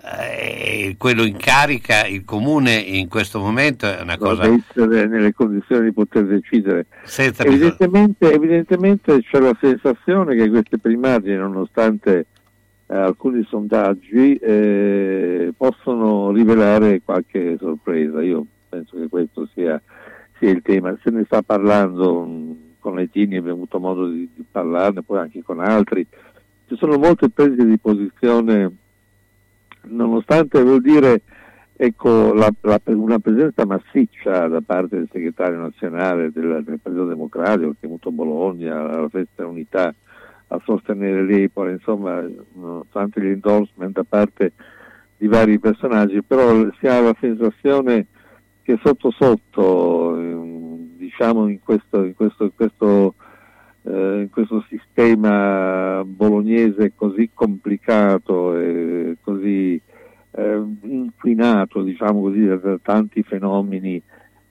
eh, 0.01 0.95
quello 0.97 1.25
in 1.25 1.37
carica, 1.37 2.07
il 2.07 2.25
comune 2.25 2.75
in 2.75 3.09
questo 3.09 3.41
momento 3.41 3.87
è 3.87 4.01
una 4.01 4.17
cosa... 4.17 4.43
deve 4.43 4.63
essere 4.69 5.07
nelle 5.07 5.35
condizioni 5.35 5.87
di 5.87 5.93
poter 5.93 6.25
decidere. 6.27 6.87
Evidentemente, 7.17 8.33
evidentemente 8.33 9.21
c'è 9.23 9.41
la 9.41 9.57
sensazione 9.61 10.37
che 10.37 10.49
queste 10.49 10.79
primarie, 10.79 11.37
nonostante 11.37 12.27
eh, 12.87 12.97
alcuni 12.97 13.45
sondaggi, 13.49 14.37
eh, 14.37 15.53
possono 15.57 16.31
rivelare 16.31 17.03
qualche 17.05 17.57
sorpresa. 17.59 18.23
Io 18.23 18.47
penso 18.69 18.97
che 18.97 19.09
questo 19.09 19.49
sia, 19.53 19.81
sia 20.39 20.51
il 20.51 20.63
tema. 20.63 20.97
Se 21.03 21.11
ne 21.11 21.25
sta 21.25 21.43
parlando 21.43 22.23
mh, 22.23 22.57
con 22.79 22.95
Lettini, 22.95 23.37
abbiamo 23.37 23.57
avuto 23.57 23.81
modo 23.81 24.09
di, 24.09 24.29
di 24.33 24.45
parlarne, 24.49 25.03
poi 25.03 25.19
anche 25.19 25.43
con 25.43 25.59
altri. 25.59 26.07
Ci 26.69 26.77
sono 26.77 26.99
molte 26.99 27.31
prese 27.31 27.65
di 27.65 27.79
posizione 27.79 28.71
nonostante 29.89 30.63
vuol 30.63 30.81
dire 30.81 31.23
ecco, 31.77 32.33
la- 32.35 32.53
la- 32.63 32.81
una 32.87 33.19
presenza 33.21 33.65
massiccia 33.65 34.49
da 34.49 34.61
parte 34.61 34.97
del 34.97 35.09
segretario 35.13 35.59
nazionale 35.59 36.33
del, 36.33 36.63
del 36.65 36.81
Partito 36.81 37.05
Democratico, 37.07 37.71
che 37.71 37.77
è 37.81 37.87
venuto 37.87 38.09
a 38.09 38.13
Bologna, 38.13 38.81
alla 38.81 39.09
festa 39.09 39.43
dell'unità, 39.43 39.95
a 40.49 40.61
sostenere 40.65 41.23
l'Epora, 41.23 41.71
insomma, 41.71 42.21
nonostante 42.55 43.21
gli 43.21 43.29
endorsement 43.29 43.95
da 43.95 44.05
parte 44.09 44.53
di 45.17 45.27
vari 45.29 45.59
personaggi, 45.59 46.23
però 46.23 46.67
si 46.79 46.87
ha 46.87 47.01
la 47.01 47.15
sensazione 47.21 48.07
che 48.63 48.79
sotto 48.83 49.11
sotto, 49.11 50.17
ehm, 50.17 50.97
diciamo 50.97 51.49
in 51.49 51.61
questo, 51.63 52.05
in 52.05 52.15
questo, 52.15 52.45
in 52.45 52.55
questo 52.55 53.15
eh, 53.89 54.21
in 54.21 54.31
questo 54.31 54.65
sistema 54.69 56.05
bolognese 56.05 56.93
così 56.95 57.31
complicato 57.33 58.57
e 58.59 59.17
così 59.23 59.81
eh, 60.31 60.63
inquinato, 60.83 61.83
diciamo 61.83 62.21
così, 62.21 62.45
da 62.45 62.57
da 62.57 62.79
tanti 62.83 63.23
fenomeni 63.23 64.01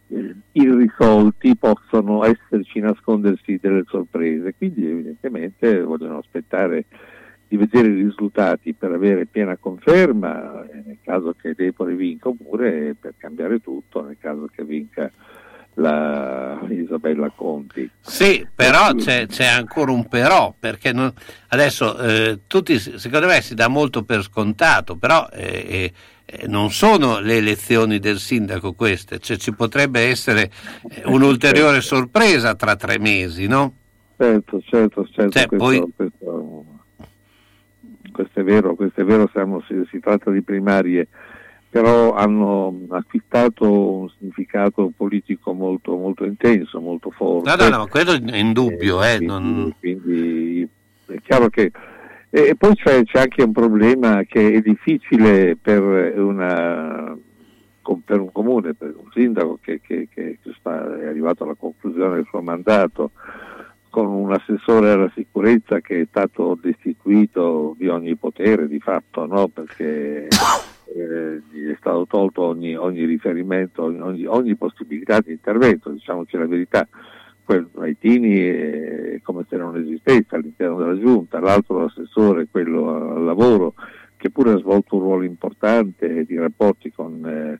eh, 0.09 0.35
irrisolti, 0.53 1.55
possono 1.55 2.23
esserci, 2.23 2.79
nascondersi 2.79 3.59
delle 3.61 3.83
sorprese. 3.87 4.55
Quindi 4.55 4.89
evidentemente 4.89 5.81
vogliono 5.83 6.17
aspettare 6.17 6.85
di 7.47 7.55
vedere 7.55 7.89
i 7.89 8.03
risultati 8.03 8.73
per 8.73 8.91
avere 8.91 9.25
piena 9.25 9.55
conferma, 9.55 10.65
eh, 10.67 10.83
nel 10.85 10.97
caso 11.01 11.33
che 11.39 11.53
Depore 11.55 11.95
vinca, 11.95 12.27
oppure 12.27 12.95
per 12.99 13.13
cambiare 13.15 13.59
tutto, 13.59 14.03
nel 14.03 14.17
caso 14.19 14.49
che 14.51 14.63
vinca 14.65 15.09
la 15.79 16.59
Isabella 16.69 17.31
Conti. 17.35 17.89
Sì, 17.99 18.45
però 18.53 18.93
c'è, 18.93 19.27
c'è 19.27 19.45
ancora 19.45 19.91
un 19.91 20.07
però, 20.07 20.53
perché 20.57 20.91
non- 20.91 21.13
adesso 21.49 21.97
eh, 21.99 22.39
tutti, 22.47 22.79
secondo 22.79 23.27
me 23.27 23.41
si 23.41 23.53
dà 23.53 23.67
molto 23.67 24.03
per 24.03 24.23
scontato, 24.23 24.95
però 24.95 25.27
eh, 25.31 25.91
eh, 26.25 26.47
non 26.47 26.71
sono 26.71 27.19
le 27.19 27.37
elezioni 27.37 27.99
del 27.99 28.17
sindaco 28.17 28.73
queste, 28.73 29.19
cioè, 29.19 29.37
ci 29.37 29.53
potrebbe 29.53 30.01
essere 30.07 30.49
eh, 30.89 31.03
un'ulteriore 31.05 31.81
sorpresa 31.81 32.55
tra 32.55 32.75
tre 32.75 32.97
mesi, 32.99 33.45
no? 33.47 33.73
Certo, 34.17 34.59
certo, 34.65 35.07
certo, 35.11 35.31
Cioè, 35.31 35.45
questo, 35.45 35.65
poi- 35.65 35.93
questo- 35.95 36.65
questo 38.11 38.39
è 38.39 38.43
vero, 38.43 38.73
questo 38.75 39.01
è 39.01 39.03
vero, 39.03 39.29
siamo- 39.31 39.61
si, 39.67 39.75
si 39.91 39.99
tratta 39.99 40.31
di 40.31 40.41
primarie, 40.41 41.07
però 41.81 42.13
hanno 42.15 42.75
acquistato 42.89 43.71
un 43.99 44.09
significato 44.17 44.91
politico 44.97 45.53
molto, 45.53 45.95
molto 45.95 46.25
intenso, 46.25 46.79
molto 46.81 47.11
forte. 47.11 47.47
No, 47.49 47.55
no, 47.55 47.69
no, 47.69 47.77
ma 47.77 47.85
quello 47.85 48.13
è 48.13 48.37
indubbio, 48.37 49.03
eh, 49.03 49.19
non- 49.19 49.75
Quindi 49.77 50.67
è 51.05 51.19
chiaro 51.21 51.49
che... 51.49 51.71
E 52.31 52.55
poi 52.57 52.73
c'è, 52.75 53.03
c'è 53.03 53.19
anche 53.19 53.43
un 53.43 53.51
problema 53.51 54.23
che 54.23 54.53
è 54.53 54.59
difficile 54.61 55.55
per, 55.55 55.81
una, 56.19 57.15
per 58.03 58.19
un 58.21 58.31
comune, 58.31 58.73
per 58.73 58.95
un 58.97 59.09
sindaco 59.13 59.59
che, 59.61 59.79
che- 59.79 60.07
che- 60.11 60.39
che 60.41 60.53
sta- 60.57 60.99
è 60.99 61.05
arrivato 61.05 61.43
alla 61.43 61.55
conclusione 61.57 62.15
del 62.15 62.25
suo 62.27 62.41
mandato, 62.41 63.11
con 63.91 64.07
un 64.07 64.33
assessore 64.33 64.89
alla 64.91 65.11
sicurezza 65.15 65.79
che 65.79 66.01
è 66.01 66.07
stato 66.09 66.57
destituito 66.59 67.75
di 67.77 67.87
ogni 67.87 68.15
potere 68.15 68.67
di 68.67 68.79
fatto, 68.79 69.25
no? 69.27 69.47
perché 69.47 70.27
eh, 70.95 71.37
è 71.71 71.75
stato 71.79 72.05
tolto 72.07 72.43
ogni, 72.43 72.75
ogni 72.75 73.05
riferimento, 73.05 73.83
ogni, 73.83 74.25
ogni- 74.25 74.55
possibilità 74.55 75.19
di 75.19 75.31
intervento, 75.31 75.89
diciamoci 75.89 76.37
la 76.37 76.47
verità. 76.47 76.87
Quello 77.43 77.69
Haitini 77.77 78.39
è 78.39 79.19
come 79.23 79.45
se 79.47 79.55
non 79.55 79.77
esistesse 79.77 80.35
all'interno 80.35 80.77
della 80.77 80.99
giunta, 80.99 81.39
l'altro 81.39 81.85
assessore, 81.85 82.47
quello 82.51 83.15
al 83.15 83.23
lavoro, 83.23 83.73
che 84.17 84.29
pure 84.29 84.51
ha 84.51 84.57
svolto 84.57 84.95
un 84.95 85.01
ruolo 85.01 85.23
importante 85.23 86.25
di 86.25 86.37
rapporti 86.37 86.91
con 86.91 87.25
eh, 87.25 87.59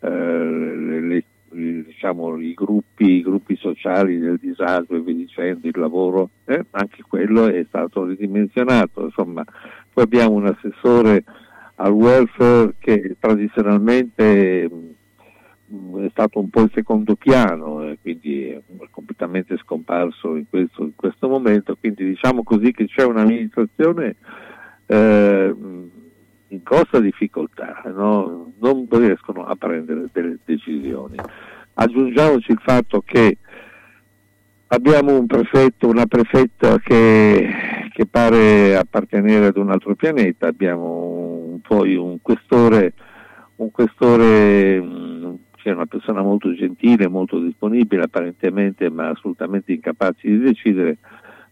eh, 0.00 0.08
le- 0.10 1.00
le- 1.00 1.24
diciamo, 1.50 2.38
i, 2.38 2.52
gruppi, 2.52 3.16
i 3.16 3.22
gruppi 3.22 3.56
sociali 3.56 4.18
del 4.18 4.38
disagio 4.40 4.94
e 4.94 5.00
via 5.00 5.14
dicendo, 5.14 5.66
il 5.66 5.78
lavoro, 5.78 6.30
eh, 6.44 6.64
anche 6.72 7.02
quello 7.08 7.46
è 7.46 7.64
stato 7.68 8.04
ridimensionato. 8.04 9.04
Insomma, 9.04 9.44
poi 9.92 10.04
abbiamo 10.04 10.34
un 10.34 10.46
assessore 10.46 11.24
al 11.80 11.92
welfare 11.92 12.74
che 12.78 13.16
tradizionalmente 13.18 14.68
mh, 15.66 16.04
è 16.04 16.08
stato 16.10 16.40
un 16.40 16.48
po' 16.48 16.62
il 16.62 16.70
secondo 16.74 17.14
piano 17.14 17.82
e 17.84 17.98
quindi 18.00 18.48
è 18.48 18.60
completamente 18.90 19.56
scomparso 19.58 20.36
in 20.36 20.48
questo, 20.48 20.82
in 20.84 20.94
questo 20.96 21.28
momento, 21.28 21.76
quindi 21.76 22.04
diciamo 22.04 22.42
così 22.42 22.72
che 22.72 22.86
c'è 22.86 23.04
un'amministrazione 23.04 24.16
eh, 24.86 25.54
mh, 25.56 25.90
in 26.48 26.60
grossa 26.62 26.98
difficoltà, 26.98 27.82
no? 27.94 28.52
non 28.58 28.86
riescono 28.90 29.44
a 29.44 29.54
prendere 29.54 30.06
delle 30.12 30.38
decisioni. 30.44 31.16
Aggiungiamoci 31.74 32.50
il 32.50 32.60
fatto 32.60 33.02
che 33.02 33.38
abbiamo 34.68 35.18
un 35.18 35.26
prefetto, 35.26 35.88
una 35.88 36.06
prefetta 36.06 36.78
che, 36.78 37.48
che 37.92 38.06
pare 38.06 38.76
appartenere 38.76 39.46
ad 39.46 39.56
un 39.56 39.70
altro 39.70 39.94
pianeta, 39.94 40.46
abbiamo 40.46 41.46
un- 41.52 41.60
poi 41.60 41.96
un 41.96 42.18
questore 42.22 42.94
un 43.58 43.70
questore 43.72 44.80
mh, 44.80 45.38
c'è 45.56 45.72
una 45.72 45.86
persona 45.86 46.22
molto 46.22 46.54
gentile, 46.54 47.08
molto 47.08 47.40
disponibile 47.40 48.04
apparentemente, 48.04 48.88
ma 48.90 49.08
assolutamente 49.08 49.72
incapace 49.72 50.28
di 50.28 50.38
decidere. 50.38 50.98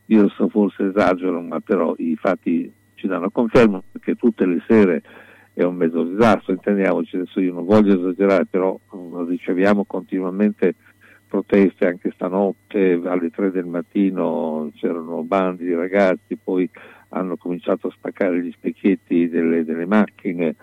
Io 0.06 0.28
so 0.28 0.48
forse 0.48 0.84
esagero, 0.86 1.40
ma 1.40 1.59
però 1.59 1.94
i 1.98 2.14
fatti 2.16 2.72
ci 2.94 3.09
danno 3.09 3.30
conferma 3.30 3.82
che 4.01 4.14
tutte 4.14 4.47
le 4.47 4.62
sere 4.68 5.02
è 5.52 5.64
un 5.64 5.74
mezzo 5.74 6.05
disastro, 6.05 6.52
intendiamoci, 6.52 7.16
adesso 7.16 7.40
io 7.40 7.55
non 7.55 7.64
voglio 7.64 7.98
esagerare, 7.98 8.47
però 8.47 8.78
mh, 8.93 9.26
riceviamo 9.26 9.84
continuamente 9.84 10.74
proteste 11.28 11.86
anche 11.86 12.11
stanotte 12.12 13.01
alle 13.05 13.31
3 13.31 13.51
del 13.51 13.66
mattino 13.66 14.70
c'erano 14.74 15.23
bandi 15.23 15.65
di 15.65 15.74
ragazzi, 15.74 16.36
poi 16.43 16.69
hanno 17.11 17.36
cominciato 17.36 17.89
a 17.89 17.93
spaccare 17.93 18.43
gli 18.43 18.53
specchietti 18.53 19.28
delle, 19.28 19.65
delle 19.65 19.86
macchine, 19.86 20.55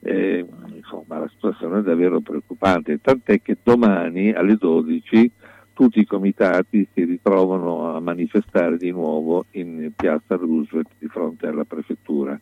eh, 0.00 0.44
insomma 0.74 1.18
la 1.18 1.28
situazione 1.28 1.80
è 1.80 1.82
davvero 1.82 2.20
preoccupante, 2.20 3.00
tant'è 3.00 3.42
che 3.42 3.56
domani 3.62 4.32
alle 4.32 4.56
12 4.56 5.30
tutti 5.72 6.00
i 6.00 6.06
comitati 6.06 6.88
si 6.92 7.04
ritrovano 7.04 7.94
a 7.94 8.00
manifestare 8.00 8.76
di 8.76 8.90
nuovo 8.90 9.44
in 9.52 9.92
piazza 9.94 10.34
Roosevelt 10.34 10.88
di 10.98 11.06
fronte 11.06 11.46
alla 11.46 11.64
prefettura. 11.64 12.38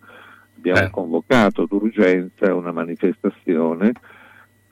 Abbiamo 0.57 0.81
Eh. 0.81 0.91
convocato 0.91 1.67
d'urgenza 1.67 2.55
una 2.55 2.73
manifestazione 2.73 3.93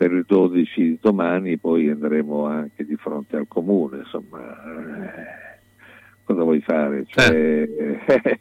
per 0.04 0.12
il 0.12 0.24
12 0.26 0.80
di 0.82 0.98
domani, 1.00 1.56
poi 1.56 1.88
andremo 1.88 2.44
anche 2.44 2.84
di 2.84 2.94
fronte 2.96 3.36
al 3.36 3.46
comune, 3.48 4.00
insomma, 4.04 4.38
eh, 4.40 5.58
cosa 6.24 6.42
vuoi 6.42 6.60
fare? 6.60 7.04
Cioè, 7.06 7.30
Eh, 7.30 7.68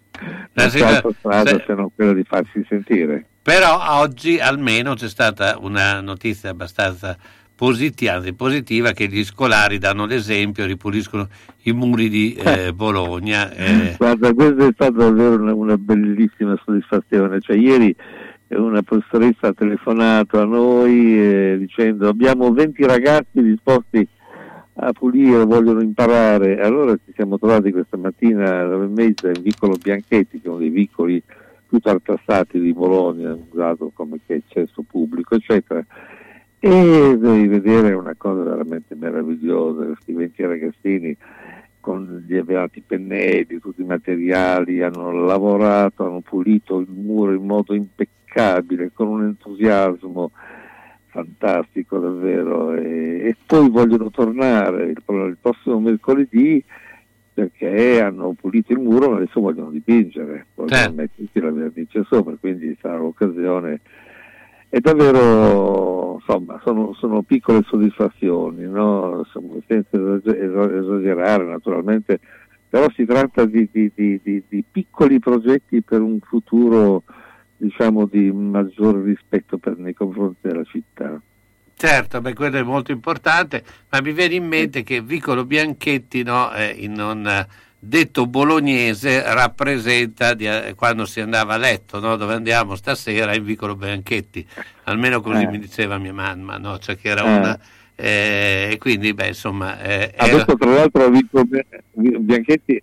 non 0.55 0.69
sì, 0.69 0.79
c'è 0.79 0.85
altra 0.95 1.11
strada 1.17 1.49
se- 1.51 1.63
se 1.65 1.73
non 1.73 1.87
quella 1.95 2.11
di 2.11 2.23
farsi 2.25 2.65
sentire. 2.67 3.25
Però 3.41 4.01
oggi 4.01 4.39
almeno 4.39 4.93
c'è 4.95 5.07
stata 5.07 5.57
una 5.61 6.01
notizia 6.01 6.49
abbastanza 6.49 7.15
positiva, 7.55 8.21
positiva 8.35 8.91
che 8.91 9.07
gli 9.07 9.23
scolari 9.23 9.77
danno 9.77 10.05
l'esempio, 10.05 10.65
ripuliscono 10.65 11.29
i 11.63 11.71
muri 11.71 12.09
di 12.09 12.33
eh, 12.33 12.71
Bologna. 12.75 13.53
eh. 13.53 13.95
Guarda, 13.97 14.33
questa 14.33 14.67
è 14.67 14.71
stata 14.73 14.91
davvero 14.97 15.41
una, 15.41 15.53
una 15.53 15.77
bellissima 15.77 16.59
soddisfazione. 16.65 17.39
Cioè, 17.39 17.55
ieri 17.55 17.95
una 18.55 18.81
professoressa 18.81 19.47
ha 19.47 19.53
telefonato 19.53 20.39
a 20.39 20.45
noi 20.45 21.19
eh, 21.19 21.55
dicendo 21.57 22.07
abbiamo 22.07 22.51
20 22.51 22.85
ragazzi 22.85 23.41
disposti 23.41 24.07
a 24.75 24.91
pulire, 24.91 25.45
vogliono 25.45 25.81
imparare. 25.81 26.59
Allora 26.59 26.95
ci 26.95 27.11
siamo 27.13 27.37
trovati 27.37 27.71
questa 27.71 27.97
mattina 27.97 28.61
alle 28.61 28.69
9 28.69 28.85
e 28.85 28.87
mezza 28.87 29.27
in 29.27 29.41
Vicolo 29.41 29.77
Bianchetti, 29.81 30.39
che 30.39 30.47
è 30.47 30.49
uno 30.49 30.59
dei 30.59 30.69
vicoli 30.69 31.21
più 31.67 31.79
tartassati 31.79 32.59
di 32.59 32.73
Bologna, 32.73 33.37
usato 33.51 33.91
come 33.93 34.19
accesso 34.25 34.83
pubblico, 34.83 35.35
eccetera. 35.35 35.85
E 36.59 37.17
devi 37.19 37.47
vedere 37.47 37.93
una 37.93 38.15
cosa 38.17 38.43
veramente 38.43 38.95
meravigliosa, 38.95 39.85
questi 39.85 40.13
20 40.13 40.45
ragazzini 40.45 41.17
con 41.83 42.23
gli 42.25 42.37
avevati 42.37 42.81
pennelli, 42.81 43.59
tutti 43.59 43.81
i 43.81 43.85
materiali, 43.85 44.81
hanno 44.81 45.11
lavorato, 45.11 46.05
hanno 46.05 46.21
pulito 46.21 46.79
il 46.79 46.87
muro 46.89 47.33
in 47.33 47.45
modo 47.45 47.73
impeccabile, 47.73 48.22
con 48.93 49.07
un 49.07 49.23
entusiasmo 49.23 50.31
fantastico 51.07 51.99
davvero 51.99 52.73
e, 52.73 53.27
e 53.27 53.35
poi 53.45 53.69
vogliono 53.69 54.09
tornare 54.09 54.85
il, 54.85 54.97
il 55.07 55.37
prossimo 55.39 55.79
mercoledì 55.79 56.63
perché 57.33 58.01
hanno 58.01 58.33
pulito 58.33 58.73
il 58.73 58.79
muro 58.79 59.09
ma 59.11 59.15
adesso 59.17 59.39
vogliono 59.39 59.69
dipingere, 59.69 60.47
vogliono 60.55 60.75
Certo. 60.75 60.93
mettersi 60.95 61.39
la 61.39 61.51
vernice 61.51 62.03
sopra, 62.09 62.35
quindi 62.39 62.75
sarà 62.79 62.97
l'occasione. 62.97 63.79
È 64.69 64.79
davvero, 64.79 66.15
insomma, 66.19 66.59
sono, 66.63 66.93
sono 66.93 67.21
piccole 67.21 67.61
soddisfazioni, 67.65 68.65
no? 68.65 69.23
Senza 69.67 69.97
esage- 69.97 70.39
esa- 70.39 70.75
esagerare 70.77 71.45
naturalmente, 71.45 72.19
però 72.69 72.87
si 72.91 73.05
tratta 73.05 73.45
di- 73.45 73.69
di- 73.71 73.91
di- 73.93 74.19
di 74.47 74.63
piccoli 74.69 75.19
progetti 75.19 75.81
per 75.81 76.01
un 76.01 76.19
futuro 76.19 77.03
diciamo 77.67 78.05
di 78.05 78.29
maggiore 78.31 79.01
rispetto 79.03 79.57
per- 79.57 79.77
nei 79.77 79.93
confronti 79.93 80.39
della 80.41 80.63
città. 80.65 81.19
Certo, 81.75 82.21
beh, 82.21 82.33
quello 82.33 82.57
è 82.57 82.63
molto 82.63 82.91
importante, 82.91 83.63
ma 83.89 84.01
mi 84.01 84.11
viene 84.11 84.35
in 84.35 84.45
mente 84.45 84.83
che 84.83 85.01
Vicolo 85.01 85.45
Bianchetti, 85.45 86.23
no, 86.23 86.53
eh, 86.53 86.75
in 86.77 86.99
un 86.99 87.25
eh, 87.25 87.47
detto 87.79 88.27
bolognese, 88.27 89.23
rappresenta 89.33 90.33
di- 90.33 90.45
eh, 90.47 90.73
quando 90.75 91.05
si 91.05 91.19
andava 91.21 91.53
a 91.55 91.57
letto, 91.57 91.99
no, 91.99 92.15
dove 92.15 92.33
andiamo 92.33 92.75
stasera 92.75 93.33
in 93.33 93.43
Vicolo 93.43 93.75
Bianchetti, 93.75 94.45
almeno 94.83 95.21
così 95.21 95.43
Eh. 95.43 95.47
mi 95.47 95.59
diceva 95.59 95.97
mia 95.97 96.13
mamma, 96.13 96.57
no, 96.57 96.77
cioè 96.79 96.97
che 96.97 97.09
era 97.09 97.23
Eh. 97.23 97.37
una... 97.37 97.59
eh, 97.95 98.69
e 98.71 98.77
quindi, 98.77 99.13
beh, 99.13 99.27
insomma, 99.27 99.81
eh, 99.81 100.13
era- 100.15 100.33
Adesso 100.35 100.55
tra 100.57 100.69
l'altro 100.71 101.09
Vico 101.09 101.43
Bianchetti 101.93 102.81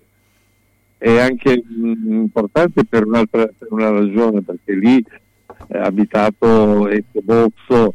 è 1.00 1.18
anche 1.18 1.62
mm, 1.66 2.12
importante 2.12 2.84
per, 2.84 3.06
per 3.30 3.54
una 3.70 3.88
ragione, 3.88 4.42
perché 4.42 4.74
lì 4.74 5.02
è 5.66 5.78
abitato 5.78 6.88
Ezio 6.88 7.22
Bozzo 7.22 7.94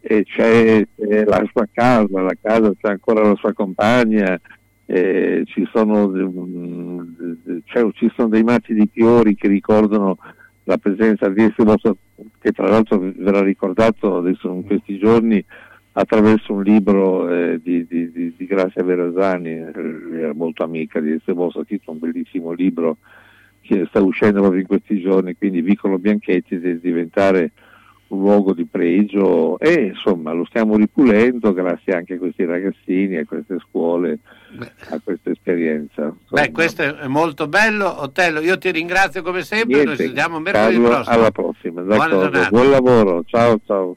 e 0.00 0.24
c'è, 0.24 0.82
c'è 0.96 1.24
la 1.24 1.46
sua 1.52 1.68
casa, 1.70 2.22
la 2.22 2.34
casa 2.40 2.72
c'è 2.80 2.88
ancora 2.88 3.28
la 3.28 3.34
sua 3.34 3.52
compagna, 3.52 4.40
eh, 4.86 5.42
ci, 5.44 5.68
sono, 5.70 6.08
mm, 6.08 7.00
c'è- 7.66 7.90
ci 7.92 8.10
sono 8.16 8.28
dei 8.28 8.42
mazzi 8.42 8.72
di 8.72 8.88
fiori 8.90 9.34
che 9.34 9.48
ricordano 9.48 10.16
la 10.64 10.78
presenza 10.78 11.28
di 11.28 11.42
Ezio 11.42 11.64
Bozzo, 11.64 11.98
che 12.40 12.52
tra 12.52 12.68
l'altro 12.68 12.98
verrà 13.16 13.42
ricordato 13.42 14.16
adesso 14.16 14.48
in 14.48 14.64
questi 14.64 14.96
giorni 14.96 15.44
attraverso 15.98 16.52
un 16.52 16.62
libro 16.62 17.28
eh, 17.28 17.60
di, 17.62 17.86
di, 17.86 18.10
di, 18.12 18.34
di 18.36 18.46
Grazia 18.46 18.82
Verasani, 18.82 19.48
eh, 19.48 19.72
era 20.20 20.34
molto 20.34 20.62
amica 20.62 21.00
di 21.00 21.18
Bozzo, 21.24 21.60
ha 21.60 21.64
scritto 21.64 21.90
un 21.90 21.98
bellissimo 21.98 22.52
libro 22.52 22.98
che 23.62 23.86
sta 23.88 24.02
uscendo 24.02 24.40
proprio 24.40 24.60
in 24.60 24.66
questi 24.66 25.00
giorni, 25.00 25.36
quindi 25.36 25.62
Vicolo 25.62 25.98
Bianchetti 25.98 26.58
deve 26.58 26.80
diventare 26.80 27.52
un 28.08 28.20
luogo 28.20 28.52
di 28.52 28.66
pregio 28.66 29.58
e 29.58 29.86
insomma 29.86 30.30
lo 30.32 30.44
stiamo 30.44 30.76
ripulendo 30.76 31.52
grazie 31.52 31.94
anche 31.94 32.14
a 32.14 32.18
questi 32.18 32.44
ragazzini, 32.44 33.16
a 33.16 33.24
queste 33.24 33.56
scuole, 33.66 34.18
a 34.90 35.00
questa 35.02 35.30
esperienza. 35.30 36.14
Beh, 36.30 36.52
questo 36.52 36.82
è 36.82 37.06
molto 37.08 37.48
bello. 37.48 38.02
Otello, 38.02 38.40
io 38.40 38.58
ti 38.58 38.70
ringrazio 38.70 39.22
come 39.22 39.42
sempre, 39.42 39.82
noi 39.82 39.96
ci 39.96 40.02
Niente, 40.02 40.06
vediamo 40.06 40.38
mercoledì 40.38 40.74
Carlo, 40.74 40.88
prossimo. 40.88 41.16
alla 41.16 41.30
prossima, 41.30 41.82
d'accordo. 41.82 42.48
Buon 42.50 42.70
lavoro, 42.70 43.24
ciao 43.24 43.58
ciao. 43.64 43.96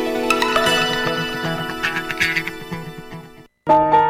16. 3.67 4.00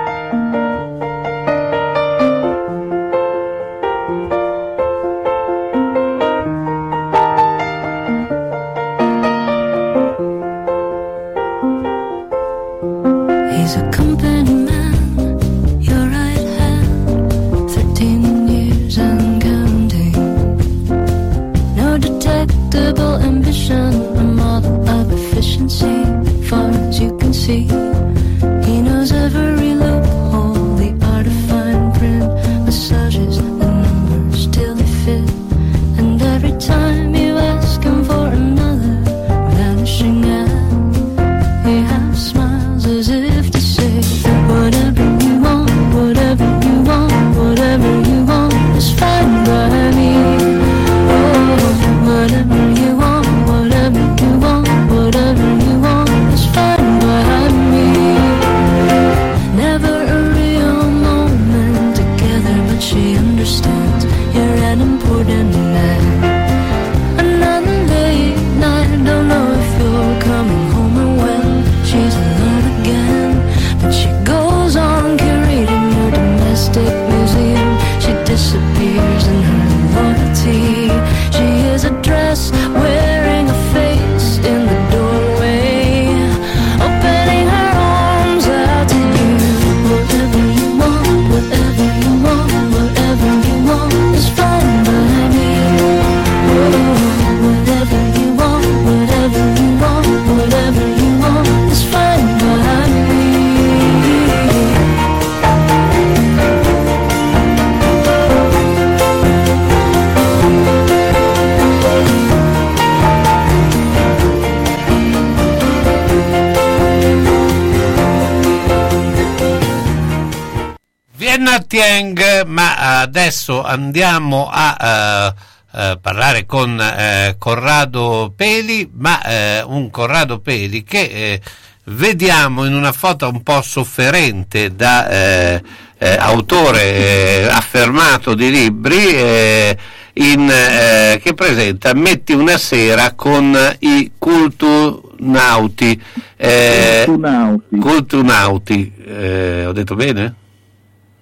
Tieng, 121.71 122.43
ma 122.47 122.99
adesso 122.99 123.63
andiamo 123.63 124.49
a 124.51 125.33
eh, 125.71 125.79
eh, 125.79 125.97
parlare 126.01 126.45
con 126.45 126.77
eh, 126.77 127.37
Corrado 127.37 128.33
Peli, 128.35 128.91
ma 128.93 129.23
eh, 129.23 129.63
un 129.65 129.89
Corrado 129.89 130.39
Peli 130.39 130.83
che 130.83 130.99
eh, 130.99 131.41
vediamo 131.85 132.65
in 132.65 132.73
una 132.73 132.91
foto 132.91 133.29
un 133.29 133.41
po' 133.41 133.61
sofferente 133.61 134.75
da 134.75 135.07
eh, 135.07 135.63
eh, 135.97 136.17
autore 136.19 136.81
eh, 136.81 137.47
affermato 137.49 138.33
di 138.33 138.51
libri 138.51 139.07
eh, 139.07 139.77
in, 140.15 140.49
eh, 140.51 141.21
che 141.23 141.33
presenta 141.33 141.93
Metti 141.93 142.33
una 142.33 142.57
sera 142.57 143.13
con 143.13 143.57
i 143.79 144.11
cultunauti. 144.17 146.03
Eh, 146.35 147.03
Cultunauti. 147.05 147.77
Cultunauti, 147.79 148.93
eh, 149.05 149.65
ho 149.67 149.71
detto 149.71 149.95
bene? 149.95 150.35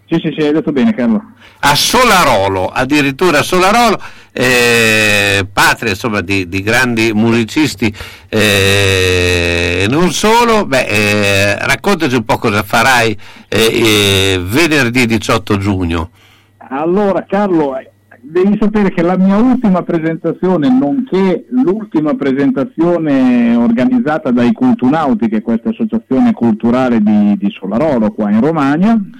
Sì, 0.09 0.19
sì, 0.23 0.33
sì, 0.35 0.43
hai 0.43 0.53
detto 0.53 0.71
bene 0.71 0.91
Carlo. 0.95 1.21
a 1.59 1.75
Solarolo, 1.75 2.67
addirittura 2.67 3.39
a 3.39 3.43
Solarolo, 3.43 4.01
eh, 4.31 5.45
patria 5.53 5.91
insomma 5.91 6.21
di, 6.21 6.49
di 6.49 6.63
grandi 6.63 7.11
musicisti 7.13 7.93
eh, 8.27 9.83
e 9.83 9.87
non 9.87 10.09
solo. 10.09 10.65
Beh, 10.65 10.85
eh, 10.87 11.57
raccontaci 11.59 12.15
un 12.15 12.25
po' 12.25 12.39
cosa 12.39 12.63
farai 12.63 13.15
eh, 13.47 13.59
eh, 13.59 14.41
venerdì 14.43 15.05
18 15.05 15.57
giugno. 15.57 16.09
Allora 16.57 17.23
Carlo, 17.29 17.77
eh, 17.77 17.91
devi 18.19 18.57
sapere 18.59 18.91
che 18.91 19.03
la 19.03 19.15
mia 19.15 19.37
ultima 19.37 19.83
presentazione, 19.83 20.69
nonché 20.69 21.45
l'ultima 21.49 22.15
presentazione 22.15 23.55
organizzata 23.55 24.31
dai 24.31 24.53
Cultunauti, 24.53 25.29
che 25.29 25.37
è 25.37 25.41
questa 25.43 25.69
associazione 25.69 26.33
culturale 26.33 26.99
di, 26.99 27.37
di 27.37 27.49
Solarolo 27.51 28.11
qua 28.11 28.31
in 28.31 28.41
Romagna, 28.41 28.93
eh, 28.93 29.17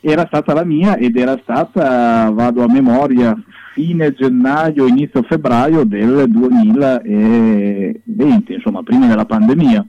era 0.00 0.24
stata 0.26 0.54
la 0.54 0.64
mia 0.64 0.96
ed 0.96 1.16
era 1.16 1.38
stata, 1.42 2.30
vado 2.30 2.62
a 2.62 2.70
memoria, 2.70 3.36
fine 3.74 4.12
gennaio, 4.12 4.86
inizio 4.86 5.22
febbraio 5.22 5.84
del 5.84 6.24
2020, 6.28 8.54
insomma 8.54 8.82
prima 8.82 9.06
della 9.06 9.26
pandemia. 9.26 9.86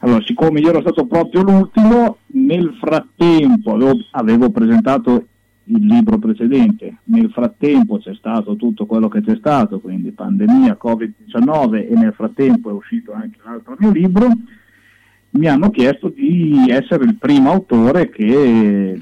Allora, 0.00 0.20
siccome 0.24 0.60
io 0.60 0.70
ero 0.70 0.80
stato 0.80 1.06
proprio 1.06 1.42
l'ultimo, 1.42 2.16
nel 2.32 2.76
frattempo 2.80 3.74
avevo, 3.74 3.92
avevo 4.10 4.50
presentato 4.50 5.26
il 5.66 5.86
libro 5.86 6.18
precedente, 6.18 6.96
nel 7.04 7.30
frattempo 7.30 7.98
c'è 7.98 8.12
stato 8.14 8.56
tutto 8.56 8.84
quello 8.84 9.06
che 9.06 9.22
c'è 9.22 9.36
stato, 9.36 9.78
quindi 9.78 10.10
pandemia, 10.10 10.76
Covid-19 10.82 11.88
e 11.88 11.94
nel 11.94 12.14
frattempo 12.14 12.70
è 12.70 12.72
uscito 12.72 13.12
anche 13.12 13.38
l'altro 13.44 13.76
mio 13.78 13.92
libro, 13.92 14.26
mi 15.32 15.46
hanno 15.48 15.70
chiesto 15.70 16.08
di 16.08 16.66
essere 16.68 17.04
il 17.04 17.16
primo 17.16 17.50
autore 17.50 18.08
che 18.10 19.00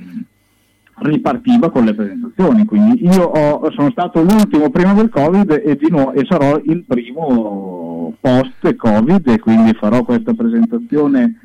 ripartiva 1.03 1.71
con 1.71 1.85
le 1.85 1.95
presentazioni, 1.95 2.65
quindi 2.67 3.05
io 3.05 3.23
ho- 3.23 3.71
sono 3.73 3.91
stato 3.91 4.21
l'ultimo 4.23 4.69
prima 4.71 4.93
del 4.93 5.09
Covid 5.09 5.51
e, 5.65 5.77
di 5.77 5.89
nuovo, 5.89 6.13
e 6.13 6.27
sarò 6.29 6.61
il 6.63 6.85
primo 6.87 8.15
post 8.21 8.77
Covid 8.77 9.27
e 9.29 9.39
quindi 9.39 9.73
farò 9.75 10.03
questa 10.05 10.35
presentazione 10.35 11.37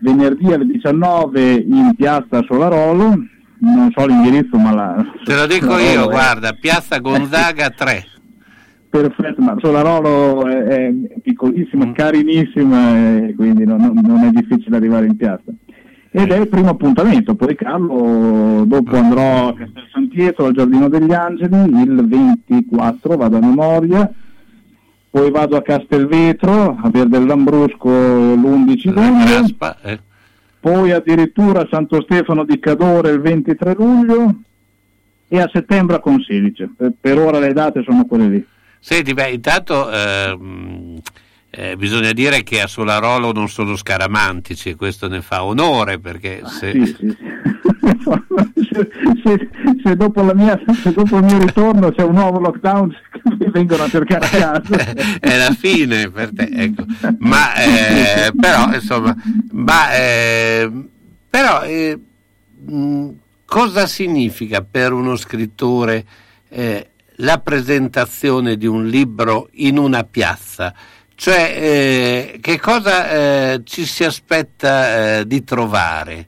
venerdì 0.00 0.52
alle 0.52 0.66
19 0.66 1.52
in 1.54 1.94
piazza 1.96 2.42
Solarolo, 2.46 3.14
non 3.60 3.90
so 3.96 4.06
l'indirizzo 4.06 4.58
ma 4.58 4.74
la... 4.74 5.04
Te 5.24 5.34
lo 5.34 5.46
dico 5.46 5.64
Solarolo 5.70 5.90
io, 5.90 6.04
è- 6.04 6.10
guarda, 6.10 6.52
Piazza 6.52 6.98
Gonzaga 6.98 7.70
3. 7.70 8.04
Perfetto, 9.00 9.42
ma 9.42 9.56
Solarolo 9.58 10.46
è, 10.46 10.62
è 10.62 10.92
Mm. 10.92 11.04
piccolissima, 11.20 11.90
carinissima, 11.92 13.26
e 13.26 13.34
quindi 13.34 13.64
non, 13.64 13.80
non- 14.04 14.22
è 14.22 14.30
difficile 14.30 14.76
arrivare 14.76 15.06
in 15.06 15.16
piazza. 15.16 15.50
ed 16.16 16.30
è 16.30 16.38
il 16.38 16.46
primo 16.46 16.68
appuntamento. 16.68 17.34
Poi 17.34 17.56
Carlo, 17.56 18.62
dopo 18.68 18.94
andrò 18.96 19.48
a 19.48 19.54
Castel 19.54 19.82
San 19.90 20.06
Pietro 20.06 20.44
al 20.46 20.52
Giardino 20.52 20.88
degli 20.88 21.12
Angeli, 21.12 21.82
il 21.82 22.06
24 22.06 23.16
vado 23.16 23.38
a 23.38 23.40
memoria, 23.40 24.08
poi 25.10 25.30
vado 25.32 25.56
a 25.56 25.62
Castelvetro 25.62 26.76
a 26.80 26.88
Via 26.88 27.04
del 27.04 27.24
Lambrusco 27.26 27.88
l'11 27.90 28.92
luglio, 28.94 29.56
eh. 29.82 29.98
poi 30.60 30.92
addirittura 30.92 31.62
a 31.62 31.68
Santo 31.68 32.00
Stefano 32.02 32.44
di 32.44 32.60
Cadore 32.60 33.10
il 33.10 33.20
23 33.20 33.74
luglio 33.76 34.34
e 35.26 35.40
a 35.40 35.50
settembre 35.52 35.96
a 35.96 36.00
Consilice. 36.00 36.70
Per, 36.76 36.92
per 37.00 37.18
ora 37.18 37.40
le 37.40 37.52
date 37.52 37.82
sono 37.82 38.04
quelle 38.06 38.28
lì. 38.28 38.46
Senti, 38.86 39.14
beh, 39.14 39.30
intanto 39.30 39.90
ehm, 39.90 41.00
eh, 41.48 41.74
bisogna 41.74 42.12
dire 42.12 42.42
che 42.42 42.60
a 42.60 42.66
Solarolo 42.66 43.32
non 43.32 43.48
sono 43.48 43.76
scaramantici 43.76 44.68
e 44.68 44.76
questo 44.76 45.08
ne 45.08 45.22
fa 45.22 45.42
onore 45.42 45.98
perché 45.98 46.42
se... 46.44 46.72
Sì, 46.72 46.84
sì, 46.84 46.94
sì. 46.94 47.16
se, 48.74 48.90
se- 49.22 49.48
se 49.82 49.96
dopo, 49.96 50.20
la 50.20 50.34
mia- 50.34 50.60
se 50.82 50.92
dopo 50.92 51.16
il 51.16 51.24
mio 51.24 51.38
ritorno 51.38 51.92
c'è 51.92 52.02
un 52.02 52.12
nuovo 52.12 52.38
lockdown 52.40 52.94
mi 53.40 53.50
vengono 53.50 53.84
a 53.84 53.88
cercare 53.88 54.26
a 54.26 54.60
casa. 54.60 54.76
è 55.18 55.38
la 55.38 55.54
fine 55.58 56.10
per 56.10 56.34
te, 56.34 56.50
ecco. 56.52 56.84
Ma 57.20 57.54
eh, 57.54 58.32
però, 58.38 58.70
insomma, 58.70 59.16
ma, 59.52 59.94
eh, 59.96 60.70
però 61.30 61.62
eh, 61.62 61.98
mh, 62.66 63.08
cosa 63.46 63.86
significa 63.86 64.60
per 64.60 64.92
uno 64.92 65.16
scrittore 65.16 66.04
eh, 66.50 66.88
la 67.16 67.38
presentazione 67.38 68.56
di 68.56 68.66
un 68.66 68.86
libro 68.86 69.48
in 69.52 69.78
una 69.78 70.04
piazza? 70.04 70.74
Cioè, 71.16 71.54
eh, 71.56 72.38
che 72.40 72.58
cosa 72.58 73.10
eh, 73.10 73.60
ci 73.64 73.84
si 73.84 74.04
aspetta 74.04 75.18
eh, 75.20 75.26
di 75.26 75.44
trovare? 75.44 76.26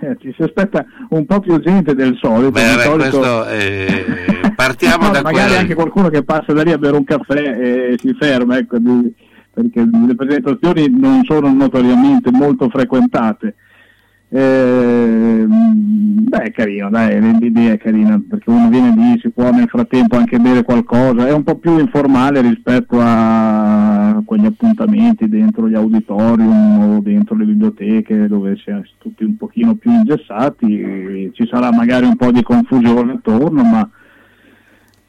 Eh, 0.00 0.16
Ci 0.18 0.32
si 0.34 0.42
aspetta 0.42 0.84
un 1.10 1.26
po' 1.26 1.38
più 1.40 1.60
gente 1.60 1.94
del 1.94 2.16
solito. 2.20 2.50
Beh, 2.50 2.64
vabbè, 2.64 2.82
solito- 2.82 3.18
questo, 3.18 3.46
eh, 3.50 4.04
partiamo 4.56 5.04
No, 5.06 5.10
da 5.12 5.22
magari 5.22 5.44
quello. 5.46 5.60
anche 5.60 5.74
qualcuno 5.74 6.08
che 6.08 6.24
passa 6.24 6.52
da 6.52 6.62
lì 6.62 6.72
a 6.72 6.78
bere 6.78 6.96
un 6.96 7.04
caffè 7.04 7.34
e 7.92 7.94
si 8.00 8.12
ferma, 8.18 8.56
ecco, 8.58 8.78
perché 9.52 9.80
le 10.06 10.14
presentazioni 10.16 10.88
non 10.88 11.20
sono 11.24 11.52
notoriamente 11.52 12.30
molto 12.32 12.68
frequentate. 12.68 13.54
Ehm, 14.34 16.24
beh, 16.26 16.42
è 16.44 16.50
carino, 16.52 16.88
dai, 16.88 17.20
l'idea 17.38 17.74
è 17.74 17.76
carina, 17.76 18.18
perché 18.26 18.48
uno 18.48 18.70
viene 18.70 18.94
lì, 18.96 19.18
si 19.20 19.28
può 19.28 19.50
nel 19.50 19.68
frattempo 19.68 20.16
anche 20.16 20.38
bere 20.38 20.62
qualcosa, 20.62 21.26
è 21.26 21.32
un 21.34 21.42
po' 21.42 21.58
più 21.58 21.78
informale 21.78 22.40
rispetto 22.40 22.96
a 22.98 24.22
quegli 24.24 24.46
appuntamenti 24.46 25.28
dentro 25.28 25.68
gli 25.68 25.74
auditorium 25.74 26.94
o 26.94 27.00
dentro 27.00 27.36
le 27.36 27.44
biblioteche 27.44 28.26
dove 28.26 28.56
si 28.56 28.70
è 28.70 28.80
tutti 28.96 29.22
un 29.22 29.36
pochino 29.36 29.74
più 29.74 29.90
ingessati, 29.90 31.30
ci 31.34 31.46
sarà 31.50 31.70
magari 31.70 32.06
un 32.06 32.16
po' 32.16 32.32
di 32.32 32.42
confusione 32.42 33.12
attorno, 33.12 33.62
ma 33.62 33.86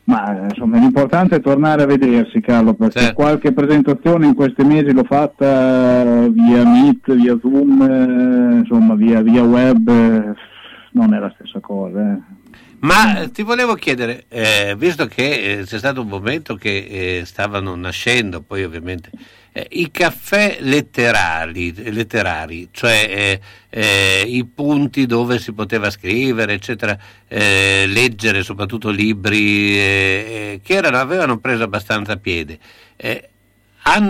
ma 0.06 0.48
insomma 0.50 0.80
l'importante 0.80 1.38
è 1.38 1.42
tornare 1.42 1.84
a 1.84 1.86
vedersi 1.86 2.42
Carlo 2.42 2.74
perché 2.74 3.14
qualche 3.14 3.54
presentazione 3.54 4.28
in 4.28 4.34
questi 4.34 4.64
mesi 4.64 4.92
l'ho 4.92 5.06
fatta 5.06 6.28
via 6.28 6.66
Meet, 6.66 7.14
via 7.14 7.38
Zoom, 7.40 7.82
eh, 7.82 8.56
insomma 8.58 8.96
via, 8.96 9.22
via 9.22 9.44
web, 9.44 9.88
eh, 9.88 10.34
non 10.92 11.14
è 11.14 11.20
la 11.20 11.32
stessa 11.36 11.60
cosa. 11.60 12.00
eh. 12.00 12.42
Ma 12.80 13.22
eh, 13.22 13.32
ti 13.32 13.44
volevo 13.44 13.76
chiedere, 13.76 14.26
eh, 14.28 14.76
visto 14.78 15.06
che 15.06 15.60
eh, 15.60 15.64
c'è 15.64 15.78
stato 15.78 16.02
un 16.02 16.10
momento 16.10 16.56
che 16.56 17.22
stavano 17.24 17.76
nascendo, 17.76 18.42
poi 18.42 18.66
ovviamente, 18.66 19.10
eh, 19.56 19.68
i 19.70 19.92
caffè 19.92 20.58
letterali, 20.62 21.74
letterari, 21.92 22.70
cioè 22.72 23.06
eh, 23.08 23.40
eh, 23.70 24.24
i 24.26 24.44
punti 24.46 25.06
dove 25.06 25.38
si 25.38 25.54
poteva 25.54 25.92
scrivere, 25.92 26.54
eccetera, 26.54 26.98
eh, 27.28 27.86
leggere 27.88 28.42
soprattutto 28.42 28.90
libri 28.90 29.78
eh, 29.78 30.60
che 30.64 30.74
erano- 30.74 30.98
avevano 30.98 31.38
preso 31.38 31.64
abbastanza 31.64 32.18
piede. 32.18 32.58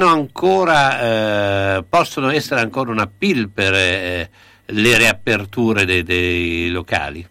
ancora, 0.07 1.83
possono 1.89 2.29
essere 2.29 2.61
ancora 2.61 2.91
una 2.91 3.07
pill 3.07 3.49
per 3.49 3.73
le 3.73 4.97
riaperture 4.97 5.83
dei- 5.83 6.03
dei 6.03 6.69
locali? 6.69 7.27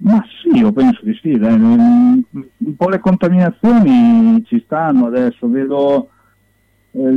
Ma 0.00 0.22
sì, 0.40 0.58
io 0.58 0.70
penso 0.70 1.00
di 1.02 1.18
sì, 1.20 1.30
un 1.30 2.22
po' 2.76 2.88
le 2.88 3.00
contaminazioni 3.00 4.44
ci 4.46 4.62
stanno 4.64 5.06
adesso, 5.06 5.48
vedo 5.48 6.10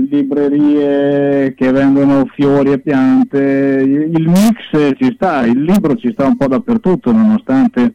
librerie 0.09 1.53
che 1.53 1.71
vendono 1.71 2.25
fiori 2.25 2.71
e 2.71 2.79
piante, 2.79 3.81
il 3.83 4.11
il 4.13 4.27
mix 4.27 4.95
ci 4.97 5.11
sta, 5.13 5.45
il 5.45 5.61
libro 5.61 5.95
ci 5.95 6.11
sta 6.11 6.25
un 6.25 6.37
po' 6.37 6.47
dappertutto 6.47 7.11
nonostante... 7.11 7.93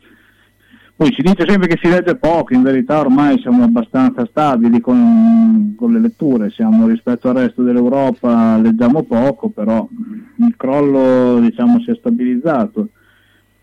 Poi 0.96 1.12
si 1.12 1.20
dice 1.20 1.44
sempre 1.46 1.68
che 1.68 1.78
si 1.78 1.90
legge 1.90 2.16
poco, 2.16 2.54
in 2.54 2.62
verità 2.62 3.00
ormai 3.00 3.38
siamo 3.40 3.62
abbastanza 3.62 4.24
stabili 4.24 4.80
con, 4.80 5.74
con 5.76 5.92
le 5.92 6.00
letture, 6.00 6.48
siamo 6.48 6.86
rispetto 6.86 7.28
al 7.28 7.34
resto 7.34 7.62
dell'Europa 7.62 8.56
leggiamo 8.56 9.02
poco, 9.02 9.50
però 9.50 9.86
il 10.38 10.54
crollo 10.56 11.38
diciamo 11.40 11.80
si 11.80 11.90
è 11.90 11.94
stabilizzato. 11.96 12.88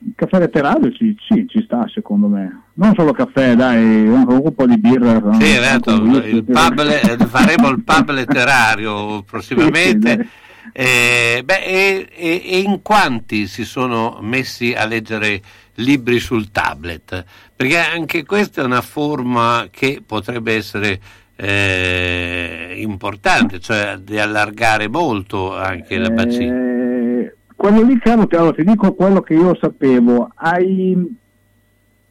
Il 0.06 0.14
caffè 0.16 0.40
letterario 0.40 0.92
ci, 0.92 1.16
sì, 1.28 1.46
ci 1.48 1.62
sta 1.64 1.86
secondo 1.88 2.28
me. 2.28 2.64
Non 2.74 2.94
solo 2.96 3.14
caffè, 3.14 3.56
dai, 3.56 4.06
un 4.08 4.54
po' 4.54 4.66
di 4.66 4.78
birra. 4.78 5.22
Sì, 5.40 5.44
esatto, 5.56 5.94
un 5.94 6.10
whisky. 6.10 6.36
il 6.36 6.44
pub 6.44 6.82
le- 6.84 7.02
eh, 7.02 7.18
faremo 7.26 7.70
il 7.70 7.82
pub 7.84 8.10
letterario 8.12 9.24
prossimamente. 9.24 10.28
Eh, 10.74 11.42
beh, 11.46 11.64
e, 11.64 12.08
e- 12.14 12.42
e 12.46 12.60
in 12.60 12.82
quanti 12.82 13.48
si 13.48 13.64
sono 13.64 14.18
messi 14.22 14.74
a 14.74 14.86
leggere 14.86 15.42
libri 15.76 16.20
sul 16.20 16.52
tablet? 16.52 17.24
Perché 17.56 17.78
anche 17.78 18.26
questa 18.26 18.62
è 18.62 18.66
una 18.66 18.82
forma 18.82 19.68
che 19.72 20.02
potrebbe 20.06 20.56
essere 20.56 21.00
eh, 21.36 22.74
importante, 22.78 23.60
cioè 23.60 23.98
di 24.02 24.20
allargare 24.20 24.88
molto 24.88 25.56
anche 25.56 25.98
la 25.98 26.10
bacina. 26.10 26.56
Eh, 26.56 26.83
quello 27.64 27.82
lì, 27.82 27.98
Carlo, 27.98 28.28
allora, 28.30 28.52
ti 28.52 28.66
dico 28.66 28.94
quello 28.94 29.22
che 29.22 29.36
io 29.36 29.56
sapevo. 29.56 30.30
Hai- 30.36 31.16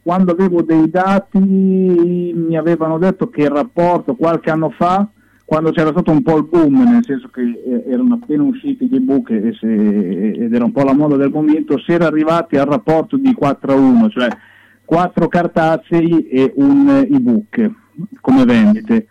quando 0.03 0.33
avevo 0.33 0.63
dei 0.63 0.89
dati 0.89 1.39
mi 1.39 2.57
avevano 2.57 2.97
detto 2.97 3.29
che 3.29 3.43
il 3.43 3.51
rapporto 3.51 4.15
qualche 4.15 4.51
anno 4.51 4.71
fa, 4.71 5.07
quando 5.45 5.71
c'era 5.71 5.91
stato 5.91 6.11
un 6.11 6.23
po' 6.23 6.39
il 6.39 6.45
boom, 6.45 6.91
nel 6.91 7.05
senso 7.05 7.29
che 7.29 7.43
eh, 7.43 7.85
erano 7.87 8.15
appena 8.15 8.43
usciti 8.45 8.89
gli 8.89 8.95
ebook 8.95 9.29
ed 9.31 10.55
era 10.55 10.65
un 10.65 10.73
po' 10.73 10.85
la 10.85 10.95
moda 10.95 11.17
del 11.17 11.31
momento, 11.31 11.79
si 11.81 11.93
era 11.93 12.07
arrivati 12.07 12.57
al 12.57 12.65
rapporto 12.65 13.19
di 13.19 13.35
4 13.35 13.73
a 13.73 13.77
1, 13.77 14.09
cioè 14.09 14.29
4 14.87 15.29
cartacei 15.29 16.29
e 16.29 16.51
un 16.57 17.07
ebook 17.11 17.71
come 18.23 18.45
vendite. 18.47 19.07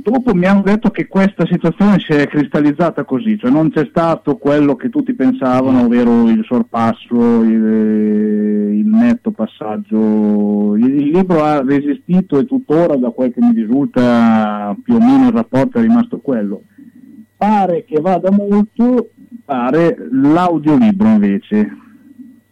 Dopo 0.00 0.32
mi 0.32 0.46
hanno 0.46 0.62
detto 0.62 0.90
che 0.90 1.08
questa 1.08 1.44
situazione 1.44 1.98
si 1.98 2.12
è 2.12 2.28
cristallizzata 2.28 3.02
così, 3.04 3.36
cioè 3.36 3.50
non 3.50 3.70
c'è 3.70 3.86
stato 3.90 4.36
quello 4.36 4.76
che 4.76 4.90
tutti 4.90 5.12
pensavano, 5.12 5.82
ovvero 5.82 6.28
il 6.28 6.44
sorpasso, 6.46 7.42
il, 7.42 8.76
il 8.76 8.86
netto 8.86 9.32
passaggio. 9.32 10.76
Il, 10.76 11.00
il 11.00 11.10
libro 11.10 11.42
ha 11.42 11.62
resistito 11.62 12.38
e 12.38 12.44
tuttora, 12.44 12.94
da 12.94 13.10
quel 13.10 13.32
che 13.32 13.40
mi 13.40 13.52
risulta, 13.52 14.76
più 14.80 14.94
o 14.94 15.00
meno 15.00 15.26
il 15.26 15.34
rapporto 15.34 15.78
è 15.78 15.82
rimasto 15.82 16.18
quello. 16.18 16.62
Pare 17.36 17.84
che 17.84 18.00
vada 18.00 18.30
molto, 18.30 19.10
pare 19.44 19.96
l'audiolibro 20.12 21.08
invece. 21.08 21.76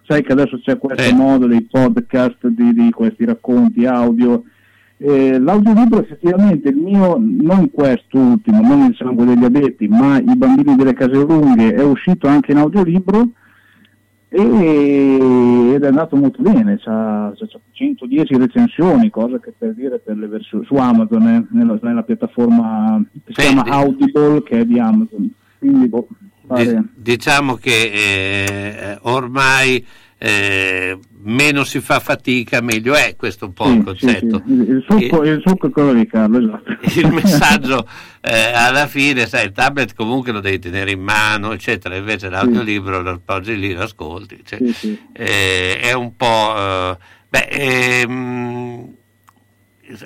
Sai 0.02 0.24
che 0.24 0.32
adesso 0.32 0.58
c'è 0.58 0.78
questo 0.78 1.14
modo 1.14 1.46
dei 1.46 1.62
podcast, 1.62 2.48
di, 2.48 2.72
di 2.72 2.90
questi 2.90 3.24
racconti 3.24 3.86
audio. 3.86 4.42
Eh, 4.98 5.38
l'audiolibro 5.38 6.00
effettivamente 6.00 6.70
il 6.70 6.76
mio, 6.76 7.18
non 7.18 7.70
quest'ultimo, 7.70 8.60
non 8.62 8.86
il 8.86 8.96
sangue 8.96 9.26
degli 9.26 9.44
abeti, 9.44 9.86
ma 9.88 10.18
i 10.18 10.36
bambini 10.36 10.74
delle 10.74 10.94
case 10.94 11.12
lunghe 11.22 11.74
è 11.74 11.82
uscito 11.82 12.26
anche 12.28 12.52
in 12.52 12.58
audiolibro 12.58 13.28
e- 14.28 15.72
ed 15.74 15.82
è 15.82 15.86
andato 15.86 16.16
molto 16.16 16.42
bene, 16.42 16.78
c'ha, 16.78 17.32
c'ha 17.36 17.58
110 17.72 18.36
recensioni, 18.36 19.10
cosa 19.10 19.38
che 19.38 19.52
per 19.56 19.74
dire 19.74 19.98
per 19.98 20.16
le 20.16 20.26
versioni 20.26 20.64
su 20.64 20.74
Amazon, 20.76 21.26
eh, 21.28 21.46
nella, 21.50 21.78
nella 21.82 22.02
piattaforma 22.02 23.02
che 23.24 23.32
si 23.34 23.40
chiama 23.42 23.64
Audible 23.64 24.42
che 24.42 24.60
è 24.60 24.64
di 24.64 24.78
Amazon. 24.78 25.30
Quindi, 25.58 25.88
boh, 25.88 26.08
pare- 26.46 26.74
Di- 26.74 26.88
diciamo 26.94 27.54
che 27.54 27.92
eh, 27.92 28.98
ormai 29.02 29.84
eh, 30.18 30.98
meno 31.28 31.64
si 31.64 31.80
fa 31.80 31.98
fatica, 32.00 32.60
meglio 32.60 32.94
è, 32.94 33.16
questo 33.16 33.46
un 33.46 33.52
po' 33.52 33.68
il 33.68 33.82
sì, 33.96 34.06
sì, 34.06 34.08
sì. 34.08 34.28
concetto. 34.28 34.42
Il, 34.46 34.84
succo, 34.88 35.24
il 35.24 35.42
succo 35.44 35.66
è 35.66 35.70
quello 35.70 35.92
di 35.92 36.06
Carlo, 36.06 36.38
esatto. 36.38 36.76
il 37.00 37.12
messaggio 37.12 37.88
eh, 38.20 38.52
alla 38.52 38.86
fine, 38.86 39.26
sai, 39.26 39.46
il 39.46 39.52
tablet 39.52 39.94
comunque 39.94 40.32
lo 40.32 40.40
devi 40.40 40.58
tenere 40.58 40.92
in 40.92 41.00
mano, 41.00 41.52
eccetera, 41.52 41.96
invece 41.96 42.28
l'audiolibro 42.28 43.02
lo 43.02 43.10
appoggi 43.10 43.58
lì, 43.58 43.72
lo 43.72 43.82
ascolti, 43.82 44.40
cioè, 44.44 44.58
eh, 45.12 45.78
è 45.80 45.92
un 45.92 46.14
po'... 46.16 46.54
eh, 46.56 46.96
beh, 47.28 47.48
ehm, 47.50 48.94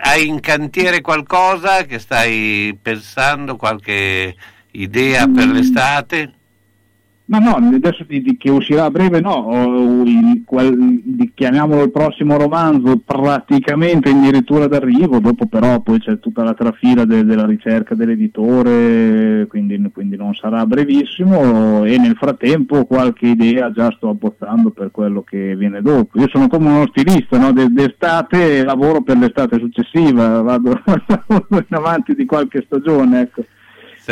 hai 0.02 0.26
in 0.26 0.40
cantiere 0.40 1.00
qualcosa 1.00 1.84
che 1.84 1.98
stai 1.98 2.78
pensando, 2.80 3.56
qualche 3.56 4.34
idea 4.72 5.26
per 5.26 5.46
Mm. 5.46 5.52
l'estate? 5.52 6.32
Ma 7.30 7.38
no, 7.38 7.54
adesso 7.54 8.04
di, 8.08 8.22
di- 8.22 8.36
che 8.36 8.50
uscirà 8.50 8.86
a 8.86 8.90
breve 8.90 9.20
no, 9.20 10.02
il- 10.04 10.42
quel- 10.44 11.00
di- 11.04 11.30
chiamiamolo 11.32 11.84
il 11.84 11.92
prossimo 11.92 12.36
romanzo 12.36 13.00
praticamente 13.04 14.10
addirittura 14.10 14.66
d'arrivo, 14.66 15.20
dopo 15.20 15.46
però 15.46 15.78
poi 15.78 16.00
c'è 16.00 16.18
tutta 16.18 16.42
la 16.42 16.54
trafila 16.54 17.04
de- 17.04 17.24
della 17.24 17.46
ricerca 17.46 17.94
dell'editore, 17.94 19.46
quindi, 19.48 19.80
quindi 19.92 20.16
non 20.16 20.34
sarà 20.34 20.66
brevissimo 20.66 21.84
e 21.84 21.98
nel 21.98 22.16
frattempo 22.16 22.84
qualche 22.84 23.28
idea 23.28 23.70
già 23.70 23.92
sto 23.96 24.08
abbozzando 24.08 24.70
per 24.70 24.90
quello 24.90 25.22
che 25.22 25.54
viene 25.54 25.80
dopo. 25.82 26.18
Io 26.18 26.26
sono 26.32 26.48
come 26.48 26.68
uno 26.68 26.88
stilista, 26.88 27.38
no? 27.38 27.52
De- 27.52 27.68
d'estate 27.70 28.58
e 28.58 28.64
lavoro 28.64 29.02
per 29.02 29.16
l'estate 29.18 29.56
successiva, 29.60 30.42
vado 30.42 30.82
in 31.50 31.64
avanti 31.76 32.16
di 32.16 32.24
qualche 32.24 32.62
stagione, 32.66 33.20
ecco. 33.20 33.44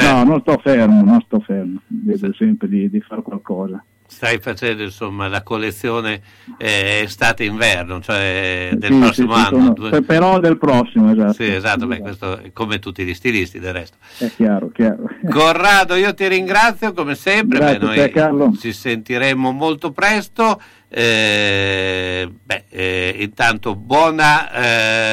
No, 0.03 0.25
non 0.25 0.41
sto 0.41 0.59
fermo, 0.63 1.03
non 1.03 1.21
sto 1.27 1.41
fermo, 1.41 1.81
vedo 1.87 2.33
sempre 2.35 2.69
di, 2.69 2.89
di 2.91 3.01
fare 3.01 3.23
qualcosa. 3.23 3.83
Stai 4.11 4.39
facendo 4.39 4.83
insomma 4.83 5.29
la 5.29 5.43
collezione 5.43 6.23
eh, 6.57 7.01
estate-inverno, 7.05 8.01
cioè 8.01 8.71
del 8.75 8.91
Sì, 8.95 8.99
prossimo 8.99 9.35
sì, 9.35 9.41
anno. 9.55 9.75
sono- 9.77 10.01
però 10.01 10.41
del 10.41 10.57
prossimo, 10.57 11.13
esatto. 11.13 11.33
Sì, 11.35 11.45
esatto, 11.53 11.87
beh, 11.87 11.99
questo 11.99 12.39
è 12.39 12.53
come 12.55 12.79
tutti 12.79 13.05
gli 13.05 13.13
stilisti 13.13 13.59
del 13.59 13.75
resto. 13.75 13.99
È 14.17 14.31
chiaro, 14.35 14.71
chiaro. 14.71 15.05
Corrado, 15.29 15.95
io 15.95 16.15
ti 16.15 16.27
ringrazio 16.27 16.95
come 16.95 17.15
sempre. 17.17 17.59
Grazie 17.59 17.79
beh, 17.81 17.87
a 17.87 17.93
te, 18.07 18.09
Carlo. 18.11 18.45
noi 18.47 18.57
ci 18.57 18.73
sentiremo 18.73 19.53
molto 19.53 19.93
presto. 19.93 20.59
Eh, 20.89 22.33
beh, 22.45 22.65
eh, 22.71 23.15
intanto 23.19 23.75
buona 23.77 24.51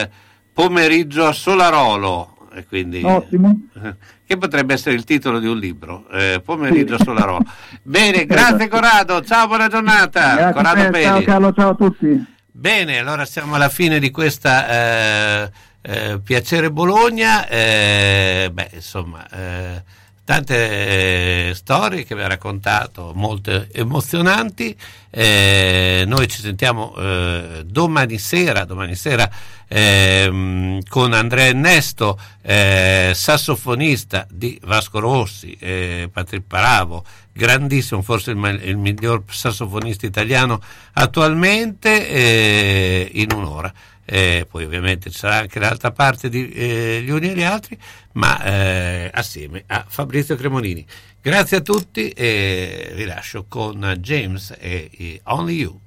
eh, 0.04 0.10
pomeriggio 0.54 1.26
a 1.26 1.34
Solarolo. 1.34 2.30
E 2.54 2.66
quindi, 2.66 3.02
Ottimo. 3.04 3.60
che 4.26 4.38
potrebbe 4.38 4.74
essere 4.74 4.96
il 4.96 5.04
titolo 5.04 5.40
di 5.40 5.48
un 5.48 5.58
libro, 5.58 6.06
eh, 6.12 6.42
pomeriggio 6.44 6.96
Sì. 6.96 7.02
a 7.02 7.06
Solarolo. 7.06 7.46
Bene, 7.84 8.26
grazie. 8.26 8.68
Corrado, 8.68 9.22
ciao, 9.22 9.48
buona 9.48 9.68
giornata. 9.68 10.36
Grazie 10.36 10.54
Corrado 10.54 10.90
te, 10.90 11.02
ciao. 11.04 11.22
Carlo, 11.22 11.54
ciao 11.54 11.70
a 11.72 11.76
tutti. 11.76 12.26
Bene, 12.52 13.00
allora 13.00 13.26
siamo 13.26 13.56
alla 13.56 13.70
fine 13.70 14.00
di 14.00 14.10
questa 14.12 14.68
eh, 15.44 15.52
eh, 15.82 16.20
Piacere 16.24 16.72
Bologna. 16.72 17.48
eh, 17.48 18.50
beh, 18.52 18.70
insomma, 18.74 19.28
eh, 19.30 19.84
tante 20.26 21.50
eh, 21.50 21.54
storie 21.54 22.04
che 22.04 22.16
vi 22.16 22.22
ha 22.22 22.28
raccontato, 22.28 23.12
molte 23.16 23.70
emozionanti. 23.72 24.76
Eh, 25.12 26.04
noi 26.08 26.28
ci 26.28 26.42
sentiamo 26.42 26.94
eh, 26.98 27.64
domani 27.64 28.18
sera, 28.18 28.66
domani 28.66 28.96
sera 28.96 29.30
ehm, 29.68 30.82
con 30.90 31.14
Andrea 31.14 31.46
Ernesto, 31.46 32.20
eh, 32.42 33.12
sassofonista 33.14 34.28
di 34.30 34.60
Vasco 34.64 35.00
Rossi, 35.00 35.56
eh, 35.60 36.10
Patrick 36.12 36.48
Paravo, 36.48 37.06
grandissimo, 37.32 38.02
forse 38.02 38.32
il, 38.32 38.60
il 38.64 38.78
miglior 38.78 39.24
sassofonista 39.30 40.08
italiano 40.08 40.60
attualmente, 40.94 42.10
eh, 42.10 43.10
in 43.14 43.32
un'ora. 43.32 43.72
Eh, 44.06 44.46
poi 44.50 44.64
ovviamente 44.66 45.10
ci 45.10 45.18
sarà 45.18 45.38
anche 45.38 45.60
l'altra 45.60 45.92
parte 45.92 46.30
di 46.30 46.52
eh, 46.52 47.02
gli 47.04 47.10
uni 47.10 47.32
e 47.32 47.34
gli 47.34 47.44
altri, 47.44 47.78
ma 48.14 48.42
eh, 48.44 49.10
assieme 49.12 49.64
a 49.68 49.84
Fabrizio 49.88 50.36
Cremonini. 50.36 50.86
Grazie 51.22 51.58
a 51.58 51.62
tutti 51.62 52.10
e 52.10 52.92
vi 52.94 53.06
lascio 53.06 53.46
con 53.48 53.96
James 54.00 54.56
e, 54.60 54.92
e 54.96 55.22
Only 55.24 55.56
You. 55.56 55.80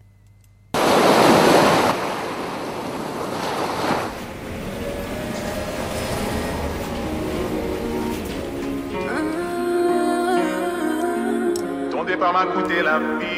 Ton 11.91 12.05
départ 12.05 12.33
m'a 12.33 12.47
coûté 12.47 12.83
la 12.83 12.99
vie. 12.99 13.38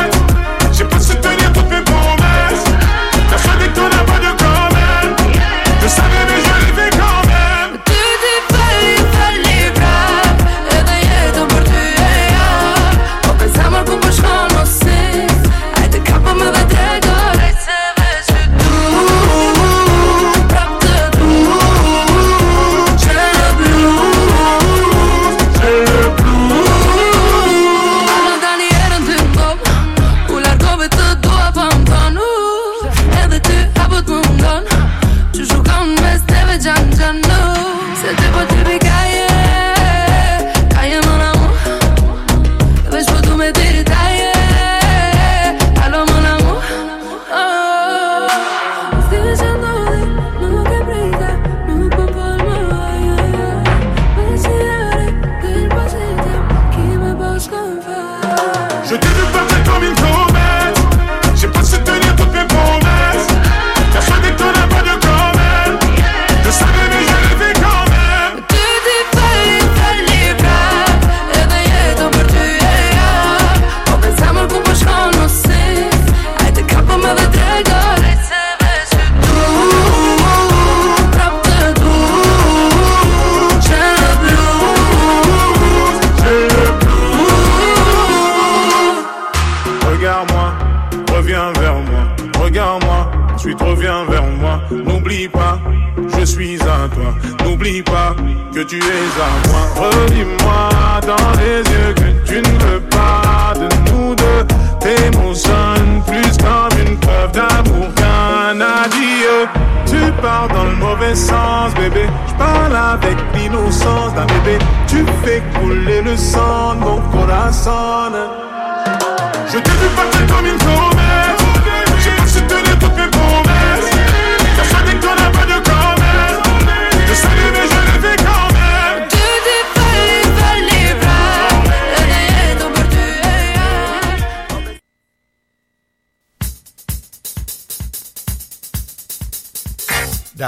que 98.63 98.67
tu 98.67 98.77
es 98.77 98.79
à 98.79 99.49
moi. 99.49 99.89
Redis-moi 99.89 101.01
dans 101.07 101.31
les 101.39 101.57
yeux 101.57 101.93
que 101.95 102.27
tu 102.27 102.41
ne 102.41 102.59
veux 102.65 102.81
pas 102.81 103.53
de 103.55 103.67
nous 103.91 104.15
deux. 104.15 104.45
Tes 104.79 105.17
mots 105.17 105.33
sonnent 105.33 106.01
plus 106.05 106.37
comme 106.37 106.79
une 106.85 106.97
preuve 106.97 107.31
d'amour 107.31 107.87
qu'un 107.95 108.59
adieu. 108.61 109.47
Tu 109.85 110.11
pars 110.21 110.47
dans 110.49 110.65
le 110.65 110.75
mauvais 110.75 111.15
sens, 111.15 111.73
bébé. 111.75 112.05
Je 112.27 112.33
parle 112.35 112.75
avec 112.75 113.17
l'innocence 113.33 114.13
d'un 114.13 114.25
bébé. 114.25 114.59
Tu 114.87 115.05
fais 115.23 115.41
couler 115.59 116.01
le 116.01 116.15
sang 116.15 116.75
de 116.75 116.79
mon 116.79 117.01
corazon. 117.11 117.91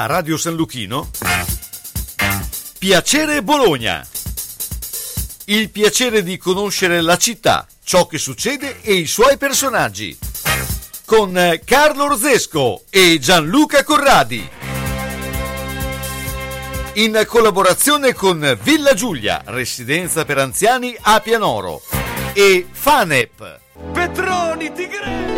Radio 0.06 0.38
San 0.38 0.56
Luchino. 0.56 1.10
Piacere 2.78 3.44
Bologna. 3.44 4.06
Il 5.46 5.70
piacere 5.70 6.24
di 6.24 6.38
conoscere 6.38 7.02
la 7.02 7.18
città, 7.18 7.68
ciò 7.84 8.06
che 8.08 8.18
succede 8.18 8.82
e 8.82 8.94
i 8.94 9.06
suoi 9.06 9.38
personaggi. 9.38 10.18
Con 11.06 11.38
eh, 11.38 11.62
Carlo 11.66 12.06
Orzesco 12.06 12.84
e 12.90 13.20
Gianluca 13.20 13.84
Corradi. 13.84 14.50
In 16.94 17.24
collaborazione 17.26 18.14
con 18.14 18.58
Villa 18.62 18.94
Giulia, 18.94 19.42
residenza 19.46 20.26
per 20.26 20.38
anziani 20.38 20.96
a 21.00 21.20
Pianoro. 21.20 21.82
E 22.34 22.68
Fanep. 22.72 23.60
Petroni 23.92 24.72
Tigre! 24.74 25.34